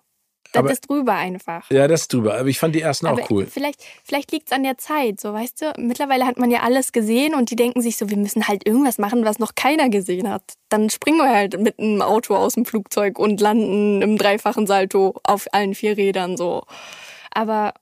Das 0.53 0.59
aber, 0.59 0.71
ist 0.71 0.87
drüber 0.87 1.15
einfach. 1.15 1.69
Ja, 1.71 1.87
das 1.87 2.01
ist 2.01 2.13
drüber. 2.13 2.35
Aber 2.37 2.47
ich 2.47 2.59
fand 2.59 2.75
die 2.75 2.81
ersten 2.81 3.07
aber 3.07 3.23
auch 3.23 3.29
cool. 3.31 3.47
Vielleicht, 3.47 3.83
vielleicht 4.03 4.31
liegt 4.31 4.47
es 4.47 4.51
an 4.51 4.61
der 4.61 4.77
Zeit, 4.77 5.19
so 5.19 5.33
weißt 5.33 5.61
du. 5.61 5.73
Mittlerweile 5.77 6.27
hat 6.27 6.37
man 6.37 6.51
ja 6.51 6.61
alles 6.61 6.91
gesehen 6.91 7.33
und 7.33 7.49
die 7.49 7.55
denken 7.55 7.81
sich 7.81 7.97
so, 7.97 8.09
wir 8.09 8.17
müssen 8.17 8.47
halt 8.47 8.65
irgendwas 8.65 8.99
machen, 8.99 9.25
was 9.25 9.39
noch 9.39 9.55
keiner 9.55 9.89
gesehen 9.89 10.29
hat. 10.29 10.43
Dann 10.69 10.91
springen 10.91 11.17
wir 11.17 11.29
halt 11.29 11.59
mit 11.59 11.79
einem 11.79 12.03
Auto 12.03 12.35
aus 12.35 12.53
dem 12.53 12.65
Flugzeug 12.65 13.17
und 13.17 13.41
landen 13.41 14.03
im 14.03 14.15
dreifachen 14.15 14.67
Salto 14.67 15.15
auf 15.23 15.47
allen 15.51 15.73
vier 15.73 15.97
Rädern 15.97 16.37
so. 16.37 16.63
Aber 17.31 17.73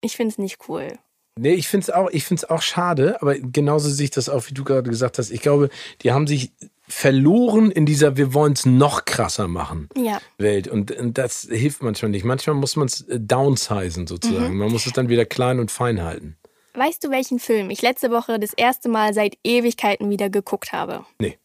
ich 0.00 0.16
finde 0.16 0.32
es 0.32 0.38
nicht 0.38 0.68
cool. 0.68 0.98
Nee, 1.38 1.52
ich 1.52 1.68
finde 1.68 1.84
es 1.84 1.90
auch, 1.90 2.10
auch 2.48 2.62
schade, 2.62 3.20
aber 3.20 3.34
genauso 3.38 3.90
sehe 3.90 4.04
ich 4.04 4.10
das 4.10 4.30
auch, 4.30 4.48
wie 4.48 4.54
du 4.54 4.64
gerade 4.64 4.88
gesagt 4.88 5.18
hast. 5.18 5.30
Ich 5.30 5.42
glaube, 5.42 5.68
die 6.00 6.12
haben 6.12 6.26
sich 6.26 6.50
verloren 6.88 7.70
in 7.70 7.86
dieser 7.86 8.16
wir 8.16 8.32
wollen 8.32 8.52
es 8.52 8.64
noch 8.66 9.04
krasser 9.04 9.48
machen 9.48 9.88
ja. 9.96 10.20
Welt. 10.38 10.68
Und, 10.68 10.92
und, 10.92 11.18
das 11.18 11.48
hilft 11.50 11.82
manchmal 11.82 12.10
nicht. 12.10 12.24
Manchmal 12.24 12.56
muss 12.56 12.76
man 12.76 12.86
es 12.86 13.02
äh, 13.02 13.18
downsizen 13.18 14.06
sozusagen. 14.06 14.54
Mhm. 14.54 14.58
Man 14.58 14.70
muss 14.70 14.86
es 14.86 14.92
dann 14.92 15.08
wieder 15.08 15.24
klein 15.24 15.58
und 15.58 15.70
fein 15.70 16.02
halten. 16.02 16.36
Weißt 16.74 17.02
du, 17.02 17.10
welchen 17.10 17.38
Film 17.38 17.70
ich 17.70 17.82
letzte 17.82 18.10
Woche 18.10 18.38
das 18.38 18.52
erste 18.52 18.88
Mal 18.88 19.14
seit 19.14 19.38
Ewigkeiten 19.42 20.10
wieder 20.10 20.28
geguckt 20.28 20.72
habe? 20.72 21.06
Nee. 21.18 21.38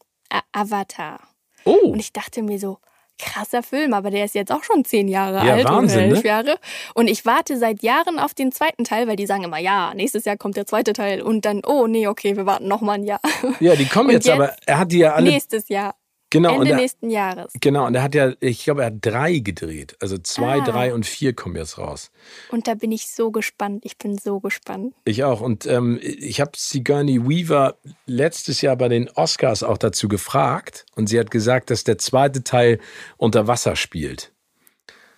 Avatar. 0.52 1.20
Oh. 1.64 1.90
Und 1.92 2.00
ich 2.00 2.12
dachte 2.12 2.42
mir 2.42 2.58
so, 2.58 2.78
krasser 3.22 3.62
Film, 3.62 3.94
aber 3.94 4.10
der 4.10 4.24
ist 4.24 4.34
jetzt 4.34 4.52
auch 4.52 4.64
schon 4.64 4.84
zehn 4.84 5.08
Jahre 5.08 5.46
ja, 5.46 5.54
alt 5.54 5.64
Wahnsinn, 5.64 5.98
oder 5.98 6.06
elf 6.08 6.22
ne? 6.22 6.28
Jahre. 6.28 6.58
Und 6.94 7.08
ich 7.08 7.24
warte 7.24 7.56
seit 7.58 7.82
Jahren 7.82 8.18
auf 8.18 8.34
den 8.34 8.52
zweiten 8.52 8.84
Teil, 8.84 9.06
weil 9.08 9.16
die 9.16 9.26
sagen 9.26 9.44
immer, 9.44 9.58
ja, 9.58 9.92
nächstes 9.94 10.24
Jahr 10.24 10.36
kommt 10.36 10.56
der 10.56 10.66
zweite 10.66 10.92
Teil. 10.92 11.22
Und 11.22 11.44
dann, 11.44 11.62
oh 11.64 11.86
nee, 11.86 12.06
okay, 12.06 12.36
wir 12.36 12.46
warten 12.46 12.68
noch 12.68 12.80
mal 12.80 12.94
ein 12.94 13.04
Jahr. 13.04 13.20
Ja, 13.60 13.76
die 13.76 13.86
kommen 13.86 14.10
jetzt, 14.10 14.26
jetzt, 14.26 14.34
aber 14.34 14.54
er 14.66 14.78
hat 14.78 14.92
die 14.92 14.98
ja 14.98 15.14
alle. 15.14 15.30
Nächstes 15.30 15.68
Jahr. 15.68 15.94
Genau, 16.32 16.54
Ende 16.54 16.70
er, 16.70 16.76
nächsten 16.76 17.10
Jahres. 17.10 17.52
Genau, 17.60 17.86
und 17.86 17.94
er 17.94 18.02
hat 18.02 18.14
ja, 18.14 18.32
ich 18.40 18.64
glaube, 18.64 18.80
er 18.80 18.86
hat 18.86 18.94
drei 19.02 19.40
gedreht. 19.40 19.96
Also 20.00 20.16
zwei, 20.16 20.62
ah. 20.62 20.64
drei 20.64 20.94
und 20.94 21.04
vier 21.04 21.34
kommen 21.34 21.56
jetzt 21.56 21.76
raus. 21.76 22.10
Und 22.50 22.66
da 22.66 22.74
bin 22.74 22.90
ich 22.90 23.08
so 23.08 23.30
gespannt. 23.30 23.84
Ich 23.84 23.98
bin 23.98 24.16
so 24.16 24.40
gespannt. 24.40 24.94
Ich 25.04 25.24
auch. 25.24 25.42
Und 25.42 25.66
ähm, 25.66 26.00
ich 26.00 26.40
habe 26.40 26.52
Sigourney 26.56 27.28
Weaver 27.28 27.76
letztes 28.06 28.62
Jahr 28.62 28.76
bei 28.76 28.88
den 28.88 29.10
Oscars 29.10 29.62
auch 29.62 29.76
dazu 29.76 30.08
gefragt. 30.08 30.86
Und 30.94 31.08
sie 31.08 31.20
hat 31.20 31.30
gesagt, 31.30 31.68
dass 31.68 31.84
der 31.84 31.98
zweite 31.98 32.42
Teil 32.42 32.78
unter 33.18 33.46
Wasser 33.46 33.76
spielt. 33.76 34.32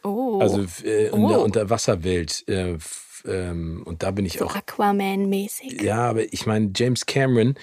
Oh. 0.03 0.41
Also 0.41 0.67
äh, 0.85 1.07
in 1.07 1.13
oh. 1.13 1.29
der 1.29 1.41
Unterwasserwelt. 1.43 2.43
Äh, 2.49 2.77
ähm, 3.25 3.83
und 3.85 4.03
da 4.03 4.11
bin 4.11 4.27
ich 4.27 4.39
so 4.39 4.47
auch. 4.47 4.57
Aquaman-mäßig. 4.57 5.81
Ja, 5.81 6.11
aber 6.11 6.33
ich 6.33 6.45
meine, 6.45 6.73
James 6.75 7.07
Cameron 7.07 7.55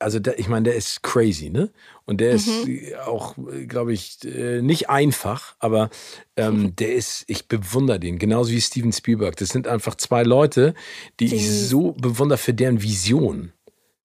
also 0.00 0.18
der, 0.20 0.38
ich 0.38 0.48
meine, 0.48 0.64
der 0.64 0.76
ist 0.76 1.02
crazy, 1.02 1.50
ne? 1.50 1.70
Und 2.06 2.20
der 2.20 2.30
ist 2.32 2.46
Mhm. 2.64 2.68
äh, 2.68 2.94
auch, 2.96 3.34
glaube 3.66 3.92
ich, 3.92 4.18
äh, 4.24 4.62
nicht 4.62 4.88
einfach, 4.90 5.56
aber 5.58 5.90
ähm, 6.36 6.74
der 6.76 6.94
ist, 6.94 7.24
ich 7.26 7.48
bewundere 7.48 7.98
den, 8.00 8.18
genauso 8.18 8.50
wie 8.52 8.60
Steven 8.60 8.92
Spielberg. 8.92 9.36
Das 9.36 9.48
sind 9.50 9.66
einfach 9.66 9.94
zwei 9.96 10.22
Leute, 10.22 10.74
die 11.20 11.26
ich 11.26 11.32
Die- 11.32 11.64
so 11.64 11.92
bewundere 11.92 12.38
für 12.38 12.54
deren 12.54 12.82
Vision. 12.82 13.52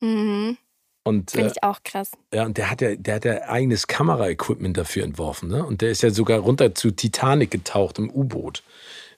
Mhm. 0.02 0.58
Und, 1.06 1.32
Finde 1.32 1.48
äh, 1.48 1.52
ich 1.52 1.64
auch 1.64 1.84
krass. 1.84 2.12
ja, 2.34 2.46
und 2.46 2.58
der 2.58 2.70
hat 2.72 2.80
ja, 2.82 2.96
der 2.96 3.16
hat 3.16 3.26
ja 3.26 3.42
eigenes 3.50 3.88
Kameraequipment 3.88 4.78
dafür 4.78 5.04
entworfen, 5.04 5.50
ne? 5.50 5.66
Und 5.66 5.82
der 5.82 5.92
ist 5.92 6.02
ja 6.02 6.10
sogar 6.12 6.40
runter 6.40 6.74
zu 6.76 6.92
Titanic 6.92 7.52
getaucht 7.52 8.00
im 8.00 8.10
U-Boot, 8.10 8.64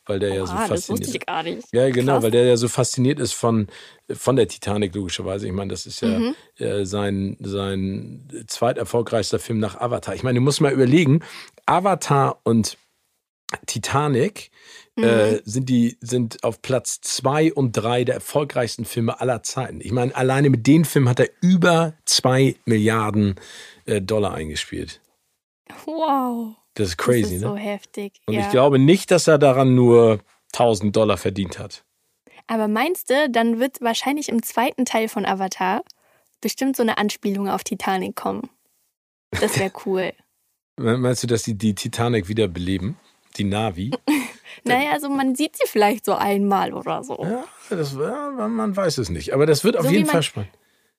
weil 0.06 0.20
der 0.20 0.34
ja 0.36 0.46
so 0.46 0.56
fasziniert. 0.56 1.16
ich 1.16 1.26
gar 1.26 1.44
nicht. 1.44 1.68
Ja, 1.72 1.90
genau, 1.90 2.14
Krass. 2.14 2.24
weil 2.24 2.32
der 2.32 2.46
ja 2.46 2.58
so 2.58 2.68
fasziniert 2.68 3.20
ist 3.20 3.34
von, 3.34 3.68
von 4.14 4.36
der 4.36 4.48
Titanic, 4.48 4.94
logischerweise. 4.96 5.48
Ich 5.48 5.54
meine, 5.54 5.72
das 5.72 5.86
ist 5.86 6.02
ja 6.02 6.20
Mhm. 6.20 6.36
äh, 6.58 6.86
sein, 6.86 7.38
sein 7.40 8.28
zweiterfolgreichster 8.48 9.40
Film 9.40 9.60
nach 9.60 9.80
Avatar. 9.80 10.14
Ich 10.16 10.24
meine, 10.24 10.40
du 10.40 10.44
musst 10.44 10.62
mal 10.62 10.72
überlegen, 10.74 11.22
Avatar 11.66 12.40
und 12.44 12.78
Titanic 13.68 14.52
Mhm. 14.98 15.04
äh, 15.04 15.42
sind, 15.44 15.68
die, 15.68 15.98
sind 16.00 16.44
auf 16.46 16.62
Platz 16.62 17.02
zwei 17.02 17.52
und 17.54 17.74
drei 17.74 18.06
der 18.06 18.16
erfolgreichsten 18.16 18.86
Filme 18.86 19.20
aller 19.20 19.44
Zeiten. 19.44 19.82
Ich 19.82 19.92
meine, 19.92 20.16
alleine 20.16 20.50
mit 20.50 20.66
den 20.68 20.86
Filmen 20.86 21.10
hat 21.10 21.20
er 21.20 21.30
über 21.42 21.94
zwei 22.06 22.56
Milliarden 22.66 23.36
äh, 23.86 24.02
Dollar 24.02 24.34
eingespielt. 24.36 25.02
Wow. 25.86 26.56
Das 26.76 26.90
ist 26.90 27.00
Das 27.00 27.06
crazy, 27.06 27.36
ist 27.36 27.42
ne? 27.42 27.48
so 27.48 27.56
heftig. 27.56 28.22
Und 28.28 28.36
ja. 28.36 28.42
ich 28.42 28.50
glaube 28.50 28.80
nicht, 28.80 29.10
dass 29.12 29.28
er 29.28 29.38
daran 29.38 29.76
nur 29.76 30.20
1000 30.54 30.96
Dollar 30.96 31.18
verdient 31.18 31.58
hat. 31.60 31.84
Aber 32.48 32.68
meinst 32.68 33.10
du, 33.10 33.30
dann 33.30 33.60
wird 33.60 33.82
wahrscheinlich 33.82 34.30
im 34.30 34.44
zweiten 34.44 34.86
Teil 34.86 35.08
von 35.10 35.26
Avatar 35.26 35.82
bestimmt 36.42 36.76
so 36.78 36.84
eine 36.84 36.98
Anspielung 37.00 37.50
auf 37.50 37.64
Titanic 37.64 38.16
kommen? 38.16 38.50
Das 39.32 39.58
wäre 39.58 39.72
cool. 39.86 40.14
Meinst 40.78 41.24
du, 41.24 41.28
dass 41.28 41.44
die 41.44 41.56
die 41.58 41.74
Titanic 41.74 42.28
wieder 42.28 42.48
beleben? 42.48 42.98
Die 43.38 43.46
Navi? 43.46 43.92
naja, 44.64 44.92
also 44.92 45.10
man 45.10 45.36
sieht 45.36 45.56
sie 45.58 45.68
vielleicht 45.68 46.06
so 46.06 46.14
einmal 46.14 46.74
oder 46.74 47.04
so. 47.04 47.18
Ja, 47.22 47.46
das, 47.70 47.94
ja, 47.94 48.30
man 48.32 48.76
weiß 48.76 48.98
es 49.00 49.10
nicht. 49.10 49.34
Aber 49.34 49.46
das 49.46 49.64
wird 49.64 49.76
auf 49.78 49.84
So 49.84 49.90
wie 49.90 49.94
jeden 49.96 50.06
man- 50.06 50.12
Fall 50.14 50.24
spannend. 50.24 50.52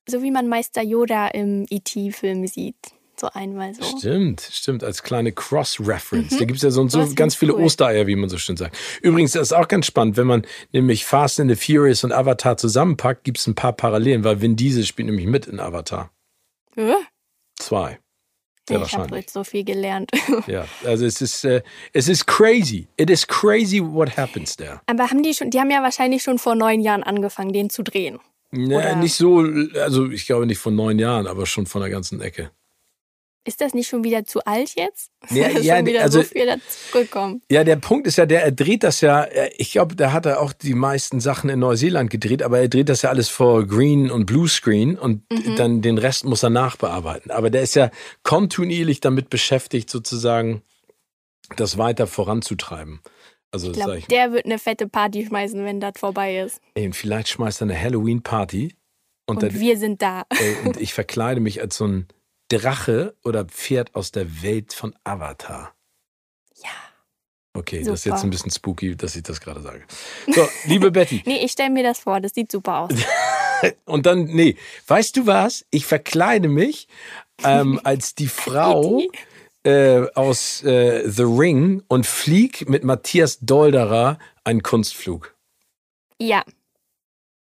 So 0.09 0.23
wie 0.23 0.31
man 0.31 0.49
Meister 0.49 0.83
Yoda 0.83 1.29
im 1.29 1.67
E.T.-Film 1.69 2.47
sieht. 2.49 2.77
So 3.19 3.29
einmal 3.33 3.75
so. 3.75 3.83
Stimmt, 3.99 4.43
stimmt, 4.53 4.85
als 4.85 5.03
kleine 5.03 5.33
Cross-Reference. 5.33 6.37
Da 6.37 6.45
gibt 6.45 6.57
es 6.59 6.63
ja 6.63 6.71
so, 6.71 6.87
so 6.89 7.07
ganz 7.15 7.35
viele 7.35 7.55
cool. 7.55 7.63
Ostereier, 7.65 8.07
wie 8.07 8.15
man 8.17 8.29
so 8.29 8.37
schön 8.37 8.57
sagt. 8.59 8.77
Übrigens, 9.01 9.33
das 9.33 9.49
ist 9.49 9.53
auch 9.53 9.69
ganz 9.69 9.87
spannend, 9.87 10.17
wenn 10.19 10.27
man 10.27 10.47
nämlich 10.73 11.07
Fast 11.07 11.41
and 11.41 11.51
the 11.51 11.57
Furious 11.57 12.05
und 12.05 12.13
Avatar 12.13 12.57
zusammenpackt, 12.59 13.25
gibt 13.25 13.39
es 13.39 13.47
ein 13.47 13.55
paar 13.55 13.73
Parallelen, 13.73 14.23
weil 14.25 14.43
Vin 14.43 14.57
Diesel 14.57 14.85
spielt 14.85 15.07
nämlich 15.07 15.27
mit 15.27 15.47
in 15.47 15.61
Avatar 15.61 16.11
Äh? 16.77 16.93
2. 17.59 17.99
Sehr 18.69 18.83
ich 18.83 18.95
habe 18.95 19.17
heute 19.17 19.31
so 19.33 19.45
viel 19.45 19.65
gelernt. 19.65 20.11
Ja, 20.47 20.67
also 20.85 21.07
es 21.07 21.23
ist, 21.23 21.45
äh, 21.45 21.63
es 21.93 22.09
ist 22.09 22.27
crazy. 22.27 22.89
It 22.97 23.09
is 23.11 23.27
crazy 23.27 23.81
what 23.81 24.17
happens 24.17 24.57
there. 24.57 24.81
Aber 24.87 25.09
haben 25.09 25.23
die 25.23 25.33
schon, 25.35 25.51
die 25.51 25.59
haben 25.61 25.71
ja 25.71 25.83
wahrscheinlich 25.83 26.23
schon 26.23 26.39
vor 26.39 26.55
neun 26.57 26.81
Jahren 26.81 27.03
angefangen, 27.05 27.53
den 27.53 27.71
zu 27.71 27.83
drehen. 27.83 28.19
Ja, 28.53 28.77
Oder- 28.79 28.97
nicht 28.97 29.15
so, 29.15 29.39
also 29.81 30.11
ich 30.11 30.27
glaube 30.27 30.47
nicht 30.47 30.59
von 30.59 30.75
neun 30.75 30.99
Jahren, 30.99 31.27
aber 31.27 31.47
schon 31.47 31.67
von 31.67 31.81
der 31.81 31.91
ganzen 31.91 32.21
Ecke. 32.21 32.51
Ist 33.47 33.61
das 33.61 33.75
nicht 33.75 33.89
schon 33.89 34.03
wieder 34.05 34.25
zu 34.25 34.41
alt 34.45 34.75
jetzt? 34.77 35.11
Ja, 35.31 35.47
ist 35.49 35.65
ja, 35.65 35.77
schon 35.79 35.87
wieder 35.87 36.03
also- 36.03 36.23
so 36.23 36.29
viel 36.29 36.47
dazugekommen. 36.47 37.43
Ja, 37.51 37.65
der 37.65 37.77
Punkt 37.77 38.07
ist 38.07 38.17
ja, 38.19 38.27
der 38.27 38.45
er 38.45 38.53
dreht 38.53 38.83
das 38.85 39.01
ja, 39.01 39.23
äh, 39.25 39.51
ich 39.57 39.73
glaube, 39.73 39.97
da 39.97 40.13
hat 40.13 40.27
er 40.27 40.41
auch 40.41 40.53
die 40.53 40.75
meisten 40.75 41.21
Sachen 41.21 41.49
in 41.51 41.59
Neuseeland 41.61 42.11
gedreht, 42.11 42.43
aber 42.43 42.59
er 42.61 42.69
dreht 42.69 42.89
das 42.89 43.03
ja 43.03 43.11
alles 43.11 43.29
vor 43.29 43.67
Green 43.67 44.11
und 44.11 44.27
Blue 44.27 44.49
Screen 44.49 44.99
und 44.99 45.23
dann 45.57 45.83
den 45.83 45.99
Rest 45.99 46.25
muss 46.25 46.43
er 46.43 46.51
nachbearbeiten. 46.51 47.31
Aber 47.31 47.51
der 47.51 47.63
ist 47.63 47.75
ja 47.75 47.91
kontinuierlich 48.23 49.01
damit 49.01 49.31
beschäftigt, 49.31 49.91
sozusagen 49.91 50.63
das 51.57 51.79
weiter 51.79 52.07
voranzutreiben. 52.07 53.01
Also 53.53 53.71
Ich 53.71 53.77
sag 53.77 53.85
glaube, 53.85 53.99
ich, 54.01 54.07
der 54.07 54.33
wird 54.33 54.45
eine 54.45 54.59
fette 54.59 54.89
Party 54.89 55.25
schmeißen, 55.27 55.65
wenn 55.65 55.81
das 55.81 55.93
vorbei 55.99 56.39
ist. 56.41 56.61
ey, 56.75 56.93
vielleicht 56.93 57.29
schmeißt 57.29 57.63
er 57.63 57.67
eine 57.69 57.81
Halloween-Party 57.81 58.75
und, 59.29 59.37
Und 59.37 59.43
dann, 59.43 59.61
wir 59.61 59.77
sind 59.79 60.03
da. 60.03 60.25
ey, 60.31 60.57
und 60.65 60.77
ich 60.81 60.95
verkleide 60.95 61.41
mich 61.41 61.61
als 61.61 61.77
so 61.77 61.87
ein 61.87 62.07
Drache 62.49 63.15
oder 63.25 63.45
Pferd 63.45 63.95
aus 63.95 64.13
der 64.13 64.43
Welt 64.43 64.73
von 64.73 64.95
Avatar. 65.05 65.75
Ja. 66.63 66.71
Okay, 67.55 67.83
das 67.83 67.95
ist 67.95 68.03
Super. 68.03 68.17
jetzt 68.17 68.25
ein 68.25 68.31
bisschen 68.31 68.51
spooky, 68.51 68.97
dass 68.97 69.17
ich 69.17 69.23
das 69.23 69.41
gerade 69.41 69.63
sage. 69.63 69.85
So, 70.27 70.47
liebe 70.65 70.91
Betty. 70.91 71.23
Nee, 71.27 71.45
ich 71.45 71.53
stelle 71.53 71.71
mir 71.71 71.83
das 71.83 72.01
vor, 72.01 72.21
das 72.21 72.33
sieht 72.35 72.53
super 72.53 72.81
aus. 72.81 72.93
Und 73.85 74.05
dann, 74.07 74.25
nee, 74.25 74.57
weißt 74.87 75.17
du 75.17 75.27
was? 75.27 75.65
Ich 75.71 75.87
verkleide 75.87 76.49
mich 76.49 76.89
ähm, 77.43 77.81
als 77.85 78.15
die 78.15 78.29
Frau 78.29 79.03
äh, 79.65 80.07
aus 80.15 80.63
äh, 80.63 81.09
The 81.09 81.23
Ring 81.23 81.83
und 81.89 82.07
flieg 82.07 82.69
mit 82.69 82.85
Matthias 82.85 83.41
Dolderer 83.41 84.19
einen 84.45 84.63
Kunstflug. 84.63 85.35
Ja. 86.21 86.45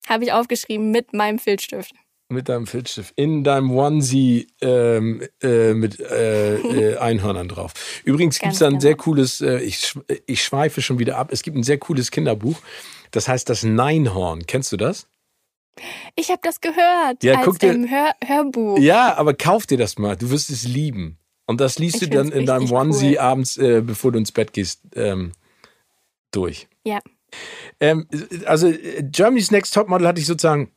Habe 0.07 0.23
ich 0.23 0.31
aufgeschrieben 0.31 0.91
mit 0.91 1.13
meinem 1.13 1.37
Filzstift. 1.37 1.93
Mit 2.29 2.49
deinem 2.49 2.67
Filzstift 2.67 3.13
in 3.15 3.45
deinem 3.45 3.71
Onesie 3.71 4.47
ähm, 4.59 5.21
äh, 5.41 5.73
mit 5.73 5.97
äh, 6.01 6.55
äh, 6.57 6.97
Einhörnern 6.97 7.47
drauf. 7.47 7.71
Übrigens 8.03 8.39
gibt 8.39 8.51
es 8.51 8.59
da 8.59 8.65
ein 8.65 8.71
genau. 8.71 8.81
sehr 8.81 8.95
cooles, 8.95 9.39
äh, 9.39 9.59
ich, 9.59 9.93
ich 10.25 10.43
schweife 10.43 10.81
schon 10.81 10.99
wieder 10.99 11.17
ab, 11.17 11.29
es 11.31 11.41
gibt 11.41 11.55
ein 11.55 11.63
sehr 11.63 11.77
cooles 11.77 12.11
Kinderbuch, 12.11 12.57
das 13.11 13.29
heißt 13.29 13.47
das 13.49 13.63
Neinhorn. 13.63 14.45
Kennst 14.45 14.73
du 14.73 14.77
das? 14.77 15.07
Ich 16.15 16.29
habe 16.29 16.41
das 16.43 16.59
gehört 16.59 17.23
Ja, 17.23 17.35
als 17.37 17.45
guck 17.45 17.59
dir- 17.59 17.71
im 17.71 17.89
Hör 17.89 18.13
Hörbuch. 18.25 18.77
Ja, 18.79 19.15
aber 19.15 19.33
kauf 19.33 19.65
dir 19.65 19.77
das 19.77 19.97
mal. 19.97 20.17
Du 20.17 20.29
wirst 20.29 20.49
es 20.49 20.63
lieben. 20.67 21.17
Und 21.45 21.61
das 21.61 21.79
liest 21.79 22.01
Ich 22.01 22.09
du 22.09 22.17
dann 22.17 22.31
in 22.33 22.45
deinem 22.45 22.69
Onesie 22.69 23.11
cool. 23.11 23.19
abends, 23.19 23.55
äh, 23.57 23.81
bevor 23.81 24.11
du 24.11 24.19
ins 24.19 24.33
Bett 24.33 24.51
gehst, 24.51 24.81
ähm, 24.95 25.31
durch. 26.31 26.67
Ja. 26.83 26.99
Ähm, 27.79 28.05
also 28.45 28.67
äh, 28.67 29.01
Germany's 29.03 29.51
Next 29.51 29.73
Topmodel 29.73 30.07
hatte 30.07 30.19
ich 30.19 30.25
sozusagen 30.27 30.71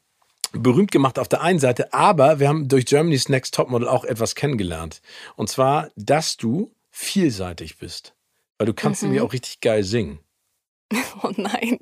berühmt 0.53 0.91
gemacht 0.91 1.19
auf 1.19 1.29
der 1.29 1.41
einen 1.43 1.59
Seite, 1.59 1.93
aber 1.93 2.41
wir 2.41 2.49
haben 2.49 2.69
durch 2.69 2.87
Germany's 2.87 3.29
Next 3.29 3.55
Topmodel 3.55 3.89
auch 3.89 4.05
etwas 4.05 4.35
kennengelernt. 4.35 5.01
Und 5.37 5.49
zwar, 5.49 5.91
dass 5.97 6.37
du 6.37 6.73
vielseitig 6.91 7.79
bist. 7.79 8.15
Weil 8.59 8.67
du 8.67 8.75
kannst 8.75 9.03
Mhm. 9.03 9.09
nämlich 9.11 9.23
auch 9.23 9.33
richtig 9.33 9.61
geil 9.61 9.83
singen. 9.85 10.19
Oh 11.23 11.31
nein. 11.37 11.79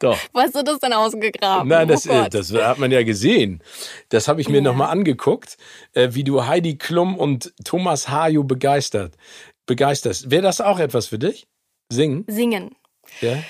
Doch. 0.00 0.18
Wo 0.32 0.40
hast 0.40 0.54
du 0.54 0.62
das 0.62 0.78
denn 0.80 0.92
ausgegraben? 0.92 1.68
Nein, 1.68 1.88
das, 1.88 2.06
oh 2.08 2.26
das 2.28 2.52
hat 2.52 2.78
man 2.78 2.90
ja 2.90 3.02
gesehen. 3.02 3.62
Das 4.10 4.28
habe 4.28 4.40
ich 4.40 4.48
mir 4.48 4.56
Ja. 4.56 4.62
nochmal 4.62 4.90
angeguckt, 4.90 5.56
äh, 5.94 6.08
wie 6.12 6.24
du 6.24 6.46
Heidi 6.46 6.76
Klum 6.76 7.16
und 7.16 7.54
Thomas 7.64 8.08
Hajo 8.08 8.42
begeistert, 8.44 9.14
begeisterst. 9.66 10.30
Wäre 10.30 10.42
das 10.42 10.60
auch 10.60 10.78
etwas 10.80 11.06
für 11.06 11.18
dich? 11.18 11.46
Singen? 11.90 12.24
Singen. 12.28 12.74
Ja? 13.20 13.42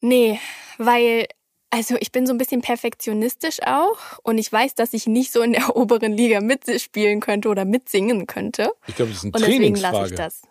Nee, 0.00 0.38
weil, 0.78 1.26
also 1.74 1.96
ich 1.98 2.12
bin 2.12 2.24
so 2.24 2.32
ein 2.32 2.38
bisschen 2.38 2.60
perfektionistisch 2.60 3.60
auch 3.66 3.98
und 4.22 4.38
ich 4.38 4.50
weiß, 4.52 4.76
dass 4.76 4.92
ich 4.94 5.08
nicht 5.08 5.32
so 5.32 5.42
in 5.42 5.54
der 5.54 5.74
oberen 5.76 6.12
Liga 6.12 6.40
mitspielen 6.40 7.18
könnte 7.18 7.48
oder 7.48 7.64
mitsingen 7.64 8.28
könnte. 8.28 8.70
Ich 8.86 8.94
glaube, 8.94 9.10
das 9.10 9.18
ist 9.18 9.24
eine 9.24 9.32
Und 9.32 9.40
deswegen 9.40 9.74
lasse 9.76 10.06
ich 10.06 10.14
das. 10.14 10.42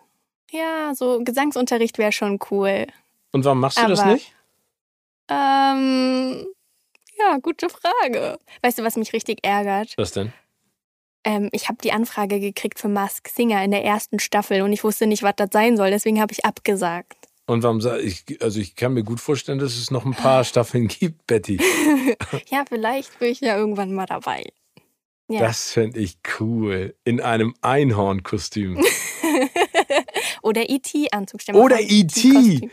Ja, 0.50 0.94
so 0.94 1.20
Gesangsunterricht 1.24 1.96
wäre 1.96 2.12
schon 2.12 2.38
cool. 2.50 2.86
Und 3.32 3.44
warum 3.46 3.60
machst 3.60 3.78
du 3.78 3.86
das 3.88 4.00
Aber- 4.00 4.12
nicht? 4.12 4.34
Ähm, 5.30 6.46
ja, 7.18 7.38
gute 7.40 7.68
Frage. 7.70 8.38
Weißt 8.62 8.78
du, 8.78 8.82
was 8.84 8.96
mich 8.96 9.14
richtig 9.14 9.38
ärgert? 9.42 9.94
Was 9.96 10.12
denn? 10.12 10.30
Ähm, 11.24 11.48
ich 11.52 11.68
habe 11.68 11.78
die 11.82 11.92
Anfrage 11.92 12.38
gekriegt 12.38 12.78
für 12.78 12.88
Mask 12.88 13.26
Singer 13.28 13.64
in 13.64 13.70
der 13.70 13.82
ersten 13.82 14.18
Staffel 14.18 14.60
und 14.60 14.74
ich 14.74 14.84
wusste 14.84 15.06
nicht, 15.06 15.22
was 15.22 15.32
das 15.36 15.48
sein 15.52 15.78
soll, 15.78 15.90
deswegen 15.90 16.20
habe 16.20 16.32
ich 16.32 16.44
abgesagt. 16.44 17.16
Und 17.46 17.62
warum 17.62 17.80
sag 17.80 18.00
ich, 18.00 18.24
also 18.40 18.58
ich 18.58 18.74
kann 18.74 18.94
mir 18.94 19.02
gut 19.04 19.20
vorstellen, 19.20 19.58
dass 19.58 19.76
es 19.76 19.90
noch 19.90 20.06
ein 20.06 20.14
paar 20.14 20.44
Staffeln 20.44 20.88
gibt, 20.88 21.26
Betty. 21.26 21.60
Ja, 22.50 22.64
vielleicht 22.68 23.18
bin 23.18 23.32
ich 23.32 23.40
ja 23.40 23.56
irgendwann 23.56 23.92
mal 23.92 24.06
dabei. 24.06 24.44
Ja. 25.28 25.40
Das 25.40 25.70
fände 25.72 26.00
ich 26.00 26.18
cool. 26.38 26.94
In 27.04 27.20
einem 27.20 27.54
Einhornkostüm. 27.62 28.78
Oder 30.42 30.68
E.T.-Anzug. 30.68 31.40
Oder 31.54 31.80
E.T.. 31.80 32.68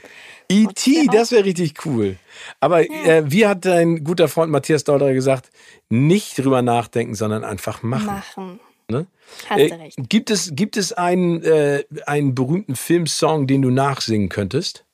E.T., 0.49 1.07
auch- 1.07 1.13
das 1.13 1.31
wäre 1.31 1.45
richtig 1.45 1.85
cool. 1.85 2.17
Aber 2.59 2.81
äh, 2.89 3.23
wie 3.31 3.45
hat 3.47 3.63
dein 3.65 4.03
guter 4.03 4.27
Freund 4.27 4.51
Matthias 4.51 4.83
Dolderer 4.83 5.13
gesagt, 5.13 5.49
nicht 5.89 6.37
drüber 6.37 6.61
nachdenken, 6.61 7.15
sondern 7.15 7.43
einfach 7.45 7.83
machen. 7.83 8.05
Machen. 8.05 8.59
Ne? 8.91 9.07
Hast 9.49 9.59
Äh, 9.59 9.67
du 9.69 9.75
recht. 9.79 9.97
gibt 10.09 10.29
es, 10.29 10.51
gibt 10.53 10.77
es 10.77 10.93
einen, 10.93 11.41
äh, 11.43 11.83
einen 12.05 12.35
berühmten 12.35 12.75
Filmsong, 12.75 13.47
den 13.47 13.63
du 13.63 13.71
nachsingen 13.71 14.29
könntest? 14.29 14.85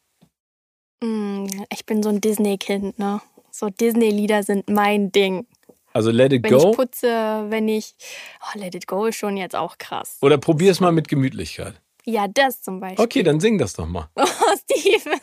Mm, 1.04 1.48
Ich 1.74 1.86
bin 1.86 2.02
so 2.02 2.10
ein 2.10 2.22
Disney-Kind, 2.22 2.98
ne? 3.00 3.22
So 3.52 3.70
Disney-Lieder 3.70 4.44
sind 4.44 4.70
mein 4.70 5.12
Ding. 5.12 5.46
Also 5.94 6.12
Let 6.12 6.32
It 6.32 6.44
Wenn 6.44 6.54
Go? 6.54 6.70
ich 6.72 6.78
putze, 6.78 7.46
wenn 7.50 7.68
ich. 7.68 7.96
Oh, 8.42 8.60
Let 8.60 8.76
It 8.76 8.86
Go 8.88 9.06
ist 9.06 9.16
schon 9.16 9.36
jetzt 9.36 9.56
auch 9.56 9.78
krass. 9.80 10.18
Oder 10.22 10.38
probier 10.38 10.72
es 10.72 10.80
mal 10.80 10.92
mit 10.92 11.08
Gemütlichkeit. 11.08 11.82
Ja, 12.06 12.28
das 12.28 12.62
zum 12.62 12.80
Beispiel. 12.80 13.04
Okay, 13.04 13.24
dann 13.24 13.40
sing 13.40 13.58
das 13.58 13.74
doch 13.74 13.88
mal. 13.88 14.08
Oh, 14.16 14.56
Steven. 14.64 15.20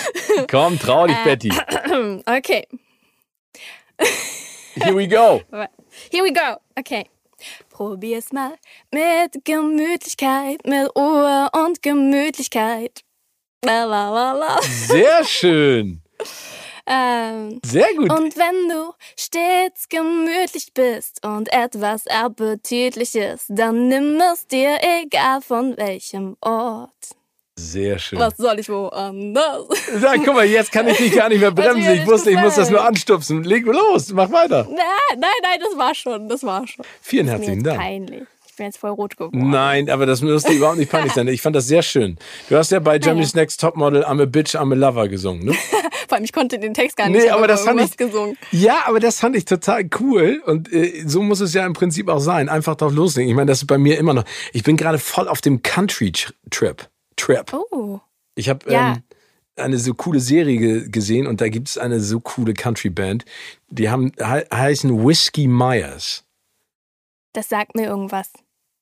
Komm, 0.50 0.78
trau 0.78 1.06
dich, 1.06 1.16
Äh. 1.16 1.24
Betty. 1.24 1.48
Okay. 2.26 2.66
Here 4.74 4.94
we 4.94 5.08
go. 5.08 5.40
Here 6.12 6.22
we 6.24 6.32
go. 6.32 6.58
Okay. 6.78 7.06
Probier's 7.78 8.32
mal 8.32 8.56
mit 8.90 9.44
Gemütlichkeit, 9.44 10.66
mit 10.66 10.90
Ruhe 10.96 11.48
und 11.52 11.80
Gemütlichkeit. 11.80 13.02
La 13.64 13.84
la 13.84 14.10
la 14.10 14.32
la. 14.32 14.58
Sehr 14.62 15.22
schön. 15.24 16.02
Ähm, 16.90 17.60
Sehr 17.66 17.92
gut. 17.94 18.10
und 18.10 18.34
wenn 18.38 18.70
du 18.70 18.94
stets 19.14 19.90
gemütlich 19.90 20.72
bist 20.72 21.22
und 21.22 21.52
etwas 21.52 22.06
Appetitliches, 22.06 23.44
dann 23.48 23.88
nimm 23.88 24.18
es 24.32 24.46
dir 24.46 24.78
egal 24.80 25.42
von 25.42 25.76
welchem 25.76 26.38
Ort. 26.40 27.17
Sehr 27.58 27.98
schön. 27.98 28.18
Was 28.20 28.36
soll 28.36 28.58
ich 28.60 28.68
woanders? 28.68 29.64
Sag, 30.00 30.24
guck 30.24 30.34
mal, 30.34 30.46
jetzt 30.46 30.70
kann 30.70 30.86
ich 30.86 30.96
dich 30.96 31.12
gar 31.12 31.28
nicht 31.28 31.40
mehr 31.40 31.50
bremsen. 31.50 31.92
Ich 31.92 32.06
muss, 32.06 32.24
ich 32.26 32.38
muss 32.38 32.54
das 32.54 32.70
nur 32.70 32.84
anstupsen. 32.84 33.42
Leg 33.42 33.66
los, 33.66 34.12
mach 34.12 34.30
weiter. 34.30 34.64
Nein, 34.70 34.76
nein, 35.18 35.30
nein, 35.42 35.58
das 35.60 35.76
war 35.76 35.94
schon, 35.94 36.28
das 36.28 36.44
war 36.44 36.66
schon. 36.66 36.84
Vielen 37.02 37.26
Mir 37.26 37.32
herzlichen 37.32 37.64
Dank. 37.64 37.80
peinlich. 37.80 38.22
Ich 38.48 38.56
bin 38.56 38.66
jetzt 38.66 38.78
voll 38.78 38.90
rot 38.90 39.16
geworden. 39.16 39.50
Nein, 39.50 39.88
aber 39.90 40.04
das 40.06 40.20
müsste 40.20 40.52
überhaupt 40.52 40.78
nicht 40.78 40.90
peinlich 40.90 41.12
sein. 41.12 41.28
Ich 41.28 41.42
fand 41.42 41.54
das 41.54 41.66
sehr 41.68 41.82
schön. 41.82 42.16
Du 42.48 42.56
hast 42.56 42.72
ja 42.72 42.80
bei 42.80 42.98
Germany's 42.98 43.34
Next 43.34 43.60
Topmodel 43.60 44.04
I'm 44.04 44.20
a 44.22 44.24
Bitch, 44.24 44.56
I'm 44.56 44.72
a 44.72 44.74
Lover 44.74 45.08
gesungen, 45.08 45.44
ne? 45.44 45.52
Vor 46.08 46.16
allem, 46.16 46.24
ich 46.24 46.32
konnte 46.32 46.58
den 46.58 46.74
Text 46.74 46.96
gar 46.96 47.08
nicht. 47.08 47.22
Nee, 47.22 47.30
hab 47.30 47.38
aber 47.38 47.46
das 47.46 47.62
fand 47.62 47.80
ich 47.80 47.96
gesungen. 47.96 48.36
Ja, 48.50 48.82
aber 48.86 48.98
das 48.98 49.20
fand 49.20 49.36
ich 49.36 49.44
total 49.44 49.88
cool 50.00 50.42
und 50.46 50.72
äh, 50.72 51.04
so 51.06 51.22
muss 51.22 51.40
es 51.40 51.54
ja 51.54 51.66
im 51.66 51.72
Prinzip 51.74 52.08
auch 52.08 52.18
sein. 52.20 52.48
Einfach 52.48 52.76
drauf 52.76 52.92
loslegen. 52.92 53.28
Ich 53.30 53.36
meine, 53.36 53.46
das 53.50 53.58
ist 53.58 53.66
bei 53.66 53.78
mir 53.78 53.98
immer 53.98 54.14
noch. 54.14 54.24
Ich 54.52 54.62
bin 54.64 54.76
gerade 54.76 54.98
voll 54.98 55.28
auf 55.28 55.40
dem 55.40 55.62
Country 55.62 56.12
Trip. 57.18 57.52
Oh. 57.52 58.00
Ich 58.34 58.48
habe 58.48 58.70
Ja. 58.72 58.92
ähm, 58.94 59.02
eine 59.56 59.76
so 59.78 59.92
coole 59.94 60.20
Serie 60.20 60.56
ge 60.58 60.88
gesehen 60.88 61.26
und 61.26 61.40
da 61.40 61.48
gibt 61.48 61.68
es 61.68 61.76
eine 61.78 61.98
so 62.00 62.20
coole 62.20 62.54
Country 62.54 62.90
Band. 62.90 63.24
Die 63.68 63.90
haben 63.90 64.12
he 64.18 64.42
heißen 64.54 65.04
Whiskey 65.06 65.48
Myers. 65.48 66.24
Das 67.32 67.48
sagt 67.48 67.74
mir 67.74 67.86
irgendwas. 67.86 68.30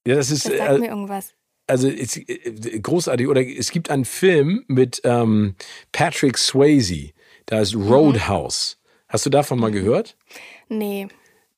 Ja, 0.07 0.15
das 0.17 0.31
ist 0.31 0.45
Das 0.47 0.57
sagt 0.59 0.71
äh, 0.73 0.79
mir 0.79 0.89
irgendwas. 0.91 1.33
also 1.67 1.89
ist, 1.89 2.17
äh, 2.29 2.79
großartig. 2.81 3.27
Oder 3.29 3.45
es 3.47 3.71
gibt 3.71 3.91
einen 3.91 4.05
Film 4.05 4.65
mit 4.69 5.01
ähm, 5.05 5.57
Patrick 5.93 6.39
Swayze. 6.39 7.11
Da 7.47 7.61
ist 7.61 7.75
Mhm. 7.75 7.89
Roadhouse. 7.93 8.79
Hast 9.09 9.25
du 9.27 9.31
davon 9.31 9.59
mal 9.59 9.71
gehört? 9.71 10.17
Nee. 10.69 11.09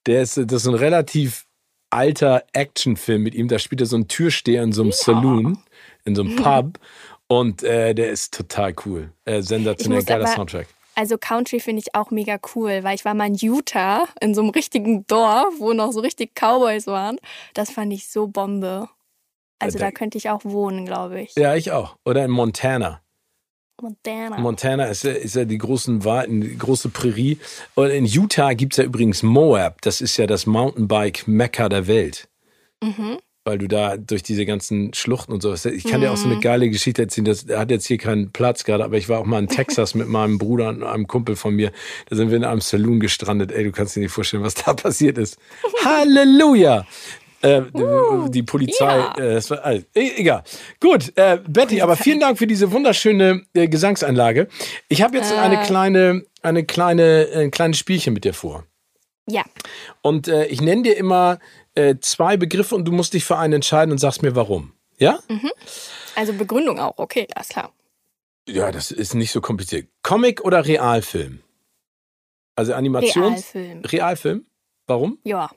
Der 0.07 0.23
ist, 0.23 0.37
das 0.37 0.63
ist 0.63 0.69
ein 0.69 0.75
relativ 0.75 1.47
alter 1.91 2.45
Actionfilm 2.53 3.23
mit 3.23 3.35
ihm. 3.35 3.49
Da 3.49 3.59
spielt 3.59 3.81
er 3.81 3.87
so 3.87 3.97
einen 3.97 4.09
Türsteher 4.09 4.63
in 4.63 4.73
so 4.73 4.83
einem 4.83 4.93
Saloon, 4.93 5.59
in 6.05 6.15
so 6.15 6.23
einem 6.23 6.37
Pub. 6.43 6.79
Und 7.27 7.63
äh, 7.63 7.95
der 7.95 8.11
ist 8.11 8.33
total 8.35 8.75
cool. 8.87 9.13
Äh, 9.25 9.43
sensationell 9.43 10.03
geiler 10.05 10.25
aber- 10.27 10.35
Soundtrack. 10.35 10.67
Also 10.95 11.17
Country 11.17 11.61
finde 11.61 11.81
ich 11.81 11.95
auch 11.95 12.11
mega 12.11 12.39
cool, 12.57 12.83
weil 12.83 12.97
ich 12.97 13.05
war 13.05 13.15
mal 13.15 13.29
in 13.29 13.37
Utah 13.37 14.09
in 14.21 14.35
so 14.35 14.41
einem 14.41 14.51
richtigen 14.51 15.07
Dorf, 15.07 15.55
wo 15.59 15.73
noch 15.73 15.93
so 15.93 16.01
richtig 16.01 16.33
Cowboys 16.35 16.89
waren. 16.89 17.19
Das 17.55 17.71
fand 17.71 17.93
ich 17.93 18.09
so 18.09 18.27
Bombe. 18.27 18.89
Also 19.61 19.79
Ja, 19.79 19.85
da- 19.85 19.91
da 19.91 19.93
könnte 19.93 20.19
ich 20.19 20.29
auch 20.31 20.45
wohnen, 20.45 20.87
glaube 20.87 21.21
ich. 21.21 21.35
Ja, 21.37 21.55
ich 21.55 21.71
auch. 21.71 21.97
Oder 22.05 22.25
in 22.25 22.33
Montana. 22.33 23.01
Montana. 23.81 24.39
Montana 24.39 24.87
ist 24.87 25.05
ja, 25.05 25.13
ist 25.13 25.37
ja 25.37 25.45
die 25.45 25.59
großen 25.59 26.05
Weiten, 26.05 26.41
die 26.41 26.59
große 26.59 26.89
Prärie. 26.89 27.39
Und 27.77 27.91
in 27.91 28.05
Utah 28.05 28.55
gibt's 28.55 28.77
ja 28.79 28.83
übrigens 28.85 29.23
Moab. 29.23 29.81
Das 29.83 30.01
ist 30.01 30.17
ja 30.17 30.27
das 30.27 30.47
Mountainbike-Mekka 30.47 31.69
der 31.69 31.87
Welt. 31.87 32.29
mhm. 32.83 33.19
Weil 33.49 33.57
du 33.57 33.67
da 33.67 33.97
durch 33.97 34.23
diese 34.23 34.45
ganzen 34.45 34.93
Schluchten 34.93 35.33
und 35.33 35.41
sowas. 35.41 35.65
Ich 35.65 35.85
kann 35.85 36.03
dir 36.03 36.13
auch 36.13 36.19
so 36.19 36.29
eine 36.29 36.39
geile 36.39 36.69
Geschichte 36.69 37.01
erzählen. 37.01 37.25
Das 37.25 37.47
hat 37.49 37.71
jetzt 37.71 37.87
hier 37.87 37.97
keinen 37.97 38.31
Platz 38.31 38.63
gerade, 38.63 38.85
aber 38.85 38.99
ich 38.99 39.09
war 39.09 39.21
auch 39.21 39.25
mal 39.25 39.39
in 39.39 39.49
Texas 39.49 39.95
mit 39.95 40.07
meinem 40.07 40.37
Bruder 40.37 40.69
und 40.69 40.83
einem 40.83 41.07
Kumpel 41.07 41.35
von 41.35 41.55
mir. 41.55 41.73
Da 42.11 42.17
sind 42.17 42.29
wir 42.29 42.37
in 42.37 42.45
einem 42.45 42.61
Saloon 42.61 43.01
gestrandet. 43.01 43.51
Ey, 43.51 43.65
du 43.65 43.73
kannst 43.73 43.97
dir 43.97 44.01
nicht 44.01 44.13
vorstellen, 44.13 44.43
was 44.43 44.53
da 44.53 44.75
passiert 44.75 45.17
ist. 45.17 45.39
Halleluja! 45.83 46.87
Äh, 47.41 47.63
die 48.29 48.43
Polizei, 48.43 48.99
ja. 48.99 49.15
äh, 49.17 49.35
das 49.37 49.49
war, 49.49 49.65
e- 49.73 49.83
egal. 49.95 50.43
Gut, 50.79 51.11
äh, 51.17 51.39
Betty, 51.49 51.81
aber 51.81 51.97
vielen 51.97 52.21
Dank 52.21 52.37
für 52.37 52.47
diese 52.47 52.71
wunderschöne 52.71 53.45
äh, 53.55 53.67
Gesangsanlage. 53.67 54.49
Ich 54.91 55.01
habe 55.01 55.17
jetzt 55.17 55.33
eine 55.33 55.63
kleine, 55.63 56.25
eine 56.43 56.65
kleine, 56.65 57.29
ein 57.35 57.51
kleines 57.51 57.79
Spielchen 57.79 58.13
mit 58.13 58.25
dir 58.25 58.35
vor. 58.35 58.65
Ja. 59.27 59.45
Und 60.03 60.29
äh, 60.29 60.47
ich 60.47 60.61
nenne 60.61 60.83
dir 60.83 60.97
immer 60.99 61.39
äh, 61.79 62.01
zwei 62.01 62.37
Begriffe 62.37 62.75
und 62.75 62.85
du 62.85 62.93
musst 62.93 63.15
dich 63.15 63.25
für 63.25 63.39
einen 63.39 63.55
entscheiden 63.55 63.93
und 63.93 63.99
sagst 63.99 64.23
mir 64.23 64.35
warum. 64.35 64.73
Ja? 64.99 65.21
Also 66.17 66.33
Begründung 66.33 66.81
auch, 66.81 66.99
okay, 66.99 67.29
alles 67.35 67.49
klar. 67.49 67.73
Ja, 68.49 68.73
das 68.73 68.91
ist 68.91 69.15
nicht 69.15 69.31
so 69.31 69.41
kompliziert. 69.41 69.89
Comic 70.03 70.45
oder 70.45 70.67
Realfilm? 70.67 71.41
Also 72.57 72.75
Animations... 72.75 73.55
Realfilm. 73.55 73.85
Realfilm? 73.85 74.47
Warum? 74.87 75.19
Ja. 75.23 75.51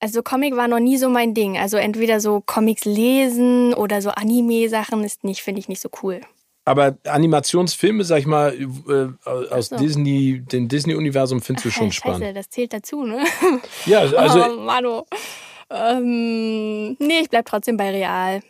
Also 0.00 0.22
Comic 0.22 0.56
war 0.56 0.66
noch 0.66 0.80
nie 0.80 0.96
so 0.96 1.08
mein 1.08 1.34
Ding. 1.34 1.58
Also 1.58 1.76
entweder 1.76 2.20
so 2.20 2.40
Comics 2.40 2.84
lesen 2.84 3.74
oder 3.74 4.02
so 4.02 4.10
Anime-Sachen 4.10 5.04
ist 5.04 5.22
nicht, 5.24 5.42
finde 5.42 5.60
ich 5.60 5.68
nicht 5.68 5.80
so 5.80 5.90
cool. 6.02 6.20
Aber 6.68 6.96
Animationsfilme, 7.04 8.04
sag 8.04 8.18
ich 8.20 8.26
mal, 8.26 8.54
äh, 8.54 9.28
aus 9.50 9.68
so. 9.68 9.76
Disney, 9.76 10.40
dem 10.40 10.68
Disney-Universum 10.68 11.40
findest 11.40 11.64
du 11.66 11.70
schon 11.70 11.90
Scheiße, 11.92 12.16
spannend. 12.16 12.36
das 12.36 12.50
zählt 12.50 12.72
dazu, 12.72 13.04
ne? 13.04 13.24
Ja, 13.86 14.00
also 14.16 14.44
oh, 14.44 14.56
Mano. 14.60 15.06
Ähm, 15.70 16.92
nee, 16.98 17.20
ich 17.22 17.28
bleib 17.30 17.46
trotzdem 17.46 17.76
bei 17.76 17.90
Real. 17.90 18.40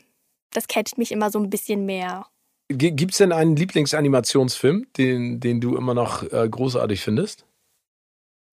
Das 0.53 0.67
catcht 0.69 0.99
mich 0.99 1.13
immer 1.13 1.31
so 1.31 1.39
ein 1.39 1.51
bisschen 1.51 1.85
mehr. 1.87 2.27
G- 2.71 2.91
Gibt's 2.93 3.19
denn 3.19 3.33
einen 3.33 3.57
Lieblingsanimationsfilm, 3.57 4.87
den, 4.97 5.41
den 5.41 5.61
du 5.61 5.77
immer 5.77 5.95
noch 5.95 6.23
äh, 6.33 6.49
großartig 6.49 7.01
findest? 7.01 7.45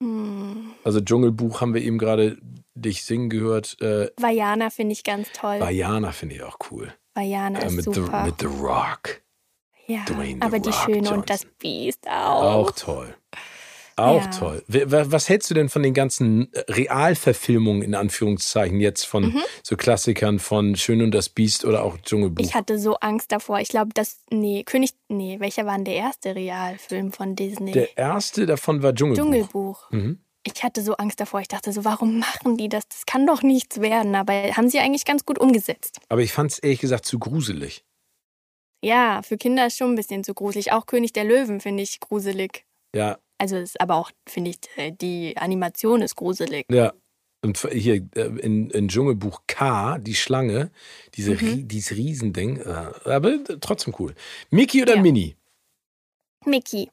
Hm. 0.04 0.72
Also 0.84 1.00
Dschungelbuch 1.02 1.62
haben 1.62 1.74
wir 1.74 1.82
eben 1.82 1.98
gerade 1.98 2.38
dich 2.76 3.04
singen 3.04 3.30
gehört. 3.30 3.80
Äh, 3.82 4.10
Vajana 4.18 4.70
finde 4.70 4.94
ich 4.94 5.04
ganz 5.04 5.32
toll. 5.32 5.60
Vajana 5.60 6.12
finde 6.12 6.36
ich 6.36 6.44
auch 6.44 6.58
cool. 6.72 6.94
Vajana 7.14 7.60
Äh, 7.60 7.68
ist 7.68 7.74
mit, 7.74 7.86
the, 7.86 7.94
super. 7.94 8.26
mit 8.26 8.36
The 8.40 8.48
Rock. 8.48 9.22
Ja, 9.88 10.04
Dwayne 10.06 10.42
aber 10.42 10.60
die 10.60 10.70
Rock 10.70 10.78
Schöne 10.84 10.98
Johnson. 10.98 11.18
und 11.20 11.30
das 11.30 11.46
Biest 11.60 12.08
auch. 12.08 12.44
Auch 12.44 12.72
toll. 12.72 13.16
Auch 13.98 14.24
Ja. 14.26 14.28
toll. 14.28 14.62
Was 14.68 15.30
hältst 15.30 15.50
du 15.50 15.54
denn 15.54 15.70
von 15.70 15.82
den 15.82 15.94
ganzen 15.94 16.52
äh, 16.54 16.60
Realverfilmungen 16.70 17.82
in 17.82 17.96
Anführungszeichen 17.96 18.82
jetzt 18.82 19.06
von 19.06 19.24
Mhm. 19.28 19.42
so 19.64 19.78
Klassikern 19.78 20.40
von 20.40 20.76
Schön 20.76 21.02
und 21.02 21.12
das 21.12 21.30
Biest 21.30 21.64
oder 21.64 21.84
auch 21.84 21.98
Dschungelbuch? 22.00 22.44
Ich 22.44 22.56
hatte 22.56 22.78
so 22.78 22.96
Angst 22.96 23.32
davor. 23.32 23.60
Ich 23.62 23.70
glaube, 23.70 23.92
das. 23.94 24.18
Nee, 24.30 24.64
König. 24.66 24.92
Nee, 25.08 25.40
welcher 25.40 25.66
war 25.66 25.76
denn 25.76 25.86
der 25.86 25.96
erste 25.96 26.36
Realfilm 26.36 27.14
von 27.14 27.38
Disney? 27.38 27.72
Der 27.72 27.98
erste 27.98 28.46
davon 28.46 28.84
war 28.84 28.94
Dschungelbuch. 28.94 29.24
Dschungelbuch. 29.24 29.92
Mhm. 29.92 30.20
Ich 30.44 30.62
hatte 30.64 30.82
so 30.84 30.96
Angst 30.98 31.20
davor. 31.22 31.40
Ich 31.40 31.48
dachte 31.48 31.72
so, 31.72 31.86
warum 31.86 32.20
machen 32.20 32.58
die 32.58 32.68
das? 32.70 32.84
Das 32.90 33.06
kann 33.06 33.26
doch 33.26 33.42
nichts 33.44 33.80
werden. 33.80 34.14
Aber 34.16 34.34
haben 34.34 34.70
sie 34.70 34.80
eigentlich 34.80 35.06
ganz 35.06 35.26
gut 35.26 35.40
umgesetzt. 35.40 36.00
Aber 36.10 36.22
ich 36.22 36.34
fand 36.34 36.52
es 36.52 36.60
ehrlich 36.60 36.82
gesagt 36.82 37.06
zu 37.06 37.18
gruselig. 37.18 37.84
Ja, 38.86 39.22
für 39.24 39.36
Kinder 39.38 39.66
ist 39.68 39.78
schon 39.78 39.94
ein 39.94 39.96
bisschen 39.96 40.24
zu 40.24 40.34
gruselig. 40.36 40.72
Auch 40.72 40.86
König 40.86 41.12
der 41.14 41.24
Löwen 41.24 41.60
finde 41.60 41.82
ich 41.82 42.00
gruselig. 42.00 42.66
Ja, 42.96 43.18
Also 43.40 43.58
ist 43.58 43.82
aber 43.82 43.96
auch, 43.96 44.12
finde 44.30 44.52
ich, 44.52 44.58
äh, 44.78 44.92
die 44.92 45.36
Animation 45.38 46.02
ist 46.04 46.16
gruselig. 46.16 46.66
ja. 46.70 46.94
Und 47.44 47.60
hier 47.72 47.96
äh, 48.16 48.22
in, 48.40 48.72
in 48.72 48.88
Dschungelbuch 48.88 49.42
K, 49.46 50.00
die 50.00 50.16
Schlange, 50.16 50.72
diese, 51.14 51.36
Mhm. 51.36 51.68
Dieses 51.68 51.96
Riesending, 51.96 52.58
äh, 52.58 52.92
aber 53.08 53.44
trotzdem 53.62 53.94
cool. 54.00 54.16
Mickey 54.50 54.82
oder 54.82 54.96
Ja. 54.96 55.02
Minnie? 55.02 55.36
Mickey. 56.46 56.90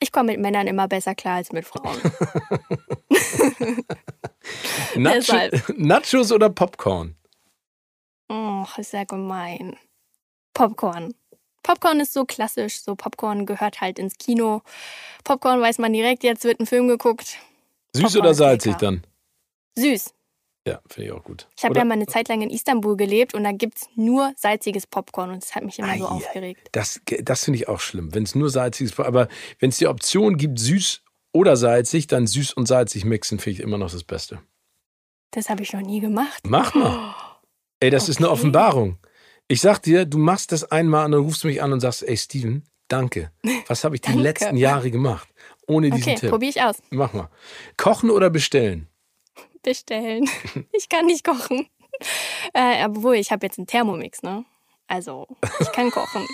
Ich 0.00 0.12
komme 0.12 0.32
mit 0.32 0.40
Männern 0.40 0.68
immer 0.68 0.86
besser 0.86 1.14
klar 1.16 1.36
als 1.36 1.50
mit 1.52 1.64
Frauen. 1.66 1.98
Nacho. 4.96 5.36
Nachos 5.76 6.30
oder 6.32 6.50
Popcorn? 6.50 7.16
Oh, 8.28 8.64
ist 8.76 8.92
ja 8.92 9.02
gemein. 9.04 9.76
Popcorn. 10.54 11.14
Popcorn 11.62 12.00
ist 12.00 12.12
so 12.12 12.24
klassisch. 12.24 12.80
So 12.80 12.94
Popcorn 12.94 13.46
gehört 13.46 13.80
halt 13.80 13.98
ins 13.98 14.16
Kino. 14.18 14.62
Popcorn 15.24 15.60
weiß 15.60 15.78
man 15.78 15.92
direkt, 15.92 16.22
jetzt 16.24 16.44
wird 16.44 16.60
ein 16.60 16.66
Film 16.66 16.88
geguckt. 16.88 17.36
Süß 17.94 18.04
Popcorn 18.04 18.20
oder 18.22 18.34
salzig 18.34 18.76
dann? 18.76 19.02
Süß. 19.76 20.14
Ja, 20.66 20.80
finde 20.88 21.08
ich 21.08 21.12
auch 21.12 21.24
gut. 21.24 21.48
Ich 21.56 21.64
habe 21.64 21.78
ja 21.78 21.84
mal 21.84 21.94
eine 21.94 22.06
Zeit 22.06 22.28
lang 22.28 22.42
in 22.42 22.50
Istanbul 22.50 22.96
gelebt 22.96 23.34
und 23.34 23.44
da 23.44 23.52
gibt's 23.52 23.88
nur 23.94 24.32
salziges 24.36 24.86
Popcorn 24.86 25.30
und 25.30 25.42
das 25.42 25.54
hat 25.54 25.64
mich 25.64 25.78
immer 25.78 25.96
so 25.96 26.06
Ei, 26.06 26.08
aufgeregt. 26.08 26.68
Das, 26.72 27.00
das 27.22 27.44
finde 27.44 27.58
ich 27.58 27.68
auch 27.68 27.80
schlimm, 27.80 28.14
wenn 28.14 28.24
es 28.24 28.34
nur 28.34 28.50
salzig 28.50 28.86
ist. 28.86 29.00
Aber 29.00 29.28
wenn 29.58 29.70
es 29.70 29.78
die 29.78 29.86
Option 29.86 30.36
gibt, 30.36 30.58
süß 30.58 31.02
oder 31.32 31.56
salzig, 31.56 32.08
dann 32.08 32.26
süß 32.26 32.52
und 32.52 32.66
salzig 32.66 33.04
mixen, 33.04 33.38
finde 33.38 33.58
ich 33.58 33.60
immer 33.60 33.78
noch 33.78 33.90
das 33.90 34.04
Beste. 34.04 34.40
Das 35.30 35.48
habe 35.48 35.62
ich 35.62 35.72
noch 35.72 35.80
nie 35.80 36.00
gemacht. 36.00 36.42
Mach 36.46 36.74
mal. 36.74 37.14
Ey, 37.80 37.88
das 37.90 38.08
ist 38.08 38.18
eine 38.18 38.26
Okay. 38.28 38.34
Offenbarung. 38.34 38.98
Ich 39.50 39.60
sag 39.62 39.80
dir, 39.82 40.04
du 40.06 40.16
machst 40.16 40.52
das 40.52 40.70
einmal 40.70 41.06
und 41.06 41.10
dann 41.10 41.22
rufst 41.22 41.42
du 41.42 41.48
mich 41.48 41.60
an 41.60 41.72
und 41.72 41.80
sagst, 41.80 42.04
ey 42.04 42.16
Steven, 42.16 42.62
danke. 42.86 43.32
Was 43.66 43.82
habe 43.82 43.96
ich 43.96 44.00
die 44.00 44.12
letzten 44.12 44.56
Jahre 44.56 44.92
gemacht? 44.92 45.28
Ohne 45.66 45.90
diesen 45.90 46.04
Okay, 46.12 46.20
Tipp. 46.20 46.30
probiere 46.30 46.50
ich 46.50 46.62
aus. 46.62 46.76
Mach 46.90 47.12
mal. 47.12 47.28
Kochen 47.76 48.10
oder 48.10 48.30
bestellen? 48.30 48.86
Bestellen. 49.64 50.30
Ich 50.72 50.88
kann 50.88 51.06
nicht 51.06 51.24
kochen. 51.24 51.68
Äh, 52.54 52.86
obwohl, 52.86 53.16
ich 53.16 53.32
habe 53.32 53.44
jetzt 53.44 53.58
einen 53.58 53.66
Thermomix, 53.66 54.22
ne? 54.22 54.44
Also, 54.86 55.26
ich 55.58 55.70
kann 55.72 55.90
kochen. 55.90 56.26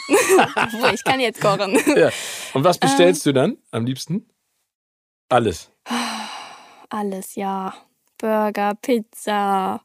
obwohl, 0.54 0.92
ich 0.94 1.02
kann 1.02 1.18
jetzt 1.18 1.40
kochen. 1.40 1.74
Ja. 1.96 2.10
Und 2.52 2.64
was 2.64 2.76
bestellst 2.78 3.26
Ähm. 3.26 3.32
du 3.32 3.40
dann 3.40 3.56
am 3.70 3.86
liebsten? 3.86 4.28
Alles. 5.30 5.70
alles, 6.90 7.34
ja. 7.34 7.74
Burger, 8.18 8.74
Pizza. 8.80 9.80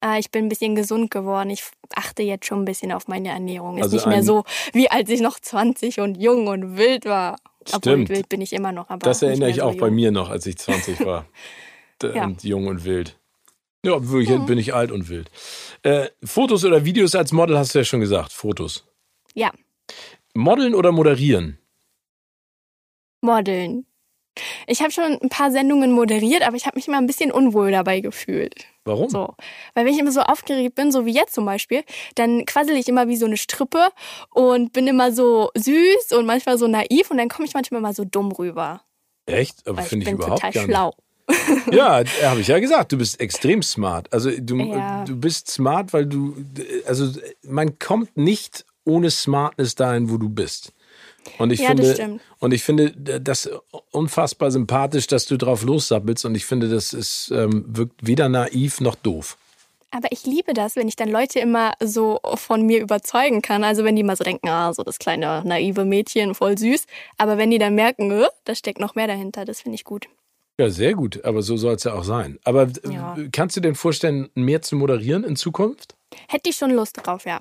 Ah, 0.00 0.18
ich 0.18 0.30
bin 0.30 0.46
ein 0.46 0.48
bisschen 0.48 0.74
gesund 0.74 1.10
geworden. 1.10 1.50
Ich 1.50 1.64
achte 1.94 2.22
jetzt 2.22 2.46
schon 2.46 2.62
ein 2.62 2.64
bisschen 2.64 2.92
auf 2.92 3.08
meine 3.08 3.30
Ernährung. 3.30 3.78
Ist 3.78 3.84
Also 3.84 3.96
nicht 3.96 4.06
mehr 4.06 4.22
so, 4.22 4.44
wie 4.72 4.90
als 4.90 5.08
ich 5.08 5.20
noch 5.20 5.40
20 5.40 6.00
und 6.00 6.16
jung 6.16 6.46
und 6.48 6.76
wild 6.76 7.06
war. 7.06 7.36
Obwohl 7.72 7.92
Stimmt. 7.92 8.08
wild 8.10 8.28
bin 8.28 8.40
ich 8.40 8.52
immer 8.52 8.72
noch. 8.72 8.88
Das 8.98 9.22
erinnere 9.22 9.50
ich 9.50 9.56
so 9.56 9.62
auch 9.62 9.74
bei 9.76 9.86
jung. 9.86 9.94
mir 9.96 10.10
noch, 10.12 10.28
als 10.30 10.46
ich 10.46 10.56
20 10.58 11.04
war. 11.04 11.26
Ja. 12.02 12.24
Und 12.26 12.44
jung 12.44 12.66
und 12.66 12.84
wild. 12.84 13.18
Ja, 13.82 14.06
wirklich 14.10 14.38
bin 14.44 14.58
ich 14.58 14.74
alt 14.74 14.92
und 14.92 15.08
wild. 15.08 15.30
Äh, 15.82 16.10
Fotos 16.22 16.62
oder 16.66 16.84
Videos 16.84 17.14
als 17.14 17.32
Model 17.32 17.56
hast 17.56 17.74
du 17.74 17.78
ja 17.78 17.84
schon 17.86 18.00
gesagt. 18.00 18.34
Fotos. 18.34 18.86
Ja, 19.32 19.50
Modeln 20.34 20.74
oder 20.74 20.92
moderieren? 20.92 21.58
modeln. 23.22 23.86
Ich 24.66 24.80
habe 24.80 24.90
schon 24.90 25.04
ein 25.22 25.28
paar 25.28 25.50
Sendungen 25.50 25.92
moderiert, 25.92 26.46
aber 26.46 26.56
ich 26.56 26.66
habe 26.66 26.76
mich 26.76 26.88
immer 26.88 26.98
ein 26.98 27.06
bisschen 27.06 27.30
unwohl 27.32 27.70
dabei 27.70 28.00
gefühlt. 28.00 28.54
Warum? 28.84 29.08
So. 29.10 29.34
Weil 29.74 29.84
wenn 29.86 29.92
ich 29.92 29.98
immer 29.98 30.12
so 30.12 30.20
aufgeregt 30.20 30.74
bin, 30.74 30.92
so 30.92 31.06
wie 31.06 31.12
jetzt 31.12 31.34
zum 31.34 31.44
Beispiel, 31.44 31.82
dann 32.14 32.44
quassel 32.46 32.76
ich 32.76 32.88
immer 32.88 33.08
wie 33.08 33.16
so 33.16 33.26
eine 33.26 33.36
Strippe 33.36 33.88
und 34.30 34.72
bin 34.72 34.86
immer 34.86 35.12
so 35.12 35.50
süß 35.56 36.12
und 36.16 36.26
manchmal 36.26 36.58
so 36.58 36.66
naiv 36.68 37.10
und 37.10 37.18
dann 37.18 37.28
komme 37.28 37.46
ich 37.46 37.54
manchmal 37.54 37.80
mal 37.80 37.94
so 37.94 38.04
dumm 38.04 38.30
rüber. 38.32 38.80
Echt? 39.26 39.66
Aber 39.66 39.78
Weil 39.78 39.84
ich 39.84 39.88
finde 39.88 40.04
ich 40.04 40.10
bin 40.10 40.16
überhaupt 40.16 40.40
total 40.42 40.52
gar 40.52 40.64
schlau. 40.64 40.86
nicht. 40.86 41.72
Ja, 41.72 42.04
habe 42.30 42.40
ich 42.40 42.46
ja 42.46 42.60
gesagt. 42.60 42.92
Du 42.92 42.98
bist 42.98 43.18
extrem 43.20 43.60
smart. 43.62 44.12
Also 44.12 44.30
du, 44.38 44.56
Ja. 44.58 45.04
du 45.04 45.16
bist 45.16 45.50
smart, 45.50 45.92
weil 45.92 46.06
du, 46.06 46.36
also 46.86 47.10
man 47.42 47.80
kommt 47.80 48.16
nicht 48.16 48.64
ohne 48.84 49.10
Smartness 49.10 49.74
dahin, 49.74 50.08
wo 50.10 50.16
du 50.18 50.28
bist. 50.28 50.72
Und 51.38 51.50
ich 51.52 51.60
Ja, 51.60 51.74
das 51.74 51.86
finde, 51.86 51.94
stimmt. 51.94 52.20
und 52.38 52.52
ich 52.54 52.62
finde 52.62 52.92
das 53.20 53.50
unfassbar 53.90 54.50
sympathisch, 54.50 55.06
dass 55.06 55.26
du 55.26 55.36
drauf 55.36 55.62
lossappelst. 55.62 56.24
Und 56.24 56.34
ich 56.34 56.46
finde, 56.46 56.68
das 56.68 56.92
ist 56.92 57.30
ähm, 57.34 57.64
wirkt 57.68 58.06
weder 58.06 58.28
naiv 58.28 58.80
noch 58.80 58.94
doof. 58.94 59.36
Aber 59.92 60.08
ich 60.10 60.26
liebe 60.26 60.52
das, 60.52 60.76
wenn 60.76 60.88
ich 60.88 60.96
dann 60.96 61.08
Leute 61.10 61.38
immer 61.38 61.72
so 61.82 62.20
von 62.34 62.62
mir 62.66 62.80
überzeugen 62.80 63.40
kann. 63.40 63.64
Also 63.64 63.84
wenn 63.84 63.96
die 63.96 64.02
mal 64.02 64.16
so 64.16 64.24
denken, 64.24 64.48
ah, 64.48 64.72
so 64.74 64.82
das 64.82 64.98
kleine 64.98 65.42
naive 65.44 65.84
Mädchen, 65.84 66.34
voll 66.34 66.58
süß. 66.58 66.86
Aber 67.18 67.38
wenn 67.38 67.50
die 67.50 67.58
dann 67.58 67.74
merken, 67.74 68.10
äh, 68.10 68.26
da 68.44 68.54
steckt 68.54 68.80
noch 68.80 68.94
mehr 68.94 69.06
dahinter, 69.06 69.44
das 69.44 69.60
finde 69.62 69.76
ich 69.76 69.84
gut. 69.84 70.06
Ja, 70.58 70.70
sehr 70.70 70.94
gut. 70.94 71.24
Aber 71.24 71.42
so 71.42 71.56
soll 71.56 71.74
es 71.74 71.84
ja 71.84 71.94
auch 71.94 72.04
sein. 72.04 72.38
Aber 72.44 72.62
äh, 72.62 72.90
Ja. 72.92 73.16
kannst 73.32 73.56
du 73.56 73.60
dir 73.60 73.74
vorstellen, 73.74 74.28
mehr 74.34 74.60
zu 74.60 74.76
moderieren 74.76 75.22
in 75.24 75.36
Zukunft? 75.36 75.94
Hätte 76.28 76.50
ich 76.50 76.56
schon 76.56 76.72
Lust 76.72 76.98
drauf, 77.02 77.24
ja. 77.24 77.40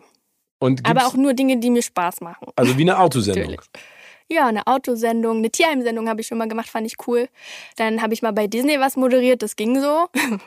Und 0.65 0.87
Aber 0.89 1.07
auch 1.07 1.13
nur 1.15 1.33
Dinge, 1.33 1.57
die 1.57 1.69
mir 1.69 1.81
Spaß 1.83 2.21
machen. 2.21 2.47
also 2.55 2.77
wie 2.77 2.81
eine 2.81 2.97
Autosendung. 2.99 3.43
Natürlich. 3.51 3.69
Ja, 4.27 4.47
eine 4.47 4.65
Autosendung, 4.65 5.37
eine 5.37 5.51
Tierheimsendung 5.51 6.09
habe 6.09 6.21
ich 6.21 6.27
schon 6.27 6.39
mal 6.39 6.47
gemacht, 6.47 6.67
fand 6.67 6.87
ich 6.87 6.95
cool. 7.07 7.29
Dann 7.75 8.01
habe 8.01 8.13
ich 8.15 8.23
mal 8.23 8.33
bei 8.33 8.47
Disney 8.47 8.79
was 8.79 8.95
moderiert, 8.95 9.43
das 9.43 9.55
ging 9.55 9.79
so. 9.79 10.07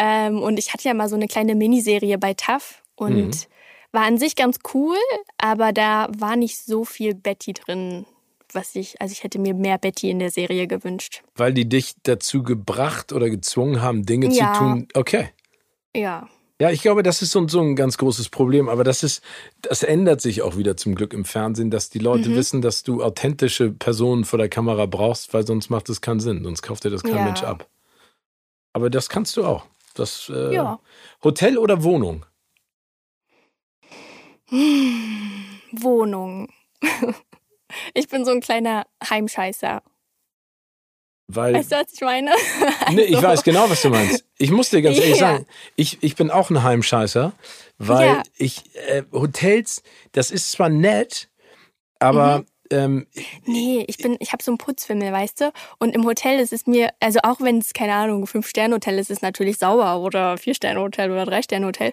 ähm, 0.00 0.42
und 0.42 0.58
ich 0.58 0.72
hatte 0.72 0.88
ja 0.88 0.94
mal 0.94 1.08
so 1.08 1.14
eine 1.14 1.28
kleine 1.28 1.54
Miniserie 1.54 2.18
bei 2.18 2.34
TAF 2.34 2.82
und 2.96 3.14
Mhm. 3.14 3.30
war 3.92 4.02
an 4.06 4.18
sich 4.18 4.34
ganz 4.34 4.58
cool, 4.74 4.96
aber 5.38 5.72
da 5.72 6.08
war 6.18 6.34
nicht 6.34 6.58
so 6.58 6.84
viel 6.84 7.14
Betty 7.14 7.52
drin, 7.52 8.06
was 8.52 8.74
ich, 8.74 9.00
also 9.00 9.12
ich 9.12 9.22
hätte 9.22 9.38
mir 9.38 9.54
mehr 9.54 9.78
Betty 9.78 10.10
in 10.10 10.18
der 10.18 10.30
Serie 10.32 10.66
gewünscht. 10.66 11.22
Weil 11.36 11.52
die 11.54 11.68
dich 11.68 11.94
dazu 12.02 12.42
gebracht 12.42 13.12
oder 13.12 13.30
gezwungen 13.30 13.80
haben, 13.82 14.04
Dinge 14.04 14.32
Ja. 14.34 14.52
zu 14.52 14.58
tun. 14.58 14.88
Okay. 14.94 15.28
Ja. 15.94 16.28
Ja, 16.62 16.70
ich 16.70 16.80
glaube, 16.82 17.02
das 17.02 17.22
ist 17.22 17.32
so, 17.32 17.48
so 17.48 17.60
ein 17.60 17.74
ganz 17.74 17.98
großes 17.98 18.28
Problem. 18.28 18.68
Aber 18.68 18.84
das 18.84 19.02
ist, 19.02 19.20
das 19.62 19.82
ändert 19.82 20.20
sich 20.20 20.42
auch 20.42 20.56
wieder 20.56 20.76
zum 20.76 20.94
Glück 20.94 21.12
im 21.12 21.24
Fernsehen, 21.24 21.72
dass 21.72 21.90
die 21.90 21.98
Leute 21.98 22.28
Mhm. 22.28 22.36
wissen, 22.36 22.62
dass 22.62 22.84
du 22.84 23.02
authentische 23.02 23.72
Personen 23.72 24.24
vor 24.24 24.38
der 24.38 24.48
Kamera 24.48 24.86
brauchst, 24.86 25.34
weil 25.34 25.44
sonst 25.44 25.70
macht 25.70 25.88
es 25.88 26.00
keinen 26.00 26.20
Sinn. 26.20 26.44
Sonst 26.44 26.62
kauft 26.62 26.84
dir 26.84 26.90
das 26.90 27.02
kein 27.02 27.16
Ja. 27.16 27.24
Mensch 27.24 27.42
ab. 27.42 27.66
Aber 28.74 28.90
das 28.90 29.08
kannst 29.08 29.36
du 29.36 29.44
auch. 29.44 29.64
Das, 29.94 30.30
äh, 30.32 30.54
Ja. 30.54 30.78
Hotel 31.24 31.58
oder 31.58 31.82
Wohnung? 31.82 32.26
Hm, 34.50 35.44
Wohnung. 35.72 36.48
ich 37.94 38.06
bin 38.06 38.24
so 38.24 38.30
ein 38.30 38.40
kleiner 38.40 38.86
Heimscheißer. 39.10 39.82
Weil, 41.34 41.54
Weißt 41.54 41.72
du, 41.72 41.76
was 41.76 41.92
ich 41.92 42.00
meine? 42.00 42.30
nee, 42.92 43.02
ich 43.02 43.16
Also- 43.16 43.28
weiß 43.28 43.42
genau, 43.44 43.68
was 43.70 43.82
du 43.82 43.90
meinst. 43.90 44.24
Ich 44.38 44.50
muss 44.50 44.70
dir 44.70 44.82
ganz 44.82 44.98
ehrlich 44.98 45.18
sagen, 45.18 45.46
ich, 45.76 45.98
ich 46.02 46.16
bin 46.16 46.30
auch 46.30 46.50
ein 46.50 46.62
Heimscheißer, 46.62 47.32
weil 47.78 48.06
Ja. 48.08 48.22
ich, 48.36 48.62
äh, 48.88 49.02
Hotels, 49.12 49.82
das 50.12 50.30
ist 50.30 50.52
zwar 50.52 50.68
nett, 50.68 51.28
aber 52.00 52.38
Mhm. 52.40 52.46
ähm, 52.70 53.06
Nee, 53.46 53.84
ich 53.86 53.98
bin, 53.98 54.16
ich 54.18 54.32
habe 54.32 54.42
so 54.42 54.50
einen 54.50 54.58
Putzfimmel, 54.58 55.12
weißt 55.12 55.40
du? 55.42 55.52
Und 55.78 55.94
im 55.94 56.04
Hotel 56.04 56.40
ist 56.40 56.52
es 56.52 56.66
mir, 56.66 56.90
also 57.00 57.20
auch 57.22 57.40
wenn 57.40 57.58
es, 57.58 57.72
keine 57.72 57.94
Ahnung, 57.94 58.22
ein 58.22 58.26
Fünf-Sterne-Hotel 58.26 58.98
ist, 58.98 59.10
ist 59.10 59.18
es 59.18 59.22
natürlich 59.22 59.58
sauber 59.58 60.00
oder 60.00 60.36
Vier-Sterne-Hotel 60.38 61.10
oder 61.10 61.24
Drei-Sterne-Hotel. 61.26 61.92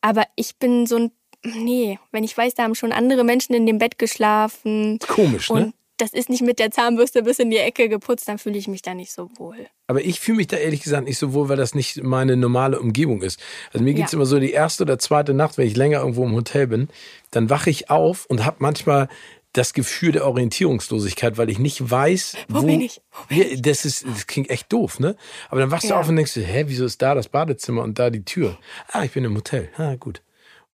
Aber 0.00 0.24
ich 0.36 0.56
bin 0.56 0.86
so 0.86 0.96
ein, 0.96 1.12
nee, 1.44 1.98
wenn 2.12 2.24
ich 2.24 2.36
weiß, 2.36 2.54
da 2.54 2.62
haben 2.64 2.74
schon 2.74 2.92
andere 2.92 3.24
Menschen 3.24 3.54
in 3.54 3.66
dem 3.66 3.78
Bett 3.78 3.98
geschlafen 3.98 4.98
komisch, 5.06 5.50
ne? 5.50 5.72
Das 6.00 6.12
ist 6.12 6.28
nicht 6.28 6.42
mit 6.42 6.58
der 6.58 6.70
Zahnbürste 6.70 7.22
bis 7.22 7.38
in 7.38 7.50
die 7.50 7.58
Ecke 7.58 7.88
geputzt, 7.88 8.28
dann 8.28 8.38
fühle 8.38 8.58
ich 8.58 8.68
mich 8.68 8.82
da 8.82 8.94
nicht 8.94 9.12
so 9.12 9.30
wohl. 9.36 9.56
Aber 9.86 10.00
ich 10.02 10.20
fühle 10.20 10.36
mich 10.38 10.46
da 10.46 10.56
ehrlich 10.56 10.82
gesagt 10.82 11.04
nicht 11.06 11.18
so 11.18 11.32
wohl, 11.32 11.48
weil 11.48 11.56
das 11.56 11.74
nicht 11.74 12.02
meine 12.02 12.36
normale 12.36 12.78
Umgebung 12.80 13.22
ist. 13.22 13.40
Also 13.72 13.82
mir 13.84 13.94
geht's 13.94 14.12
Ja. 14.12 14.16
immer 14.16 14.26
so, 14.26 14.38
die 14.38 14.52
erste 14.52 14.84
oder 14.84 14.98
zweite 14.98 15.34
Nacht, 15.34 15.58
wenn 15.58 15.66
ich 15.66 15.76
länger 15.76 15.98
irgendwo 16.00 16.24
im 16.24 16.32
Hotel 16.34 16.66
bin, 16.66 16.88
dann 17.30 17.50
wache 17.50 17.70
ich 17.70 17.90
auf 17.90 18.26
und 18.26 18.44
habe 18.44 18.56
manchmal 18.60 19.08
das 19.52 19.74
Gefühl 19.74 20.12
der 20.12 20.26
Orientierungslosigkeit, 20.26 21.36
weil 21.36 21.50
ich 21.50 21.58
nicht 21.58 21.90
weiß, 21.90 22.36
Wo 22.48 22.62
wo, 22.62 22.66
bin 22.66 22.80
ich? 22.80 23.00
Wo 23.10 23.26
bin 23.34 23.38
Ja, 23.38 23.56
das 23.60 23.84
ist, 23.84 24.06
das 24.06 24.28
klingt 24.28 24.48
echt 24.48 24.72
doof, 24.72 25.00
ne? 25.00 25.16
Aber 25.48 25.60
dann 25.60 25.72
wachst 25.72 25.86
du 25.86 25.88
Ja. 25.88 25.98
auf 26.00 26.08
und 26.08 26.14
denkst, 26.14 26.34
du, 26.34 26.40
hä, 26.40 26.64
wieso 26.68 26.84
ist 26.84 27.02
da 27.02 27.16
das 27.16 27.28
Badezimmer 27.28 27.82
und 27.82 27.98
da 27.98 28.10
die 28.10 28.24
Tür? 28.24 28.56
Ah, 28.92 29.02
ich 29.02 29.10
bin 29.10 29.24
im 29.24 29.36
Hotel. 29.36 29.68
Ah, 29.76 29.96
gut. 29.96 30.22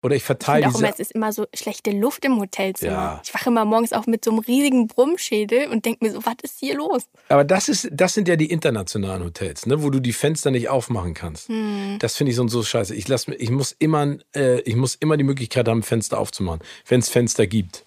Oder 0.03 0.15
ich 0.15 0.23
Ich 0.23 0.27
verteile 0.27 0.63
finde 0.65 0.77
auch 0.77 0.79
immer, 0.81 0.89
diese. 0.89 1.03
es 1.03 1.09
ist 1.09 1.15
immer 1.15 1.33
so 1.33 1.47
schlechte 1.55 1.91
Luft 1.91 2.25
im 2.25 2.39
Hotelzimmer. 2.39 2.93
Ja. 2.93 3.23
Ich 3.25 3.35
wache 3.35 3.49
immer 3.51 3.65
morgens 3.65 3.93
auf 3.93 4.07
mit 4.07 4.25
so 4.25 4.31
einem 4.31 4.41
riesigen 4.41 4.87
Brummschädel 4.87 5.69
und 5.69 5.85
denke 5.85 6.05
mir 6.05 6.13
so, 6.13 6.25
was 6.25 6.37
ist 6.43 6.59
hier 6.61 6.77
los? 6.77 7.09
Aber 7.29 7.45
das 7.45 7.69
ist, 7.69 7.89
das 7.91 8.15
sind 8.15 8.29
ja 8.29 8.37
die 8.37 8.51
internationalen 8.51 9.25
Hotels, 9.25 9.67
ne, 9.67 9.83
wo 9.83 9.91
du 9.91 9.99
die 10.01 10.13
Fenster 10.13 10.51
nicht 10.51 10.69
aufmachen 10.69 11.15
kannst. 11.15 11.49
Hm. 11.49 11.97
Das 11.99 12.17
finde 12.17 12.31
ich 12.31 12.37
so 12.37 12.43
und 12.43 12.49
so 12.49 12.63
scheiße. 12.63 12.95
Ich 12.95 13.09
lass 13.09 13.27
ich 13.27 13.51
muss 13.51 13.73
immer, 13.79 14.17
äh, 14.35 14.61
ich 14.61 14.77
muss 14.77 14.95
immer 14.95 15.17
die 15.17 15.25
Möglichkeit 15.25 15.67
haben, 15.69 15.83
Fenster 15.83 16.19
aufzumachen, 16.19 16.61
wenn 16.87 17.01
es 17.01 17.09
Fenster 17.09 17.47
gibt. 17.47 17.87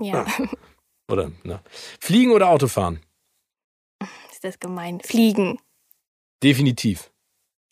Ja, 0.00 0.26
Oder, 1.10 1.32
ne? 1.42 1.60
Fliegen 1.98 2.30
oder 2.32 2.50
Autofahren? 2.50 3.00
ist 4.30 4.44
das 4.44 4.60
gemein. 4.60 5.00
Fliegen. 5.00 5.58
Definitiv. 6.42 7.10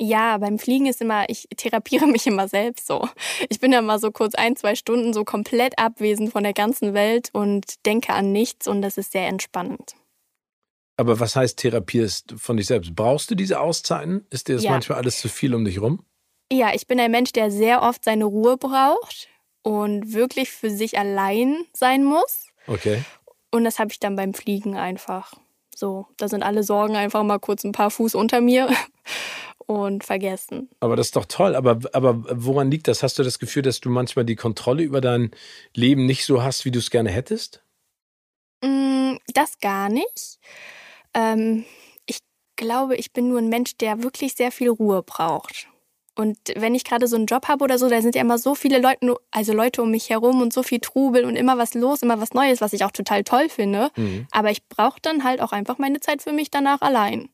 Ja, 0.01 0.37
beim 0.39 0.59
Fliegen 0.59 0.87
ist 0.87 1.01
immer, 1.01 1.29
ich 1.29 1.49
therapiere 1.57 2.07
mich 2.07 2.27
immer 2.27 2.49
selbst 2.49 2.87
so. 2.87 3.09
Ich 3.49 3.61
bin 3.61 3.71
dann 3.71 3.87
mal 3.87 3.99
so 3.99 4.11
kurz 4.11 4.35
ein, 4.35 4.55
zwei 4.57 4.75
Stunden 4.75 5.13
so 5.15 5.25
komplett 5.25 5.79
abwesend 5.79 6.33
von 6.33 6.43
der 6.43 6.53
ganzen 6.53 6.93
Welt 6.93 7.31
und 7.33 7.87
denke 7.87 8.13
an 8.13 8.31
nichts 8.33 8.69
und 8.69 8.83
das 8.83 8.99
ist 8.99 9.13
sehr 9.13 9.27
entspannend. 9.27 9.95
Aber 10.99 11.21
was 11.21 11.37
heißt 11.37 11.59
therapierst 11.59 12.35
von 12.39 12.57
dich 12.57 12.67
selbst? 12.67 12.95
Brauchst 12.95 13.31
du 13.31 13.35
diese 13.35 13.61
Auszeiten? 13.61 14.27
Ist 14.31 14.49
dir 14.49 14.55
das 14.55 14.65
Ja. 14.65 14.71
manchmal 14.73 14.99
alles 14.99 15.19
zu 15.19 15.29
viel 15.29 15.55
um 15.55 15.65
dich 15.65 15.81
rum? 15.81 16.05
Ja, 16.53 16.75
ich 16.75 16.87
bin 16.87 17.01
ein 17.01 17.11
Mensch, 17.11 17.33
der 17.33 17.51
sehr 17.51 17.83
oft 17.83 18.05
seine 18.05 18.25
Ruhe 18.25 18.57
braucht 18.57 19.29
und 19.63 20.13
wirklich 20.13 20.51
für 20.51 20.71
sich 20.71 20.99
allein 20.99 21.65
sein 21.73 22.05
muss. 22.05 22.47
Okay. 22.67 23.03
Und 23.51 23.65
das 23.65 23.79
habe 23.79 23.91
ich 23.93 23.99
dann 23.99 24.17
beim 24.17 24.33
Fliegen 24.33 24.77
einfach. 24.77 25.33
So, 25.75 26.07
da 26.17 26.29
sind 26.29 26.43
alle 26.43 26.63
Sorgen 26.63 26.97
einfach 26.97 27.23
mal 27.25 27.39
kurz 27.39 27.65
ein 27.65 27.73
paar 27.73 27.91
Fuß 27.91 28.15
unter 28.15 28.41
mir 28.41 28.69
und 29.67 30.05
vergessen. 30.05 30.71
Aber 30.81 30.97
das 30.97 31.09
ist 31.09 31.17
doch 31.17 31.27
toll. 31.27 31.55
Aber, 31.55 31.81
aber 31.93 32.25
woran 32.31 32.71
liegt 32.71 32.89
das? 32.89 33.03
Hast 33.03 33.19
du 33.19 33.23
das 33.23 33.39
Gefühl, 33.39 33.63
dass 33.63 33.81
du 33.81 33.91
manchmal 33.91 34.25
die 34.25 34.37
Kontrolle 34.37 34.83
über 34.83 35.01
dein 35.01 35.33
Leben 35.75 36.07
nicht 36.07 36.25
so 36.25 36.43
hast, 36.43 36.65
wie 36.65 36.71
du 36.71 36.79
es 36.79 36.91
gerne 36.91 37.11
hättest? 37.11 37.63
Mm, 38.63 39.17
Das 39.35 39.59
gar 39.61 39.89
nicht. 39.89 40.39
Ähm, 41.15 41.65
ich 42.07 42.19
glaube, 42.57 42.97
ich 42.97 43.13
bin 43.13 43.29
nur 43.29 43.39
ein 43.39 43.49
Mensch, 43.49 43.77
der 43.77 44.03
wirklich 44.03 44.35
sehr 44.35 44.53
viel 44.53 44.71
Ruhe 44.71 45.03
braucht. 45.03 45.69
Und 46.19 46.39
wenn 46.57 46.75
ich 46.75 46.85
gerade 46.85 47.09
so 47.09 47.17
einen 47.17 47.27
Job 47.27 47.47
habe 47.47 47.63
oder 47.63 47.77
so, 47.77 47.91
da 47.91 48.01
sind 48.01 48.15
ja 48.15 48.23
immer 48.23 48.39
so 48.39 48.55
viele 48.55 48.79
Leute, 48.79 49.17
also 49.31 49.53
Leute 49.53 49.83
um 49.83 49.91
mich 49.91 50.09
herum 50.09 50.41
und 50.41 50.51
so 50.53 50.63
viel 50.63 50.81
Trubel 50.81 51.27
und 51.27 51.37
immer 51.37 51.59
was 51.59 51.75
los, 51.75 52.01
immer 52.01 52.19
was 52.21 52.33
Neues, 52.33 52.63
was 52.63 52.73
ich 52.73 52.85
auch 52.85 52.91
total 52.91 53.23
toll 53.23 53.51
finde. 53.51 53.91
Mhm. 53.97 54.27
Aber 54.31 54.51
ich 54.51 54.67
brauche 54.67 54.99
dann 55.03 55.25
halt 55.25 55.43
auch 55.43 55.53
einfach 55.53 55.77
meine 55.77 56.01
Zeit 56.01 56.23
für 56.23 56.33
mich 56.33 56.51
danach 56.51 56.81
allein. 56.81 57.29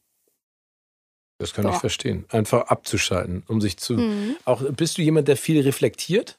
Das 1.42 1.52
kann 1.54 1.66
ich 1.66 1.72
Ja. 1.72 1.80
verstehen. 1.80 2.24
Einfach 2.30 2.68
abzuschalten, 2.68 3.42
um 3.48 3.60
sich 3.60 3.76
zu. 3.76 3.94
Mhm. 3.94 4.36
Auch 4.44 4.62
bist 4.62 4.96
du 4.96 5.02
jemand, 5.02 5.26
der 5.26 5.36
viel 5.36 5.60
reflektiert? 5.60 6.38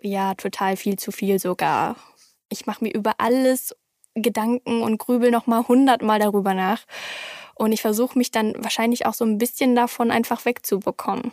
Ja, 0.00 0.34
total 0.34 0.78
viel 0.78 0.98
zu 0.98 1.12
viel 1.12 1.38
sogar. 1.38 1.96
Ich 2.48 2.64
mache 2.64 2.82
mir 2.82 2.94
über 2.94 3.16
alles 3.18 3.76
Gedanken 4.14 4.80
und 4.80 4.96
grübel 4.96 5.30
noch 5.30 5.46
mal 5.46 5.68
hundertmal 5.68 6.18
darüber 6.18 6.54
nach. 6.54 6.84
Und 7.54 7.72
ich 7.72 7.82
versuche 7.82 8.16
mich 8.16 8.30
dann 8.30 8.54
wahrscheinlich 8.56 9.04
auch 9.04 9.12
so 9.12 9.26
ein 9.26 9.36
bisschen 9.36 9.76
davon 9.76 10.10
einfach 10.10 10.46
wegzubekommen. 10.46 11.32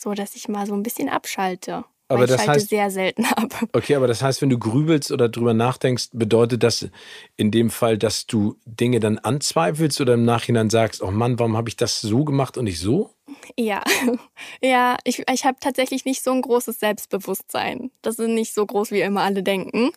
So, 0.00 0.14
dass 0.14 0.36
ich 0.36 0.48
mal 0.48 0.66
so 0.66 0.74
ein 0.74 0.84
bisschen 0.84 1.08
abschalte. 1.08 1.84
Aber 2.10 2.24
ich 2.24 2.30
das 2.30 2.44
schalte 2.44 2.60
heißt- 2.64 2.68
sehr 2.68 2.90
selten 2.90 3.24
ab. 3.36 3.52
Okay, 3.72 3.94
aber 3.94 4.06
das 4.06 4.22
heißt, 4.22 4.40
wenn 4.42 4.50
du 4.50 4.58
grübelst 4.58 5.12
oder 5.12 5.28
drüber 5.28 5.54
nachdenkst, 5.54 6.08
bedeutet 6.12 6.62
das 6.62 6.88
in 7.36 7.50
dem 7.50 7.70
Fall, 7.70 7.98
dass 7.98 8.26
du 8.26 8.56
Dinge 8.64 8.98
dann 9.00 9.18
anzweifelst 9.18 10.00
oder 10.00 10.14
im 10.14 10.24
Nachhinein 10.24 10.70
sagst, 10.70 11.02
oh 11.02 11.10
Mann, 11.10 11.38
warum 11.38 11.56
habe 11.56 11.68
ich 11.68 11.76
das 11.76 12.00
so 12.00 12.24
gemacht 12.24 12.56
und 12.56 12.64
nicht 12.64 12.80
so? 12.80 13.10
Ja, 13.56 13.82
ja, 14.62 14.96
ich, 15.04 15.22
ich 15.30 15.44
habe 15.44 15.58
tatsächlich 15.60 16.04
nicht 16.06 16.22
so 16.24 16.32
ein 16.32 16.40
großes 16.42 16.80
Selbstbewusstsein. 16.80 17.90
Das 18.02 18.18
ist 18.18 18.28
nicht 18.28 18.54
so 18.54 18.64
groß, 18.64 18.90
wie 18.90 19.00
immer 19.02 19.22
alle 19.22 19.42
denken. 19.42 19.90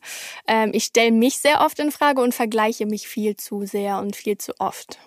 Ähm, 0.47 0.71
ich 0.73 0.83
stelle 0.85 1.11
mich 1.11 1.37
sehr 1.37 1.61
oft 1.61 1.79
in 1.79 1.91
Frage 1.91 2.21
und 2.21 2.33
vergleiche 2.35 2.85
mich 2.85 3.07
viel 3.07 3.37
zu 3.37 3.65
sehr 3.65 3.99
und 3.99 4.15
viel 4.17 4.37
zu 4.37 4.53
oft. 4.59 4.99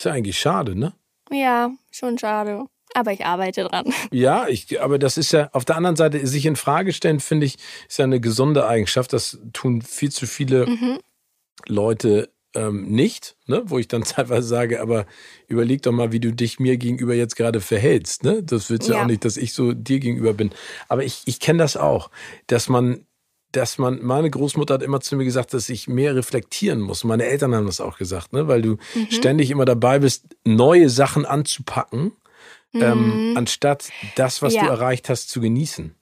Ist 0.00 0.06
ja 0.06 0.12
eigentlich 0.12 0.38
schade, 0.38 0.76
ne? 0.76 0.94
Ja, 1.30 1.70
schon 1.92 2.18
schade. 2.18 2.64
Aber 2.94 3.12
ich 3.12 3.24
arbeite 3.26 3.64
dran. 3.64 3.84
Ja, 4.12 4.46
ich, 4.48 4.80
aber 4.80 4.98
das 4.98 5.16
ist 5.18 5.32
ja 5.32 5.50
auf 5.52 5.64
der 5.64 5.76
anderen 5.76 5.96
Seite, 5.96 6.26
sich 6.26 6.46
in 6.46 6.56
Frage 6.56 6.92
stellen, 6.92 7.20
finde 7.20 7.46
ich, 7.46 7.56
ist 7.88 7.98
ja 7.98 8.04
eine 8.04 8.20
gesunde 8.20 8.66
Eigenschaft. 8.66 9.12
Das 9.12 9.38
tun 9.52 9.82
viel 9.82 10.10
zu 10.10 10.26
viele 10.26 10.66
Mhm. 10.66 10.98
Leute 11.66 12.30
ähm, 12.54 12.84
nicht, 12.86 13.36
ne? 13.46 13.62
wo 13.66 13.78
ich 13.78 13.88
dann 13.88 14.02
teilweise 14.04 14.46
sage, 14.46 14.80
aber 14.80 15.06
überleg 15.48 15.82
doch 15.82 15.92
mal, 15.92 16.12
wie 16.12 16.20
du 16.20 16.32
dich 16.32 16.60
mir 16.60 16.76
gegenüber 16.76 17.14
jetzt 17.14 17.36
gerade 17.36 17.60
verhältst. 17.60 18.22
Ne? 18.22 18.42
Das 18.42 18.70
willst 18.70 18.88
ja 18.88 18.96
Ja. 18.96 19.02
auch 19.02 19.06
nicht, 19.06 19.24
dass 19.24 19.36
ich 19.36 19.52
so 19.54 19.72
dir 19.72 19.98
gegenüber 19.98 20.34
bin. 20.34 20.50
Aber 20.88 21.02
ich, 21.04 21.22
ich 21.26 21.40
kenne 21.40 21.58
das 21.58 21.76
auch, 21.76 22.10
dass 22.46 22.68
man, 22.68 23.06
dass 23.52 23.78
man, 23.78 24.00
meine 24.02 24.30
Großmutter 24.30 24.74
hat 24.74 24.82
immer 24.82 25.00
zu 25.00 25.16
mir 25.16 25.24
gesagt, 25.24 25.52
dass 25.54 25.68
ich 25.68 25.88
mehr 25.88 26.14
reflektieren 26.14 26.80
muss. 26.80 27.02
Meine 27.04 27.24
Eltern 27.24 27.54
haben 27.54 27.66
das 27.66 27.80
auch 27.80 27.98
gesagt, 27.98 28.32
ne? 28.32 28.46
weil 28.46 28.62
du 28.62 28.76
Mhm. 28.94 29.10
ständig 29.10 29.50
immer 29.50 29.64
dabei 29.64 29.98
bist, 29.98 30.24
neue 30.44 30.88
Sachen 30.90 31.26
anzupacken, 31.26 32.12
ähm, 32.74 33.30
Mhm. 33.30 33.36
anstatt 33.36 33.90
das, 34.16 34.42
was 34.42 34.52
du 34.54 34.58
Ja. 34.60 34.68
erreicht 34.68 35.08
hast, 35.08 35.28
zu 35.30 35.40
genießen. 35.40 35.94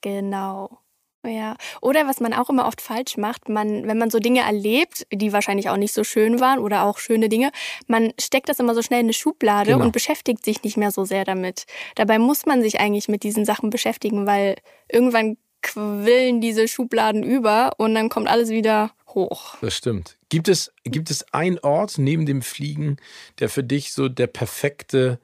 Genau. 0.00 0.78
Ja. 1.24 1.56
Oder 1.82 2.06
was 2.06 2.20
man 2.20 2.32
auch 2.32 2.50
immer 2.50 2.66
oft 2.68 2.80
falsch 2.80 3.16
macht, 3.16 3.48
man, 3.48 3.88
wenn 3.88 3.98
man 3.98 4.10
so 4.10 4.20
Dinge 4.20 4.40
erlebt, 4.42 5.06
die 5.12 5.32
wahrscheinlich 5.32 5.68
auch 5.68 5.76
nicht 5.76 5.92
so 5.92 6.04
schön 6.04 6.38
waren 6.38 6.60
oder 6.60 6.84
auch 6.84 6.98
schöne 6.98 7.28
Dinge, 7.28 7.50
man 7.88 8.12
steckt 8.20 8.48
das 8.48 8.60
immer 8.60 8.74
so 8.76 8.82
schnell 8.82 9.00
in 9.00 9.06
eine 9.06 9.12
Schublade 9.12 9.72
Genau. 9.72 9.84
und 9.84 9.90
beschäftigt 9.92 10.44
sich 10.44 10.62
nicht 10.62 10.76
mehr 10.76 10.92
so 10.92 11.04
sehr 11.04 11.24
damit. 11.24 11.64
Dabei 11.96 12.20
muss 12.20 12.46
man 12.46 12.62
sich 12.62 12.78
eigentlich 12.78 13.08
mit 13.08 13.24
diesen 13.24 13.44
Sachen 13.44 13.70
beschäftigen, 13.70 14.26
weil 14.26 14.54
irgendwann 14.88 15.36
quillen 15.62 16.40
diese 16.40 16.68
Schubladen 16.68 17.24
über 17.24 17.72
und 17.78 17.94
dann 17.96 18.08
kommt 18.08 18.28
alles 18.28 18.50
wieder 18.50 18.92
hoch. 19.08 19.56
Das 19.62 19.74
stimmt. 19.74 20.18
Gibt 20.28 20.46
es, 20.46 20.72
gibt 20.84 21.10
es 21.10 21.24
einen 21.32 21.58
Ort 21.58 21.98
neben 21.98 22.24
dem 22.24 22.40
Fliegen, 22.42 22.98
der 23.40 23.48
für 23.48 23.64
dich 23.64 23.92
so 23.92 24.08
der 24.08 24.28
perfekte 24.28 25.18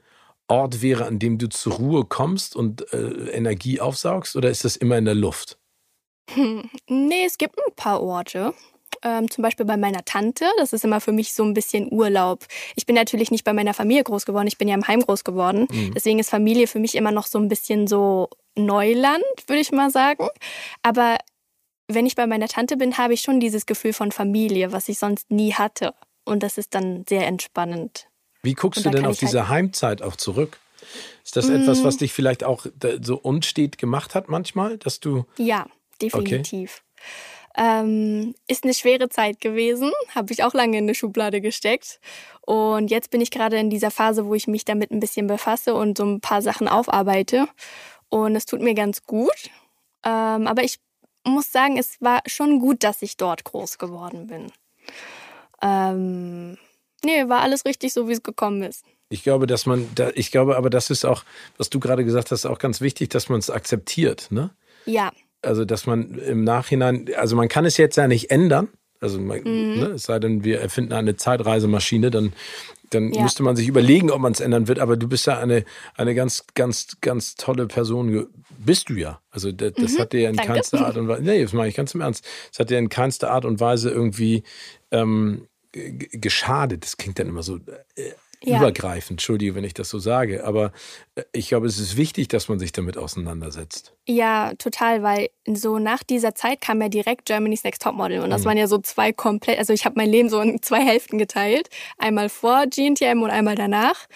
Ort 0.49 0.83
wäre, 0.83 1.07
an 1.07 1.19
dem 1.19 1.39
du 1.39 1.49
zur 1.49 1.75
Ruhe 1.75 2.05
kommst 2.05 2.57
und 2.57 2.93
äh, 2.93 3.31
Energie 3.31 3.81
aufsaugst? 3.81 4.37
Oder 4.37 4.51
ist 4.51 4.65
das 4.65 4.77
immer 4.77 4.99
in 4.99 5.05
der 5.05 5.15
Luft? 5.15 5.59
Hm. 6.31 6.69
Nee, 6.89 7.25
es 7.25 7.39
gibt 7.39 7.59
ein 7.59 7.75
paar 7.75 8.03
Orte. 8.03 8.55
Ähm, 9.05 9.31
zum 9.31 9.43
Beispiel 9.43 9.67
bei 9.67 9.77
meiner 9.77 10.05
Tante. 10.05 10.45
Das 10.59 10.73
ist 10.73 10.85
immer 10.85 11.01
für 11.01 11.13
mich 11.13 11.33
so 11.35 11.43
ein 11.43 11.55
bisschen 11.55 11.91
Urlaub. 11.91 12.47
Ich 12.77 12.87
bin 12.87 12.95
natürlich 12.95 13.31
nicht 13.31 13.45
bei 13.45 13.53
meiner 13.53 13.75
Familie 13.75 14.05
groß 14.05 14.27
geworden. 14.27 14.47
Ich 14.47 14.59
bin 14.59 14.69
ja 14.69 14.75
im 14.75 14.87
Heim 14.87 15.01
groß 15.01 15.25
geworden. 15.25 15.67
Mhm. 15.71 15.93
Deswegen 15.95 16.19
ist 16.19 16.31
Familie 16.31 16.67
für 16.67 16.79
mich 16.79 16.95
immer 16.95 17.11
noch 17.11 17.27
so 17.27 17.39
ein 17.39 17.49
bisschen 17.49 17.87
so 17.87 18.29
Neuland, 18.55 19.25
würde 19.47 19.61
ich 19.61 19.73
mal 19.73 19.91
sagen. 19.91 20.29
Aber 20.83 21.17
wenn 21.89 22.07
ich 22.07 22.15
bei 22.15 22.27
meiner 22.27 22.49
Tante 22.49 22.77
bin, 22.77 22.97
habe 22.99 23.15
ich 23.15 23.23
schon 23.23 23.41
dieses 23.41 23.67
Gefühl 23.67 23.93
von 23.93 24.13
Familie, 24.13 24.73
was 24.73 24.89
ich 24.89 24.99
sonst 24.99 25.31
nie 25.31 25.55
hatte. 25.55 25.95
Und 26.25 26.43
das 26.43 26.59
ist 26.59 26.75
dann 26.75 27.05
sehr 27.09 27.27
entspannend. 27.27 28.09
Wie 28.43 28.55
guckst 28.55 28.85
du 28.85 28.91
denn 28.91 29.03
auf 29.07 29.13
halt- 29.13 29.21
diese 29.23 29.49
Heimzeit 29.49 30.03
auch 30.03 30.17
zurück? 30.17 30.59
Ist 31.25 31.37
das 31.37 31.49
etwas, 31.49 31.81
Mm. 31.81 31.85
was 31.85 31.97
dich 31.99 32.13
vielleicht 32.13 32.43
auch 32.45 32.67
so 33.01 33.17
unstet 33.17 33.79
gemacht 33.79 34.15
hat 34.15 34.29
manchmal, 34.29 34.79
dass 34.79 34.99
du 35.01 35.25
Ja, 35.37 35.67
definitiv. 36.01 36.83
Ähm, 37.57 38.35
ist 38.49 38.65
eine 38.65 38.73
schwere 38.75 39.09
Zeit 39.11 39.41
gewesen, 39.41 39.93
habe 40.15 40.33
ich 40.33 40.43
auch 40.43 40.55
lange 40.55 40.79
in 40.79 40.85
eine 40.85 40.95
Schublade 40.95 41.41
gesteckt. 41.41 42.01
Und 42.41 42.91
jetzt 42.91 43.11
bin 43.11 43.21
ich 43.21 43.31
gerade 43.31 43.59
in 43.59 43.69
dieser 43.71 43.91
Phase, 43.91 44.27
wo 44.27 44.35
ich 44.35 44.47
mich 44.49 44.65
damit 44.65 44.91
ein 44.91 45.01
bisschen 45.01 45.27
befasse 45.27 45.75
und 45.75 45.99
so 45.99 46.05
ein 46.05 46.21
paar 46.21 46.41
Sachen 46.43 46.67
aufarbeite. 46.67 47.47
Und 48.09 48.35
es 48.37 48.47
tut 48.47 48.61
mir 48.63 48.75
ganz 48.75 49.03
gut. 49.05 49.51
Ähm, 50.05 50.47
aber 50.47 50.65
ich 50.65 50.79
muss 51.25 51.53
sagen, 51.53 51.77
es 51.79 52.01
war 52.01 52.23
schon 52.27 52.59
gut, 52.59 52.83
dass 52.83 53.03
ich 53.03 53.17
dort 53.19 53.45
groß 53.45 53.79
geworden 53.79 54.27
bin. 54.27 54.51
Ähm, 55.63 56.59
nee, 57.05 57.29
war 57.29 57.41
alles 57.41 57.65
richtig 57.65 57.93
so, 57.93 58.09
wie 58.09 58.13
es 58.13 58.23
gekommen 58.23 58.63
ist. 58.63 58.85
Ich 59.09 59.23
glaube, 59.23 59.47
dass 59.47 59.67
man, 59.67 59.89
da, 59.95 60.11
ich 60.15 60.31
glaube, 60.31 60.57
aber 60.57 60.71
das 60.71 60.89
ist 60.91 61.05
auch, 61.05 61.25
was 61.59 61.69
du 61.71 61.81
gerade 61.81 62.05
gesagt 62.05 62.31
hast, 62.31 62.47
auch 62.47 62.59
ganz 62.59 62.81
wichtig, 62.81 63.11
dass 63.11 63.29
man 63.29 63.39
es 63.41 63.51
akzeptiert, 63.51 64.29
ne? 64.31 64.51
Ja, 64.87 65.13
Also, 65.43 65.65
dass 65.65 65.87
man 65.87 66.15
im 66.19 66.45
Nachhinein, 66.45 67.11
also 67.17 67.35
man 67.37 67.49
kann 67.49 67.65
es 67.65 67.77
jetzt 67.77 67.97
ja 67.97 68.07
nicht 68.09 68.31
ändern. 68.31 68.69
Also, 69.01 69.19
man, 69.21 69.39
Mhm. 69.43 69.81
ne, 69.81 69.87
es 69.97 70.05
sei 70.05 70.19
denn, 70.21 70.45
wir 70.45 70.61
erfinden 70.61 70.93
eine 70.93 71.17
Zeitreisemaschine, 71.17 72.11
dann, 72.13 72.33
dann 72.91 73.11
Ja. 73.13 73.23
müsste 73.23 73.43
man 73.43 73.57
sich 73.57 73.67
überlegen, 73.69 74.11
ob 74.11 74.21
man 74.21 74.33
es 74.33 74.41
ändern 74.41 74.69
wird. 74.69 74.79
Aber 74.79 74.97
du 74.97 75.09
bist 75.09 75.27
ja 75.27 75.39
eine, 75.39 75.65
eine 75.97 76.15
ganz, 76.15 76.45
ganz, 76.55 76.97
ganz 77.01 77.35
tolle 77.35 77.67
Person. 77.67 78.29
Bist 78.51 78.89
du 78.89 78.95
ja. 78.95 79.21
Also, 79.31 79.51
das, 79.51 79.73
das 79.75 79.95
Mhm, 79.95 79.99
hat 79.99 80.13
dir 80.13 80.21
ja 80.21 80.31
in 80.31 80.37
danke. 80.37 80.53
keinster 80.55 80.87
Art 80.87 80.97
und 80.97 81.09
Weise, 81.09 81.23
nee, 81.23 81.43
das 81.43 81.53
mache 81.53 81.69
ich 81.69 81.75
ganz 81.75 81.93
im 81.95 82.01
Ernst. 82.03 82.25
Es 82.53 82.59
hat 82.61 82.71
dir 82.71 82.79
in 82.79 82.89
keinster 82.89 83.31
Art 83.33 83.45
und 83.45 83.59
Weise 83.61 83.91
irgendwie 83.91 84.45
ähm, 84.93 85.49
geschadet. 85.73 86.85
Das 86.85 86.97
klingt 86.97 87.19
dann 87.19 87.29
immer 87.29 87.43
so 87.43 87.57
äh, 87.97 88.13
Ja. 88.45 88.59
übergreifend. 88.59 89.13
Entschuldige, 89.21 89.55
wenn 89.55 89.65
ich 89.65 89.75
das 89.75 89.89
so 89.89 89.99
sage. 89.99 90.45
Aber 90.45 90.73
äh, 91.15 91.23
ich 91.33 91.49
glaube, 91.49 91.67
es 91.67 91.79
ist 91.79 91.97
wichtig, 91.97 92.29
dass 92.29 92.49
man 92.49 92.59
sich 92.59 92.73
damit 92.73 92.97
auseinandersetzt. 92.97 93.95
Ja, 94.09 94.53
total, 94.59 95.05
weil 95.05 95.29
so 95.47 95.79
nach 95.79 96.03
dieser 96.03 96.35
Zeit 96.35 96.61
kam 96.61 96.83
ja 96.83 96.89
direkt 96.89 97.25
Germany's 97.27 97.63
Next 97.63 97.83
Topmodel 97.83 98.21
und 98.21 98.31
das 98.31 98.41
Mhm. 98.43 98.47
waren 98.47 98.57
ja 98.59 98.67
so 98.67 98.79
zwei 98.79 99.13
komplett, 99.13 99.59
also 99.61 99.73
ich 99.73 99.85
habe 99.85 99.95
mein 99.97 100.09
Leben 100.09 100.29
so 100.29 100.41
in 100.41 100.61
zwei 100.61 100.81
Hälften 100.85 101.19
geteilt, 101.19 101.69
einmal 101.99 102.29
vor 102.29 102.67
GNTM 102.67 103.23
und 103.23 103.31
einmal 103.31 103.55
danach. 103.55 104.07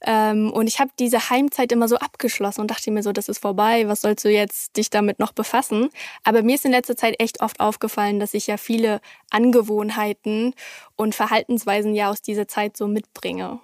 Ähm, 0.00 0.52
und 0.52 0.66
ich 0.66 0.80
habe 0.80 0.90
diese 0.98 1.30
Heimzeit 1.30 1.70
immer 1.70 1.86
so 1.86 1.96
abgeschlossen 1.98 2.62
und 2.62 2.70
dachte 2.70 2.90
mir 2.90 3.02
so, 3.04 3.12
das 3.12 3.28
ist 3.28 3.38
vorbei, 3.38 3.86
was 3.86 4.00
sollst 4.00 4.24
du 4.24 4.28
jetzt 4.28 4.76
dich 4.76 4.90
damit 4.90 5.20
noch 5.20 5.32
befassen? 5.32 5.90
Aber 6.24 6.42
mir 6.42 6.56
ist 6.56 6.64
in 6.64 6.72
letzter 6.72 6.96
Zeit 6.96 7.16
echt 7.20 7.40
oft 7.40 7.60
aufgefallen, 7.60 8.18
dass 8.18 8.34
ich 8.34 8.48
ja 8.48 8.56
viele 8.56 9.00
Angewohnheiten 9.30 10.54
und 10.96 11.14
Verhaltensweisen 11.14 11.94
ja 11.94 12.10
aus 12.10 12.22
dieser 12.22 12.48
Zeit 12.48 12.76
so 12.76 12.88
mitbringe. 12.88 13.60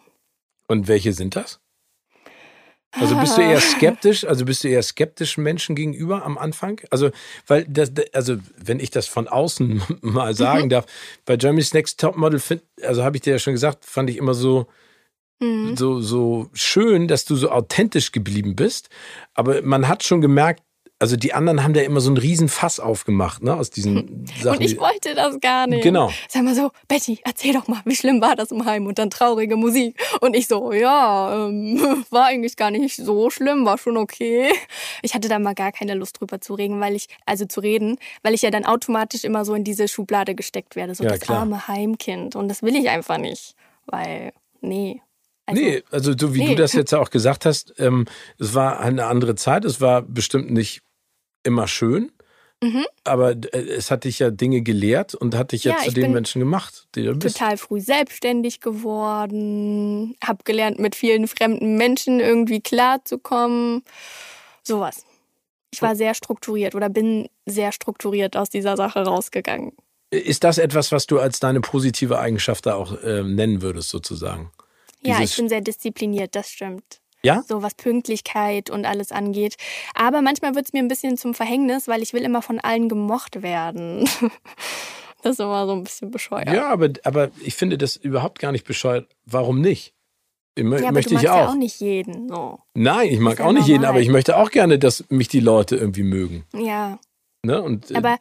Und 0.68 0.86
welche 0.88 1.12
sind 1.12 1.34
das? 1.36 1.60
Also 3.00 3.16
bist 3.16 3.36
du 3.36 3.42
eher 3.42 3.60
skeptisch, 3.60 4.24
also 4.24 4.44
bist 4.44 4.64
du 4.64 4.68
eher 4.68 4.82
skeptisch 4.82 5.36
Menschen 5.38 5.74
gegenüber 5.74 6.24
am 6.24 6.38
Anfang? 6.38 6.80
Also, 6.90 7.10
weil 7.46 7.64
das, 7.68 7.92
also 8.12 8.36
wenn 8.56 8.80
ich 8.80 8.90
das 8.90 9.06
von 9.06 9.28
außen 9.28 9.82
mal 10.00 10.34
sagen 10.34 10.68
darf, 10.68 10.86
bei 11.24 11.36
Germany's 11.36 11.74
Next 11.74 12.00
Topmodel, 12.00 12.38
find, 12.40 12.62
also 12.82 13.04
habe 13.04 13.16
ich 13.16 13.22
dir 13.22 13.32
ja 13.32 13.38
schon 13.38 13.54
gesagt, 13.54 13.84
fand 13.84 14.10
ich 14.10 14.16
immer 14.16 14.34
so, 14.34 14.66
Mhm. 15.40 15.76
so, 15.76 16.00
so 16.00 16.48
schön, 16.52 17.08
dass 17.08 17.24
du 17.24 17.34
so 17.34 17.50
authentisch 17.50 18.12
geblieben 18.12 18.54
bist. 18.54 18.88
Aber 19.34 19.62
man 19.62 19.88
hat 19.88 20.04
schon 20.04 20.20
gemerkt, 20.20 20.62
also 21.04 21.16
die 21.16 21.34
anderen 21.34 21.62
haben 21.62 21.74
da 21.74 21.82
immer 21.82 22.00
so 22.00 22.08
einen 22.08 22.16
riesen 22.16 22.48
Fass 22.48 22.80
aufgemacht, 22.80 23.42
ne, 23.42 23.54
aus 23.54 23.68
diesen 23.68 24.24
Sachen. 24.40 24.56
Und 24.56 24.64
ich 24.64 24.80
wollte 24.80 25.14
das 25.14 25.38
gar 25.38 25.66
nicht. 25.66 25.82
Genau. 25.82 26.10
Sag 26.30 26.44
mal 26.44 26.54
so, 26.54 26.70
Betty, 26.88 27.20
erzähl 27.24 27.52
doch 27.52 27.68
mal, 27.68 27.82
wie 27.84 27.94
schlimm 27.94 28.22
war 28.22 28.36
das 28.36 28.50
im 28.52 28.64
Heim? 28.64 28.86
Und 28.86 28.98
dann 28.98 29.10
traurige 29.10 29.56
Musik. 29.56 30.00
Und 30.22 30.34
ich 30.34 30.48
so, 30.48 30.72
ja, 30.72 31.46
ähm, 31.46 32.06
war 32.10 32.24
eigentlich 32.24 32.56
gar 32.56 32.70
nicht 32.70 32.96
so 32.96 33.28
schlimm, 33.28 33.66
war 33.66 33.76
schon 33.76 33.98
okay. 33.98 34.50
Ich 35.02 35.12
hatte 35.14 35.28
da 35.28 35.38
mal 35.38 35.54
gar 35.54 35.72
keine 35.72 35.92
Lust 35.92 36.18
drüber 36.20 36.40
zu 36.40 36.54
reden, 36.54 36.80
weil 36.80 36.94
ich, 36.96 37.08
also 37.26 37.44
zu 37.44 37.60
reden, 37.60 37.98
weil 38.22 38.32
ich 38.32 38.40
ja 38.40 38.50
dann 38.50 38.64
automatisch 38.64 39.24
immer 39.24 39.44
so 39.44 39.54
in 39.54 39.62
diese 39.62 39.86
Schublade 39.88 40.34
gesteckt 40.34 40.74
werde. 40.74 40.94
So 40.94 41.04
Ja, 41.04 41.10
das 41.10 41.20
klar. 41.20 41.40
arme 41.40 41.68
Heimkind. 41.68 42.34
Und 42.34 42.48
das 42.48 42.62
will 42.62 42.76
ich 42.76 42.88
einfach 42.88 43.18
nicht. 43.18 43.56
Weil, 43.84 44.32
nee. 44.62 45.02
Also, 45.44 45.60
nee, 45.60 45.82
also 45.90 46.14
so 46.18 46.34
wie 46.34 46.44
nee. 46.44 46.48
du 46.48 46.54
das 46.54 46.72
jetzt 46.72 46.94
auch 46.94 47.10
gesagt 47.10 47.44
hast, 47.44 47.74
ähm, 47.78 48.06
es 48.38 48.54
war 48.54 48.80
eine 48.80 49.04
andere 49.04 49.34
Zeit, 49.34 49.66
es 49.66 49.82
war 49.82 50.00
bestimmt 50.00 50.50
nicht 50.50 50.80
immer 51.44 51.68
schön, 51.68 52.10
Mhm. 52.62 52.84
aber 53.04 53.32
äh, 53.32 53.58
es 53.76 53.90
hat 53.90 54.04
dich 54.04 54.18
ja 54.18 54.30
Dinge 54.30 54.62
gelehrt 54.62 55.14
und 55.14 55.34
hat 55.34 55.52
dich 55.52 55.64
Ja, 55.64 55.72
jetzt 55.72 55.84
zu 55.86 55.92
bin 55.94 56.12
Menschen 56.12 56.40
gemacht, 56.40 56.86
der 56.94 57.04
du 57.12 57.18
bist. 57.18 57.36
total 57.36 57.56
früh 57.58 57.80
selbstständig 57.80 58.60
geworden, 58.60 60.16
hab 60.24 60.44
gelernt, 60.44 60.78
mit 60.78 60.94
vielen 60.94 61.28
fremden 61.28 61.76
Menschen 61.76 62.20
irgendwie 62.20 62.60
klarzukommen. 62.60 63.82
Sowas. 64.62 65.04
Ich 65.72 65.82
war 65.82 65.96
sehr 65.96 66.14
strukturiert 66.14 66.74
oder 66.74 66.88
bin 66.88 67.28
sehr 67.46 67.72
strukturiert 67.72 68.36
aus 68.36 68.48
dieser 68.48 68.76
Sache 68.76 69.00
rausgegangen. 69.04 69.72
Ist 70.10 70.44
das 70.44 70.58
etwas, 70.58 70.92
was 70.92 71.06
du 71.06 71.18
als 71.18 71.40
deine 71.40 71.60
positive 71.60 72.18
Eigenschaft 72.20 72.66
da 72.66 72.76
auch 72.76 72.92
äh, 73.02 73.24
nennen 73.24 73.60
würdest, 73.60 73.88
sozusagen? 73.88 74.52
Ja, 75.02 75.16
Dieses- 75.18 75.32
ich 75.32 75.36
bin 75.36 75.48
sehr 75.48 75.60
diszipliniert, 75.60 76.36
das 76.36 76.48
stimmt. 76.48 77.00
Ja? 77.24 77.42
So 77.48 77.62
was 77.62 77.74
Pünktlichkeit 77.74 78.70
und 78.70 78.84
alles 78.84 79.10
angeht. 79.12 79.56
Aber 79.94 80.22
manchmal 80.22 80.54
wird 80.54 80.66
es 80.66 80.72
mir 80.72 80.80
ein 80.80 80.88
bisschen 80.88 81.16
zum 81.16 81.34
Verhängnis, 81.34 81.88
weil 81.88 82.02
ich 82.02 82.12
will 82.12 82.22
immer 82.22 82.42
von 82.42 82.60
allen 82.60 82.88
gemocht 82.88 83.42
werden. 83.42 84.08
Das 85.22 85.32
ist 85.36 85.40
immer 85.40 85.64
so 85.66 85.72
ein 85.72 85.84
bisschen 85.84 86.10
bescheuert. 86.10 86.52
Ja, 86.52 86.68
aber, 86.68 86.90
aber 87.02 87.30
ich 87.42 87.54
finde 87.54 87.78
das 87.78 87.96
überhaupt 87.96 88.40
gar 88.40 88.52
nicht 88.52 88.66
bescheuert. 88.66 89.08
Warum 89.24 89.62
nicht? 89.62 89.94
Immer, 90.54 90.78
Ja, 90.78 90.92
möchte 90.92 91.08
du 91.08 91.14
magst 91.14 91.24
ich 91.24 91.30
auch. 91.30 91.36
ja 91.38 91.48
auch 91.48 91.54
nicht 91.54 91.80
jeden. 91.80 92.28
So. 92.28 92.58
Nein, 92.74 93.08
ich 93.08 93.18
mag 93.20 93.40
auch 93.40 93.52
nicht 93.52 93.66
jeden, 93.66 93.76
normal. 93.80 93.92
aber 93.92 94.00
ich 94.02 94.10
möchte 94.10 94.36
auch 94.36 94.50
gerne, 94.50 94.78
dass 94.78 95.02
mich 95.08 95.28
die 95.28 95.40
Leute 95.40 95.76
irgendwie 95.76 96.02
mögen. 96.02 96.44
Ja, 96.54 96.98
Ne? 97.42 97.62
Und, 97.62 97.90
äh, 97.90 97.94
aber 97.94 98.18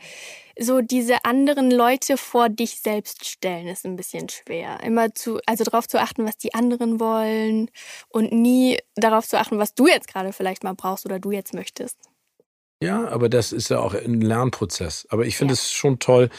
so 0.60 0.82
diese 0.82 1.26
anderen 1.26 1.72
Leute 1.72 2.18
vor 2.18 2.50
dich 2.50 2.80
selbst 2.80 3.26
stellen 3.26 3.68
ist 3.68 3.86
ein 3.86 3.96
bisschen 3.96 4.30
schwer. 4.30 4.80
Immer 4.84 5.14
zu, 5.16 5.40
also 5.46 5.64
darauf 5.64 5.88
zu 5.88 6.00
achten, 6.00 6.26
was 6.26 6.38
die 6.38 6.54
anderen 6.54 7.00
wollen 7.00 7.70
und 8.10 8.32
nie 8.32 8.80
darauf 8.96 9.28
zu 9.28 9.40
achten, 9.40 9.58
was 9.58 9.74
du 9.74 9.88
jetzt 9.88 10.08
gerade 10.08 10.32
vielleicht 10.34 10.64
mal 10.64 10.74
brauchst 10.76 11.06
oder 11.06 11.20
du 11.20 11.32
jetzt 11.32 11.54
möchtest. 11.54 11.98
Ja, 12.82 13.08
aber 13.08 13.30
das 13.30 13.52
ist 13.52 13.70
ja 13.70 13.80
auch 13.80 13.94
ein 13.94 14.22
Lernprozess. 14.22 15.08
Aber 15.10 15.26
ich 15.26 15.38
finde 15.38 15.54
Ja. 15.54 15.60
es 15.60 15.72
schon 15.72 16.00
toll, 16.00 16.30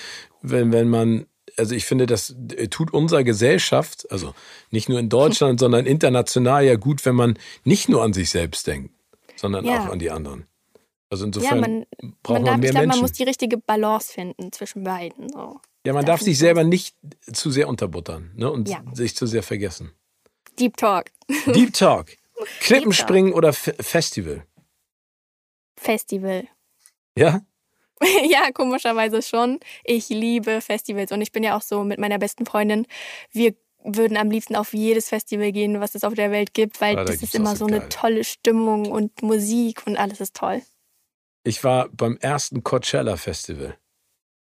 wenn, 0.42 0.72
wenn 0.72 0.88
man, 0.88 1.26
also 1.56 1.74
ich 1.74 1.86
finde, 1.86 2.06
das 2.06 2.36
tut 2.70 2.92
unserer 2.92 3.24
Gesellschaft, 3.24 4.10
also 4.10 4.34
nicht 4.70 4.88
nur 4.88 4.98
in 4.98 5.08
Deutschland, 5.08 5.58
sondern 5.60 5.86
international 5.86 6.64
ja 6.64 6.76
gut, 6.76 7.04
wenn 7.06 7.14
man 7.14 7.38
nicht 7.64 7.88
nur 7.88 8.02
an 8.02 8.12
sich 8.12 8.30
selbst 8.30 8.66
denkt, 8.66 8.94
sondern 9.36 9.64
Ja. 9.64 9.78
auch 9.78 9.86
an 9.86 9.98
die 9.98 10.10
anderen. 10.10 10.46
Also 11.14 11.24
Ja, 11.24 11.52
insofern 11.52 11.60
man, 11.60 11.86
braucht 12.22 12.42
man, 12.42 12.42
man 12.42 12.44
darf, 12.44 12.56
mehr 12.58 12.64
ich 12.70 12.70
glaube, 12.74 12.86
man 12.88 12.98
muss 13.00 13.12
die 13.12 13.22
richtige 13.22 13.56
Balance 13.58 14.12
finden 14.12 14.52
zwischen 14.52 14.84
beiden. 14.84 15.28
So. 15.32 15.60
ja, 15.86 15.92
man 15.92 16.04
darf 16.04 16.18
darf 16.18 16.20
sich 16.22 16.38
selber 16.38 16.64
nicht 16.64 16.96
zu 17.32 17.50
sehr 17.50 17.68
unterbuttern 17.68 18.32
ne? 18.36 18.50
und 18.50 18.68
Ja. 18.68 18.82
sich 18.92 19.14
zu 19.16 19.26
sehr 19.26 19.42
vergessen. 19.42 19.92
Deep 20.58 20.76
Talk, 20.76 21.10
Deep 21.46 21.72
Talk. 21.72 22.16
Klippenspringen 22.60 23.32
oder 23.32 23.48
F 23.50 23.72
Festival. 23.80 24.44
Festival. 25.78 26.48
Ja? 27.16 27.40
ja, 28.28 28.50
komischerweise 28.52 29.22
schon. 29.22 29.60
Ich 29.84 30.08
liebe 30.08 30.60
Festivals 30.60 31.12
und 31.12 31.20
ich 31.20 31.32
bin 31.32 31.42
ja 31.44 31.56
auch 31.56 31.62
so 31.62 31.84
mit 31.84 31.98
meiner 31.98 32.18
besten 32.18 32.44
Freundin. 32.46 32.86
Wir 33.30 33.54
würden 33.84 34.16
am 34.16 34.30
liebsten 34.30 34.56
auf 34.56 34.72
jedes 34.72 35.08
Festival 35.10 35.52
gehen, 35.52 35.80
was 35.80 35.94
es 35.94 36.04
auf 36.04 36.14
der 36.14 36.30
Welt 36.30 36.54
gibt, 36.54 36.80
weil 36.80 36.94
Ah, 36.96 37.04
da 37.04 37.12
das 37.12 37.22
ist 37.22 37.34
immer 37.34 37.50
so 37.50 37.56
so 37.56 37.66
eine 37.66 37.80
geil. 37.80 37.88
tolle 37.90 38.24
Stimmung 38.24 38.90
und 38.90 39.22
Musik 39.22 39.86
und 39.86 39.96
alles 39.96 40.20
ist 40.20 40.34
toll. 40.34 40.62
Ich 41.44 41.62
war 41.62 41.88
beim 41.90 42.16
ersten 42.16 42.64
Coachella 42.64 43.16
Festival. 43.16 43.76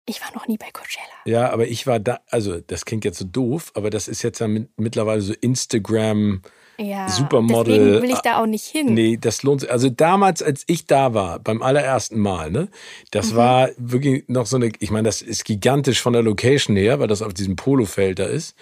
Ich 0.06 0.20
war 0.22 0.34
noch 0.34 0.48
nie 0.48 0.56
bei 0.56 0.70
Coachella. 0.72 1.06
Ja, 1.26 1.50
aber 1.52 1.66
ich 1.68 1.86
war 1.86 2.00
da, 2.00 2.20
also 2.28 2.60
das 2.60 2.84
klingt 2.84 3.04
jetzt 3.04 3.18
so 3.18 3.24
doof, 3.26 3.70
aber 3.74 3.90
das 3.90 4.08
ist 4.08 4.22
jetzt 4.22 4.40
ja 4.40 4.48
mit, 4.48 4.68
mittlerweile 4.78 5.20
so 5.20 5.32
Instagram. 5.34 6.42
Ja, 6.80 7.08
Supermodel, 7.08 7.78
deswegen 7.78 8.02
will 8.02 8.10
ich 8.10 8.20
da 8.20 8.40
auch 8.40 8.46
nicht 8.46 8.64
hin. 8.66 8.94
Nee, 8.94 9.16
das 9.16 9.42
lohnt 9.42 9.60
sich. 9.62 9.70
Also 9.70 9.90
damals, 9.90 10.42
als 10.42 10.64
ich 10.66 10.86
da 10.86 11.12
war, 11.12 11.38
beim 11.40 11.60
allerersten 11.62 12.18
Mal, 12.20 12.50
ne, 12.50 12.68
das 13.10 13.32
Mhm. 13.32 13.36
war 13.36 13.68
wirklich 13.76 14.24
noch 14.28 14.46
so 14.46 14.56
eine, 14.56 14.70
ich 14.78 14.90
meine, 14.90 15.06
das 15.08 15.20
ist 15.22 15.44
gigantisch 15.44 16.00
von 16.00 16.12
der 16.14 16.22
Location 16.22 16.76
her, 16.76 17.00
weil 17.00 17.08
das 17.08 17.20
auf 17.22 17.34
diesem 17.34 17.56
Polofeld 17.56 18.18
da 18.18 18.24
ist. 18.26 18.56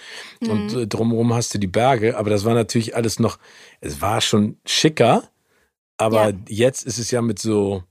Und 0.48 0.72
Mhm. 0.72 0.78
äh, 0.80 0.86
drumherum 0.86 1.32
hast 1.34 1.54
du 1.54 1.58
die 1.58 1.66
Berge, 1.68 2.16
aber 2.16 2.30
das 2.30 2.44
war 2.44 2.54
natürlich 2.54 2.96
alles 2.96 3.18
noch, 3.20 3.38
es 3.80 4.00
war 4.00 4.20
schon 4.20 4.58
schicker, 4.66 5.30
aber 5.98 6.30
Ja. 6.30 6.36
jetzt 6.48 6.82
ist 6.86 6.98
es 6.98 7.10
ja 7.10 7.22
mit 7.22 7.38
so 7.38 7.84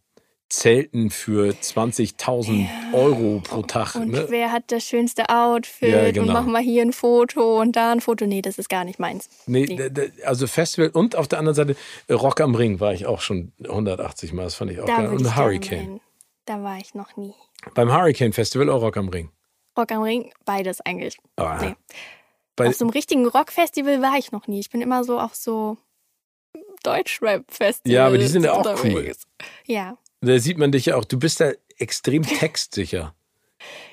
Zelten 0.50 1.10
für 1.10 1.52
20.000 1.54 2.68
Euro 2.94 3.42
pro 3.44 3.64
Tag. 3.64 3.96
Und 3.96 4.12
ne? 4.12 4.28
wer 4.30 4.52
hat 4.52 4.66
das 4.72 4.84
schönste 4.84 5.28
Outfit 5.30 5.90
Ja, 5.90 6.12
genau. 6.12 6.28
und 6.28 6.34
mach 6.34 6.46
mal 6.46 6.62
hier 6.62 6.84
ein 6.84 6.94
Foto 6.94 7.60
und 7.60 7.76
da 7.76 7.92
ein 7.92 8.00
Foto. 8.00 8.26
Nee, 8.28 8.42
das 8.44 8.58
ist 8.60 8.70
gar 8.70 8.84
nicht 8.86 9.00
meins. 9.00 9.28
Nee, 9.48 9.66
Nee. 9.66 10.12
also 10.24 10.46
Festival 10.48 10.90
und 10.92 11.16
auf 11.16 11.28
der 11.28 11.40
anderen 11.40 11.56
Seite 11.56 11.76
Rock 12.12 12.42
am 12.42 12.54
Ring 12.56 12.80
war 12.80 12.94
ich 12.94 13.06
auch 13.08 13.22
schon 13.22 13.54
180 13.64 14.34
Mal, 14.34 14.44
das 14.44 14.56
fand 14.56 14.72
ich 14.72 14.80
auch 14.80 14.86
Da 14.86 14.98
geil. 14.98 15.08
Und 15.10 15.36
Hurricane. 15.36 16.00
Da 16.46 16.62
war 16.62 16.78
ich 16.78 16.94
noch 16.94 17.18
nie. 17.18 17.34
Beim 17.74 17.92
Hurricane 17.92 18.32
Festival 18.32 18.70
auch 18.70 18.82
Rock 18.84 18.98
am 18.98 19.10
Ring. 19.10 19.32
Rock 19.78 19.92
am 19.92 20.04
Ring, 20.04 20.32
beides 20.46 20.80
eigentlich. 20.82 21.18
Ah, 21.38 21.58
Nee. 21.60 21.76
bei, 22.56 22.68
auf 22.68 22.76
so 22.76 22.86
einem 22.86 22.92
richtigen 22.92 23.26
Rockfestival 23.28 24.00
war 24.02 24.16
ich 24.20 24.32
noch 24.32 24.46
nie. 24.48 24.60
Ich 24.60 24.70
bin 24.70 24.82
immer 24.82 25.04
so 25.04 25.20
auf 25.20 25.34
so 25.36 25.78
Deutschrap-Festivals. 26.84 27.82
Ja, 27.94 28.06
aber 28.08 28.18
die 28.20 28.28
sind 28.28 28.44
ja 28.44 28.54
auch 28.54 28.58
unterwegs. 28.66 29.24
Ja. 29.66 29.98
Da 30.22 30.40
sieht 30.40 30.58
man 30.58 30.72
dich 30.72 30.88
ja 30.88 30.96
auch, 30.96 31.06
du 31.06 31.18
bist 31.20 31.40
da 31.40 31.52
extrem 31.78 32.24
textsicher. 32.24 33.14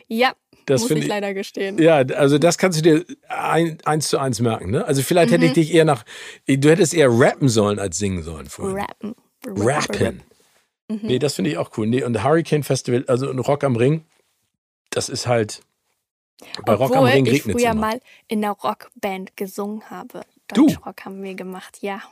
Ja, 0.08 0.34
Das 0.66 0.82
muss 0.82 0.88
finde 0.88 1.00
ich 1.00 1.04
ich. 1.06 1.10
leider 1.10 1.34
gestehen. 1.34 1.78
Ja, 1.78 1.96
also 1.96 2.38
das 2.38 2.58
kannst 2.58 2.78
du 2.78 2.82
dir 2.82 3.04
ein, 3.28 3.78
eins 3.84 4.08
zu 4.08 4.18
eins 4.18 4.40
merken. 4.40 4.70
Ne? 4.70 4.84
Also 4.84 5.02
vielleicht 5.02 5.32
hätte 5.32 5.44
ich 5.44 5.50
Mhm. 5.52 5.54
dich 5.54 5.74
eher 5.74 5.84
nach, 5.84 6.04
du 6.46 6.68
hättest 6.70 6.94
eher 6.94 7.08
rappen 7.10 7.48
sollen 7.48 7.78
als 7.78 7.98
singen 7.98 8.22
sollen 8.22 8.46
vorhin. 8.48 8.76
Rappen. 8.78 9.14
Rappen. 9.46 10.22
Mhm. 10.88 11.00
Nee, 11.02 11.18
das 11.18 11.34
finde 11.34 11.50
ich 11.50 11.56
auch 11.58 11.70
cool. 11.76 11.86
Nee, 11.86 12.02
und 12.04 12.22
Hurricane 12.22 12.62
Festival, 12.62 13.04
also 13.08 13.28
und 13.30 13.38
Rock 13.40 13.64
am 13.64 13.76
Ring, 13.76 14.04
das 14.90 15.08
ist 15.08 15.26
halt, 15.26 15.62
bei 16.66 16.74
Rock 16.74 16.90
am 16.92 16.98
Obwohl 17.04 17.10
Ring 17.10 17.26
ich 17.26 17.32
regnet 17.32 17.56
es 17.56 17.62
früher 17.62 17.70
immer. 17.72 17.80
mal 17.80 18.00
in 18.28 18.44
einer 18.44 18.52
Rockband 18.52 19.36
gesungen 19.36 19.88
habe. 19.90 20.22
Du? 20.54 20.66
Deutschrock 20.66 21.04
haben 21.04 21.22
wir 21.22 21.34
gemacht, 21.34 21.78
ja. 21.80 22.02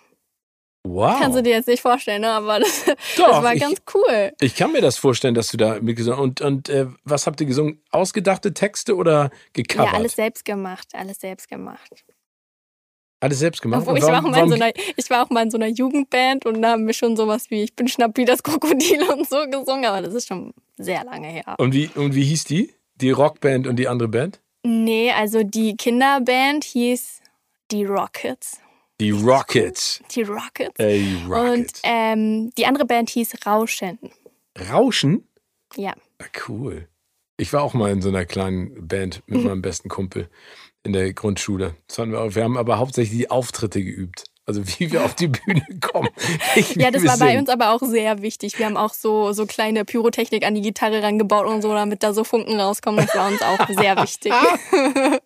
Wow. 0.83 1.19
Kannst 1.19 1.37
du 1.39 1.43
dir 1.43 1.51
jetzt 1.53 1.69
nicht 1.69 1.83
vorstellen, 1.83 2.23
ne? 2.23 2.31
aber 2.31 2.61
das, 2.61 2.85
Doch, 3.17 3.29
das 3.29 3.43
war 3.43 3.55
ich, 3.55 3.61
ganz 3.61 3.83
cool. 3.95 4.33
ich 4.41 4.55
kann 4.57 4.73
mir 4.73 4.81
das 4.81 4.97
vorstellen, 4.97 5.35
dass 5.35 5.49
du 5.49 5.57
da 5.59 5.79
mitgesungen 5.81 6.19
hast. 6.19 6.23
Und, 6.25 6.41
und 6.41 6.69
äh, 6.71 6.87
was 7.05 7.27
habt 7.27 7.41
ihr 7.41 7.47
gesungen? 7.47 7.83
Ausgedachte 7.91 8.55
Texte 8.55 8.97
oder 8.97 9.31
gecovert? 9.53 9.89
Ja, 9.93 9.99
alles 9.99 10.17
selbst 10.17 10.45
gemacht, 10.45 10.89
alles 10.95 11.21
selbst 11.21 11.49
gemacht. 11.49 11.91
Alles 13.23 13.39
selbst 13.41 13.61
gemacht? 13.61 13.83
Obwohl, 13.83 13.99
ich, 13.99 14.05
war 14.05 14.11
auch 14.21 14.23
warum- 14.23 14.31
mal 14.31 14.43
in 14.45 14.49
so 14.49 14.55
einer, 14.55 14.73
ich 14.97 15.11
war 15.11 15.23
auch 15.23 15.29
mal 15.31 15.43
in 15.43 15.51
so 15.51 15.59
einer 15.59 15.67
Jugendband 15.67 16.47
und 16.47 16.63
da 16.63 16.71
haben 16.71 16.87
wir 16.87 16.95
schon 16.95 17.15
sowas 17.17 17.51
wie 17.51 17.63
Ich 17.63 17.77
bin 17.77 17.87
schnapp 17.87 18.17
wie 18.17 18.25
das 18.25 18.43
Krokodil 18.43 19.03
und 19.13 19.29
so 19.29 19.37
gesungen, 19.51 19.85
aber 19.85 20.01
das 20.01 20.15
ist 20.15 20.29
schon 20.29 20.55
sehr 20.79 21.05
lange 21.05 21.29
her. 21.29 21.57
und, 21.59 21.75
wie, 21.75 21.89
und 21.95 22.15
wie 22.15 22.25
hieß 22.25 22.45
die? 22.45 22.73
Die 22.95 23.11
Rockband 23.11 23.67
und 23.67 23.77
die 23.77 23.89
andere 23.89 24.09
Band? 24.09 24.41
Nee, 24.63 25.13
also 25.13 25.43
die 25.43 25.77
Kinderband 25.77 26.65
hieß 26.65 27.21
die 27.71 27.85
Rockets. 27.85 28.59
Die 29.01 29.11
Rockets. 29.11 30.03
Die 30.15 30.23
Rockets. 30.23 30.79
Ey, 30.79 31.17
Und 31.25 31.31
Rockets. 31.33 31.81
ähm, 31.85 32.51
die 32.57 32.67
andere 32.67 32.85
Band 32.85 33.11
hieß 33.11 33.47
Rauschen. 33.47 33.99
Rauschen? 34.71 35.27
Ja. 35.75 35.95
Ah, 36.19 36.27
cool. 36.49 36.87
Ich 37.39 37.53
war 37.55 37.63
auch 37.63 37.73
mal 37.73 37.91
in 37.91 38.03
so 38.03 38.11
einer 38.11 38.27
kleinen 38.27 38.87
Band 38.87 39.23
mit 39.27 39.43
meinem 39.43 39.63
besten 39.63 39.89
Kumpel 39.89 40.29
in 40.83 40.93
der 40.93 41.13
Grundschule. 41.15 41.75
Wir 41.97 42.45
haben 42.45 42.59
aber 42.59 42.79
hauptsächlich 42.79 43.17
die 43.19 43.31
Auftritte 43.31 43.83
geübt. 43.83 44.25
Also 44.47 44.63
wie 44.67 44.91
wir 44.91 45.05
auf 45.05 45.15
die 45.15 45.29
Bühne 45.29 45.63
kommen. 45.81 46.09
Ja, 46.75 46.91
das 46.91 47.05
war 47.05 47.19
bei 47.19 47.39
uns 47.39 47.49
aber 47.49 47.71
auch 47.73 47.81
sehr 47.83 48.21
wichtig. 48.23 48.59
Wir 48.59 48.67
haben 48.67 48.77
auch 48.77 48.95
so, 48.95 49.33
so 49.33 49.47
kleine 49.47 49.85
Pyrotechnik 49.85 50.45
an 50.45 50.55
die 50.57 50.61
Gitarre 50.63 51.03
rangebaut 51.03 51.47
und 51.47 51.63
so, 51.63 51.73
damit 51.73 52.03
da 52.03 52.13
so 52.13 52.25
Funken 52.25 52.59
rauskommen. 52.59 53.05
Das 53.07 53.15
war 53.15 53.29
uns 53.29 53.43
auch 53.43 53.69
sehr 53.69 53.97
wichtig. 54.03 54.33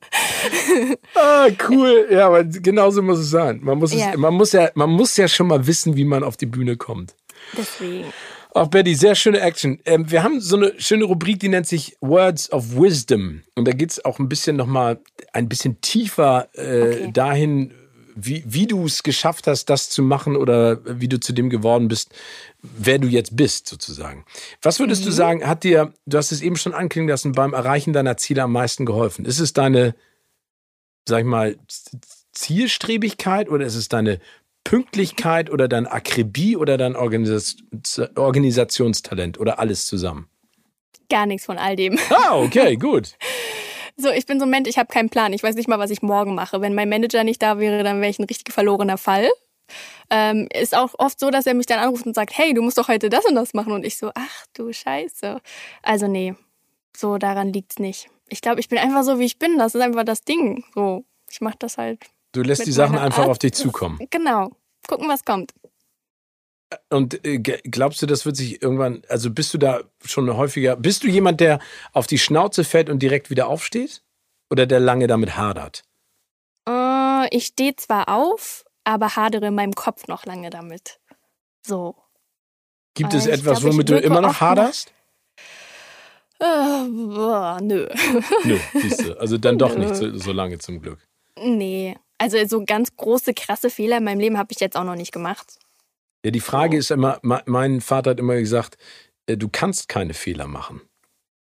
Ah, 1.14 1.48
cool. 1.68 2.06
Ja, 2.10 2.26
aber 2.26 2.44
genauso 2.44 3.02
muss 3.02 3.18
es 3.18 3.30
sein. 3.30 3.60
Man 3.62 3.78
muss, 3.78 3.92
Ja. 3.94 4.10
es, 4.10 4.16
man, 4.16 4.34
muss 4.34 4.52
ja, 4.52 4.70
man 4.74 4.90
muss 4.90 5.16
ja 5.16 5.28
schon 5.28 5.46
mal 5.46 5.66
wissen, 5.66 5.96
wie 5.96 6.04
man 6.04 6.22
auf 6.24 6.36
die 6.36 6.46
Bühne 6.46 6.76
kommt. 6.76 7.14
Deswegen. 7.56 8.04
Auch 8.52 8.68
Betty, 8.68 8.94
sehr 8.94 9.14
schöne 9.14 9.40
Action. 9.40 9.80
Ähm, 9.84 10.10
wir 10.10 10.22
haben 10.22 10.40
so 10.40 10.56
eine 10.56 10.72
schöne 10.78 11.04
Rubrik, 11.04 11.40
die 11.40 11.48
nennt 11.48 11.66
sich 11.66 11.96
Words 12.00 12.52
of 12.52 12.76
Wisdom. 12.76 13.42
Und 13.56 13.66
da 13.66 13.72
geht 13.72 13.90
es 13.90 14.04
auch 14.04 14.18
ein 14.18 14.28
bisschen 14.28 14.56
nochmal, 14.56 15.00
ein 15.32 15.48
bisschen 15.48 15.80
tiefer 15.80 16.48
äh, 16.54 16.82
Okay. 16.82 17.10
dahin, 17.12 17.74
wie, 18.14 18.42
wie 18.46 18.66
du 18.66 18.86
es 18.86 19.02
geschafft 19.02 19.46
hast, 19.46 19.66
das 19.66 19.90
zu 19.90 20.02
machen 20.02 20.36
oder 20.36 20.78
wie 20.84 21.08
du 21.08 21.20
zu 21.20 21.32
dem 21.32 21.50
geworden 21.50 21.88
bist, 21.88 22.14
wer 22.62 22.98
du 22.98 23.08
jetzt 23.08 23.36
bist, 23.36 23.68
sozusagen. 23.68 24.24
Was 24.62 24.80
würdest 24.80 25.04
du 25.06 25.10
sagen, 25.10 25.46
hat 25.46 25.64
dir, 25.64 25.92
du 26.06 26.16
hast 26.16 26.32
es 26.32 26.40
eben 26.40 26.56
schon 26.56 26.72
anklingen 26.74 27.08
lassen, 27.08 27.32
beim 27.32 27.52
Erreichen 27.52 27.92
deiner 27.92 28.16
Ziele 28.16 28.42
am 28.42 28.52
meisten 28.52 28.86
geholfen? 28.86 29.24
Ist 29.24 29.40
es 29.40 29.52
deine, 29.52 29.94
sag 31.08 31.20
ich 31.20 31.26
mal, 31.26 31.56
Zielstrebigkeit 32.32 33.48
oder 33.48 33.66
ist 33.66 33.76
es 33.76 33.88
deine 33.88 34.20
Pünktlichkeit 34.64 35.50
oder 35.50 35.68
dein 35.68 35.86
Akribie 35.86 36.56
oder 36.56 36.78
dein 36.78 36.96
Organisationstalent 36.96 39.38
oder 39.38 39.58
alles 39.58 39.86
zusammen? 39.86 40.28
Gar 41.10 41.26
nichts 41.26 41.44
von 41.46 41.58
all 41.58 41.76
dem. 41.76 41.98
Ah, 42.10 42.38
okay, 42.38 42.76
gut. 42.76 43.14
So, 43.96 44.10
ich 44.10 44.26
bin 44.26 44.40
so 44.40 44.46
ein 44.46 44.50
Mensch, 44.50 44.68
ich 44.68 44.78
habe 44.78 44.92
keinen 44.92 45.08
Plan. 45.08 45.32
Ich 45.32 45.42
weiß 45.42 45.54
nicht 45.54 45.68
mal, 45.68 45.78
was 45.78 45.90
ich 45.90 46.02
morgen 46.02 46.34
mache. 46.34 46.60
Wenn 46.60 46.74
mein 46.74 46.88
Manager 46.88 47.22
nicht 47.22 47.42
da 47.42 47.58
wäre, 47.58 47.84
dann 47.84 48.00
wäre 48.00 48.10
ich 48.10 48.18
ein 48.18 48.24
richtig 48.24 48.52
verlorener 48.52 48.98
Fall. 48.98 49.30
Ähm, 50.10 50.48
ist 50.52 50.76
auch 50.76 50.94
oft 50.98 51.18
so, 51.18 51.30
dass 51.30 51.46
er 51.46 51.54
mich 51.54 51.66
dann 51.66 51.78
anruft 51.78 52.06
und 52.06 52.14
sagt, 52.14 52.36
hey, 52.36 52.52
du 52.54 52.62
musst 52.62 52.76
doch 52.76 52.88
heute 52.88 53.08
das 53.08 53.24
und 53.24 53.34
das 53.34 53.54
machen. 53.54 53.72
Und 53.72 53.84
ich 53.84 53.96
so, 53.96 54.10
ach 54.14 54.46
du 54.52 54.72
Scheiße. 54.72 55.40
Also 55.82 56.08
nee, 56.08 56.34
so 56.96 57.18
daran 57.18 57.52
liegt's 57.52 57.78
nicht. 57.78 58.08
Ich 58.28 58.40
glaube, 58.40 58.60
ich 58.60 58.68
bin 58.68 58.78
einfach 58.78 59.04
so, 59.04 59.18
wie 59.18 59.24
ich 59.24 59.38
bin. 59.38 59.58
Das 59.58 59.74
ist 59.74 59.80
einfach 59.80 60.04
das 60.04 60.22
Ding. 60.22 60.64
So, 60.74 61.04
ich 61.30 61.40
mache 61.40 61.56
das 61.58 61.78
halt. 61.78 62.00
Du 62.32 62.42
lässt 62.42 62.66
die 62.66 62.72
Sachen 62.72 62.98
einfach 62.98 63.22
Art. 63.22 63.30
auf 63.30 63.38
dich 63.38 63.52
zukommen. 63.52 63.98
Genau. 64.10 64.50
Gucken, 64.88 65.08
was 65.08 65.24
kommt. 65.24 65.52
Und 66.90 67.24
äh, 67.26 67.38
glaubst 67.38 68.00
du, 68.02 68.06
das 68.06 68.24
wird 68.26 68.36
sich 68.36 68.62
irgendwann, 68.62 69.02
also 69.08 69.30
bist 69.30 69.52
du 69.54 69.58
da 69.58 69.80
schon 70.04 70.34
häufiger, 70.36 70.76
bist 70.76 71.02
du 71.04 71.08
jemand, 71.08 71.40
der 71.40 71.58
auf 71.92 72.06
die 72.06 72.18
Schnauze 72.18 72.64
fällt 72.64 72.88
und 72.90 73.00
direkt 73.00 73.30
wieder 73.30 73.48
aufsteht? 73.48 74.02
Oder 74.50 74.66
der 74.66 74.80
lange 74.80 75.06
damit 75.06 75.36
hadert? 75.36 75.82
Äh, 76.68 77.28
ich 77.34 77.46
stehe 77.46 77.74
zwar 77.76 78.08
auf, 78.08 78.64
aber 78.84 79.16
hadere 79.16 79.46
in 79.46 79.54
meinem 79.54 79.74
Kopf 79.74 80.06
noch 80.06 80.26
lange 80.26 80.50
damit. 80.50 81.00
So. 81.66 81.96
Gibt 82.94 83.14
Äh, 83.14 83.16
es 83.16 83.26
etwas, 83.26 83.60
glaub, 83.60 83.72
womit 83.72 83.88
du 83.88 83.98
immer 83.98 84.20
noch 84.20 84.40
haderst? 84.40 84.92
Äh, 86.40 86.44
boah, 86.44 87.58
nö. 87.62 87.88
Nö, 88.44 88.58
siehst 88.74 89.04
du. 89.06 89.18
Also 89.20 89.38
dann 89.38 89.58
doch 89.58 89.74
Nö. 89.76 89.84
nicht 89.84 89.96
so, 89.96 90.16
so 90.18 90.32
lange 90.32 90.58
zum 90.58 90.80
Glück. 90.80 90.98
Nee. 91.40 91.96
Also 92.18 92.44
so 92.46 92.64
ganz 92.64 92.96
große, 92.96 93.34
krasse 93.34 93.70
Fehler 93.70 93.98
in 93.98 94.04
meinem 94.04 94.20
Leben 94.20 94.38
habe 94.38 94.52
ich 94.52 94.60
jetzt 94.60 94.76
auch 94.76 94.84
noch 94.84 94.94
nicht 94.96 95.12
gemacht. 95.12 95.58
Ja, 96.24 96.30
die 96.30 96.40
Frage 96.40 96.76
ist 96.76 96.90
immer, 96.90 97.18
me- 97.22 97.42
mein 97.46 97.80
Vater 97.80 98.10
hat 98.12 98.18
immer 98.20 98.36
gesagt, 98.36 98.78
äh, 99.26 99.36
du 99.36 99.48
kannst 99.48 99.88
keine 99.88 100.14
Fehler 100.14 100.46
machen. 100.46 100.80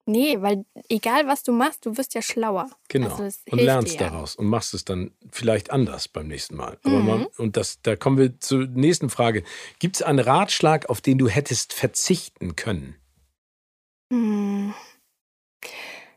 Nee, 0.04 0.40
weil 0.40 0.64
egal 0.88 1.28
was 1.28 1.44
du 1.44 1.52
machst, 1.52 1.86
du 1.86 1.96
wirst 1.96 2.14
ja 2.14 2.22
schlauer. 2.22 2.68
Genau. 2.88 3.14
Also 3.14 3.38
und 3.50 3.60
lernst 3.60 3.94
dir 3.94 3.98
daraus 3.98 4.34
und 4.34 4.46
machst 4.46 4.74
es 4.74 4.84
dann 4.84 5.12
vielleicht 5.30 5.70
anders 5.70 6.08
beim 6.08 6.26
nächsten 6.26 6.56
Mal. 6.56 6.76
Aber 6.82 6.98
Mhm. 7.00 7.06
man, 7.06 7.26
und 7.38 7.56
das, 7.56 7.80
da 7.82 7.94
kommen 7.94 8.18
wir 8.18 8.40
zur 8.40 8.66
nächsten 8.66 9.10
Frage. 9.10 9.44
Gibt 9.78 9.96
es 9.96 10.02
einen 10.02 10.18
Ratschlag, 10.18 10.88
auf 10.90 11.00
den 11.00 11.18
du 11.18 11.28
hättest 11.28 11.72
verzichten 11.72 12.56
können? 12.56 12.96
Hm. 14.12 14.74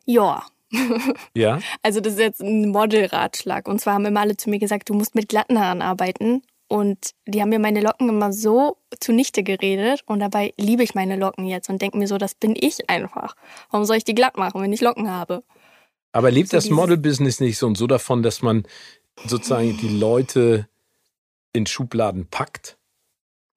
Ja. 0.06 0.46
Ja? 1.36 1.60
Also 1.84 2.00
das 2.02 2.14
ist 2.14 2.20
jetzt 2.20 2.42
ein 2.42 2.70
Model-Ratschlag. 2.70 3.68
Und 3.68 3.80
zwar 3.80 3.94
haben 3.94 4.06
immer 4.06 4.22
alle 4.22 4.36
zu 4.36 4.50
mir 4.50 4.58
gesagt, 4.60 4.90
du 4.90 4.94
musst 4.96 5.14
mit 5.14 5.30
glatten 5.30 5.60
Haaren 5.60 5.82
arbeiten. 5.82 6.42
Und 6.68 7.12
die 7.28 7.42
haben 7.42 7.50
mir 7.50 7.60
meine 7.60 7.82
Locken 7.82 8.10
immer 8.10 8.34
so 8.34 8.78
zunichte 9.00 9.44
geredet. 9.44 10.02
Und 10.08 10.20
dabei 10.20 10.54
liebe 10.58 10.84
ich 10.84 10.96
meine 10.96 11.16
Locken 11.16 11.46
jetzt 11.46 11.70
und 11.70 11.82
denke 11.82 11.98
mir 11.98 12.08
so, 12.08 12.18
das 12.18 12.36
bin 12.36 12.56
ich 12.60 12.90
einfach. 12.90 13.36
Warum 13.70 13.86
soll 13.86 13.98
ich 13.98 14.04
die 14.04 14.16
glatt 14.16 14.38
machen, 14.38 14.62
wenn 14.62 14.74
ich 14.74 14.82
Locken 14.82 15.10
habe? 15.10 15.44
Aber 16.12 16.32
lebt 16.32 16.50
So 16.50 16.58
das 16.58 16.70
Model-Business 16.70 17.40
nicht 17.40 17.58
so 17.58 17.68
und 17.68 17.78
so 17.78 17.88
davon, 17.88 18.24
dass 18.24 18.42
man 18.42 18.64
sozusagen 19.26 19.78
die 19.78 19.90
Leute 19.90 20.68
in 21.54 21.66
Schubladen 21.66 22.28
packt? 22.30 22.78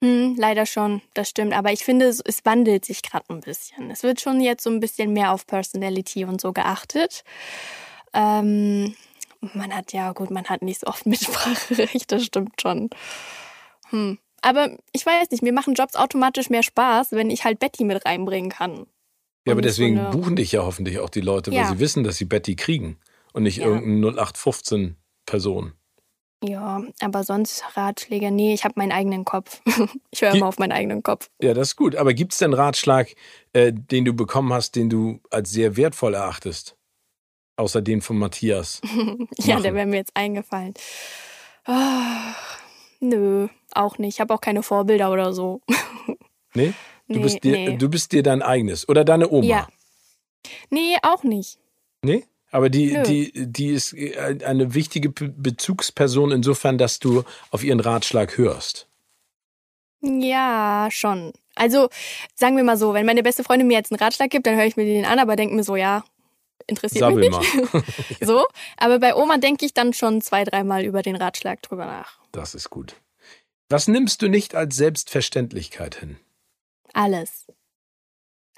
Hm, 0.03 0.37
leider 0.37 0.67
schon, 0.67 1.03
das 1.15 1.29
stimmt. 1.29 1.55
Aber 1.55 1.73
ich 1.73 1.85
finde, 1.85 2.07
es, 2.07 2.21
es 2.21 2.45
wandelt 2.45 2.85
sich 2.85 3.03
gerade 3.03 3.25
ein 3.31 3.41
bisschen. 3.41 3.91
Es 3.91 4.03
wird 4.03 4.21
schon 4.21 4.41
jetzt 4.41 4.63
so 4.63 4.71
ein 4.71 4.81
bisschen 4.81 5.13
mehr 5.13 5.33
auf 5.33 5.47
Personality 5.47 6.25
und 6.25 6.41
so 6.41 6.53
geachtet. 6.53 7.25
Ähm, 8.13 8.95
man 9.55 9.74
hat 9.74 9.93
ja, 9.93 10.12
gut, 10.12 10.31
man 10.31 10.44
hat 10.47 10.62
nicht 10.62 10.81
so 10.81 10.86
oft 10.86 11.06
Mitspracherecht, 11.06 12.10
das 12.12 12.24
stimmt 12.24 12.60
schon. 12.60 12.90
Hm. 13.90 14.19
Aber 14.40 14.77
ich 14.93 15.05
weiß 15.05 15.31
nicht, 15.31 15.43
mir 15.43 15.52
machen 15.52 15.74
Jobs 15.74 15.97
automatisch 15.97 16.48
mehr 16.51 16.62
Spaß, 16.62 17.12
wenn 17.12 17.31
ich 17.31 17.44
halt 17.44 17.59
Betty 17.59 17.85
mit 17.85 18.05
reinbringen 18.06 18.51
kann. 18.51 18.86
Ja, 19.47 19.52
aber 19.52 19.62
so 19.62 19.69
deswegen 19.69 19.98
eine- 19.98 20.10
buchen 20.10 20.36
dich 20.36 20.52
ja 20.52 20.62
hoffentlich 20.65 20.98
auch 21.01 21.10
die 21.10 21.20
Leute, 21.20 21.51
weil 21.51 21.59
Ja. 21.59 21.69
sie 21.69 21.78
wissen, 21.81 22.05
dass 22.05 22.16
sie 22.16 22.24
Betty 22.24 22.55
kriegen 22.55 22.98
und 23.32 23.43
nicht 23.43 23.59
Ja. 23.59 23.66
irgendeine 23.66 24.12
0815-Person. 24.12 25.73
Ja, 26.44 26.82
aber 27.01 27.24
sonst 27.24 27.65
Ratschläge, 27.77 28.31
nee, 28.31 28.55
ich 28.55 28.62
habe 28.65 28.74
meinen 28.77 28.93
eigenen 28.93 29.24
Kopf. 29.24 29.60
ich 30.12 30.23
höre 30.23 30.35
immer 30.35 30.47
auf 30.47 30.59
meinen 30.60 30.70
eigenen 30.70 31.02
Kopf. 31.02 31.28
Ja, 31.43 31.52
das 31.52 31.69
ist 31.70 31.77
gut. 31.77 31.97
Aber 31.97 32.15
gibt 32.15 32.32
es 32.32 32.39
denn 32.39 32.52
Ratschlag, 32.55 33.09
äh, 33.55 33.73
den 33.73 34.05
du 34.05 34.12
bekommen 34.12 34.52
hast, 34.52 34.77
den 34.77 34.89
du 34.89 35.19
als 35.31 35.51
sehr 35.51 35.77
wertvoll 35.77 36.15
erachtest? 36.15 36.77
Außer 37.59 37.83
den 37.83 38.01
von 38.01 38.17
Matthias. 38.19 38.81
ja, 39.39 39.55
Machen. 39.55 39.63
der 39.65 39.75
wäre 39.75 39.87
mir 39.87 39.97
jetzt 39.97 40.13
eingefallen. 40.17 40.73
Ah, 41.67 42.35
nö, 43.01 43.49
auch 43.75 43.99
nicht. 43.99 44.15
Ich 44.15 44.21
habe 44.21 44.33
auch 44.33 44.41
keine 44.41 44.63
Vorbilder 44.63 45.13
oder 45.13 45.33
so. 45.35 45.61
Nee? 46.55 46.73
Du, 47.09 47.17
Nee, 47.19 47.23
bist 47.23 47.45
dir, 47.45 47.53
nee. 47.53 47.77
du 47.77 47.89
bist 47.91 48.11
dir 48.13 48.23
dein 48.23 48.41
eigenes. 48.43 48.89
Oder 48.89 49.05
deine 49.05 49.29
Oma. 49.31 49.45
Ja. 49.47 49.69
Nee, 50.71 50.97
auch 51.03 51.23
nicht. 51.23 51.59
Nee? 52.03 52.25
Aber 52.51 52.71
die, 52.71 52.93
Nö. 52.93 53.03
die, 53.03 53.33
die 53.35 53.69
ist 53.69 53.93
äh, 53.93 54.39
eine 54.45 54.73
wichtige 54.73 55.11
Be- 55.11 55.29
Bezugsperson 55.29 56.33
insofern, 56.33 56.79
dass 56.79 56.99
du 57.01 57.23
auf 57.51 57.63
ihren 57.63 57.81
Ratschlag 57.81 58.39
hörst. 58.39 58.89
Ja, 60.01 60.89
schon. 60.91 61.33
Also, 61.55 61.89
sagen 62.35 62.57
wir 62.57 62.65
mal 62.65 62.79
so, 62.79 62.95
wenn 62.95 63.05
meine 63.07 63.23
beste 63.23 63.45
Freundin 63.45 63.69
mir 63.69 63.75
jetzt 63.79 63.93
einen 63.93 64.01
Ratschlag 64.01 64.31
gibt, 64.31 64.47
dann 64.47 64.57
höre 64.57 64.65
ich 64.67 64.77
mir 64.77 64.85
den 64.87 65.05
an, 65.05 65.19
aber 65.19 65.37
denke 65.37 65.55
mir 65.55 65.65
so, 65.65 65.77
ja, 65.77 66.03
interessiert 66.67 67.01
Sabbel 67.01 67.29
mich 67.29 67.39
nicht. 67.39 67.73
mal. 67.73 67.83
So. 68.21 68.47
Aber 68.77 68.99
bei 68.99 69.15
Oma 69.15 69.39
denke 69.39 69.65
ich 69.65 69.75
dann 69.75 69.93
schon 69.93 70.21
zwei, 70.21 70.45
dreimal 70.45 70.85
über 70.85 71.03
den 71.03 71.17
Ratschlag 71.17 71.63
drüber 71.63 71.87
nach. 71.87 72.19
Das 72.33 72.55
ist 72.55 72.71
gut. 72.71 72.97
Was 73.69 73.89
nimmst 73.89 74.23
du 74.23 74.29
nicht 74.29 74.55
als 74.55 74.77
Selbstverständlichkeit 74.77 75.97
hin? 75.97 76.17
Alles. 76.95 77.47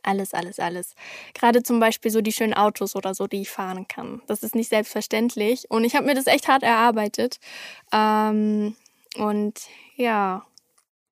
Alles, 0.03 0.33
alles, 0.33 0.59
alles. 0.59 0.95
Gerade 1.35 1.63
zum 1.63 1.81
Beispiel 1.81 2.11
so 2.11 2.21
die 2.21 2.33
schönen 2.33 2.55
Autos 2.55 2.97
oder 2.97 3.15
so, 3.15 3.27
die 3.27 3.43
ich 3.43 3.51
fahren 3.51 3.87
kann. 3.87 4.23
Das 4.27 4.43
ist 4.43 4.55
nicht 4.55 4.69
selbstverständlich. 4.69 5.71
Und 5.71 5.85
ich 5.85 5.95
habe 5.95 6.07
mir 6.07 6.15
das 6.15 6.27
echt 6.27 6.49
hart 6.49 6.63
erarbeitet. 6.63 7.39
Ähm, 7.93 8.77
und 9.17 9.61
ja, 9.97 10.47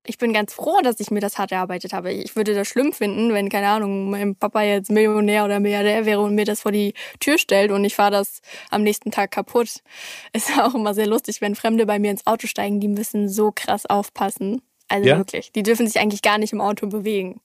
ich 0.08 0.18
bin 0.18 0.32
ganz 0.32 0.54
froh, 0.54 0.80
dass 0.82 0.98
ich 1.00 1.10
mir 1.10 1.20
das 1.20 1.38
hart 1.38 1.52
erarbeitet 1.52 1.92
habe. 1.92 2.12
Ich 2.12 2.34
würde 2.34 2.54
das 2.54 2.66
schlimm 2.68 2.92
finden, 2.92 3.32
wenn, 3.34 3.48
keine 3.48 3.68
Ahnung, 3.68 4.10
mein 4.10 4.34
Papa 4.36 4.62
jetzt 4.62 4.90
Millionär 4.90 5.44
oder 5.44 5.60
Milliardär 5.60 6.06
wäre 6.06 6.20
und 6.20 6.34
mir 6.34 6.44
das 6.44 6.62
vor 6.62 6.72
die 6.72 6.94
Tür 7.20 7.38
stellt 7.38 7.70
und 7.70 7.84
ich 7.84 7.94
fahre 7.94 8.12
das 8.12 8.40
am 8.70 8.82
nächsten 8.82 9.10
Tag 9.10 9.30
kaputt. 9.30 9.82
Ist 10.32 10.48
ja 10.50 10.66
auch 10.66 10.74
immer 10.74 10.94
sehr 10.94 11.06
lustig, 11.06 11.40
wenn 11.40 11.54
Fremde 11.54 11.86
bei 11.86 11.98
mir 11.98 12.10
ins 12.10 12.26
Auto 12.26 12.46
steigen, 12.46 12.80
die 12.80 12.88
müssen 12.88 13.28
so 13.28 13.52
krass 13.54 13.86
aufpassen. 13.86 14.62
Also 14.88 15.06
Ja? 15.08 15.18
wirklich, 15.18 15.52
die 15.52 15.62
dürfen 15.62 15.86
sich 15.86 16.00
eigentlich 16.00 16.22
gar 16.22 16.38
nicht 16.38 16.52
im 16.52 16.60
Auto 16.60 16.86
bewegen. 16.86 17.40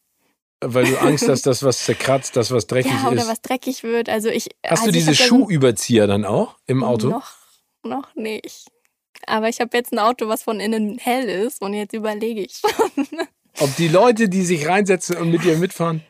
Weil 0.66 0.86
du 0.86 0.98
Angst 1.02 1.28
hast, 1.28 1.42
dass 1.46 1.62
was 1.64 1.84
zerkratzt, 1.84 2.38
dass 2.38 2.50
was 2.52 2.68
dreckig 2.68 2.94
Ja, 3.04 3.10
oder 3.10 3.24
ist. 3.24 3.28
was 3.28 3.42
dreckig 3.42 3.84
wird. 3.84 4.08
Also 4.08 4.30
ich. 4.30 4.48
Hast 4.66 4.80
also 4.80 4.86
du 4.86 4.92
diese 4.94 5.14
Schuhüberzieher 5.14 6.08
dann 6.08 6.24
auch 6.24 6.56
im 6.68 6.84
Auto? 6.86 7.10
Noch, 7.10 7.32
noch 7.84 8.16
nicht. 8.16 8.68
Aber 9.28 9.50
ich 9.50 9.60
habe 9.60 9.76
jetzt 9.78 9.92
ein 9.94 10.00
Auto, 10.00 10.28
was 10.28 10.44
von 10.44 10.60
innen 10.60 10.98
hell 10.98 11.28
ist 11.28 11.62
und 11.62 11.74
jetzt 11.74 11.94
überlege 11.94 12.42
ich 12.42 12.62
schon. 12.62 13.08
Ob 13.60 13.76
die 13.76 13.88
Leute, 13.88 14.30
die 14.30 14.42
sich 14.42 14.68
reinsetzen 14.68 15.18
und 15.18 15.30
mit 15.30 15.44
dir 15.44 15.58
mitfahren, 15.58 16.04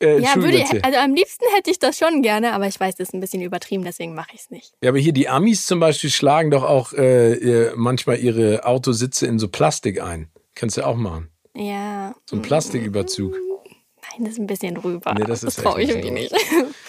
äh, 0.00 0.20
ja, 0.20 0.34
würde 0.36 0.58
ich, 0.58 0.84
also 0.84 0.98
am 0.98 1.14
liebsten 1.14 1.44
hätte 1.54 1.70
ich 1.70 1.78
das 1.78 1.98
schon 1.98 2.22
gerne, 2.22 2.52
aber 2.54 2.66
ich 2.66 2.78
weiß, 2.78 2.96
das 2.96 3.08
ist 3.08 3.14
ein 3.14 3.20
bisschen 3.20 3.42
übertrieben, 3.42 3.84
deswegen 3.84 4.14
mache 4.14 4.30
ich 4.32 4.40
es 4.40 4.50
nicht. 4.50 4.72
Ja, 4.82 4.90
aber 4.90 4.98
hier 4.98 5.12
die 5.12 5.28
Amis 5.28 5.66
zum 5.66 5.80
Beispiel 5.80 6.10
schlagen 6.10 6.50
doch 6.50 6.64
auch 6.64 6.92
äh, 6.94 7.70
manchmal 7.76 8.18
ihre 8.18 8.64
Autositze 8.64 9.26
in 9.26 9.38
so 9.38 9.48
Plastik 9.48 10.00
ein. 10.00 10.28
Kannst 10.54 10.76
du 10.76 10.86
auch 10.86 10.96
machen. 10.96 11.30
Ja. 11.54 12.14
So 12.24 12.36
ein 12.36 12.42
Plastiküberzug. 12.42 13.34
Nein, 13.34 14.24
das 14.24 14.34
ist 14.34 14.38
ein 14.38 14.46
bisschen 14.46 14.74
drüber. 14.76 15.14
Nee, 15.14 15.24
das 15.24 15.42
ist 15.42 15.58
traue 15.58 15.82
ich 15.82 15.94
mir 15.94 16.10
nicht. 16.10 16.34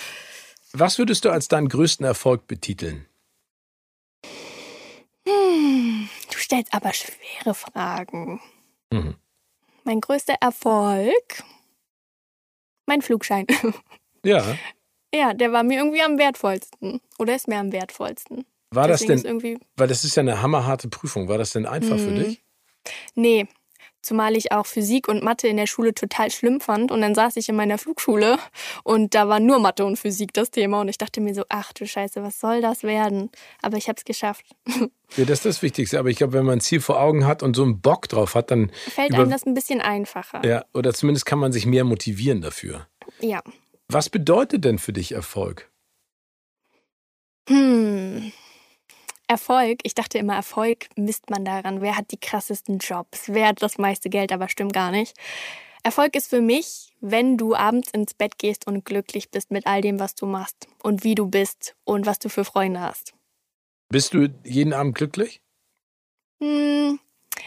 Was 0.74 0.98
würdest 0.98 1.26
du 1.26 1.30
als 1.30 1.48
deinen 1.48 1.70
größten 1.70 2.06
Erfolg 2.06 2.48
betiteln? 2.48 3.06
Hm, 5.28 6.10
du 6.32 6.38
stellst 6.38 6.74
aber 6.74 6.94
schwere 6.94 7.54
Fragen. 7.54 8.40
Mhm. 8.94 9.16
Mein 9.84 10.00
größter 10.00 10.36
Erfolg? 10.40 11.44
Mein 12.86 13.02
Flugschein. 13.02 13.46
Ja. 14.24 14.56
Ja, 15.14 15.34
der 15.34 15.52
war 15.52 15.64
mir 15.64 15.80
irgendwie 15.80 16.02
am 16.02 16.18
wertvollsten. 16.18 17.02
Oder 17.18 17.36
ist 17.36 17.48
mir 17.48 17.58
am 17.60 17.72
wertvollsten. 17.72 18.46
War 18.72 18.88
das 18.88 19.00
Deswegen 19.02 19.14
ist 19.16 19.24
denn, 19.24 19.30
irgendwie. 19.30 19.60
weil 19.78 19.88
das 19.88 20.04
ist 20.04 20.16
ja 20.16 20.22
eine 20.22 20.42
hammerharte 20.42 20.90
Prüfung, 20.90 21.28
war 21.30 21.38
das 21.38 21.52
denn 21.52 21.66
einfach 21.66 21.98
für 21.98 22.12
Mhm. 22.12 22.16
dich? 22.16 22.44
Nee. 23.16 23.48
Zumal 24.08 24.38
ich 24.38 24.54
auch 24.54 24.66
Physik 24.66 25.10
und 25.10 25.22
Mathe 25.22 25.50
in 25.50 25.58
der 25.58 25.68
Schule 25.68 25.94
total 25.94 26.32
schlimm 26.32 26.62
fand. 26.62 26.92
Und 26.92 27.02
dann 27.02 27.14
saß 27.14 27.36
ich 27.36 27.50
in 27.50 27.58
meiner 27.58 27.78
Flugschule 27.78 28.38
und 28.86 29.14
da 29.16 29.28
war 29.28 29.42
nur 29.42 29.60
Mathe 29.60 29.84
und 29.84 29.98
Physik 29.98 30.34
das 30.34 30.50
Thema. 30.50 30.80
Und 30.80 30.88
ich 30.88 30.98
dachte 30.98 31.20
mir 31.20 31.36
so, 31.36 31.44
ach 31.50 31.74
du 31.74 31.86
Scheiße, 31.86 32.24
was 32.24 32.40
soll 32.40 32.62
das 32.62 32.84
werden? 32.84 33.30
Aber 33.62 33.76
ich 33.76 33.90
habe 33.90 33.98
es 33.98 34.06
geschafft. 34.06 34.46
Ja, 35.16 35.24
das 35.24 35.40
ist 35.40 35.46
das 35.46 35.62
Wichtigste. 35.62 36.00
Aber 36.00 36.10
ich 36.10 36.18
glaube, 36.18 36.34
wenn 36.34 36.46
man 36.46 36.58
ein 36.58 36.62
Ziel 36.62 36.82
vor 36.82 37.00
Augen 37.00 37.26
hat 37.26 37.42
und 37.42 37.56
so 37.56 37.64
einen 37.64 37.80
Bock 37.80 38.10
drauf 38.10 38.36
hat, 38.36 38.52
dann, 38.52 38.72
Fällt 38.90 39.14
einem 39.14 39.30
das 39.30 39.46
ein 39.46 39.54
bisschen 39.54 39.80
einfacher. 39.80 40.46
ja, 40.46 40.66
oder 40.74 40.94
zumindest 40.94 41.26
kann 41.26 41.40
man 41.40 41.54
sich 41.54 41.66
mehr 41.66 41.86
motivieren 41.86 42.42
dafür. 42.42 42.88
ja. 43.22 43.42
Was 43.88 44.10
bedeutet 44.10 44.66
denn 44.66 44.80
für 44.80 44.92
dich 44.92 45.14
Erfolg? 45.14 45.70
Hm. 47.48 48.34
Erfolg, 49.28 49.80
ich 49.84 49.94
dachte 49.94 50.18
immer, 50.18 50.36
Erfolg 50.36 50.88
misst 50.96 51.30
man 51.30 51.44
daran, 51.44 51.82
wer 51.82 51.98
hat 51.98 52.12
die 52.12 52.20
krassesten 52.20 52.78
Jobs, 52.80 53.24
wer 53.28 53.48
hat 53.48 53.62
das 53.62 53.78
meiste 53.78 54.10
Geld, 54.10 54.32
aber 54.32 54.48
stimmt 54.48 54.74
gar 54.74 54.92
nicht. 54.92 55.18
Erfolg 55.84 56.16
ist 56.16 56.30
für 56.30 56.42
mich, 56.42 56.94
wenn 57.02 57.38
du 57.38 57.56
abends 57.56 57.92
ins 57.92 58.14
Bett 58.14 58.38
gehst 58.38 58.68
und 58.68 58.86
glücklich 58.86 59.30
bist 59.30 59.52
mit 59.52 59.68
all 59.68 59.82
dem, 59.82 60.00
was 60.00 60.16
du 60.16 60.26
machst 60.26 60.68
und 60.82 61.04
wie 61.04 61.16
du 61.16 61.28
bist 61.28 61.76
und 61.84 62.06
was 62.06 62.20
du 62.20 62.30
für 62.30 62.46
Freunde 62.46 62.80
hast. 62.80 63.14
Bist 63.90 64.14
du 64.14 64.30
jeden 64.44 64.74
Abend 64.74 64.96
glücklich? 64.96 65.42
Hm, 66.42 67.00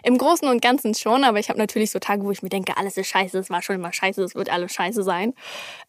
Im 0.02 0.18
Großen 0.18 0.48
und 0.48 0.62
Ganzen 0.62 0.94
schon, 0.94 1.24
aber 1.24 1.38
ich 1.38 1.48
habe 1.48 1.58
natürlich 1.58 1.90
so 1.90 1.98
Tage, 1.98 2.24
wo 2.24 2.30
ich 2.30 2.42
mir 2.42 2.48
denke, 2.48 2.76
alles 2.76 2.96
ist 2.96 3.08
scheiße, 3.08 3.38
es 3.38 3.50
war 3.50 3.62
schon 3.62 3.76
immer 3.76 3.92
scheiße, 3.92 4.22
es 4.22 4.34
wird 4.34 4.50
alles 4.50 4.72
scheiße 4.72 5.02
sein. 5.02 5.34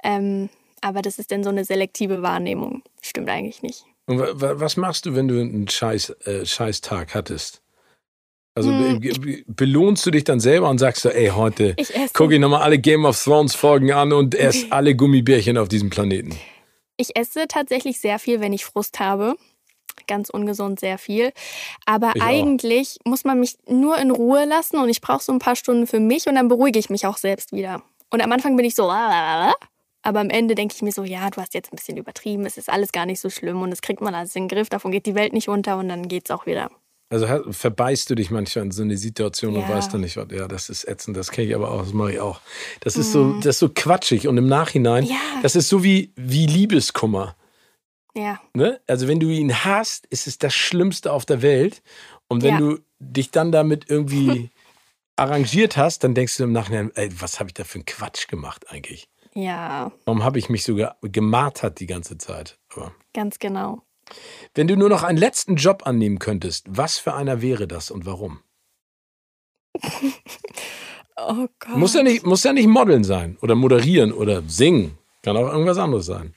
Ähm, 0.03 0.49
aber 0.81 1.01
das 1.01 1.19
ist 1.19 1.31
dann 1.31 1.43
so 1.43 1.49
eine 1.49 1.63
selektive 1.63 2.21
Wahrnehmung. 2.21 2.83
Stimmt 3.01 3.29
eigentlich 3.29 3.61
nicht. 3.61 3.85
Und 4.11 4.19
wa- 4.19 4.31
wa- 4.33 4.59
was 4.59 4.77
machst 4.77 5.05
du, 5.05 5.15
wenn 5.15 5.27
du 5.27 5.39
einen 5.39 5.67
scheiß, 5.67 6.09
äh, 6.25 6.45
scheiß 6.45 6.81
Tag 6.81 7.15
hattest? 7.15 7.61
Also 8.53 8.69
Hm, 8.71 8.99
be 8.99 9.13
be 9.19 9.43
belohnst 9.47 10.05
du 10.05 10.11
dich 10.11 10.25
dann 10.25 10.39
selber 10.41 10.69
und 10.69 10.77
sagst 10.77 11.03
so, 11.03 11.09
ey, 11.09 11.27
heute 11.29 11.75
gucke 12.13 12.33
ich 12.33 12.39
nochmal 12.39 12.61
alle 12.63 12.79
Game 12.79 13.05
of 13.05 13.21
Thrones 13.23 13.55
Folgen 13.55 13.91
an 13.93 14.11
und 14.11 14.35
esse 14.35 14.65
alle 14.71 14.93
Gummibärchen 14.95 15.57
auf 15.57 15.69
diesem 15.69 15.89
Planeten. 15.89 16.37
Ich 16.97 17.15
esse 17.15 17.47
tatsächlich 17.47 17.99
sehr 18.01 18.19
viel, 18.19 18.41
wenn 18.41 18.51
ich 18.53 18.65
Frust 18.65 18.99
habe. 18.99 19.35
Ganz 20.07 20.29
ungesund 20.29 20.79
sehr 20.81 20.97
viel. 20.97 21.31
Aber 21.85 22.11
Ich 22.15 22.21
auch. 22.21 22.25
eigentlich 22.27 22.97
muss 23.05 23.23
man 23.23 23.39
mich 23.39 23.55
nur 23.67 23.97
in 23.97 24.11
Ruhe 24.11 24.43
lassen 24.45 24.77
und 24.77 24.89
ich 24.89 24.99
brauche 24.99 25.23
so 25.23 25.31
ein 25.31 25.39
paar 25.39 25.55
Stunden 25.55 25.87
für 25.87 25.99
mich 26.01 26.27
und 26.27 26.35
dann 26.35 26.49
beruhige 26.49 26.77
ich 26.77 26.89
mich 26.89 27.05
auch 27.05 27.17
selbst 27.17 27.53
wieder. 27.53 27.81
Und 28.09 28.21
am 28.21 28.31
Anfang 28.33 28.57
bin 28.57 28.65
ich 28.65 28.75
so, 28.75 28.89
aber 30.03 30.19
am 30.19 30.29
Ende 30.29 30.55
denke 30.55 30.73
ich 30.75 30.81
mir 30.81 30.91
so, 30.91 31.03
ja, 31.03 31.29
du 31.29 31.41
hast 31.41 31.53
jetzt 31.53 31.71
ein 31.71 31.75
bisschen 31.75 31.97
übertrieben, 31.97 32.45
es 32.45 32.57
ist 32.57 32.69
alles 32.69 32.91
gar 32.91 33.05
nicht 33.05 33.19
so 33.19 33.29
schlimm 33.29 33.61
und 33.61 33.71
es 33.71 33.81
kriegt 33.81 34.01
man 34.01 34.15
alles 34.15 34.35
in 34.35 34.43
den 34.47 34.55
Griff, 34.55 34.69
davon 34.69 34.91
geht 34.91 35.05
die 35.05 35.15
Welt 35.15 35.33
nicht 35.33 35.47
unter 35.49 35.77
und 35.77 35.89
dann 35.89 36.07
geht's 36.07 36.31
auch 36.31 36.45
wieder. 36.45 36.69
Also 37.09 37.27
verbeißt 37.51 38.09
du 38.09 38.15
dich 38.15 38.31
manchmal 38.31 38.65
in 38.65 38.71
so 38.71 38.83
eine 38.83 38.95
Situation 38.95 39.55
und 39.57 39.63
Ja. 39.63 39.69
weißt 39.69 39.93
dann 39.93 39.99
nicht, 40.01 40.15
was. 40.15 40.27
Ja, 40.31 40.47
das 40.47 40.69
ist 40.69 40.87
ätzend, 40.87 41.17
das 41.17 41.29
kenne 41.31 41.47
ich 41.49 41.55
aber 41.55 41.69
auch, 41.71 41.81
das 41.83 41.91
mache 41.93 42.13
ich 42.13 42.19
auch. 42.21 42.39
Das 42.79 42.95
ist 42.95 43.11
so, 43.11 43.33
das 43.33 43.55
ist 43.55 43.59
so 43.59 43.67
quatschig 43.67 44.27
und 44.29 44.37
im 44.37 44.47
Nachhinein, 44.47 45.03
Mhm. 45.03 45.09
Ja. 45.09 45.17
das 45.41 45.55
ist 45.57 45.67
so 45.67 45.83
wie, 45.83 46.13
wie 46.15 46.45
Liebeskummer. 46.47 47.35
Ja, 48.15 48.39
Ne? 48.53 48.79
Also 48.87 49.07
wenn 49.07 49.19
du 49.19 49.29
ihn 49.29 49.63
hast, 49.65 50.05
ist 50.07 50.27
es 50.27 50.37
das 50.37 50.53
Schlimmste 50.53 51.11
auf 51.13 51.25
der 51.25 51.41
Welt. 51.41 51.81
Und 52.27 52.43
wenn 52.43 52.53
Ja. 52.55 52.59
du 52.59 52.79
dich 52.99 53.31
dann 53.31 53.51
damit 53.51 53.89
irgendwie 53.89 54.49
arrangiert 55.17 55.77
hast, 55.77 56.03
dann 56.03 56.13
denkst 56.15 56.37
du 56.37 56.43
im 56.43 56.51
Nachhinein, 56.53 56.91
ey, 56.95 57.09
was 57.21 57.39
habe 57.39 57.49
ich 57.49 57.53
da 57.53 57.63
für 57.63 57.75
einen 57.75 57.85
Quatsch 57.85 58.27
gemacht 58.27 58.65
eigentlich? 58.69 59.07
Ja, 59.33 59.91
Warum 60.05 60.23
habe 60.23 60.39
ich 60.39 60.49
mich 60.49 60.63
sogar 60.63 60.97
gemartert 61.01 61.79
die 61.79 61.87
ganze 61.87 62.17
Zeit? 62.17 62.59
Aber 62.73 62.93
ganz 63.13 63.39
genau. 63.39 63.81
wenn 64.55 64.67
du 64.67 64.75
nur 64.75 64.89
noch 64.89 65.03
einen 65.03 65.17
letzten 65.17 65.55
Job 65.55 65.85
annehmen 65.85 66.19
könntest, 66.19 66.65
was 66.69 66.97
für 66.97 67.13
einer 67.13 67.41
wäre 67.41 67.67
das 67.67 67.91
und 67.91 68.05
warum? 68.05 68.39
Oh 71.27 71.47
Gott. 71.59 71.77
Muss 71.77 71.93
ja 71.93 72.03
nicht, 72.03 72.25
muss 72.25 72.43
ja 72.43 72.53
nicht 72.53 72.67
modeln 72.67 73.03
sein 73.03 73.37
oder 73.41 73.55
moderieren 73.55 74.11
oder 74.11 74.41
singen. 74.47 74.97
Kann 75.21 75.37
auch 75.37 75.51
irgendwas 75.51 75.77
anderes 75.77 76.05
sein. 76.05 76.33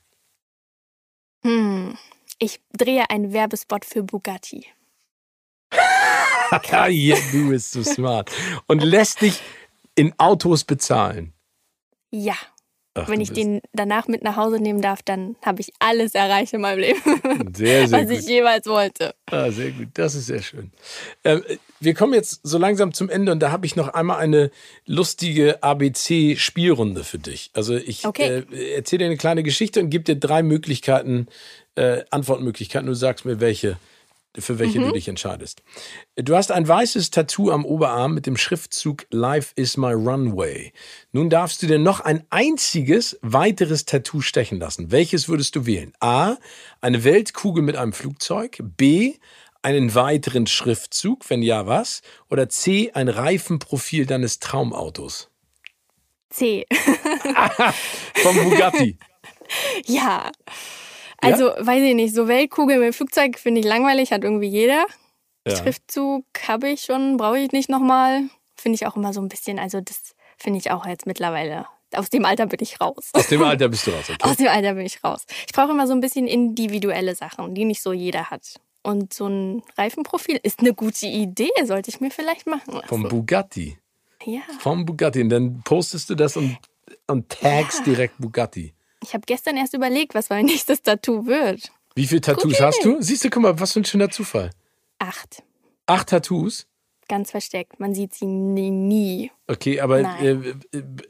Hm. 1.43 1.97
Ich 2.39 2.61
drehe 2.73 3.09
einen 3.11 3.33
Werbespot 3.33 3.85
für 3.85 4.03
Bugatti. 4.03 4.67
ja, 6.73 7.17
du 7.33 7.49
bist 7.49 7.73
so 7.73 7.83
smart. 7.83 8.31
Und 8.67 8.83
lässt 8.83 9.23
dich 9.23 9.41
in 9.95 10.13
Autos 10.19 10.65
bezahlen. 10.65 11.33
Ja. 12.11 12.37
Ach, 12.97 13.09
Wenn 13.09 13.21
ich 13.21 13.33
den 13.33 13.61
danach 13.73 14.07
mit 14.07 14.23
nach 14.23 14.37
Hause 14.37 14.61
nehmen 14.61 14.81
darf, 14.81 15.03
dann 15.03 15.35
habe 15.45 15.61
ich 15.61 15.73
alles 15.81 16.15
erreicht 16.15 16.53
in 16.53 16.61
meinem 16.61 16.79
Leben, 16.79 17.01
Sehr, 17.55 17.89
sehr 17.89 18.03
was 18.03 18.09
gut. 18.09 18.19
ich 18.21 18.27
jemals 18.29 18.67
wollte. 18.67 19.15
Ah, 19.27 19.51
sehr 19.51 19.73
gut, 19.73 19.89
das 19.95 20.15
ist 20.15 20.27
sehr 20.27 20.41
schön. 20.43 20.71
Ähm, 21.25 21.43
wir 21.81 21.95
kommen 21.95 22.15
jetzt 22.15 22.39
so 22.45 22.57
langsam 22.57 22.95
zum 22.95 23.11
Ende 23.11 23.33
und 23.33 23.41
da 23.41 23.51
habe 23.51 23.67
ich 23.67 23.75
noch 23.75 23.89
einmal 23.89 24.19
eine 24.19 24.53
lustige 24.87 25.61
ABC-Spielrunde 25.63 27.05
für 27.05 27.19
dich. 27.19 27.51
Also 27.53 27.75
ich 27.75 28.07
Okay. 28.07 28.45
äh, 28.53 28.75
erzähle 28.75 29.01
dir 29.01 29.07
eine 29.07 29.17
kleine 29.17 29.43
Geschichte 29.43 29.81
und 29.81 29.91
gebe 29.91 30.05
dir 30.05 30.17
drei 30.17 30.43
Möglichkeiten, 30.43 31.27
äh, 31.75 32.03
Antwortmöglichkeiten. 32.11 32.87
Du 32.87 32.95
sagst 32.95 33.25
mir, 33.25 33.41
welche, 33.41 33.77
für 34.37 34.59
welche 34.59 34.81
du 34.81 34.93
dich 34.93 35.09
entscheidest. 35.09 35.63
Du 36.17 36.35
hast 36.37 36.51
ein 36.51 36.67
weißes 36.67 37.11
Tattoo 37.11 37.51
am 37.51 37.65
Oberarm 37.65 38.15
mit 38.15 38.27
dem 38.27 38.37
Schriftzug 38.37 39.07
Life 39.11 39.53
is 39.57 39.77
my 39.77 39.93
runway. 39.93 40.73
Nun 41.13 41.31
darfst 41.31 41.63
du 41.63 41.67
dir 41.67 41.79
noch 41.79 42.01
ein 42.01 42.25
einziges 42.31 43.19
weiteres 43.23 43.85
Tattoo 43.85 44.21
stechen 44.21 44.59
lassen. 44.59 44.91
Welches 44.91 45.29
würdest 45.29 45.55
du 45.57 45.67
wählen? 45.67 45.93
A. 46.01 46.37
Eine 46.81 47.05
Weltkugel 47.05 47.63
mit 47.63 47.77
einem 47.77 47.93
Flugzeug. 47.93 48.59
B. 48.61 49.15
Einen 49.63 49.95
weiteren 49.95 50.47
Schriftzug. 50.47 51.29
Wenn 51.31 51.43
ja, 51.43 51.67
was? 51.67 52.03
Oder 52.29 52.49
C. 52.49 52.91
Ein 52.93 53.09
Reifenprofil 53.09 54.07
deines 54.07 54.41
Traumautos. 54.41 55.31
C. 56.31 56.67
Vom 58.15 58.37
Bugatti. 58.51 58.99
ja. 59.87 60.33
Also, 61.33 61.47
weiß 61.59 61.83
ich 61.83 61.95
nicht, 61.95 62.15
so 62.15 62.29
Weltkugel 62.29 62.79
mit 62.79 62.95
Flugzeug 62.95 63.39
finde 63.39 63.61
ich 63.61 63.67
langweilig, 63.67 64.13
hat 64.13 64.25
irgendwie 64.25 64.49
jeder. 64.49 64.87
Ja. 65.47 65.57
Schriftzug 65.57 66.25
habe 66.49 66.71
ich 66.71 66.83
schon, 66.83 67.17
brauche 67.17 67.39
ich 67.39 67.53
nicht 67.53 67.69
nochmal. 67.69 68.23
Finde 68.57 68.77
ich 68.77 68.87
auch 68.87 68.97
immer 68.97 69.13
so 69.13 69.21
ein 69.21 69.29
bisschen, 69.29 69.59
also 69.59 69.81
das 69.81 70.15
finde 70.39 70.59
ich 70.59 70.71
auch 70.71 70.87
jetzt 70.87 71.07
mittlerweile. 71.07 71.67
Aus 71.95 72.11
dem 72.11 72.25
Alter 72.25 72.47
bin 72.47 72.59
ich 72.61 72.81
raus. 72.81 73.11
Aus 73.13 73.29
dem 73.29 73.43
Alter 73.43 73.69
bist 73.69 73.87
du 73.87 73.91
raus, 73.91 74.05
okay? 74.11 74.29
Aus 74.29 74.37
dem 74.37 74.49
Alter 74.49 74.75
bin 74.75 74.87
ich 74.87 75.03
raus. 75.05 75.27
Ich 75.47 75.53
brauche 75.53 75.71
immer 75.71 75.87
so 75.87 75.93
ein 75.93 76.01
bisschen 76.01 76.27
individuelle 76.27 77.15
Sachen, 77.15 77.55
die 77.55 77.65
nicht 77.65 77.83
so 77.83 77.93
jeder 77.93 78.31
hat. 78.31 78.61
Und 78.83 79.15
so 79.15 79.27
ein 79.27 79.63
Reifenprofil 79.79 80.39
ist 80.43 80.61
eine 80.61 80.75
gute 80.75 81.07
Idee, 81.07 81.51
sollte 81.65 81.91
ich 81.91 82.01
mir 82.01 82.11
vielleicht 82.11 82.47
machen 82.47 82.75
lassen. 82.75 82.89
Vom 82.89 83.09
Bugatti. 83.09 83.79
ja. 84.25 84.43
Vom 84.59 84.85
Bugatti. 84.85 85.23
Und 85.23 85.31
dann 85.31 85.63
postest 85.63 86.11
du 86.11 86.15
das 86.15 86.37
und, 86.37 86.59
und 87.07 87.29
tagst 87.29 87.87
direkt 87.87 88.19
Bugatti. 88.19 88.74
Ich 89.05 89.15
habe 89.15 89.25
gestern 89.27 89.57
erst 89.57 89.75
überlegt, 89.75 90.15
was 90.15 90.31
mein 90.31 90.47
nächstes 90.47 90.83
Tattoo 90.83 91.27
wird. 91.27 91.71
Wie 91.95 92.07
viele 92.07 92.21
Tattoos 92.21 92.55
Gute 92.55 92.65
hast 92.65 92.85
du? 92.85 93.01
Siehst 93.01 93.25
du, 93.25 93.31
guck 93.31 93.43
mal, 93.43 93.61
was 93.61 93.73
für 93.73 93.81
ein 93.81 93.85
schöner 93.85 94.11
Zufall. 94.11 94.51
Acht. 94.99 95.43
Acht 95.87 96.09
Tattoos? 96.09 96.67
Ganz 97.09 97.31
versteckt. 97.31 97.79
Man 97.79 97.95
sieht 97.95 98.15
sie 98.15 98.27
nie. 98.27 98.71
nie. 98.71 99.31
Okay, 99.47 99.81
aber 99.81 100.01
äh, 100.23 100.55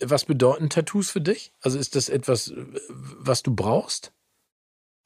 was 0.01 0.25
bedeuten 0.25 0.69
Tattoos 0.69 1.11
für 1.11 1.21
dich? 1.21 1.53
Also 1.61 1.79
ist 1.79 1.95
das 1.95 2.09
etwas, 2.09 2.53
was 2.89 3.43
du 3.43 3.55
brauchst? 3.55 4.13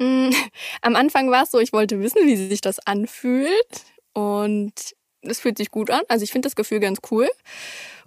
Mm, 0.01 0.31
Am 0.83 0.97
Anfang 0.97 1.31
war 1.31 1.45
es 1.45 1.51
so, 1.51 1.59
ich 1.59 1.73
wollte 1.73 2.01
wissen, 2.01 2.27
wie 2.27 2.37
sich 2.37 2.61
das 2.61 2.79
anfühlt. 2.81 3.85
Und 4.15 4.73
es 5.21 5.41
fühlt 5.41 5.59
sich 5.59 5.71
gut 5.71 5.91
an. 5.91 6.03
Also 6.09 6.25
ich 6.25 6.33
finde 6.33 6.47
das 6.47 6.57
Gefühl 6.57 6.81
ganz 6.81 6.99
cool. 7.11 7.29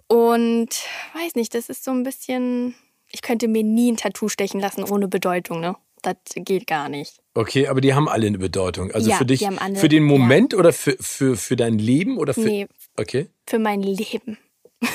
Und 0.08 0.68
weiß 1.14 1.36
nicht, 1.36 1.54
das 1.54 1.68
ist 1.68 1.84
so 1.84 1.92
ein 1.92 2.02
bisschen. 2.02 2.74
Ich 3.12 3.22
könnte 3.22 3.46
mir 3.48 3.62
nie 3.62 3.92
ein 3.92 3.96
Tattoo 3.96 4.28
stechen 4.28 4.60
lassen 4.60 4.84
ohne 4.84 5.06
Bedeutung, 5.08 5.60
ne? 5.60 5.76
Das 6.02 6.16
geht 6.34 6.66
gar 6.66 6.88
nicht. 6.88 7.20
Okay, 7.34 7.68
aber 7.68 7.80
die 7.80 7.94
haben 7.94 8.08
alle 8.08 8.26
eine 8.26 8.38
Bedeutung. 8.38 8.90
Also 8.90 9.08
Ja, 9.10 9.18
für 9.18 9.24
dich, 9.26 9.46
alle- 9.46 9.76
für 9.76 9.88
den 9.88 10.02
Moment 10.02 10.52
oder 10.54 10.72
für, 10.72 10.96
für, 10.98 11.36
für 11.36 11.54
dein 11.54 11.78
Leben 11.78 12.18
oder 12.18 12.34
für. 12.34 12.40
Nee, 12.40 12.66
Okay. 12.98 13.28
für 13.48 13.58
mein 13.60 13.82
Leben. 13.82 14.36
Und 14.80 14.88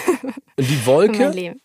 die 0.58 0.64
Für 0.84 0.86
Wolke? 0.86 1.20
mein 1.20 1.34
Leben. 1.34 1.62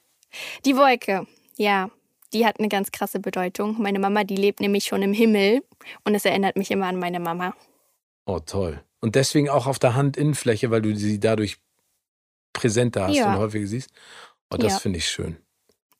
Die 0.65 0.77
Wolke, 0.77 1.27
ja, 1.57 1.91
die 2.33 2.47
hat 2.47 2.59
eine 2.61 2.69
ganz 2.69 2.93
krasse 2.93 3.19
Bedeutung. 3.19 3.77
Meine 3.83 3.99
Mama, 3.99 4.23
die 4.25 4.37
lebt 4.37 4.61
nämlich 4.61 4.85
schon 4.85 5.03
im 5.03 5.13
Himmel 5.13 5.63
und 6.05 6.15
es 6.15 6.25
erinnert 6.25 6.57
mich 6.57 6.71
immer 6.71 6.87
an 6.87 6.99
meine 6.99 7.19
Mama. 7.21 7.55
Oh, 8.27 8.39
toll. 8.39 8.83
Und 9.01 9.17
deswegen 9.17 9.49
auch 9.51 9.67
auf 9.67 9.79
der 9.81 9.97
Handinnenfläche, 9.97 10.71
weil 10.71 10.81
du 10.83 10.95
sie 10.95 11.19
dadurch 11.19 11.57
präsenter 12.53 13.09
hast 13.09 13.17
Ja. 13.17 13.33
und 13.33 13.39
häufiger 13.41 13.67
siehst. 13.67 13.91
Oh, 14.53 14.57
das 14.57 14.75
Ja. 14.75 14.79
finde 14.79 14.99
ich 14.99 15.09
schön. 15.09 15.37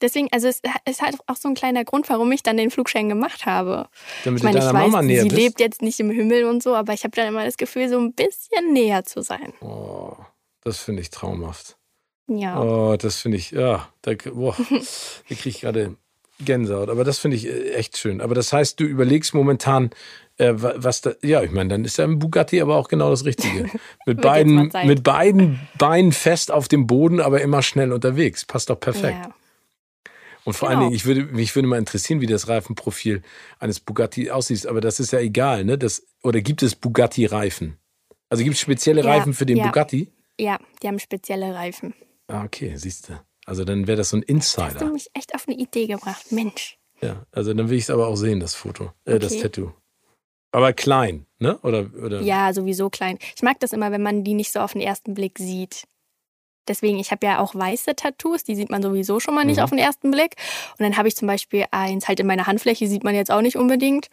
Deswegen, 0.03 0.29
also 0.33 0.49
es 0.49 0.61
ist 0.89 1.01
halt 1.01 1.17
auch 1.27 1.37
so 1.37 1.49
ein 1.49 1.55
kleiner 1.55 1.85
Grund, 1.85 2.09
warum 2.11 2.31
ich 2.33 2.43
dann 2.43 2.57
den 2.57 2.71
Flugschein 2.71 3.09
gemacht 3.09 3.47
habe. 3.47 3.87
Damit 4.25 4.41
Ich 4.41 4.45
meine, 4.45 4.59
du 4.59 4.65
ich 4.67 4.71
deiner 4.73 4.79
weiß, 4.85 4.91
Mama 4.91 5.03
näher 5.03 5.23
sie 5.23 5.29
bist. 5.29 5.41
lebt 5.41 5.61
jetzt 5.61 5.81
nicht 5.83 5.99
im 6.01 6.11
Himmel 6.11 6.45
und 6.45 6.63
so, 6.63 6.75
aber 6.75 6.93
ich 6.93 7.05
habe 7.05 7.17
dann 7.17 7.29
immer 7.29 7.45
das 7.45 7.57
Gefühl, 7.57 7.89
so 7.89 7.99
ein 7.99 8.13
bisschen 8.13 8.73
näher 8.73 9.05
zu 9.05 9.23
sein. 9.23 9.53
Oh, 9.63 10.15
das 10.63 10.79
finde 10.81 11.01
ich 11.03 11.11
traumhaft. 11.11 11.77
Ja. 12.29 12.61
Oh, 12.63 12.97
das 12.97 13.17
finde 13.21 13.37
ich, 13.39 13.51
ja, 13.53 13.89
da, 14.03 14.13
boah, 14.33 14.55
da 14.69 15.35
kriege 15.35 15.49
ich 15.49 15.61
gerade 15.63 15.97
Gänsehaut. 16.45 16.89
Aber 16.91 17.05
das 17.05 17.19
finde 17.19 17.37
ich 17.37 17.47
äh, 17.47 17.73
echt 17.75 17.97
schön. 17.99 18.21
Aber 18.21 18.35
das 18.35 18.53
heißt, 18.53 18.81
du 18.81 18.85
überlegst 18.85 19.35
momentan, 19.35 19.91
äh, 20.39 20.53
wa- 20.57 20.75
was 20.77 21.01
da, 21.03 21.13
ja, 21.23 21.43
ich 21.43 21.51
meine, 21.51 21.69
dann 21.71 21.85
ist 21.85 21.99
ja 21.99 22.05
ein 22.05 22.19
Bugatti 22.19 22.61
aber 22.61 22.77
auch 22.77 22.89
genau 22.89 23.11
das 23.11 23.25
Richtige. 23.25 23.69
Mit, 24.07 24.21
beiden, 24.21 24.73
mit 24.85 25.03
beiden 25.05 25.61
Beinen 25.79 26.13
fest 26.13 26.51
auf 26.51 26.67
dem 26.69 26.87
Boden, 26.87 27.21
aber 27.21 27.41
immer 27.43 27.63
schnell 27.63 27.93
unterwegs. 27.93 28.45
Passt 28.45 28.71
doch 28.71 28.81
perfekt. 28.81 29.19
ja. 29.27 29.35
Und 30.45 30.55
vor 30.55 30.69
Genau. 30.69 30.81
allen 30.81 30.87
Dingen, 30.91 30.97
ich 30.97 31.05
würde, 31.05 31.25
mich 31.25 31.55
würde 31.55 31.69
mal 31.69 31.79
interessieren, 31.79 32.21
wie 32.21 32.27
das 32.27 32.49
Reifenprofil 32.49 33.23
eines 33.59 33.81
Bugatti 33.81 34.31
aussieht. 34.31 34.67
Aber 34.67 34.81
das 34.81 34.99
ist 35.01 35.13
ja 35.13 35.21
egal, 35.21 35.65
ne? 35.65 35.79
Das, 35.79 36.05
oder 36.23 36.41
gibt 36.41 36.63
es 36.63 36.75
Bugatti-Reifen? 36.75 37.77
Also 38.29 38.43
gibt 38.45 38.55
es 38.57 38.61
spezielle 38.61 39.03
Ja, 39.05 39.11
Reifen 39.11 39.35
für 39.35 39.47
den 39.47 39.59
ja. 39.59 39.67
Bugatti? 39.67 40.13
ja, 40.41 40.59
die 40.83 40.89
haben 40.89 40.99
spezielle 40.99 41.55
Reifen. 41.55 41.95
Ah, 42.29 42.45
okay, 42.45 42.73
siehst 42.77 43.09
du. 43.09 43.21
Also 43.45 43.65
dann 43.65 43.87
wäre 43.87 43.99
das 43.99 44.11
so 44.11 44.17
ein 44.17 44.21
Hast 44.23 44.29
du 44.29 44.33
Insider. 44.65 44.93
mich 44.93 45.09
echt 45.15 45.35
auf 45.35 45.47
eine 45.47 45.57
Idee 45.57 45.87
gebracht, 45.87 46.33
Mensch. 46.33 46.79
Ja, 47.03 47.27
also 47.33 47.53
dann 47.53 47.69
will 47.69 47.77
ich 47.77 47.85
es 47.85 47.91
aber 47.91 48.07
auch 48.09 48.17
sehen, 48.17 48.41
das 48.41 48.55
Foto, 48.55 48.93
äh, 49.05 49.19
das 49.19 49.33
Okay. 49.33 49.43
Tattoo. 49.43 49.73
Aber 50.53 50.73
klein, 50.73 51.27
ne? 51.39 51.59
Oder, 51.63 51.91
oder? 52.03 52.21
Ja, 52.23 52.53
sowieso 52.53 52.91
klein. 52.91 53.19
Ich 53.37 53.43
mag 53.43 53.59
das 53.61 53.73
immer, 53.73 53.91
wenn 53.91 54.03
man 54.03 54.23
die 54.23 54.35
nicht 54.35 54.53
so 54.53 54.61
auf 54.61 54.73
den 54.73 54.83
ersten 54.83 55.15
Blick 55.15 55.39
sieht. 55.39 55.85
Deswegen, 56.69 56.99
ich 56.99 57.11
habe 57.11 57.27
ja 57.27 57.39
auch 57.41 57.55
weiße 57.55 57.97
Tattoos, 57.97 58.45
die 58.45 58.55
sieht 58.55 58.71
man 58.71 58.83
sowieso 58.83 59.19
schon 59.21 59.35
mal 59.35 59.45
nicht 59.45 59.57
Mhm. 59.59 59.63
auf 59.65 59.71
den 59.71 59.79
ersten 59.81 60.11
Blick. 60.11 60.37
Und 60.79 60.81
dann 60.85 60.97
habe 60.97 61.09
ich 61.09 61.17
zum 61.17 61.27
Beispiel 61.29 61.65
eins 61.71 62.07
halt 62.09 62.21
in 62.21 62.27
meiner 62.27 62.47
Handfläche, 62.47 62.87
sieht 62.87 63.05
man 63.05 63.15
jetzt 63.15 63.31
auch 63.31 63.43
nicht 63.43 63.57
unbedingt. 63.57 64.09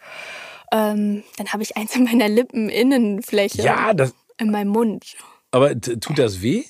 Ähm, 0.72 1.22
dann 1.36 1.52
habe 1.52 1.62
ich 1.62 1.76
eins 1.76 1.94
in 1.96 2.04
meiner 2.04 2.28
Lippeninnenfläche, 2.28 3.62
Ja, 3.62 3.92
das, 3.94 4.14
in 4.38 4.50
meinem 4.50 4.68
Mund. 4.68 5.14
aber 5.50 5.80
tut 5.80 6.18
das 6.18 6.42
weh? 6.42 6.64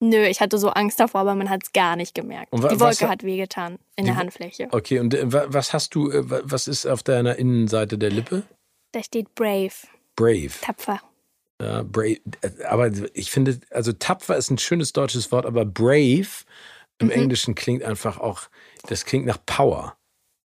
Nö, 0.00 0.24
ich 0.26 0.40
hatte 0.40 0.58
so 0.58 0.68
Angst 0.68 1.00
davor, 1.00 1.22
aber 1.22 1.34
man 1.34 1.48
hat 1.48 1.62
es 1.64 1.72
gar 1.72 1.96
nicht 1.96 2.14
gemerkt. 2.14 2.52
Die 2.52 2.60
was- 2.62 2.78
Wolke 2.80 3.08
hat 3.08 3.22
wehgetan 3.24 3.78
in 3.96 4.04
der 4.04 4.16
Handfläche. 4.16 4.68
Okay, 4.70 4.98
und 4.98 5.14
äh, 5.14 5.32
wa- 5.32 5.46
was 5.48 5.72
hast 5.72 5.94
du, 5.94 6.10
äh, 6.10 6.28
wa- 6.30 6.40
was 6.44 6.68
ist 6.68 6.84
auf 6.86 7.02
deiner 7.02 7.36
Innenseite 7.36 7.96
der 7.96 8.10
Lippe? 8.10 8.42
Da 8.92 9.02
steht 9.02 9.34
brave, 9.34 9.72
Brave. 10.14 10.52
tapfer. 10.60 11.00
Ja, 11.60 11.82
brave. 11.82 12.18
Äh, 12.42 12.64
Aber 12.64 12.90
ich 13.14 13.30
finde, 13.30 13.60
also 13.70 13.92
tapfer 13.92 14.36
ist 14.36 14.50
ein 14.50 14.58
schönes 14.58 14.92
deutsches 14.92 15.32
Wort, 15.32 15.46
aber 15.46 15.64
brave 15.64 16.44
im 16.98 17.06
Mhm. 17.08 17.12
Englischen 17.12 17.54
klingt 17.54 17.82
einfach 17.82 18.18
auch, 18.18 18.42
das 18.88 19.04
klingt 19.04 19.26
nach 19.26 19.38
Power. 19.46 19.96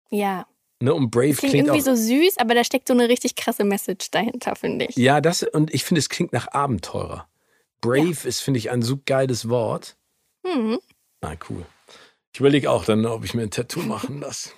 Ja, 0.10 0.46
Ne? 0.82 0.94
Und 0.94 1.12
brave 1.12 1.34
klingt, 1.34 1.52
klingt, 1.52 1.68
irgendwie 1.68 1.82
auch. 1.82 1.96
so 1.98 2.02
süß, 2.02 2.38
aber 2.38 2.54
da 2.56 2.64
steckt 2.64 2.88
so 2.88 2.94
eine 2.94 3.10
richtig 3.10 3.36
krasse 3.36 3.66
Message 3.66 4.12
dahinter, 4.12 4.56
finde 4.56 4.86
ich. 4.86 4.96
Ja, 4.96 5.20
das, 5.20 5.44
und 5.44 5.74
ich 5.74 5.84
finde, 5.84 6.00
es 6.00 6.08
klingt 6.08 6.32
nach 6.32 6.48
Abenteurer. 6.54 7.28
Brave 7.82 8.26
ist, 8.26 8.40
finde 8.40 8.60
ich, 8.60 8.70
ein 8.72 8.82
so 8.82 8.98
geiles 9.06 9.50
Wort. 9.50 9.98
Mhm. 10.44 10.80
Na, 11.22 11.36
cool. 11.50 11.66
Ich 12.34 12.40
überlege 12.40 12.72
auch 12.72 12.86
dann, 12.86 13.06
ob 13.06 13.26
ich 13.26 13.34
mir 13.34 13.42
ein 13.42 13.52
Tattoo 13.52 13.82
machen 13.82 14.22
lasse. 14.22 14.52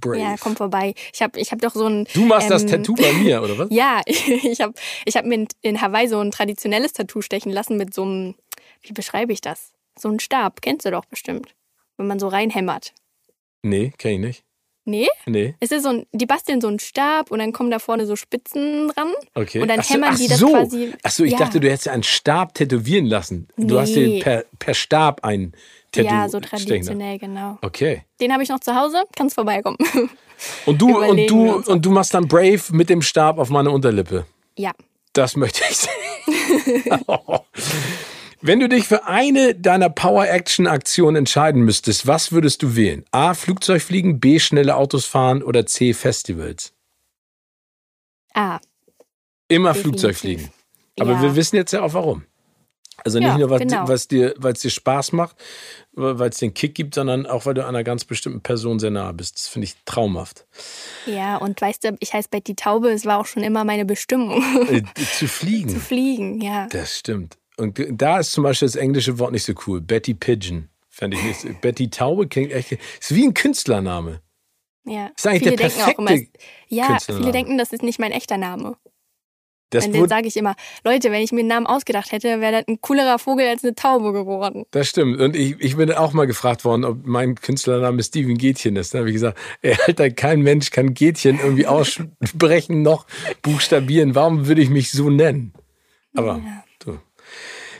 Brave. 0.00 0.18
Ja, 0.18 0.34
komm 0.38 0.56
vorbei. 0.56 0.94
Ich 1.12 1.22
habe 1.22 1.38
ich 1.40 1.52
hab 1.52 1.60
doch 1.60 1.74
so 1.74 1.86
ein. 1.86 2.06
du 2.14 2.24
machst 2.26 2.50
das 2.50 2.62
ähm, 2.62 2.68
Tattoo 2.68 2.94
bei 2.94 3.12
mir, 3.12 3.42
oder 3.42 3.58
was? 3.58 3.68
Ja, 3.70 4.00
ich 4.06 4.60
habe 4.60 4.74
ich 5.04 5.16
hab 5.16 5.24
mir 5.24 5.46
in- 5.62 5.80
Hawaii 5.80 6.08
so 6.08 6.18
ein 6.20 6.30
traditionelles 6.30 6.92
Tattoo 6.92 7.20
stechen 7.22 7.52
lassen 7.52 7.76
mit 7.76 7.92
so 7.94 8.02
einem, 8.02 8.34
wie 8.82 8.92
beschreibe 8.92 9.32
ich 9.32 9.40
das? 9.40 9.72
So 9.98 10.08
ein 10.08 10.20
Stab, 10.20 10.60
kennst 10.62 10.84
du 10.86 10.90
doch 10.90 11.04
bestimmt. 11.04 11.54
Wenn 11.96 12.06
man 12.08 12.18
so 12.18 12.28
reinhämmert. 12.28 12.92
Nee, 13.62 13.92
kenn 13.98 14.12
ich 14.14 14.18
nicht. 14.20 14.44
Nee? 14.86 15.08
Nee, 15.26 15.54
Es 15.60 15.70
ist 15.70 15.82
so 15.84 15.88
ein, 15.88 16.06
die 16.12 16.26
basteln 16.26 16.60
so 16.60 16.68
einen 16.68 16.78
Stab 16.78 17.30
und 17.30 17.38
dann 17.38 17.52
kommen 17.52 17.70
da 17.70 17.78
vorne 17.78 18.04
so 18.06 18.16
Spitzen 18.16 18.88
dran. 18.88 19.12
okay. 19.34 19.60
Und 19.62 19.68
dann 19.68 19.80
Ach 19.80 19.84
so, 19.84 19.94
hämmern 19.94 20.16
die 20.16 20.28
das 20.28 20.38
so. 20.38 20.48
quasi- 20.50 20.92
Ach 21.02 21.10
so, 21.10 21.24
ich 21.24 21.32
Ja. 21.32 21.38
dachte, 21.38 21.58
du 21.60 21.68
hättest 21.68 21.86
ja 21.86 21.92
einen 21.92 22.02
Stab 22.02 22.52
tätowieren 22.54 23.06
lassen. 23.06 23.48
Du 23.56 23.78
hast 23.80 23.96
Nee. 23.96 24.20
per, 24.20 24.44
per 24.58 24.74
Stab 24.74 25.24
ein 25.24 25.52
Tattoo 25.90 26.06
ja, 26.08 26.28
so 26.28 26.38
traditionell, 26.40 27.18
genau. 27.18 27.56
Okay. 27.62 28.02
Den 28.20 28.32
habe 28.32 28.42
ich 28.42 28.48
noch 28.48 28.60
zu 28.60 28.74
Hause, 28.74 29.04
kannst 29.16 29.34
vorbeikommen. 29.36 29.78
Und 30.66 30.82
du, 30.82 30.98
und 31.00 31.30
du, 31.30 31.54
uns 31.54 31.68
und 31.68 31.86
du 31.86 31.90
machst 31.92 32.12
dann 32.12 32.26
Brave 32.26 32.60
mit 32.72 32.90
dem 32.90 33.00
Stab 33.02 33.38
auf 33.38 33.48
meine 33.50 33.70
Unterlippe. 33.70 34.26
ja. 34.56 34.72
Das 35.12 35.36
möchte 35.36 35.62
ich 35.70 35.76
sehen. 35.76 36.90
Wenn 38.46 38.60
du 38.60 38.68
dich 38.68 38.86
für 38.86 39.06
eine 39.06 39.54
deiner 39.54 39.88
Power-Action-Aktionen 39.88 41.16
entscheiden 41.16 41.62
müsstest, 41.62 42.06
was 42.06 42.30
würdest 42.30 42.62
du 42.62 42.76
wählen? 42.76 43.02
A. 43.10 43.32
Flugzeugfliegen, 43.32 44.20
B. 44.20 44.38
Schnelle 44.38 44.76
Autos 44.76 45.06
fahren 45.06 45.42
oder 45.42 45.64
C. 45.64 45.94
Festivals? 45.94 46.74
Ah, 48.34 48.58
Immer 49.48 49.72
Definitiv. 49.72 50.00
Flugzeugfliegen. 50.00 50.50
Aber 51.00 51.12
Ja. 51.12 51.22
wir 51.22 51.36
wissen 51.36 51.56
jetzt 51.56 51.72
ja 51.72 51.80
auch 51.82 51.94
warum. 51.94 52.24
Also 53.02 53.18
nicht 53.18 53.28
Ja, 53.28 53.38
nur, 53.38 53.48
was, 53.48 53.60
genau. 53.60 53.88
was 53.88 54.08
dir, 54.08 54.34
weil 54.36 54.52
es 54.52 54.60
dir 54.60 54.70
Spaß 54.70 55.12
macht, 55.12 55.36
weil 55.92 56.28
es 56.28 56.36
den 56.38 56.52
Kick 56.52 56.74
gibt, 56.74 56.94
sondern 56.96 57.26
auch, 57.26 57.46
weil 57.46 57.54
du 57.54 57.66
einer 57.66 57.82
ganz 57.82 58.04
bestimmten 58.04 58.42
Person 58.42 58.78
sehr 58.78 58.90
nahe 58.90 59.14
bist. 59.14 59.36
Das 59.36 59.48
finde 59.48 59.64
ich 59.66 59.74
traumhaft. 59.86 60.46
ja, 61.06 61.36
und 61.38 61.60
weißt 61.62 61.84
du, 61.84 61.96
ich 62.00 62.12
heiße 62.12 62.28
Betty 62.30 62.54
Taube, 62.54 62.90
es 62.90 63.06
war 63.06 63.18
auch 63.20 63.26
schon 63.26 63.42
immer 63.42 63.64
meine 63.64 63.84
Bestimmung, 63.86 64.42
Äh, 64.68 64.82
zu 64.96 65.04
zu 65.18 65.28
fliegen. 65.28 65.80
fliegen, 65.80 66.40
ja. 66.42 66.66
Das 66.68 66.98
stimmt. 66.98 67.38
Und 67.56 67.84
da 67.90 68.18
ist 68.18 68.32
zum 68.32 68.44
Beispiel 68.44 68.66
das 68.66 68.76
englische 68.76 69.18
Wort 69.18 69.32
nicht 69.32 69.44
so 69.44 69.52
cool. 69.66 69.80
Betty 69.80 70.14
Pigeon. 70.14 70.68
Fände 70.88 71.16
ich 71.16 71.22
nicht. 71.44 71.60
Betty 71.60 71.90
Taube 71.90 72.28
klingt 72.28 72.52
echt. 72.52 72.72
Ist 72.72 73.14
wie 73.14 73.24
ein 73.24 73.34
Künstlername. 73.34 74.20
ja. 74.84 75.10
Ist 75.16 75.26
eigentlich 75.26 75.42
viele 75.42 75.56
der 75.56 75.68
denken 75.68 75.82
auch 75.82 75.98
immer, 75.98 76.06
perfekte 76.08 76.38
ja, 76.68 76.98
viele 76.98 77.32
denken, 77.32 77.58
das 77.58 77.72
ist 77.72 77.82
nicht 77.82 77.98
mein 77.98 78.12
echter 78.12 78.36
Name. 78.36 78.76
Das, 79.70 79.86
Und 79.86 79.96
dann 79.96 80.08
sage 80.08 80.28
ich 80.28 80.36
immer, 80.36 80.54
Leute, 80.84 81.10
wenn 81.10 81.22
ich 81.22 81.32
mir 81.32 81.40
einen 81.40 81.48
Namen 81.48 81.66
ausgedacht 81.66 82.12
hätte, 82.12 82.40
wäre 82.40 82.52
das 82.52 82.68
ein 82.68 82.80
coolerer 82.80 83.18
Vogel 83.18 83.48
als 83.48 83.64
eine 83.64 83.74
Taube 83.74 84.12
geworden. 84.12 84.66
das 84.70 84.88
stimmt. 84.88 85.20
Und 85.20 85.34
ich, 85.34 85.56
ich 85.58 85.76
bin 85.76 85.90
auch 85.90 86.12
mal 86.12 86.26
gefragt 86.26 86.64
worden, 86.64 86.84
ob 86.84 87.04
mein 87.04 87.34
Künstlername 87.34 88.02
Steven 88.04 88.38
Gätchen 88.38 88.76
ist. 88.76 88.94
Da 88.94 88.98
habe 89.00 89.08
ich 89.08 89.14
gesagt, 89.14 89.36
ey, 89.62 89.76
Alter, 89.86 90.10
kein 90.10 90.42
Mensch 90.42 90.70
kann 90.70 90.94
Gätchen 90.94 91.40
irgendwie 91.40 91.66
aussprechen 91.66 92.82
noch 92.82 93.06
buchstabieren. 93.42 94.14
Warum 94.14 94.46
würde 94.46 94.62
ich 94.62 94.70
mich 94.70 94.92
so 94.92 95.10
nennen? 95.10 95.52
Aber 96.14 96.34
du. 96.34 96.63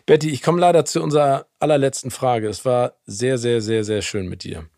Betty, 0.06 0.30
ich 0.30 0.42
komme 0.42 0.60
leider 0.60 0.84
zu 0.84 1.02
unserer 1.02 1.46
allerletzten 1.58 2.10
Frage. 2.10 2.48
Es 2.48 2.64
war 2.64 2.96
sehr, 3.06 3.38
sehr, 3.38 3.60
sehr, 3.60 3.84
sehr 3.84 4.02
schön 4.02 4.28
mit 4.28 4.44
dir. 4.44 4.68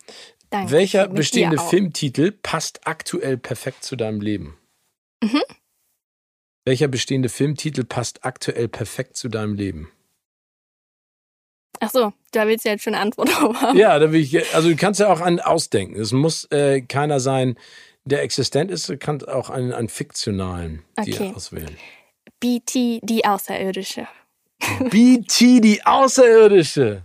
Danke. 0.51 0.73
Welcher 0.73 1.09
bestehende. 1.09 1.59
Filmtitel 1.59 2.31
passt 2.31 2.87
aktuell 2.87 3.37
perfekt 3.37 3.83
zu 3.83 3.97
deinem 3.97 4.21
Leben? 4.21 4.57
Mhm. 5.23 5.43
Welcher 6.65 6.89
bestehende 6.89 7.29
Filmtitel 7.29 7.85
passt 7.85 8.25
aktuell 8.25 8.69
perfekt 8.69 9.17
zu 9.17 9.29
deinem 9.29 9.55
Leben? 9.55 9.91
Ach 11.81 11.91
so, 11.91 12.13
da 12.33 12.47
willst 12.47 12.65
du 12.65 12.71
jetzt 12.71 12.85
schon 12.85 12.95
eine 12.95 13.03
Antwort 13.03 13.29
drauf 13.35 13.61
haben. 13.61 13.79
Ja, 13.79 13.99
da 13.99 14.13
will 14.13 14.21
ich, 14.21 14.55
also 14.55 14.69
du 14.69 14.77
kannst 14.77 15.01
ja 15.01 15.13
auch 15.13 15.21
einen 15.21 15.41
ausdenken. 15.41 16.01
Es 16.01 16.13
muss 16.13 16.45
äh, 16.51 16.81
keiner 16.83 17.21
sein, 17.21 17.59
der 18.05 18.23
existent 18.23 18.71
ist. 18.71 18.89
Du 18.89 18.97
kannst 18.97 19.27
auch 19.29 19.51
einen, 19.51 19.73
einen 19.73 19.89
fiktionalen 19.89 20.85
Okay. 20.97 21.33
auswählen. 21.35 21.77
BT, 22.41 23.01
die 23.03 23.25
Außerirdische. 23.25 24.07
BT, 24.91 25.41
die 25.65 25.81
Außerirdische. 25.85 27.03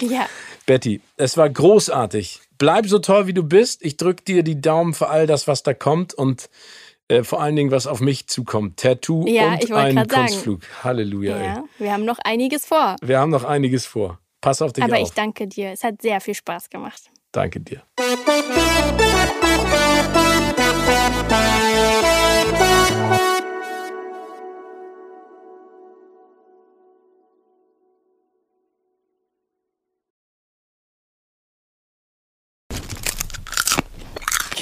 Ja, 0.00 0.26
Betty, 0.66 1.00
es 1.16 1.36
war 1.36 1.48
großartig. 1.50 2.40
Bleib 2.58 2.86
so 2.86 2.98
toll, 2.98 3.26
wie 3.26 3.34
du 3.34 3.42
bist. 3.42 3.84
Ich 3.84 3.96
drück 3.96 4.24
dir 4.24 4.42
die 4.42 4.60
Daumen 4.60 4.94
für 4.94 5.08
all 5.08 5.26
das, 5.26 5.46
was 5.46 5.62
da 5.62 5.74
kommt 5.74 6.14
und 6.14 6.48
äh, 7.08 7.22
vor 7.22 7.42
allen 7.42 7.56
Dingen, 7.56 7.70
was 7.70 7.86
auf 7.86 8.00
mich 8.00 8.26
zukommt. 8.28 8.78
Tattoo 8.78 9.26
Ja, 9.26 9.52
und 9.52 9.72
ein 9.72 9.94
grad 9.96 10.10
sagen. 10.10 10.26
Kunstflug. 10.26 10.60
Halleluja. 10.82 11.36
Ey. 11.36 11.44
ja, 11.44 11.64
wir 11.78 11.92
haben 11.92 12.04
noch 12.04 12.18
einiges 12.24 12.64
vor. 12.64 12.96
Wir 13.02 13.18
haben 13.18 13.30
noch 13.30 13.44
einiges 13.44 13.84
vor. 13.86 14.18
Pass 14.40 14.62
auf 14.62 14.72
dich 14.72 14.84
Aber 14.84 14.96
auf. 14.96 15.08
ich 15.08 15.14
danke 15.14 15.46
dir. 15.46 15.70
Es 15.72 15.84
hat 15.84 16.00
sehr 16.00 16.20
viel 16.20 16.34
Spaß 16.34 16.70
gemacht. 16.70 17.02
Danke 17.32 17.60
dir. 17.60 17.82